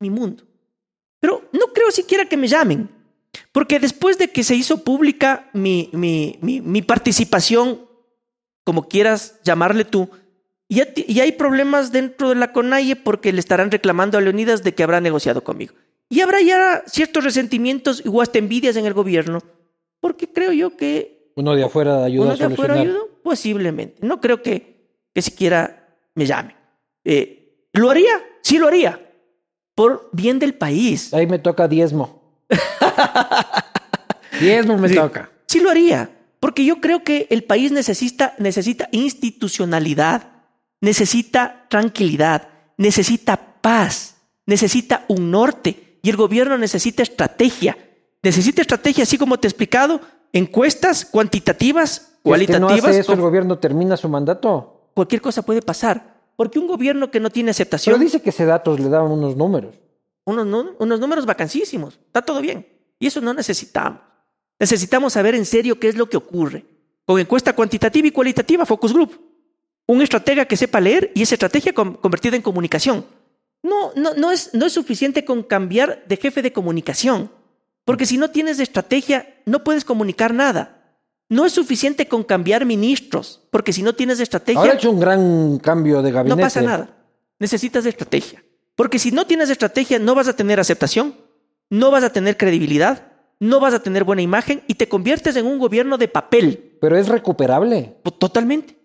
Mi 0.00 0.10
mundo. 0.10 0.44
Pero 1.20 1.48
no 1.52 1.68
creo 1.72 1.92
siquiera 1.92 2.24
que 2.24 2.36
me 2.36 2.48
llamen, 2.48 2.90
porque 3.52 3.78
después 3.78 4.18
de 4.18 4.28
que 4.28 4.42
se 4.42 4.56
hizo 4.56 4.82
pública 4.82 5.48
mi, 5.52 5.90
mi, 5.92 6.38
mi, 6.40 6.82
participación, 6.82 7.86
como 8.64 8.88
quieras 8.88 9.38
llamarle 9.44 9.84
tú, 9.84 10.10
y, 10.66 10.82
y 11.12 11.20
hay 11.20 11.32
problemas 11.32 11.92
dentro 11.92 12.30
de 12.30 12.34
la 12.34 12.52
CONAIE 12.52 12.96
porque 12.96 13.32
le 13.32 13.38
estarán 13.38 13.70
reclamando 13.70 14.18
a 14.18 14.20
Leonidas 14.20 14.64
de 14.64 14.74
que 14.74 14.82
habrá 14.82 15.00
negociado 15.00 15.44
conmigo. 15.44 15.74
Y 16.08 16.20
habrá 16.20 16.40
ya 16.40 16.82
ciertos 16.86 17.22
resentimientos 17.22 18.02
o 18.04 18.20
hasta 18.20 18.38
envidias 18.38 18.74
en 18.74 18.86
el 18.86 18.94
gobierno, 18.94 19.40
porque 20.00 20.32
creo 20.32 20.52
yo 20.52 20.76
que... 20.76 21.19
Uno 21.40 21.54
de 21.54 21.64
afuera 21.64 22.04
ayuda 22.04 22.24
uno 22.26 22.32
a 22.34 22.36
de 22.36 22.44
afuera 22.44 22.74
ayuda, 22.74 22.98
posiblemente. 23.22 23.96
No 24.06 24.20
creo 24.20 24.42
que, 24.42 24.86
que 25.14 25.22
siquiera 25.22 25.88
me 26.14 26.26
llame. 26.26 26.54
Eh, 27.04 27.66
¿Lo 27.72 27.90
haría? 27.90 28.12
Sí 28.42 28.58
lo 28.58 28.68
haría. 28.68 29.00
Por 29.74 30.08
bien 30.12 30.38
del 30.38 30.54
país. 30.54 31.12
Ahí 31.14 31.26
me 31.26 31.38
toca 31.38 31.66
diezmo. 31.66 32.20
diezmo 34.40 34.76
me 34.78 34.88
Sí. 34.88 34.94
toca. 34.94 35.30
Sí 35.46 35.60
lo 35.60 35.70
haría, 35.70 36.10
porque 36.38 36.64
yo 36.64 36.80
creo 36.80 37.02
que 37.02 37.26
el 37.30 37.44
país 37.44 37.72
necesita, 37.72 38.34
necesita 38.38 38.88
institucionalidad, 38.92 40.28
necesita 40.80 41.66
tranquilidad, 41.68 42.48
necesita 42.76 43.36
paz, 43.60 44.16
necesita 44.46 45.04
un 45.08 45.30
norte 45.30 45.98
y 46.02 46.10
el 46.10 46.16
gobierno 46.16 46.56
necesita 46.58 47.02
estrategia. 47.02 47.76
Necesita 48.22 48.60
estrategia, 48.60 49.04
así 49.04 49.16
como 49.18 49.38
te 49.38 49.46
he 49.46 49.50
explicado, 49.50 50.00
encuestas 50.32 51.04
cuantitativas, 51.04 51.90
Si 51.90 52.00
es 52.00 52.08
que 52.08 52.22
cualitativas. 52.22 52.82
no 52.82 52.88
hace 52.88 53.00
eso, 53.00 53.12
el 53.12 53.20
gobierno 53.20 53.58
termina 53.58 53.96
su 53.96 54.08
mandato. 54.08 54.90
Cualquier 54.94 55.20
cosa 55.20 55.42
puede 55.42 55.62
pasar, 55.62 56.20
porque 56.36 56.58
un 56.58 56.66
gobierno 56.66 57.10
que 57.10 57.20
no 57.20 57.30
tiene 57.30 57.48
Pero 57.48 57.52
aceptación, 57.52 58.00
dice 58.00 58.20
que 58.22 58.30
ese 58.30 58.44
datos 58.44 58.78
le 58.80 58.88
daban 58.88 59.10
unos 59.10 59.36
números. 59.36 59.74
unos, 60.24 60.66
unos 60.78 61.00
números 61.00 61.26
vacancísimos, 61.26 61.98
está 62.06 62.22
todo 62.22 62.40
bien. 62.40 62.66
Y 62.98 63.06
eso 63.06 63.20
no 63.20 63.32
necesitamos. 63.32 64.00
Necesitamos 64.58 65.14
saber 65.14 65.34
en 65.34 65.46
serio 65.46 65.80
qué 65.80 65.88
es 65.88 65.96
lo 65.96 66.08
que 66.08 66.18
ocurre. 66.18 66.66
Con 67.06 67.18
encuesta 67.18 67.54
cuantitativa 67.54 68.06
y 68.06 68.10
cualitativa, 68.10 68.66
focus 68.66 68.92
group. 68.92 69.18
Un 69.86 70.02
estratega 70.02 70.44
que 70.44 70.56
sepa 70.56 70.80
leer 70.80 71.10
y 71.14 71.22
esa 71.22 71.34
estrategia 71.34 71.72
convertida 71.72 72.36
en 72.36 72.42
comunicación. 72.42 73.06
No, 73.62 73.92
no, 73.96 74.14
no, 74.14 74.30
es, 74.30 74.54
no 74.54 74.66
es 74.66 74.72
suficiente 74.72 75.24
con 75.24 75.42
cambiar 75.42 76.04
de 76.06 76.16
jefe 76.16 76.42
de 76.42 76.52
comunicación, 76.52 77.30
porque 77.84 78.06
si 78.06 78.18
no 78.18 78.30
tienes 78.30 78.60
estrategia, 78.60 79.26
no 79.46 79.64
puedes 79.64 79.84
comunicar 79.84 80.34
nada. 80.34 80.98
No 81.28 81.44
es 81.44 81.52
suficiente 81.52 82.08
con 82.08 82.24
cambiar 82.24 82.64
ministros, 82.66 83.46
porque 83.50 83.72
si 83.72 83.82
no 83.82 83.94
tienes 83.94 84.18
estrategia, 84.18 84.60
Ahora 84.60 84.72
ha 84.72 84.76
hecho 84.76 84.90
un 84.90 84.98
gran 84.98 85.58
cambio 85.58 86.02
de 86.02 86.10
gabinete. 86.10 86.36
no 86.40 86.42
pasa 86.44 86.60
nada. 86.60 86.96
Necesitas 87.38 87.86
estrategia. 87.86 88.42
Porque 88.74 88.98
si 88.98 89.12
no 89.12 89.26
tienes 89.26 89.48
estrategia, 89.50 89.98
no 89.98 90.14
vas 90.14 90.26
a 90.26 90.34
tener 90.34 90.58
aceptación, 90.58 91.14
no 91.68 91.90
vas 91.90 92.02
a 92.02 92.10
tener 92.10 92.36
credibilidad, 92.36 93.12
no 93.38 93.60
vas 93.60 93.74
a 93.74 93.82
tener 93.82 94.04
buena 94.04 94.22
imagen 94.22 94.62
y 94.66 94.74
te 94.74 94.88
conviertes 94.88 95.36
en 95.36 95.46
un 95.46 95.58
gobierno 95.58 95.98
de 95.98 96.08
papel. 96.08 96.76
Pero 96.80 96.96
es 96.96 97.08
recuperable. 97.08 97.96
Totalmente. 98.18 98.79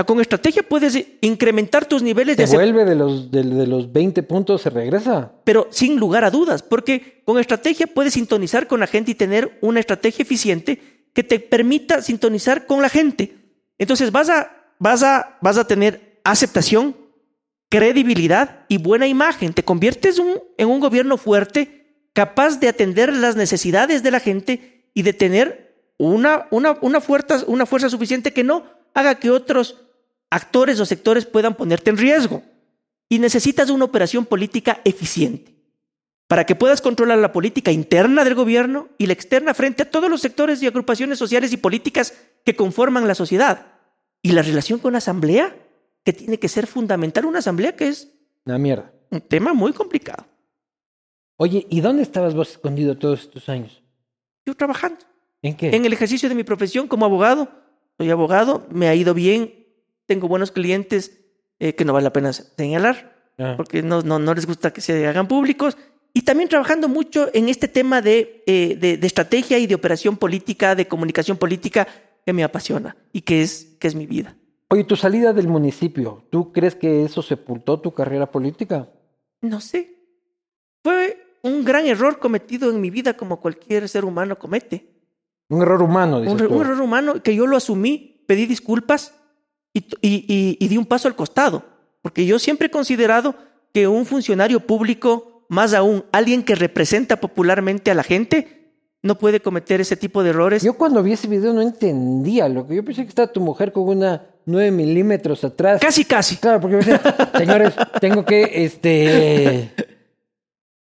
Sea, 0.00 0.06
con 0.06 0.20
estrategia 0.20 0.62
puedes 0.62 0.98
incrementar 1.20 1.84
tus 1.84 2.02
niveles 2.02 2.36
de 2.36 2.46
Se 2.46 2.56
vuelve 2.56 2.84
de 2.84 2.94
los, 2.94 3.30
de, 3.30 3.42
de 3.42 3.66
los 3.66 3.92
20 3.92 4.22
puntos, 4.22 4.62
se 4.62 4.70
regresa. 4.70 5.32
pero 5.44 5.68
sin 5.70 5.96
lugar 5.98 6.24
a 6.24 6.30
dudas, 6.30 6.62
porque 6.62 7.22
con 7.26 7.38
estrategia 7.38 7.86
puedes 7.86 8.14
sintonizar 8.14 8.66
con 8.66 8.80
la 8.80 8.86
gente 8.86 9.10
y 9.10 9.14
tener 9.14 9.58
una 9.60 9.78
estrategia 9.80 10.22
eficiente 10.22 10.80
que 11.12 11.22
te 11.22 11.38
permita 11.38 12.00
sintonizar 12.02 12.66
con 12.66 12.80
la 12.82 12.88
gente. 12.88 13.34
Entonces 13.78 14.10
vas 14.10 14.30
a, 14.30 14.50
vas 14.78 15.02
a, 15.02 15.36
vas 15.42 15.58
a 15.58 15.66
tener 15.66 16.20
aceptación, 16.24 16.96
credibilidad 17.68 18.64
y 18.68 18.78
buena 18.78 19.06
imagen. 19.06 19.52
Te 19.52 19.62
conviertes 19.64 20.18
un- 20.18 20.40
en 20.56 20.68
un 20.68 20.80
gobierno 20.80 21.16
fuerte, 21.16 22.06
capaz 22.12 22.58
de 22.58 22.68
atender 22.68 23.12
las 23.12 23.36
necesidades 23.36 24.02
de 24.02 24.10
la 24.10 24.20
gente 24.20 24.88
y 24.94 25.02
de 25.02 25.12
tener 25.12 25.74
una, 25.98 26.46
una, 26.50 26.76
una, 26.80 27.00
fuerza, 27.00 27.44
una 27.46 27.66
fuerza 27.66 27.90
suficiente 27.90 28.32
que 28.32 28.44
no 28.44 28.64
haga 28.94 29.16
que 29.16 29.30
otros 29.30 29.76
actores 30.30 30.78
o 30.80 30.86
sectores 30.86 31.26
puedan 31.26 31.54
ponerte 31.54 31.90
en 31.90 31.96
riesgo. 31.98 32.42
Y 33.08 33.18
necesitas 33.18 33.70
una 33.70 33.84
operación 33.84 34.24
política 34.24 34.80
eficiente 34.84 35.54
para 36.28 36.46
que 36.46 36.54
puedas 36.54 36.80
controlar 36.80 37.18
la 37.18 37.32
política 37.32 37.72
interna 37.72 38.22
del 38.22 38.36
gobierno 38.36 38.88
y 38.98 39.06
la 39.06 39.14
externa 39.14 39.52
frente 39.52 39.82
a 39.82 39.90
todos 39.90 40.08
los 40.08 40.20
sectores 40.20 40.62
y 40.62 40.68
agrupaciones 40.68 41.18
sociales 41.18 41.52
y 41.52 41.56
políticas 41.56 42.14
que 42.44 42.54
conforman 42.54 43.08
la 43.08 43.16
sociedad. 43.16 43.66
Y 44.22 44.30
la 44.30 44.42
relación 44.42 44.78
con 44.78 44.92
la 44.92 44.98
asamblea, 44.98 45.56
que 46.04 46.12
tiene 46.12 46.38
que 46.38 46.48
ser 46.48 46.68
fundamental, 46.68 47.24
una 47.24 47.40
asamblea 47.40 47.74
que 47.74 47.88
es 47.88 48.08
Una 48.44 48.58
mierda. 48.58 48.92
un 49.10 49.20
tema 49.22 49.52
muy 49.54 49.72
complicado. 49.72 50.24
Oye, 51.36 51.66
¿y 51.68 51.80
dónde 51.80 52.02
estabas 52.02 52.34
vos 52.34 52.50
escondido 52.52 52.96
todos 52.96 53.22
estos 53.22 53.48
años? 53.48 53.82
Yo 54.46 54.54
trabajando 54.54 54.98
¿En 55.42 55.56
qué? 55.56 55.74
en 55.74 55.84
el 55.84 55.92
ejercicio 55.92 56.28
de 56.28 56.34
mi 56.36 56.44
profesión 56.44 56.86
como 56.86 57.06
abogado. 57.06 57.48
Soy 57.98 58.08
abogado, 58.10 58.66
me 58.70 58.86
ha 58.88 58.94
ido 58.94 59.14
bien, 59.14 59.59
tengo 60.10 60.26
buenos 60.26 60.50
clientes 60.50 61.00
eh, 61.60 61.74
que 61.76 61.84
no 61.84 61.92
vale 61.92 62.04
la 62.04 62.12
pena 62.12 62.32
señalar, 62.32 62.96
Ah. 63.38 63.54
porque 63.56 63.80
no, 63.82 64.02
no, 64.02 64.18
no 64.18 64.34
les 64.34 64.44
gusta 64.44 64.72
que 64.72 64.80
se 64.82 65.06
hagan 65.06 65.26
públicos. 65.28 65.78
Y 66.12 66.22
también 66.22 66.48
trabajando 66.48 66.88
mucho 66.88 67.30
en 67.32 67.48
este 67.48 67.68
tema 67.68 68.02
de, 68.02 68.42
eh, 68.46 68.76
de, 68.78 68.96
de 68.98 69.06
estrategia 69.06 69.56
y 69.58 69.66
de 69.66 69.74
operación 69.76 70.16
política, 70.18 70.74
de 70.74 70.88
comunicación 70.88 71.36
política, 71.38 71.86
que 72.26 72.32
me 72.32 72.42
apasiona 72.44 72.96
y 73.12 73.20
que 73.22 73.40
es, 73.42 73.76
que 73.78 73.86
es 73.88 73.94
mi 73.94 74.06
vida. 74.06 74.36
Oye, 74.68 74.84
tu 74.84 74.96
salida 74.96 75.32
del 75.32 75.46
municipio, 75.48 76.24
¿tú 76.30 76.52
crees 76.52 76.74
que 76.74 77.04
eso 77.04 77.22
sepultó 77.22 77.78
tu 77.80 77.92
carrera 77.94 78.26
política? 78.30 78.88
No 79.40 79.60
sé. 79.60 79.94
Fue 80.82 81.16
un 81.42 81.64
gran 81.64 81.86
error 81.86 82.18
cometido 82.18 82.68
en 82.70 82.80
mi 82.80 82.90
vida 82.90 83.14
como 83.16 83.40
cualquier 83.40 83.88
ser 83.88 84.04
humano 84.04 84.38
comete. 84.38 84.86
Un 85.48 85.62
error 85.62 85.82
humano, 85.82 86.16
Un, 86.18 86.24
dices 86.24 86.40
re- 86.40 86.48
tú. 86.48 86.54
un 86.56 86.60
error 86.62 86.80
humano 86.80 87.22
que 87.22 87.34
yo 87.34 87.46
lo 87.46 87.56
asumí, 87.56 88.24
pedí 88.26 88.44
disculpas 88.46 89.14
y, 89.72 90.68
di 90.68 90.76
un 90.76 90.86
paso 90.86 91.08
al 91.08 91.16
costado. 91.16 91.64
Porque 92.02 92.24
yo 92.26 92.38
siempre 92.38 92.68
he 92.68 92.70
considerado 92.70 93.34
que 93.72 93.86
un 93.86 94.06
funcionario 94.06 94.60
público, 94.60 95.44
más 95.48 95.74
aún 95.74 96.04
alguien 96.12 96.42
que 96.42 96.54
representa 96.54 97.20
popularmente 97.20 97.90
a 97.90 97.94
la 97.94 98.02
gente, 98.02 98.60
no 99.02 99.16
puede 99.16 99.40
cometer 99.40 99.80
ese 99.80 99.96
tipo 99.96 100.22
de 100.22 100.30
errores. 100.30 100.62
Yo 100.62 100.74
cuando 100.74 101.02
vi 101.02 101.12
ese 101.12 101.28
video 101.28 101.52
no 101.52 101.62
entendía 101.62 102.48
lo 102.48 102.66
que 102.66 102.76
yo 102.76 102.84
pensé 102.84 103.02
que 103.02 103.08
estaba 103.08 103.32
tu 103.32 103.40
mujer 103.40 103.72
con 103.72 103.88
una 103.88 104.26
9 104.46 104.70
milímetros 104.70 105.44
atrás. 105.44 105.80
Casi, 105.80 106.04
casi, 106.04 106.36
Claro, 106.36 106.60
porque 106.60 106.76
decía, 106.76 107.00
señores, 107.36 107.74
tengo 108.00 108.24
que, 108.24 108.64
este... 108.64 109.72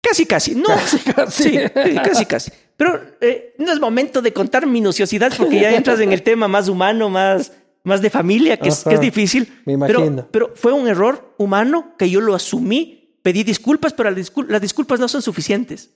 casi, 0.01 0.27
casi. 0.27 0.55
No, 0.55 0.65
Casi, 0.69 0.99
casi. 0.99 1.43
Sí, 1.43 1.59
sí, 1.59 1.95
casi, 1.97 2.27
casi. 2.27 2.53
Pero 2.77 3.01
eh, 3.21 3.55
no 3.59 3.73
es 3.73 3.81
momento 3.81 4.21
de 4.21 4.33
contar 4.33 4.67
minuciosidades 4.67 5.37
porque 5.37 5.61
ya 5.61 5.75
entras 5.75 6.01
en 6.01 6.13
el 6.13 6.23
tema 6.23 6.49
más 6.49 6.69
humano, 6.69 7.09
más, 7.09 7.53
más 7.85 8.01
de 8.03 8.11
familia, 8.11 8.57
que 8.59 8.69
es, 8.71 8.83
que 8.85 8.95
es 8.95 9.01
difícil. 9.01 9.63
Me 9.67 9.75
imagino. 9.75 10.27
Pero, 10.31 10.53
fue 10.57 10.73
un 10.73 10.89
error 10.89 11.35
humano 11.39 11.95
que 11.99 12.09
yo 12.11 12.21
lo 12.21 12.35
asumí, 12.35 13.19
pedí 13.23 13.45
disculpas, 13.45 13.93
pero 13.93 14.11
las, 14.11 14.19
discul- 14.19 14.47
las 14.49 14.61
disculpas 14.61 14.99
no 15.01 15.07
son 15.09 15.23
suficientes. 15.23 15.91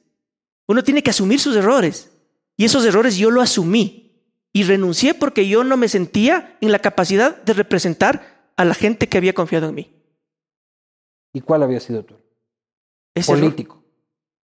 Uno 0.67 0.85
tiene 0.85 1.03
que 1.03 1.11
asumir 1.11 1.41
sus 1.41 1.57
errores. 1.57 2.11
Y 2.57 2.65
esos 2.65 2.85
errores 2.85 3.17
yo 3.17 3.31
lo 3.31 3.41
asumí. 3.41 4.05
Y 4.53 4.65
renuncié 4.65 5.15
porque 5.15 5.49
yo 5.49 5.65
no 5.65 5.77
me 5.77 5.89
sentía 5.89 6.57
en 6.61 6.73
la 6.73 6.79
capacidad 6.81 7.43
de 7.43 7.53
representar 7.53 8.51
a 8.57 8.65
la 8.65 8.75
gente 8.75 9.09
que 9.09 9.17
había 9.19 9.33
confiado 9.33 9.69
en 9.69 9.75
mí. 9.75 9.95
¿Y 11.33 11.41
cuál 11.41 11.63
había 11.63 11.81
sido 11.81 12.05
tu 12.05 12.15
Ese 13.15 13.33
error- 13.33 13.41
político? 13.45 13.85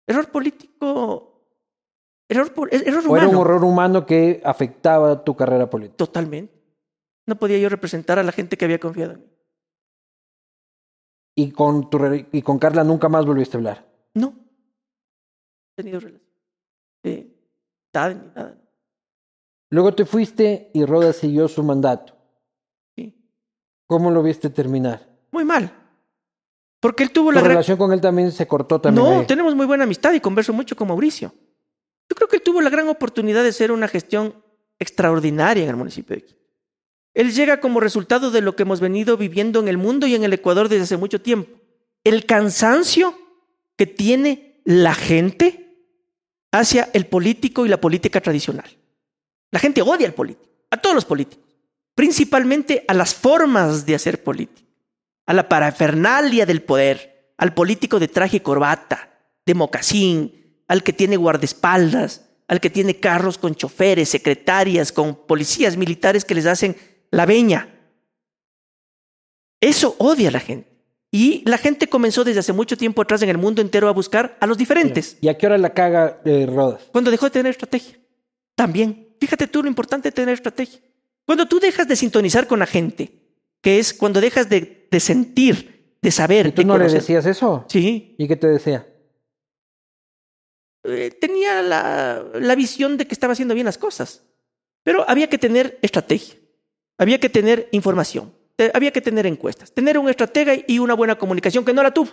Error, 0.07 0.31
político. 0.31 1.43
Error, 2.29 2.53
po- 2.53 2.67
error 2.71 3.03
¿O 3.09 3.17
era 3.17 3.27
un 3.27 3.35
humano. 3.35 3.43
error 3.43 3.65
humano 3.65 4.07
que 4.07 4.41
afectaba 4.45 5.25
tu 5.25 5.35
carrera 5.37 5.69
política? 5.69 5.97
Totalmente. 5.97 6.58
No 7.29 7.37
podía 7.37 7.59
yo 7.59 7.69
representar 7.69 8.19
a 8.19 8.23
la 8.23 8.33
gente 8.33 8.57
que 8.57 8.65
había 8.65 8.81
confiado 8.81 9.13
en 9.13 9.21
mí. 9.21 9.27
Y 11.37 11.51
con, 11.53 11.91
tu, 11.91 11.99
re- 11.99 12.27
y 12.33 12.41
con 12.43 12.59
Carla 12.59 12.83
nunca 12.83 13.09
más 13.11 13.27
volviste 13.27 13.57
a 13.57 13.59
hablar. 13.59 13.87
No. 14.15 14.35
He 15.77 15.83
tenido 15.83 16.01
relación. 16.01 16.27
De 17.05 17.31
amistad 17.93 18.15
ni 18.17 18.35
nada. 18.35 18.59
Luego 19.71 19.95
te 19.95 20.07
fuiste 20.07 20.71
y 20.73 20.85
Roda 20.87 21.13
siguió 21.13 21.47
su 21.49 21.63
mandato. 21.63 22.17
Sí. 22.97 23.15
¿Cómo 23.87 24.11
lo 24.11 24.23
viste 24.23 24.49
terminar? 24.49 25.07
Muy 25.31 25.45
mal. 25.45 25.71
Porque 26.81 27.03
él 27.03 27.11
tuvo 27.13 27.29
Tu 27.29 27.35
la 27.35 27.41
gran- 27.43 27.51
relación 27.53 27.77
con 27.77 27.93
él 27.93 28.01
también 28.01 28.33
se 28.33 28.49
cortó 28.49 28.81
también. 28.81 29.05
No, 29.07 29.21
ahí. 29.21 29.27
tenemos 29.27 29.55
muy 29.55 29.67
buena 29.67 29.85
amistad 29.85 30.15
y 30.15 30.21
converso 30.21 30.55
mucho 30.55 30.75
con 30.75 30.89
Mauricio. 30.89 31.33
Yo 32.09 32.17
creo 32.17 32.27
que 32.29 32.37
él 32.37 32.43
tuvo 32.43 32.63
la 32.63 32.71
gran 32.71 32.89
oportunidad 32.89 33.43
de 33.43 33.51
hacer 33.51 33.71
una 33.71 33.87
gestión 33.87 34.35
extraordinaria 34.79 35.65
en 35.65 35.69
el 35.69 35.77
municipio 35.77 36.17
de 36.17 36.23
Quito. 36.25 36.39
Él 37.19 37.35
llega 37.35 37.59
como 37.59 37.81
resultado 37.81 38.31
de 38.31 38.43
lo 38.43 38.55
que 38.55 38.63
hemos 38.63 38.79
venido 38.79 39.17
viviendo 39.17 39.59
en 39.59 39.67
el 39.67 39.77
mundo 39.77 40.07
y 40.07 40.15
en 40.15 40.23
el 40.23 40.33
Ecuador 40.33 40.69
desde 40.69 40.85
hace 40.85 40.97
mucho 40.97 41.21
tiempo. 41.21 41.59
El 42.05 42.27
cansancio 42.27 43.19
que 43.75 43.87
tiene 43.87 44.63
la 44.65 44.95
gente 44.95 45.75
hacia 46.53 46.89
el 46.93 47.07
político 47.07 47.67
y 47.67 47.69
la 47.69 47.81
política 47.81 48.21
tradicional. 48.21 48.71
La 49.51 49.59
gente 49.59 49.83
odia 49.83 50.07
al 50.07 50.15
político, 50.15 50.49
a 50.71 50.77
todos 50.77 50.95
los 50.95 51.05
políticos, 51.05 51.45
principalmente 51.97 52.85
a 52.87 52.95
las 52.95 53.17
formas 53.17 53.85
de 53.85 53.97
hacer 53.97 54.23
política, 54.23 54.69
a 55.27 55.35
la 55.35 55.49
parafernalia 55.49 56.47
del 56.47 56.63
poder, 56.63 57.33
al 57.37 57.53
político 57.53 57.99
de 57.99 58.07
traje 58.07 58.37
y 58.37 58.41
corbata, 58.41 59.11
de 59.45 59.55
mocasín, 59.55 60.63
al 60.69 60.85
que 60.85 60.93
tiene 60.93 61.17
guardaespaldas, 61.17 62.27
al 62.47 62.61
que 62.61 62.71
tiene 62.71 63.01
carros 63.01 63.39
con 63.39 63.57
choferes, 63.57 64.09
secretarias, 64.09 64.93
con 64.93 65.17
policías 65.27 65.77
militares 65.77 66.25
que 66.25 66.37
les 66.37 66.47
hacen 66.47 66.77
la 67.11 67.27
veña. 67.27 67.75
Eso 69.61 69.97
odia 69.99 70.29
a 70.29 70.33
la 70.33 70.41
gente. 70.41 70.69
Y 71.11 71.43
la 71.49 71.57
gente 71.57 71.89
comenzó 71.89 72.23
desde 72.23 72.41
hace 72.41 72.53
mucho 72.53 72.77
tiempo 72.77 73.01
atrás 73.01 73.23
en 73.23 73.31
el 73.31 73.39
mundo 73.39 73.63
entero 73.63 73.89
a 73.89 73.93
buscar 73.93 74.37
a 74.41 74.47
los 74.47 74.59
diferentes. 74.59 75.17
¿Y 75.21 75.29
a 75.29 75.39
qué 75.39 75.47
hora 75.47 75.57
la 75.57 75.73
caga 75.73 76.21
eh, 76.25 76.47
Rodas? 76.47 76.83
Cuando 76.93 77.11
dejó 77.11 77.27
de 77.27 77.31
tener 77.31 77.51
estrategia. 77.51 77.99
También. 78.55 79.09
Fíjate 79.19 79.47
tú 79.47 79.63
lo 79.63 79.69
importante 79.69 80.09
de 80.09 80.13
tener 80.13 80.35
estrategia. 80.35 80.81
Cuando 81.25 81.47
tú 81.47 81.61
dejas 81.61 81.89
de 81.89 81.97
sintonizar 81.97 82.47
con 82.47 82.59
la 82.59 82.67
gente, 82.67 83.13
que 83.63 83.79
es 83.79 83.95
cuando 83.95 84.21
dejas 84.21 84.49
de, 84.49 84.87
de 84.91 85.01
sentir, 85.01 85.97
de 86.01 86.11
saber, 86.11 86.49
¿Y 86.49 86.53
tú 86.53 86.65
no 86.65 86.79
le 86.79 86.89
decías 86.89 87.27
eso? 87.27 87.65
Sí. 87.69 88.15
¿Y 88.19 88.29
qué 88.29 88.37
te 88.37 88.47
decía? 88.47 88.87
Eh, 90.85 91.11
tenía 91.21 91.63
la, 91.63 92.25
la 92.35 92.55
visión 92.55 92.97
de 92.97 93.07
que 93.07 93.15
estaba 93.15 93.33
haciendo 93.33 93.55
bien 93.55 93.67
las 93.67 93.79
cosas. 93.79 94.25
Pero 94.83 95.09
había 95.09 95.29
que 95.29 95.39
tener 95.39 95.79
estrategia. 95.83 96.37
Había 96.99 97.19
que 97.19 97.29
tener 97.29 97.69
información. 97.73 98.33
había 98.75 98.91
que 98.91 99.01
tener 99.01 99.25
encuestas. 99.27 99.73
Tener 99.73 99.97
un 99.99 100.09
estratega 100.09 100.53
y 100.67 100.81
una 100.81 100.95
buena 100.95 101.17
comunicación 101.17 101.65
que 101.65 101.73
no 101.73 101.83
la 101.83 101.93
tuvo. 101.93 102.11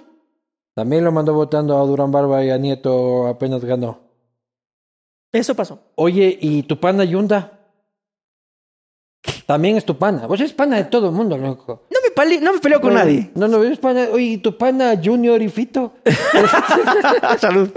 También 0.75 1.03
lo 1.03 1.11
mandó 1.11 1.33
votando 1.33 1.77
a 1.77 1.85
Durán 1.85 2.11
Barba 2.11 2.43
y 2.43 2.51
a 2.51 2.57
Nieto 2.57 3.27
apenas 3.27 3.65
ganó. 3.65 4.01
Eso 5.31 5.55
pasó. 5.55 5.79
Oye, 5.95 6.37
¿y 6.39 6.63
tu 6.63 6.79
pana 6.79 7.03
Yunda? 7.03 7.54
También 9.45 9.77
es 9.77 9.85
tu 9.85 9.97
pana. 9.97 10.25
Vos 10.27 10.39
eres 10.39 10.53
pana 10.53 10.77
de 10.77 10.85
todo 10.85 11.07
el 11.09 11.13
mundo, 11.13 11.37
loco. 11.37 11.83
No 11.91 11.99
me, 12.03 12.09
pale- 12.11 12.41
no 12.41 12.53
me 12.53 12.59
peleo 12.59 12.81
con 12.81 12.93
nadie. 12.95 13.29
No, 13.35 13.47
no, 13.47 13.63
eres 13.63 13.77
pana. 13.77 14.07
Oye, 14.11 14.23
¿y 14.23 14.37
tu 14.37 14.57
pana 14.57 14.99
Junior 15.03 15.39
y 15.41 15.49
Fito? 15.49 15.93
Salud. 17.39 17.69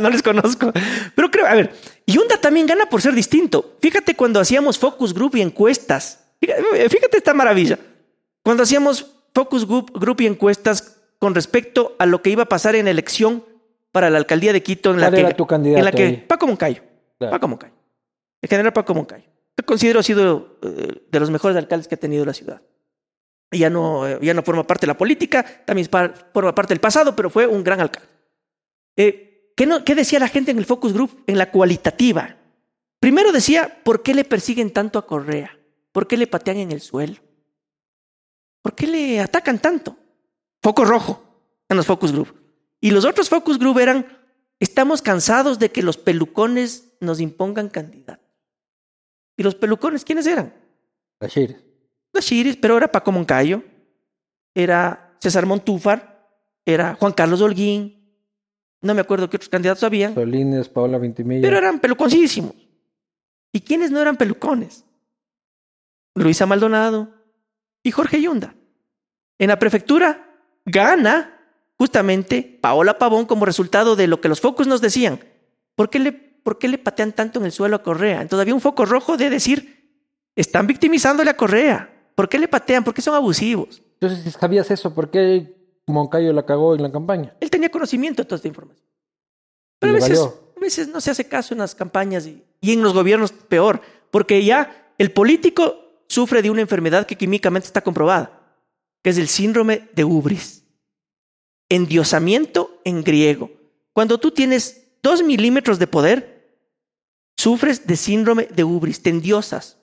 no 0.00 0.10
les 0.10 0.22
conozco. 0.22 0.72
Pero 1.14 1.30
creo, 1.30 1.46
a 1.46 1.54
ver, 1.54 1.72
Yunda 2.06 2.38
también 2.40 2.66
gana 2.66 2.86
por 2.86 3.02
ser 3.02 3.14
distinto. 3.14 3.76
Fíjate 3.80 4.14
cuando 4.14 4.40
hacíamos 4.40 4.78
focus 4.78 5.12
group 5.12 5.36
y 5.36 5.42
encuestas. 5.42 6.24
Fíjate, 6.40 6.88
fíjate 6.88 7.16
esta 7.18 7.34
maravilla. 7.34 7.78
Cuando 8.42 8.62
hacíamos 8.62 9.06
focus 9.34 9.66
group, 9.66 9.92
group 9.98 10.20
y 10.22 10.26
encuestas 10.26 10.96
con 11.18 11.34
respecto 11.34 11.96
a 11.98 12.06
lo 12.06 12.22
que 12.22 12.30
iba 12.30 12.44
a 12.44 12.48
pasar 12.48 12.76
en 12.76 12.88
elección 12.88 13.44
para 13.92 14.08
la 14.08 14.18
alcaldía 14.18 14.52
de 14.52 14.62
Quito, 14.62 14.90
en 14.90 15.00
la 15.00 15.08
¿Cuál 15.08 15.14
que, 15.14 15.20
era 15.26 15.36
tu 15.36 15.46
candidato 15.46 15.78
en 15.80 15.84
la 15.84 15.92
que 15.92 16.02
ahí? 16.04 16.16
Paco 16.26 16.46
Moncayo. 16.46 16.82
Claro. 17.18 17.32
Paco 17.32 17.48
Moncayo. 17.48 17.72
El 18.40 18.48
general 18.48 18.72
Paco 18.72 18.94
Moncayo. 18.94 19.24
Que 19.58 19.64
considero 19.64 19.98
ha 19.98 20.04
sido 20.04 20.56
eh, 20.62 21.02
de 21.10 21.18
los 21.20 21.32
mejores 21.32 21.56
alcaldes 21.56 21.88
que 21.88 21.96
ha 21.96 21.98
tenido 21.98 22.24
la 22.24 22.32
ciudad. 22.32 22.62
Ya 23.50 23.68
no, 23.68 24.06
eh, 24.06 24.16
ya 24.22 24.32
no 24.32 24.44
forma 24.44 24.64
parte 24.64 24.86
de 24.86 24.92
la 24.92 24.96
política, 24.96 25.44
también 25.64 25.88
forma 26.32 26.54
parte 26.54 26.74
del 26.74 26.80
pasado, 26.80 27.16
pero 27.16 27.28
fue 27.28 27.44
un 27.44 27.64
gran 27.64 27.80
alcalde. 27.80 28.08
Eh, 28.94 29.52
¿qué, 29.56 29.68
¿Qué 29.84 29.96
decía 29.96 30.20
la 30.20 30.28
gente 30.28 30.52
en 30.52 30.58
el 30.58 30.64
focus 30.64 30.92
group? 30.92 31.24
En 31.26 31.38
la 31.38 31.50
cualitativa. 31.50 32.36
Primero 33.00 33.32
decía, 33.32 33.80
¿por 33.82 34.04
qué 34.04 34.14
le 34.14 34.24
persiguen 34.24 34.72
tanto 34.72 34.96
a 34.96 35.08
Correa? 35.08 35.58
¿Por 35.90 36.06
qué 36.06 36.16
le 36.16 36.28
patean 36.28 36.58
en 36.58 36.70
el 36.70 36.80
suelo? 36.80 37.16
¿Por 38.62 38.76
qué 38.76 38.86
le 38.86 39.18
atacan 39.18 39.58
tanto? 39.58 39.96
Foco 40.62 40.84
rojo 40.84 41.42
en 41.68 41.76
los 41.76 41.86
focus 41.86 42.12
group. 42.12 42.32
Y 42.80 42.92
los 42.92 43.04
otros 43.04 43.28
focus 43.28 43.58
group 43.58 43.80
eran, 43.80 44.06
estamos 44.60 45.02
cansados 45.02 45.58
de 45.58 45.72
que 45.72 45.82
los 45.82 45.96
pelucones 45.96 46.92
nos 47.00 47.18
impongan 47.18 47.70
candidatos. 47.70 48.27
¿Y 49.38 49.44
los 49.44 49.54
pelucones 49.54 50.04
quiénes 50.04 50.26
eran? 50.26 50.52
Bashir. 51.20 51.56
Los 52.12 52.26
chiris, 52.26 52.56
pero 52.56 52.76
era 52.76 52.90
Paco 52.90 53.12
Moncayo, 53.12 53.62
era 54.52 55.16
César 55.20 55.46
Montúfar, 55.46 56.28
era 56.66 56.96
Juan 56.96 57.12
Carlos 57.12 57.40
Holguín, 57.40 57.98
no 58.82 58.94
me 58.94 59.00
acuerdo 59.00 59.30
qué 59.30 59.36
otros 59.36 59.48
candidatos 59.48 59.84
habían, 59.84 60.14
Solines, 60.14 60.68
Paola 60.68 60.98
Vintimilla. 60.98 61.42
pero 61.42 61.56
eran 61.56 61.78
peluconcísimos. 61.78 62.54
¿Y 63.52 63.60
quiénes 63.60 63.92
no 63.92 64.00
eran 64.00 64.16
pelucones? 64.16 64.84
Luisa 66.14 66.44
Maldonado 66.46 67.14
y 67.82 67.92
Jorge 67.92 68.20
Yunda. 68.20 68.54
En 69.38 69.48
la 69.48 69.58
prefectura 69.58 70.34
gana 70.64 71.40
justamente 71.76 72.58
Paola 72.60 72.98
Pavón 72.98 73.24
como 73.26 73.46
resultado 73.46 73.94
de 73.94 74.08
lo 74.08 74.20
que 74.20 74.28
los 74.28 74.40
focus 74.40 74.66
nos 74.66 74.80
decían. 74.80 75.20
¿Por 75.76 75.90
qué 75.90 76.00
le, 76.00 76.27
por 76.48 76.54
¿por 76.54 76.60
qué 76.60 76.68
le 76.68 76.78
patean 76.78 77.12
tanto 77.12 77.40
en 77.40 77.44
el 77.44 77.52
suelo 77.52 77.76
a 77.76 77.82
Correa? 77.82 78.22
Entonces 78.22 78.40
había 78.40 78.54
un 78.54 78.62
foco 78.62 78.86
rojo 78.86 79.18
de 79.18 79.28
decir, 79.28 80.00
están 80.34 80.66
victimizándole 80.66 81.28
a 81.28 81.36
Correa. 81.36 82.10
¿Por 82.14 82.26
qué 82.26 82.38
le 82.38 82.48
patean? 82.48 82.82
¿Por 82.82 82.94
qué 82.94 83.02
son 83.02 83.14
abusivos? 83.14 83.82
Entonces, 84.00 84.24
si 84.24 84.30
sabías 84.30 84.70
eso, 84.70 84.94
¿por 84.94 85.10
qué 85.10 85.54
Moncayo 85.86 86.32
la 86.32 86.46
cagó 86.46 86.74
en 86.74 86.82
la 86.82 86.90
campaña? 86.90 87.36
Él 87.38 87.50
tenía 87.50 87.68
conocimiento 87.68 88.22
de 88.22 88.26
toda 88.26 88.36
esta 88.36 88.48
información. 88.48 88.88
Pero 89.78 89.92
a 89.92 89.96
veces, 89.96 90.20
a 90.20 90.58
veces 90.58 90.88
no 90.88 91.02
se 91.02 91.10
hace 91.10 91.28
caso 91.28 91.52
en 91.52 91.58
las 91.58 91.74
campañas 91.74 92.26
y, 92.26 92.42
y 92.62 92.72
en 92.72 92.82
los 92.82 92.94
gobiernos 92.94 93.30
peor, 93.32 93.82
porque 94.10 94.42
ya 94.42 94.90
el 94.96 95.12
político 95.12 96.02
sufre 96.08 96.40
de 96.40 96.48
una 96.48 96.62
enfermedad 96.62 97.06
que 97.06 97.16
químicamente 97.16 97.66
está 97.66 97.82
comprobada, 97.82 98.56
que 99.02 99.10
es 99.10 99.18
el 99.18 99.28
síndrome 99.28 99.90
de 99.94 100.04
ubris. 100.04 100.64
Endiosamiento 101.68 102.80
en 102.84 103.04
griego. 103.04 103.50
Cuando 103.92 104.16
tú 104.16 104.30
tienes 104.30 104.88
dos 105.02 105.22
milímetros 105.22 105.78
de 105.78 105.86
poder, 105.86 106.37
sufres 107.38 107.86
de 107.86 107.96
síndrome 107.96 108.48
de 108.52 108.64
ubris, 108.64 109.00
te 109.00 109.10
endiosas. 109.10 109.78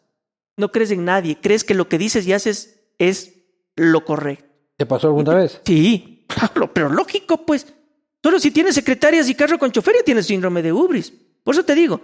No 0.58 0.72
crees 0.72 0.92
en 0.92 1.06
nadie, 1.06 1.40
crees 1.42 1.64
que 1.64 1.74
lo 1.74 1.88
que 1.88 1.98
dices 1.98 2.28
y 2.28 2.34
haces 2.34 2.82
es 3.00 3.34
lo 3.76 4.06
correcto. 4.06 4.46
¿Te 4.78 4.86
pasó 4.86 5.08
alguna 5.08 5.34
vez? 5.34 5.62
Sí, 5.66 6.26
claro, 6.28 6.72
pero 6.72 6.90
lógico, 6.90 7.46
pues. 7.46 7.74
Solo 8.22 8.40
si 8.40 8.52
tienes 8.52 8.76
secretarias 8.76 9.30
y 9.30 9.36
carro 9.36 9.58
con 9.60 9.72
chofer 9.72 9.96
ya 9.98 10.04
tienes 10.04 10.26
síndrome 10.26 10.62
de 10.62 10.74
ubris. 10.74 11.14
Por 11.44 11.54
eso 11.54 11.64
te 11.64 11.76
digo, 11.76 12.02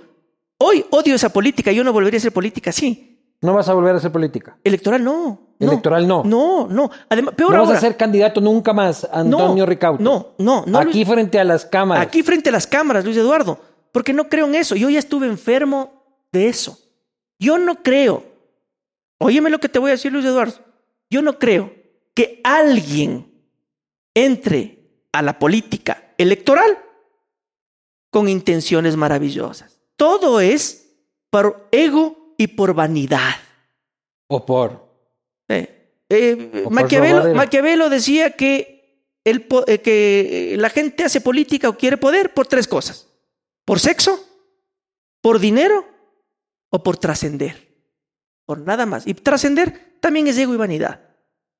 hoy 0.58 0.86
odio 0.92 1.16
esa 1.16 1.30
política, 1.30 1.72
yo 1.72 1.84
no 1.84 1.92
volvería 1.92 2.18
a 2.18 2.20
hacer 2.20 2.32
política, 2.32 2.72
sí. 2.72 3.08
No 3.42 3.56
vas 3.56 3.68
a 3.70 3.74
volver 3.74 3.96
a 3.96 3.98
hacer 3.98 4.12
política. 4.12 4.56
Electoral 4.64 5.04
no. 5.04 5.56
Electoral 5.60 6.08
no. 6.08 6.24
No, 6.24 6.68
no. 6.68 6.92
Además, 7.10 7.34
peor 7.36 7.52
no 7.52 7.58
ahora. 7.58 7.70
vas 7.72 7.78
a 7.80 7.82
ser 7.82 7.98
candidato 7.98 8.40
nunca 8.40 8.72
más, 8.72 9.08
Antonio 9.12 9.64
no, 9.64 9.66
Ricaute. 9.66 10.04
No, 10.04 10.36
no, 10.38 10.64
no. 10.68 10.80
Aquí 10.80 11.04
frente 11.04 11.40
a 11.40 11.44
las 11.44 11.66
cámaras. 11.66 12.06
aquí 12.06 12.22
frente 12.22 12.50
a 12.50 12.52
las 12.52 12.68
cámaras, 12.68 13.04
Luis 13.04 13.18
Eduardo, 13.18 13.60
porque 13.92 14.14
no 14.14 14.30
creo 14.30 14.48
en 14.48 14.56
eso. 14.56 14.76
Yo 14.76 14.90
ya 14.90 15.00
estuve 15.00 15.28
enfermo 15.28 16.26
de 16.32 16.48
eso. 16.48 16.78
Yo 17.40 17.58
no 17.58 17.84
creo. 17.84 18.26
Óyeme 19.18 19.50
lo 19.50 19.60
que 19.60 19.70
te 19.70 19.80
voy 19.80 19.90
a 19.90 19.94
decir, 19.94 20.12
Luis 20.12 20.26
Eduardo. 20.26 20.60
Yo 21.10 21.22
no 21.22 21.38
creo 21.38 21.74
que 22.14 22.42
alguien 22.44 23.32
entre 24.14 24.80
a 25.12 25.22
la 25.22 25.38
política 25.40 26.14
electoral 26.18 26.78
con 28.10 28.28
intenciones 28.28 28.96
maravillosas. 28.96 29.80
Todo 29.96 30.40
es 30.40 30.96
por 31.30 31.68
ego 31.72 32.36
y 32.38 32.48
por 32.48 32.74
vanidad. 32.74 33.36
O 34.28 34.46
por. 34.46 34.90
Eh, 35.48 36.04
eh, 36.10 36.64
O 36.66 36.70
Maquiavelo, 36.70 37.90
decía 37.90 38.32
que, 38.32 39.06
el, 39.24 39.48
eh, 39.68 39.80
que 39.80 40.56
la 40.58 40.70
gente 40.70 41.04
hace 41.04 41.22
política 41.22 41.70
o 41.70 41.78
quiere 41.78 41.98
poder 41.98 42.34
por 42.34 42.48
tres 42.48 42.68
cosas. 42.68 43.11
Por 43.66 43.80
sexo, 43.80 44.20
por 45.22 45.40
dinero 45.40 45.86
o 46.70 46.84
por 46.84 46.98
trascender. 46.98 47.72
Por 48.46 48.60
nada 48.60 48.86
más. 48.86 49.08
Y 49.08 49.14
trascender 49.14 49.98
también 50.00 50.28
es 50.28 50.38
ego 50.38 50.54
y 50.54 50.58
vanidad. 50.58 51.02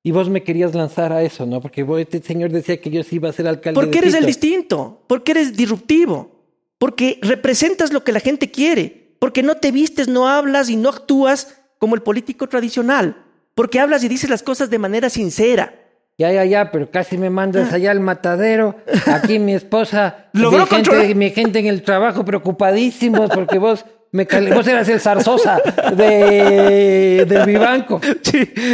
Y 0.02 0.10
vos 0.10 0.28
me 0.28 0.42
querías 0.42 0.74
lanzar 0.74 1.12
a 1.12 1.22
eso, 1.22 1.46
¿no? 1.46 1.60
Porque 1.60 1.84
vos, 1.84 2.00
este 2.00 2.20
señor 2.20 2.50
decía 2.50 2.80
que 2.80 2.90
yo 2.90 3.02
sí 3.04 3.16
iba 3.16 3.28
a 3.28 3.32
ser 3.32 3.46
alcalde. 3.46 3.80
Porque 3.80 3.98
eres 3.98 4.14
el 4.14 4.26
distinto, 4.26 5.04
porque 5.06 5.30
eres 5.30 5.56
disruptivo, 5.56 6.42
porque 6.78 7.20
representas 7.22 7.92
lo 7.92 8.02
que 8.02 8.10
la 8.10 8.18
gente 8.18 8.50
quiere, 8.50 9.16
porque 9.20 9.44
no 9.44 9.56
te 9.56 9.70
vistes, 9.70 10.08
no 10.08 10.28
hablas 10.28 10.68
y 10.70 10.76
no 10.76 10.88
actúas 10.88 11.56
como 11.78 11.94
el 11.94 12.02
político 12.02 12.48
tradicional, 12.48 13.24
porque 13.54 13.78
hablas 13.78 14.02
y 14.02 14.08
dices 14.08 14.28
las 14.28 14.42
cosas 14.42 14.70
de 14.70 14.78
manera 14.80 15.08
sincera. 15.08 15.81
Ya, 16.18 16.30
ya, 16.30 16.44
ya, 16.44 16.70
pero 16.70 16.90
casi 16.90 17.16
me 17.18 17.30
mandas 17.30 17.72
allá 17.72 17.90
al 17.90 18.00
matadero. 18.00 18.76
Aquí 19.06 19.38
mi 19.38 19.54
esposa, 19.54 20.26
mi 20.32 20.40
gente, 20.66 21.14
mi 21.14 21.30
gente 21.30 21.58
en 21.58 21.66
el 21.66 21.82
trabajo 21.82 22.24
preocupadísimos 22.24 23.30
porque 23.30 23.58
vos 23.58 23.84
me 24.12 24.24
vos 24.54 24.66
eras 24.66 24.88
el 24.90 25.00
zarzosa 25.00 25.58
de, 25.96 27.24
del 27.26 27.46
Vivanco. 27.46 28.00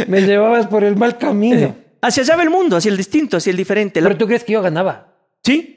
Me 0.07 0.21
llevabas 0.21 0.67
por 0.67 0.83
el 0.83 0.95
mal 0.95 1.17
camino. 1.17 1.75
Hacia 2.01 2.23
allá 2.23 2.35
va 2.35 2.43
el 2.43 2.49
mundo, 2.49 2.75
hacia 2.77 2.91
el 2.91 2.97
distinto, 2.97 3.37
hacia 3.37 3.51
el 3.51 3.57
diferente. 3.57 4.01
La- 4.01 4.07
Pero 4.09 4.17
tú 4.17 4.27
crees 4.27 4.43
que 4.43 4.53
yo 4.53 4.61
ganaba. 4.61 5.15
¿Sí? 5.43 5.75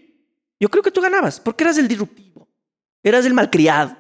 Yo 0.61 0.69
creo 0.69 0.83
que 0.83 0.91
tú 0.91 1.01
ganabas, 1.01 1.41
porque 1.41 1.65
eras 1.65 1.79
el 1.79 1.89
disruptivo, 1.89 2.49
eras 3.03 3.25
el 3.27 3.35
malcriado. 3.35 3.97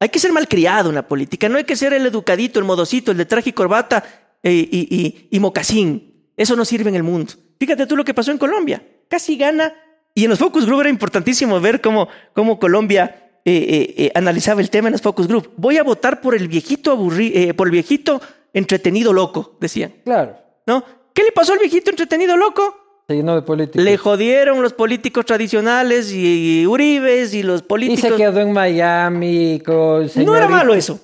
Hay 0.00 0.08
que 0.10 0.18
ser 0.18 0.32
malcriado 0.32 0.88
en 0.90 0.94
la 0.96 1.06
política, 1.06 1.48
no 1.48 1.56
hay 1.56 1.64
que 1.64 1.76
ser 1.76 1.92
el 1.94 2.04
educadito, 2.06 2.58
el 2.58 2.64
modosito, 2.66 3.10
el 3.12 3.16
de 3.18 3.24
traje 3.24 3.50
y 3.50 3.52
corbata 3.54 4.02
eh, 4.42 4.52
y, 4.52 4.88
y- 4.90 5.28
y 5.30 5.40
mocasín. 5.40 6.13
Eso 6.36 6.56
no 6.56 6.64
sirve 6.64 6.88
en 6.90 6.96
el 6.96 7.02
mundo. 7.02 7.32
Fíjate 7.58 7.86
tú 7.86 7.96
lo 7.96 8.04
que 8.04 8.14
pasó 8.14 8.30
en 8.30 8.38
Colombia. 8.38 8.82
Casi 9.08 9.36
gana. 9.36 9.72
Y 10.14 10.24
en 10.24 10.30
los 10.30 10.38
focus 10.38 10.66
group 10.66 10.80
era 10.80 10.90
importantísimo 10.90 11.60
ver 11.60 11.80
cómo, 11.80 12.08
cómo 12.32 12.58
Colombia 12.58 13.30
eh, 13.44 13.52
eh, 13.52 13.94
eh, 13.96 14.12
analizaba 14.14 14.60
el 14.60 14.70
tema 14.70 14.88
en 14.88 14.92
los 14.92 15.02
focus 15.02 15.26
group. 15.26 15.50
Voy 15.56 15.76
a 15.76 15.82
votar 15.82 16.20
por 16.20 16.34
el 16.34 16.48
viejito 16.48 16.92
aburri 16.92 17.32
eh, 17.34 17.54
por 17.54 17.66
el 17.66 17.72
viejito 17.72 18.20
entretenido 18.52 19.12
loco, 19.12 19.56
decían. 19.60 19.92
Claro. 20.04 20.36
¿No? 20.66 20.84
¿Qué 21.12 21.22
le 21.24 21.32
pasó 21.32 21.52
al 21.52 21.58
viejito 21.58 21.90
entretenido 21.90 22.36
loco? 22.36 23.02
Se 23.06 23.14
llenó 23.14 23.34
de 23.34 23.42
política. 23.42 23.82
Le 23.82 23.96
jodieron 23.98 24.62
los 24.62 24.72
políticos 24.72 25.26
tradicionales 25.26 26.10
y, 26.10 26.62
y 26.62 26.66
Uribes 26.66 27.34
y 27.34 27.42
los 27.42 27.60
y 27.60 27.64
políticos. 27.64 28.10
se 28.12 28.16
quedó 28.16 28.40
en 28.40 28.52
Miami 28.52 29.60
con 29.64 30.08
No 30.24 30.36
era 30.36 30.48
malo 30.48 30.74
eso. 30.74 30.98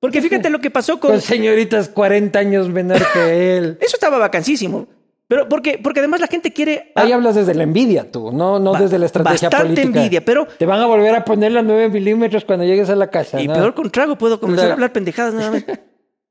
Porque 0.00 0.20
fíjate 0.22 0.50
lo 0.50 0.60
que 0.60 0.70
pasó 0.70 1.00
con. 1.00 1.12
Con 1.12 1.20
señoritas 1.20 1.88
40 1.88 2.38
años 2.38 2.68
menor 2.68 3.00
que 3.12 3.56
él. 3.58 3.78
Eso 3.80 3.96
estaba 3.96 4.18
vacancísimo. 4.18 4.86
Pero 5.28 5.48
porque, 5.48 5.78
porque 5.82 5.98
además 6.00 6.20
la 6.20 6.28
gente 6.28 6.52
quiere. 6.52 6.92
Ahí 6.94 7.10
hablas 7.10 7.34
desde 7.34 7.52
la 7.54 7.64
envidia 7.64 8.12
tú, 8.12 8.30
no, 8.30 8.60
no 8.60 8.74
desde 8.74 8.96
la 8.98 9.06
estrategia 9.06 9.48
bastante 9.48 9.74
política. 9.82 9.98
envidia, 9.98 10.24
pero- 10.24 10.46
Te 10.46 10.66
van 10.66 10.78
a 10.80 10.86
volver 10.86 11.14
a 11.16 11.24
poner 11.24 11.50
las 11.50 11.64
9 11.64 11.88
milímetros 11.88 12.44
cuando 12.44 12.64
llegues 12.64 12.88
a 12.90 12.94
la 12.94 13.10
casa. 13.10 13.40
Y 13.40 13.48
¿no? 13.48 13.54
peor 13.54 13.74
con 13.74 13.90
trago 13.90 14.16
puedo 14.16 14.38
comenzar 14.38 14.66
Claro. 14.66 14.70
a 14.70 14.74
hablar 14.74 14.92
pendejadas 14.92 15.34
nuevamente. 15.34 15.80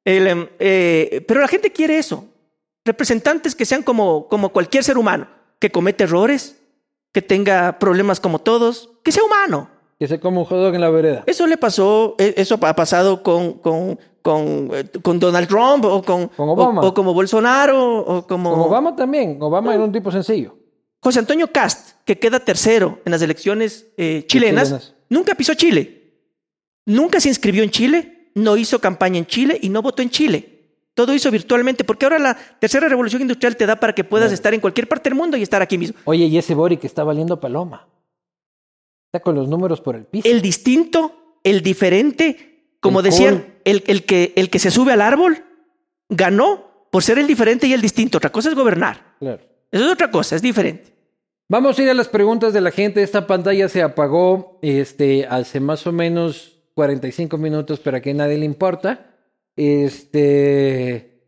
El, 0.05 0.28
em, 0.28 0.47
eh, 0.59 1.26
pero 1.28 1.41
la 1.41 1.47
gente 1.49 1.72
quiere 1.72 1.97
eso. 1.97 2.26
Representantes 2.86 3.55
que 3.55 3.66
sean 3.66 3.82
como, 3.84 4.28
como 4.30 4.49
cualquier 4.49 4.84
ser 4.84 4.97
humano, 4.97 5.28
que 5.59 5.72
comete 5.72 6.03
errores, 6.05 6.61
que 7.11 7.22
tenga 7.22 7.80
problemas 7.80 8.20
como 8.22 8.39
todos, 8.39 8.91
que 9.03 9.11
sea 9.11 9.24
humano. 9.24 9.70
Que 10.00 10.08
se 10.08 10.20
come 10.20 10.39
un 10.39 10.46
hot 10.46 10.58
dog 10.60 10.76
en 10.76 10.82
la 10.82 10.89
vereda. 10.89 11.24
Eso 11.26 11.48
le 11.48 11.58
pasó, 11.58 12.16
eh, 12.20 12.34
eso 12.38 12.60
ha 12.62 12.76
pasado 12.76 13.24
con, 13.24 13.54
con, 13.54 13.97
con, 14.22 14.70
eh, 14.74 14.86
con 15.01 15.20
Donald 15.20 15.47
Trump 15.47 15.86
o 15.86 16.01
con, 16.04 16.28
Con 16.28 16.50
Obama. 16.50 16.82
O, 16.82 16.88
o 16.88 16.93
como 16.93 17.13
Bolsonaro 17.13 18.00
o 18.00 18.28
como 18.28 18.51
Con 18.51 18.59
Obama 18.62 18.96
también. 18.96 19.38
Obama 19.42 19.74
era 19.74 19.84
un 19.84 19.92
tipo 19.92 20.12
sencillo. 20.12 20.58
José 21.01 21.20
Antonio 21.20 21.47
Cast, 21.51 21.92
que 22.04 22.17
queda 22.20 22.39
tercero 22.39 23.00
en 23.05 23.12
las 23.12 23.22
elecciones 23.22 23.88
eh, 23.96 24.26
chilenas, 24.28 24.67
chilenas. 24.67 24.96
nunca 25.08 25.36
pisó 25.36 25.54
Chile. 25.54 26.01
Nunca 26.86 27.20
se 27.20 27.30
inscribió 27.30 27.63
en 27.63 27.70
Chile, 27.70 28.32
no 28.36 28.58
hizo 28.58 28.80
campaña 28.80 29.17
en 29.20 29.26
Chile 29.26 29.58
y 29.62 29.70
no 29.70 29.82
votó 29.82 30.01
en 30.01 30.09
Chile. 30.09 30.51
Todo 30.93 31.13
hizo 31.13 31.30
virtualmente, 31.30 31.84
porque 31.84 32.05
ahora 32.05 32.20
la 32.20 32.38
tercera 32.59 32.88
revolución 32.88 33.22
industrial 33.22 33.55
te 33.55 33.66
da 33.66 33.76
para 33.76 33.93
que 33.93 34.04
puedas 34.04 34.32
estar 34.32 34.54
en 34.54 34.62
cualquier 34.62 34.88
parte 34.88 35.09
del 35.09 35.17
mundo 35.17 35.36
y 35.38 35.42
estar 35.42 35.62
aquí 35.62 35.78
mismo. 35.78 35.97
Oye, 36.05 36.26
y 36.26 36.38
ese 36.38 36.55
Boric 36.55 36.84
está 36.86 37.04
valiendo 37.04 37.39
paloma. 37.39 37.88
Está 39.16 39.24
con 39.24 39.36
los 39.36 39.47
números 39.47 39.79
por 39.79 39.96
el 39.96 40.04
piso. 40.04 40.28
El 40.28 40.42
distinto, 40.42 41.37
el 41.42 41.62
diferente, 41.62 42.74
como 42.82 43.00
El 43.00 43.05
decían, 43.05 43.55
el, 43.63 43.82
el 43.87 44.04
que, 44.04 44.33
el 44.36 44.50
que 44.50 44.59
se 44.59 44.71
sube 44.71 44.92
al 44.92 45.00
árbol 45.00 45.42
ganó 46.09 46.89
por 46.92 47.01
ser 47.01 47.17
el 47.17 47.25
diferente 47.25 47.66
y 47.66 47.71
el 47.71 47.79
distinto. 47.79 48.17
Otra 48.17 48.29
cosa 48.29 48.50
es 48.50 48.55
gobernar. 48.55 49.16
Claro. 49.20 49.42
Eso 49.71 49.86
es 49.86 49.89
otra 49.93 50.12
cosa, 50.12 50.36
es 50.36 50.42
diferente. 50.42 50.92
Vamos 51.47 51.79
a 51.79 51.83
ir 51.83 51.89
a 51.89 51.93
las 51.93 52.09
preguntas 52.09 52.51
de 52.51 52.59
la 52.59 52.71
gente. 52.71 53.04
Esta 53.04 53.25
pantalla 53.25 53.70
se 53.70 53.82
apagó 53.82 54.59
este, 54.62 55.25
hace 55.29 55.62
más 55.62 55.87
o 55.87 55.93
menos 55.93 56.59
45 56.74 57.37
minutos, 57.37 57.79
pero 57.79 57.96
a 57.96 58.01
que 58.01 58.13
nadie 58.13 58.37
le 58.37 58.46
importa. 58.46 59.16
Este. 59.55 61.21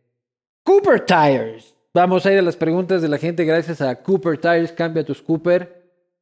Cooper 0.62 1.06
Tires. 1.06 1.74
Vamos 1.94 2.26
a 2.26 2.32
ir 2.34 2.38
a 2.38 2.42
las 2.42 2.56
preguntas 2.56 3.00
de 3.00 3.08
la 3.08 3.16
gente 3.16 3.46
gracias 3.46 3.80
a 3.80 4.02
Cooper 4.02 4.36
Tires. 4.36 4.72
Cambia 4.72 5.06
tus 5.06 5.22
Cooper, 5.22 5.77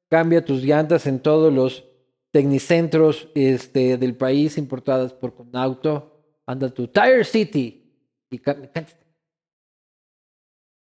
cambia 0.08 0.44
tus 0.44 0.62
llantas 0.62 1.06
en 1.06 1.20
todos 1.20 1.52
los 1.52 1.84
tecnicentros 2.32 3.28
este, 3.34 3.96
del 3.96 4.14
país 4.14 4.58
importadas 4.58 5.12
por 5.12 5.34
Conauto. 5.34 6.12
Anda 6.46 6.68
tu 6.68 6.88
Tire 6.88 7.24
City. 7.24 7.82
Y. 8.30 8.40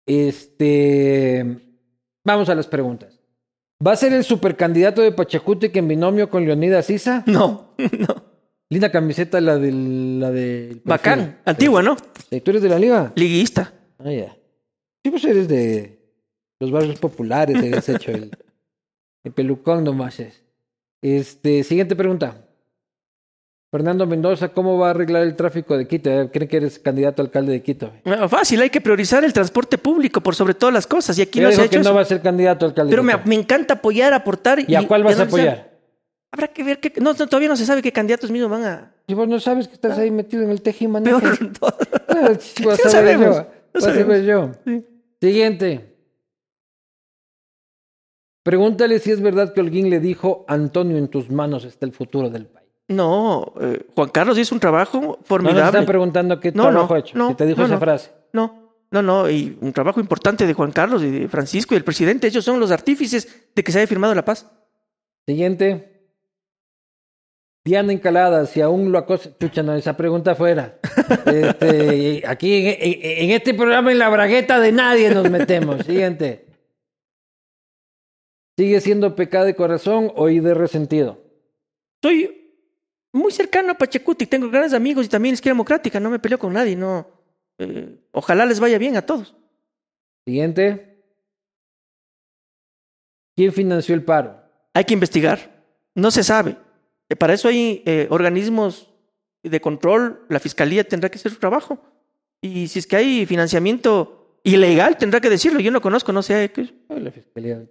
Este. 0.06 1.58
Vamos 2.24 2.48
a 2.48 2.54
las 2.54 2.66
preguntas. 2.66 3.20
¿Va 3.84 3.92
a 3.92 3.96
ser 3.96 4.12
el 4.12 4.24
supercandidato 4.24 5.02
de 5.02 5.12
Pachacútec 5.12 5.74
en 5.76 5.88
binomio 5.88 6.28
con 6.28 6.44
Leonidas 6.44 6.90
Isa? 6.90 7.22
No, 7.26 7.74
no. 7.98 8.28
Linda 8.70 8.90
camiseta 8.90 9.40
la 9.40 9.56
del. 9.56 10.20
La 10.20 10.30
del 10.30 10.82
Bacán. 10.84 11.40
Antigua, 11.44 11.82
¿no? 11.82 11.96
¿Tú 11.96 12.50
eres 12.50 12.62
de 12.62 12.68
la 12.68 12.78
liga? 12.78 13.12
Liguista. 13.14 13.72
Ah, 13.98 14.10
ya. 14.10 14.36
Sí, 15.02 15.10
pues 15.10 15.24
eres 15.24 15.48
de 15.48 15.98
los 16.60 16.70
barrios 16.70 16.98
populares, 16.98 17.62
eres 17.62 17.88
hecho 17.88 18.10
el 18.10 18.30
pelucón 19.30 19.84
nomás 19.84 20.20
es. 20.20 20.42
Este, 21.02 21.62
siguiente 21.64 21.94
pregunta. 21.96 22.44
Fernando 23.70 24.06
Mendoza, 24.06 24.48
¿cómo 24.48 24.78
va 24.78 24.88
a 24.88 24.90
arreglar 24.90 25.24
el 25.24 25.36
tráfico 25.36 25.76
de 25.76 25.86
Quito? 25.86 26.10
Eh, 26.10 26.30
¿Cree 26.32 26.48
que 26.48 26.56
eres 26.56 26.78
candidato 26.78 27.20
a 27.20 27.26
alcalde 27.26 27.52
de 27.52 27.62
Quito? 27.62 27.92
Ah, 28.06 28.26
Fácil, 28.26 28.62
hay 28.62 28.70
que 28.70 28.80
priorizar 28.80 29.24
el 29.24 29.32
transporte 29.34 29.76
público 29.76 30.22
por 30.22 30.34
sobre 30.34 30.54
todas 30.54 30.72
las 30.72 30.86
cosas. 30.86 31.18
Y 31.18 31.22
aquí 31.22 31.38
no 31.38 31.52
se 31.52 31.60
ha 31.60 31.64
hecho 31.66 31.78
que 31.78 31.84
no 31.84 31.94
va 31.94 32.00
a 32.00 32.06
ser 32.06 32.22
candidato 32.22 32.64
a 32.64 32.68
alcalde 32.70 32.90
Pero 32.90 33.02
de 33.02 33.06
me, 33.06 33.24
me 33.24 33.34
encanta 33.34 33.74
apoyar, 33.74 34.14
aportar. 34.14 34.64
¿Y 34.66 34.74
a 34.74 34.86
cuál 34.88 35.04
vas 35.04 35.20
a 35.20 35.24
apoyar? 35.24 35.68
Habrá 36.30 36.48
que 36.48 36.62
ver 36.62 36.80
que 36.80 36.92
no, 37.00 37.12
no, 37.12 37.26
todavía 37.26 37.48
no 37.48 37.56
se 37.56 37.66
sabe 37.66 37.82
qué 37.82 37.92
candidatos 37.92 38.30
mismos 38.30 38.50
van 38.50 38.64
a. 38.64 38.92
Y 39.06 39.14
vos 39.14 39.28
no 39.28 39.38
sabes 39.38 39.68
que 39.68 39.74
estás 39.74 39.98
ahí 39.98 40.10
metido 40.10 40.42
en 40.42 40.50
el 40.50 40.62
tejimaneje. 40.62 41.20
Peor. 41.20 41.42
no. 41.60 41.68
Ah, 42.08 42.30
no 42.62 42.70
no 42.70 42.76
sabemos. 43.80 44.24
yo. 44.24 44.52
Sí. 44.64 44.84
Siguiente. 45.20 45.87
Pregúntale 48.48 48.98
si 48.98 49.10
es 49.10 49.20
verdad 49.20 49.52
que 49.52 49.60
Holguín 49.60 49.90
le 49.90 50.00
dijo, 50.00 50.46
Antonio, 50.48 50.96
en 50.96 51.08
tus 51.08 51.28
manos 51.28 51.64
está 51.66 51.84
el 51.84 51.92
futuro 51.92 52.30
del 52.30 52.46
país. 52.46 52.66
No, 52.88 53.52
eh, 53.60 53.84
Juan 53.94 54.08
Carlos 54.08 54.38
hizo 54.38 54.54
un 54.54 54.60
trabajo 54.60 54.98
No 55.02 55.06
nos 55.08 55.26
formidable. 55.26 55.64
están 55.66 55.84
preguntando 55.84 56.40
qué 56.40 56.50
No, 56.52 56.62
trabajo 56.62 56.88
no, 56.88 56.94
ha 56.94 56.98
hecho. 57.00 57.18
no, 57.18 57.28
si 57.28 57.34
te 57.34 57.44
dijo 57.44 57.58
no, 57.60 57.66
esa 57.66 57.74
no. 57.74 57.80
frase. 57.80 58.10
No, 58.32 58.72
no, 58.90 59.02
no, 59.02 59.28
y 59.28 59.58
un 59.60 59.74
trabajo 59.74 60.00
importante 60.00 60.46
de 60.46 60.54
Juan 60.54 60.72
Carlos 60.72 61.02
y 61.02 61.10
de 61.10 61.28
Francisco 61.28 61.74
y 61.74 61.76
el 61.76 61.84
presidente. 61.84 62.26
Ellos 62.28 62.42
son 62.42 62.58
los 62.58 62.70
artífices 62.70 63.50
de 63.54 63.62
que 63.62 63.70
se 63.70 63.80
haya 63.80 63.86
firmado 63.86 64.14
la 64.14 64.24
paz. 64.24 64.50
Siguiente. 65.26 66.08
Diana 67.66 67.92
Encalada, 67.92 68.46
si 68.46 68.62
aún 68.62 68.90
lo 68.90 68.96
acosa. 68.96 69.28
Chucha, 69.38 69.62
no, 69.62 69.74
esa 69.74 69.94
pregunta 69.94 70.34
fuera. 70.34 70.78
Este, 71.26 72.22
aquí 72.26 72.54
en, 72.66 72.66
en- 72.80 73.24
en 73.24 73.30
este 73.30 73.52
programa, 73.52 73.92
en 73.92 73.98
la 73.98 74.08
bragueta 74.08 74.58
de 74.60 74.72
nadie 74.72 75.10
nos 75.10 75.28
metemos. 75.30 75.84
Siguiente. 75.84 76.47
¿Sigue 78.58 78.80
siendo 78.80 79.14
pecado 79.14 79.44
de 79.44 79.54
corazón 79.54 80.10
o 80.16 80.26
de 80.26 80.52
resentido? 80.52 81.22
Soy 82.02 82.56
muy 83.12 83.30
cercano 83.30 83.70
a 83.70 83.74
Pachacuti, 83.78 84.26
tengo 84.26 84.50
grandes 84.50 84.72
amigos 84.72 85.06
y 85.06 85.08
también 85.08 85.34
izquierda 85.34 85.54
democrática, 85.54 86.00
no 86.00 86.10
me 86.10 86.18
peleo 86.18 86.40
con 86.40 86.52
nadie, 86.52 86.74
no. 86.74 87.06
eh, 87.58 87.96
ojalá 88.10 88.44
les 88.46 88.58
vaya 88.58 88.76
bien 88.76 88.96
a 88.96 89.02
todos. 89.06 89.36
Siguiente. 90.26 91.04
¿Quién 93.36 93.52
financió 93.52 93.94
el 93.94 94.02
paro? 94.04 94.42
Hay 94.74 94.82
que 94.82 94.94
investigar, 94.94 95.62
no 95.94 96.10
se 96.10 96.24
sabe. 96.24 96.56
Eh, 97.08 97.14
Para 97.14 97.34
eso 97.34 97.46
hay 97.46 97.84
eh, 97.86 98.08
organismos 98.10 98.92
de 99.44 99.60
control, 99.60 100.26
la 100.28 100.40
fiscalía 100.40 100.82
tendrá 100.82 101.08
que 101.08 101.18
hacer 101.18 101.30
su 101.30 101.38
trabajo. 101.38 101.78
Y 102.42 102.66
si 102.66 102.80
es 102.80 102.88
que 102.88 102.96
hay 102.96 103.24
financiamiento 103.24 104.40
ilegal, 104.42 104.96
tendrá 104.96 105.20
que 105.20 105.30
decirlo. 105.30 105.60
Yo 105.60 105.70
no 105.70 105.80
conozco, 105.80 106.12
no 106.12 106.22
sé. 106.22 106.50
qué- 106.50 106.74
la 106.88 107.12
fiscalía. 107.12 107.64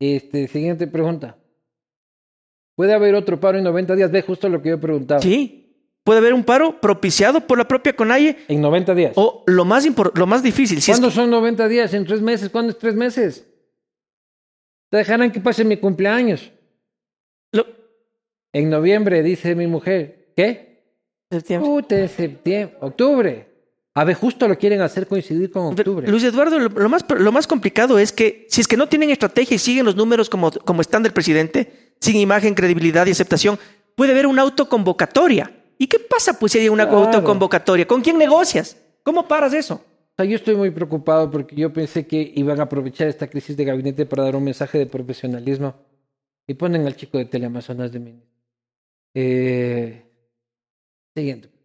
Este, 0.00 0.48
siguiente 0.48 0.86
pregunta. 0.86 1.36
¿Puede 2.76 2.92
haber 2.92 3.14
otro 3.14 3.40
paro 3.40 3.58
en 3.58 3.64
90 3.64 3.94
días? 3.96 4.10
Ve 4.10 4.22
justo 4.22 4.48
lo 4.48 4.60
que 4.60 4.68
yo 4.70 4.80
preguntaba. 4.80 5.20
Sí, 5.20 5.94
puede 6.04 6.18
haber 6.18 6.34
un 6.34 6.44
paro 6.44 6.80
propiciado 6.80 7.40
por 7.46 7.56
la 7.58 7.66
propia 7.66 7.94
CONAIE 7.96 8.36
En 8.48 8.60
90 8.60 8.94
días. 8.94 9.12
o 9.16 9.42
lo 9.46 9.64
más, 9.64 9.86
lo 10.14 10.26
más 10.26 10.42
difícil, 10.42 10.80
si 10.82 10.90
es 10.90 10.98
¿Cuándo 10.98 11.10
son 11.10 11.30
90 11.30 11.66
días? 11.68 11.94
¿En 11.94 12.04
tres 12.04 12.20
meses? 12.20 12.50
¿Cuándo 12.50 12.72
es 12.72 12.78
tres 12.78 12.94
meses? 12.94 13.46
Te 14.90 14.98
dejarán 14.98 15.32
que 15.32 15.40
pase 15.40 15.64
mi 15.64 15.78
cumpleaños. 15.78 16.52
lo- 17.52 17.66
En 18.52 18.68
noviembre, 18.70 19.22
dice 19.22 19.54
mi 19.54 19.66
mujer. 19.66 20.32
¿Qué? 20.36 20.66
septiembre. 21.30 22.08
Septiembre, 22.08 22.76
octubre. 22.82 23.55
A 23.98 24.04
ver, 24.04 24.14
justo 24.14 24.46
lo 24.46 24.58
quieren 24.58 24.82
hacer 24.82 25.06
coincidir 25.06 25.50
con 25.50 25.68
octubre. 25.68 26.06
Luis 26.06 26.22
Eduardo, 26.22 26.58
lo, 26.58 26.68
lo 26.68 26.88
más, 26.90 27.02
lo 27.18 27.32
más 27.32 27.46
complicado 27.46 27.98
es 27.98 28.12
que 28.12 28.46
si 28.50 28.60
es 28.60 28.68
que 28.68 28.76
no 28.76 28.88
tienen 28.88 29.08
estrategia 29.08 29.54
y 29.54 29.58
siguen 29.58 29.86
los 29.86 29.96
números 29.96 30.28
como, 30.28 30.50
como 30.50 30.82
están 30.82 31.02
del 31.02 31.14
presidente, 31.14 31.94
sin 31.98 32.16
imagen, 32.16 32.54
credibilidad 32.54 33.06
y 33.06 33.12
aceptación, 33.12 33.58
puede 33.94 34.12
haber 34.12 34.26
una 34.26 34.42
autoconvocatoria. 34.42 35.50
¿Y 35.78 35.86
qué 35.86 35.98
pasa 35.98 36.38
pues 36.38 36.52
si 36.52 36.58
hay 36.58 36.68
una 36.68 36.84
Claro. 36.86 37.04
autoconvocatoria? 37.04 37.86
¿Con 37.86 38.02
quién 38.02 38.18
negocias? 38.18 38.76
¿Cómo 39.02 39.26
paras 39.26 39.54
eso? 39.54 39.76
O 39.76 40.14
sea, 40.16 40.26
yo 40.26 40.36
estoy 40.36 40.56
muy 40.56 40.70
preocupado 40.70 41.30
porque 41.30 41.56
yo 41.56 41.72
pensé 41.72 42.06
que 42.06 42.32
iban 42.36 42.60
a 42.60 42.64
aprovechar 42.64 43.08
esta 43.08 43.28
crisis 43.28 43.56
de 43.56 43.64
gabinete 43.64 44.04
para 44.04 44.24
dar 44.24 44.36
un 44.36 44.44
mensaje 44.44 44.76
de 44.78 44.84
profesionalismo 44.86 45.74
y 46.46 46.52
ponen 46.52 46.86
al 46.86 46.96
chico 46.96 47.16
de 47.16 47.24
Teleamazonas 47.24 47.90
de 47.92 47.98
mí. 47.98 48.22
Eh, 49.14 50.04
siguiente. 51.14 51.55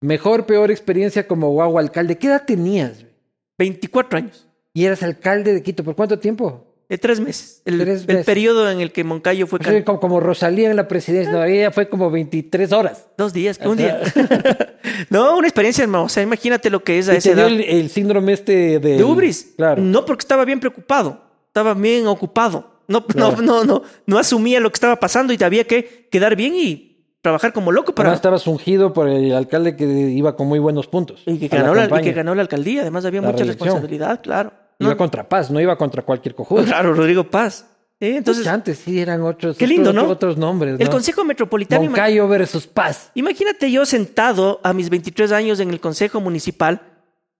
Mejor, 0.00 0.46
peor 0.46 0.70
experiencia 0.70 1.26
como 1.26 1.50
guagua 1.50 1.80
alcalde. 1.80 2.18
¿Qué 2.18 2.26
edad 2.28 2.44
tenías? 2.46 3.00
güey? 3.00 3.12
24 3.58 4.18
años, 4.18 4.46
Y 4.74 4.84
eras 4.84 5.02
alcalde 5.02 5.54
de 5.54 5.62
Quito. 5.62 5.82
¿Por 5.84 5.96
cuánto 5.96 6.18
tiempo? 6.18 6.62
de 6.88 6.98
tres 6.98 7.18
meses. 7.18 7.62
El, 7.64 7.80
Tres 7.80 8.02
el 8.02 8.06
meses. 8.06 8.26
periodo 8.26 8.70
en 8.70 8.80
el 8.80 8.92
que 8.92 9.02
Moncayo 9.02 9.48
fue 9.48 9.58
O 9.60 9.64
sea, 9.64 9.84
como, 9.84 9.98
como 9.98 10.20
Rosalía 10.20 10.70
en 10.70 10.76
la 10.76 10.86
presidencia. 10.86 11.32
No, 11.32 11.42
ella 11.42 11.72
fue 11.72 11.88
como 11.88 12.12
23 12.12 12.70
horas. 12.70 13.08
dos 13.18 13.32
días, 13.32 13.58
que 13.58 13.66
un 13.66 13.74
O 13.74 13.76
sea- 13.82 13.98
día. 13.98 14.76
no, 15.10 15.36
una 15.36 15.48
experiencia 15.48 15.82
hermosa. 15.82 16.22
Imagínate 16.22 16.70
lo 16.70 16.84
que 16.84 16.98
es 17.00 17.08
a 17.08 17.14
Y 17.14 17.16
esa 17.16 17.30
te 17.30 17.34
dio 17.34 17.44
edad. 17.48 17.52
el, 17.54 17.60
el 17.64 17.90
síndrome 17.90 18.34
este 18.34 18.78
de... 18.78 18.98
de 18.98 19.02
Ubris. 19.02 19.54
Claro. 19.56 19.82
No 19.82 20.04
porque 20.04 20.20
estaba 20.22 20.44
bien 20.44 20.60
preocupado, 20.60 21.22
estaba 21.48 21.74
bien 21.74 22.06
ocupado. 22.06 22.70
No, 22.86 23.04
Claro. 23.04 23.42
no, 23.42 23.42
no, 23.42 23.64
no, 23.64 23.82
no 24.06 24.18
asumía 24.18 24.60
lo 24.60 24.70
que 24.70 24.76
estaba 24.76 24.94
pasando 25.00 25.32
y 25.32 25.42
había 25.42 25.64
que 25.64 26.06
quedar 26.08 26.36
bien 26.36 26.54
y 26.54 26.95
trabajar 27.26 27.52
como 27.52 27.72
loco 27.72 27.92
para. 27.92 28.08
Además 28.10 28.18
estabas 28.18 28.46
ungido 28.46 28.92
por 28.92 29.08
el 29.08 29.34
alcalde 29.34 29.74
que 29.74 29.84
iba 29.84 30.36
con 30.36 30.46
muy 30.46 30.60
buenos 30.60 30.86
puntos. 30.86 31.22
Y 31.26 31.38
que, 31.38 31.48
ganó 31.48 31.74
la, 31.74 31.80
y 31.80 31.88
campaña. 31.88 32.02
que 32.04 32.12
ganó 32.12 32.34
la 32.36 32.42
alcaldía. 32.42 32.82
Además, 32.82 33.04
había 33.04 33.20
La 33.20 33.26
mucha 33.28 33.38
reelección. 33.38 33.66
responsabilidad, 33.66 34.20
claro. 34.22 34.52
Iba 34.78 34.90
No, 34.90 34.96
contra 34.96 35.28
Paz, 35.28 35.50
no 35.50 35.60
iba 35.60 35.76
contra 35.76 36.02
cualquier 36.02 36.34
cojudo. 36.36 36.64
claro, 36.66 36.94
Rodrigo 36.94 37.24
Paz. 37.24 37.66
¿eh? 37.98 38.16
Entonces, 38.18 38.44
Pucha, 38.44 38.54
antes 38.54 38.78
sí 38.78 39.00
eran 39.00 39.22
otros, 39.22 39.56
Qué 39.56 39.66
lindo, 39.66 39.90
otros, 39.90 40.04
¿no? 40.04 40.10
otros 40.10 40.36
nombres. 40.36 40.78
el. 40.78 40.88
Consejo 40.88 41.24
Metropolitano. 41.24 41.82
Moncayo 41.82 42.28
versus 42.28 42.66
Paz. 42.68 43.10
Imagínate 43.14 43.70
yo 43.72 43.84
sentado 43.86 44.60
a 44.62 44.72
mis 44.72 44.88
23 44.88 45.32
años 45.32 45.58
en 45.58 45.70
el 45.70 45.80
Consejo 45.80 46.20
Municipal 46.20 46.80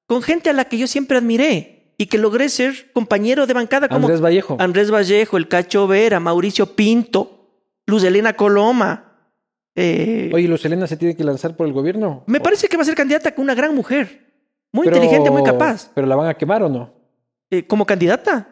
con 0.06 0.22
gente 0.22 0.50
a 0.50 0.52
la 0.52 0.64
que 0.64 0.78
yo 0.78 0.86
siempre 0.86 1.18
admiré 1.18 1.94
y 1.98 2.06
que 2.06 2.18
logré 2.18 2.48
ser 2.48 2.90
compañero 2.92 3.46
de 3.46 3.54
bancada 3.54 3.88
como 3.88 4.06
Andrés 4.06 4.20
Vallejo. 4.20 4.56
Andrés 4.58 4.90
Vallejo, 4.90 5.36
el 5.36 5.46
Cacho 5.48 5.86
Vera, 5.86 6.20
Mauricio 6.20 6.74
Pinto, 6.74 7.50
Luz 7.86 8.02
Elena 8.04 8.32
Coloma. 8.34 9.15
Eh, 9.78 10.30
Oye, 10.32 10.48
Luz 10.48 10.64
Helena 10.64 10.86
se 10.86 10.96
tiene 10.96 11.14
que 11.14 11.22
lanzar 11.22 11.54
por 11.54 11.66
el 11.66 11.72
gobierno. 11.74 12.24
me 12.26 12.40
parece 12.40 12.66
que 12.66 12.76
va 12.78 12.82
a 12.82 12.86
ser 12.86 12.94
candidata 12.94 13.34
con 13.34 13.44
una 13.44 13.54
gran 13.54 13.74
mujer. 13.74 14.24
Muy 14.72 14.84
Pero- 14.86 14.96
inteligente, 14.96 15.30
muy 15.30 15.42
capaz. 15.44 15.90
Pero 15.94 16.06
la 16.06 16.16
van 16.16 16.28
a 16.28 16.34
quemar 16.34 16.62
o 16.62 16.68
no? 16.68 16.92
Eh, 17.50 17.66
como 17.66 17.84
candidata. 17.86 18.48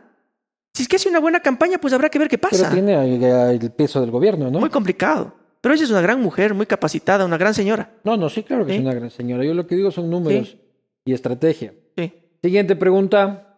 Si 0.75 0.83
es 0.83 0.89
que 0.89 0.97
hace 0.97 1.09
una 1.09 1.21
buena 1.21 1.41
campaña, 1.41 1.79
pues 1.79 1.93
habrá 1.95 2.09
que 2.09 2.19
ver 2.19 2.29
qué 2.29 2.37
Pero 2.39 2.51
pasa. 2.51 2.71
tiene 2.71 2.95
ahí, 2.97 3.25
ahí 3.25 3.59
el 3.61 3.71
peso 3.73 4.01
del 4.01 4.11
gobierno, 4.11 4.51
¿no? 4.51 4.61
Muy 4.61 4.71
complicado. 4.71 5.35
Pero 5.61 5.75
ella 5.75 5.85
es 5.85 5.91
una 5.91 6.03
gran 6.03 6.21
mujer, 6.21 6.53
muy 6.53 6.67
capacitada, 6.67 7.25
una 7.25 7.39
gran 7.39 7.55
señora. 7.55 7.91
No, 8.05 8.17
no, 8.19 8.29
sí, 8.29 8.43
claro 8.43 8.67
que 8.67 8.73
¿Sí? 8.73 8.77
es 8.79 8.83
una 8.85 8.93
gran 8.95 9.11
señora. 9.11 9.45
Yo 9.45 9.55
lo 9.55 9.67
que 9.67 9.77
digo 9.77 9.91
son 9.91 10.11
números 10.11 10.49
Sí. 10.49 10.61
y 11.07 11.13
estrategia. 11.15 11.73
Sí. 11.97 12.13
Siguiente 12.43 12.77
pregunta. 12.77 13.57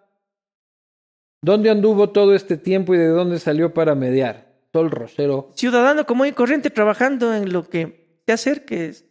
¿Dónde 1.42 1.70
anduvo 1.70 2.10
todo 2.10 2.34
este 2.34 2.56
tiempo 2.56 2.94
y 2.94 2.98
de 2.98 3.08
dónde 3.08 3.38
salió 3.38 3.72
para 3.74 3.94
mediar? 3.94 4.45
Sol 4.76 4.90
Rosero. 4.90 5.50
Ciudadano 5.54 6.04
común 6.06 6.26
y 6.26 6.32
corriente 6.32 6.68
trabajando 6.70 7.34
en 7.34 7.52
lo 7.52 7.66
que 7.68 8.20
sé 8.26 8.32
hacer, 8.32 8.64
que 8.66 8.86
es 8.86 9.04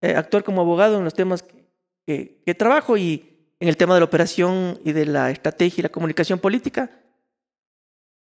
eh, 0.00 0.14
actuar 0.14 0.42
como 0.44 0.62
abogado 0.62 0.96
en 0.98 1.04
los 1.04 1.12
temas 1.14 1.42
que, 1.42 1.66
que- 2.06 2.42
que 2.46 2.54
trabajo 2.54 2.96
y 2.96 3.52
en 3.60 3.68
el 3.68 3.76
tema 3.76 3.92
de 3.94 4.00
la 4.00 4.06
operación 4.06 4.78
y 4.84 4.92
de 4.92 5.04
la 5.04 5.30
estrategia 5.30 5.80
y 5.80 5.82
la 5.82 5.88
comunicación 5.90 6.38
política, 6.38 6.90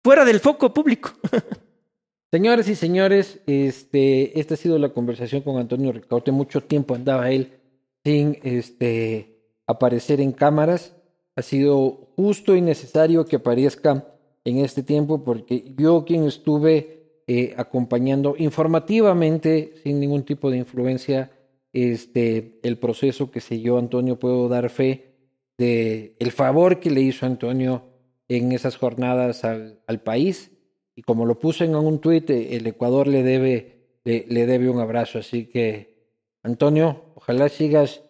fuera 0.04 0.24
del 0.24 0.40
foco 0.40 0.74
público. 0.74 1.12
Señores 2.32 2.68
y 2.70 2.76
señores, 2.76 3.40
este, 3.46 4.40
esta 4.40 4.54
ha 4.56 4.58
sido 4.58 4.78
la 4.80 4.90
conversación 4.90 5.42
con 5.42 5.58
Antonio 5.58 5.92
Ricaurte. 5.92 6.32
Mucho 6.32 6.62
tiempo 6.62 6.96
andaba 6.96 7.30
él 7.32 7.60
sin 8.04 8.40
este, 8.44 9.42
aparecer 9.68 10.20
en 10.22 10.32
cámaras. 10.32 10.96
Ha 11.36 11.42
sido 11.42 12.12
justo 12.16 12.56
y 12.56 12.62
necesario 12.62 13.26
que 13.26 13.38
aparezca 13.38 14.06
en 14.46 14.60
este 14.60 14.84
tiempo 14.84 15.24
porque 15.24 15.74
yo 15.76 16.06
quien 16.06 16.24
estuve 16.26 17.22
eh, 17.28 17.56
acompañando 17.58 18.36
informativamente, 18.38 19.74
sin 19.84 20.00
ningún 20.00 20.24
tipo 20.24 20.52
de 20.52 20.58
influencia, 20.58 21.32
este, 21.74 22.60
el 22.62 22.78
proceso 22.78 23.32
que 23.32 23.42
siguió 23.42 23.78
Antonio, 23.78 24.20
puedo 24.20 24.48
dar 24.48 24.70
fe 24.70 25.16
de 25.58 26.16
el 26.20 26.32
favor 26.32 26.80
que 26.80 26.92
le 26.92 27.02
hizo 27.02 27.26
Antonio 27.26 27.84
en 28.30 28.52
esas 28.52 28.78
jornadas 28.78 29.44
al, 29.44 30.02
país. 30.04 30.52
Y 30.96 31.02
como 31.02 31.26
lo 31.26 31.40
puse 31.40 31.66
en 31.66 31.76
un 31.76 32.00
tuit, 32.00 32.30
eh, 32.30 32.56
el 32.56 32.68
Ecuador 32.68 33.08
le 33.08 33.24
debe, 33.24 33.88
le, 34.04 34.26
le 34.30 34.46
debe 34.46 34.70
un 34.70 34.80
abrazo. 34.80 35.20
Así 35.20 35.48
que, 35.48 35.96
Antonio, 36.44 37.02
ojalá 37.16 37.50
sigas 37.50 38.04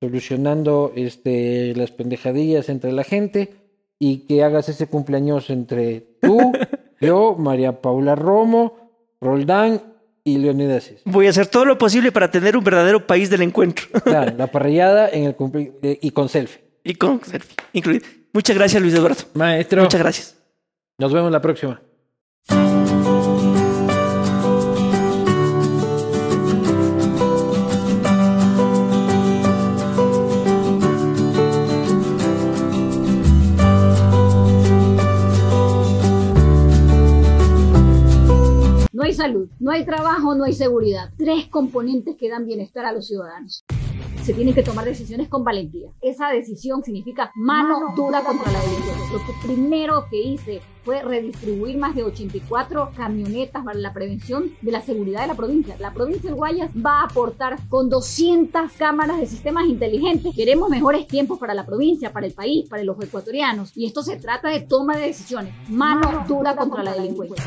solucionando 0.00 0.92
este, 0.94 1.74
las 1.74 1.90
pendejadillas 1.90 2.68
entre 2.68 2.92
la 2.92 3.04
gente 3.04 3.59
y 4.00 4.26
que 4.26 4.42
hagas 4.42 4.68
ese 4.68 4.88
cumpleaños 4.88 5.48
entre 5.50 6.16
tú, 6.20 6.52
yo, 7.00 7.36
María 7.38 7.80
Paula 7.80 8.16
Romo, 8.16 8.90
Roldán 9.20 9.82
y 10.24 10.38
Leonidas. 10.38 10.90
Voy 11.04 11.26
a 11.26 11.30
hacer 11.30 11.46
todo 11.46 11.64
lo 11.66 11.78
posible 11.78 12.10
para 12.10 12.30
tener 12.30 12.56
un 12.56 12.64
verdadero 12.64 13.06
país 13.06 13.30
del 13.30 13.42
encuentro. 13.42 13.86
Claro, 14.02 14.34
la 14.36 14.46
parrillada 14.48 15.08
en 15.10 15.24
el 15.24 15.36
cumple- 15.36 15.74
eh, 15.82 15.98
y 16.02 16.10
con 16.10 16.28
selfie. 16.28 16.62
y 16.82 16.94
con 16.94 17.22
selfie 17.22 17.56
incluido. 17.74 18.06
Muchas 18.32 18.56
gracias, 18.56 18.80
Luis 18.82 18.94
Eduardo. 18.94 19.22
Maestro, 19.34 19.82
Muchas 19.82 20.00
gracias. 20.00 20.36
nos 20.98 21.12
vemos 21.12 21.30
la 21.30 21.40
próxima. 21.42 21.80
Salud, 39.12 39.48
no 39.58 39.70
hay 39.70 39.84
trabajo, 39.84 40.34
no 40.34 40.44
hay 40.44 40.52
seguridad. 40.52 41.10
Tres 41.16 41.46
componentes 41.46 42.16
que 42.16 42.28
dan 42.28 42.46
bienestar 42.46 42.84
a 42.84 42.92
los 42.92 43.06
ciudadanos 43.06 43.64
se 44.22 44.34
tienen 44.34 44.54
que 44.54 44.62
tomar 44.62 44.84
decisiones 44.84 45.28
con 45.28 45.44
valentía. 45.44 45.90
Esa 46.00 46.28
decisión 46.28 46.82
significa 46.82 47.32
mano, 47.34 47.94
dura 47.96 48.22
contra 48.22 48.52
la 48.52 48.60
delincuencia. 48.60 49.12
Lo 49.12 49.18
que 49.18 49.32
primero 49.42 50.06
que 50.10 50.20
hice 50.20 50.60
fue 50.84 51.02
redistribuir 51.02 51.78
más 51.78 51.94
de 51.94 52.04
84 52.04 52.92
camionetas 52.96 53.64
para 53.64 53.78
la 53.78 53.92
prevención 53.92 54.52
de 54.60 54.72
la 54.72 54.80
seguridad 54.80 55.22
de 55.22 55.28
la 55.28 55.34
provincia. 55.34 55.76
La 55.78 55.92
provincia 55.92 56.30
de 56.30 56.36
Guayas 56.36 56.70
va 56.74 57.00
a 57.00 57.04
aportar 57.04 57.58
con 57.68 57.88
200 57.88 58.72
cámaras 58.72 59.18
de 59.18 59.26
sistemas 59.26 59.66
inteligentes. 59.66 60.34
Queremos 60.34 60.70
mejores 60.70 61.06
tiempos 61.06 61.38
para 61.38 61.54
la 61.54 61.66
provincia, 61.66 62.12
para 62.12 62.26
el 62.26 62.32
país, 62.32 62.68
para 62.68 62.84
los 62.84 63.02
ecuatorianos. 63.02 63.72
Y 63.74 63.86
esto 63.86 64.02
se 64.02 64.16
trata 64.16 64.48
de 64.48 64.60
toma 64.60 64.96
de 64.96 65.06
decisiones. 65.06 65.54
Mano, 65.68 66.24
dura, 66.28 66.56
contra, 66.56 66.82
la 66.82 66.94
delincuencia. 66.94 67.44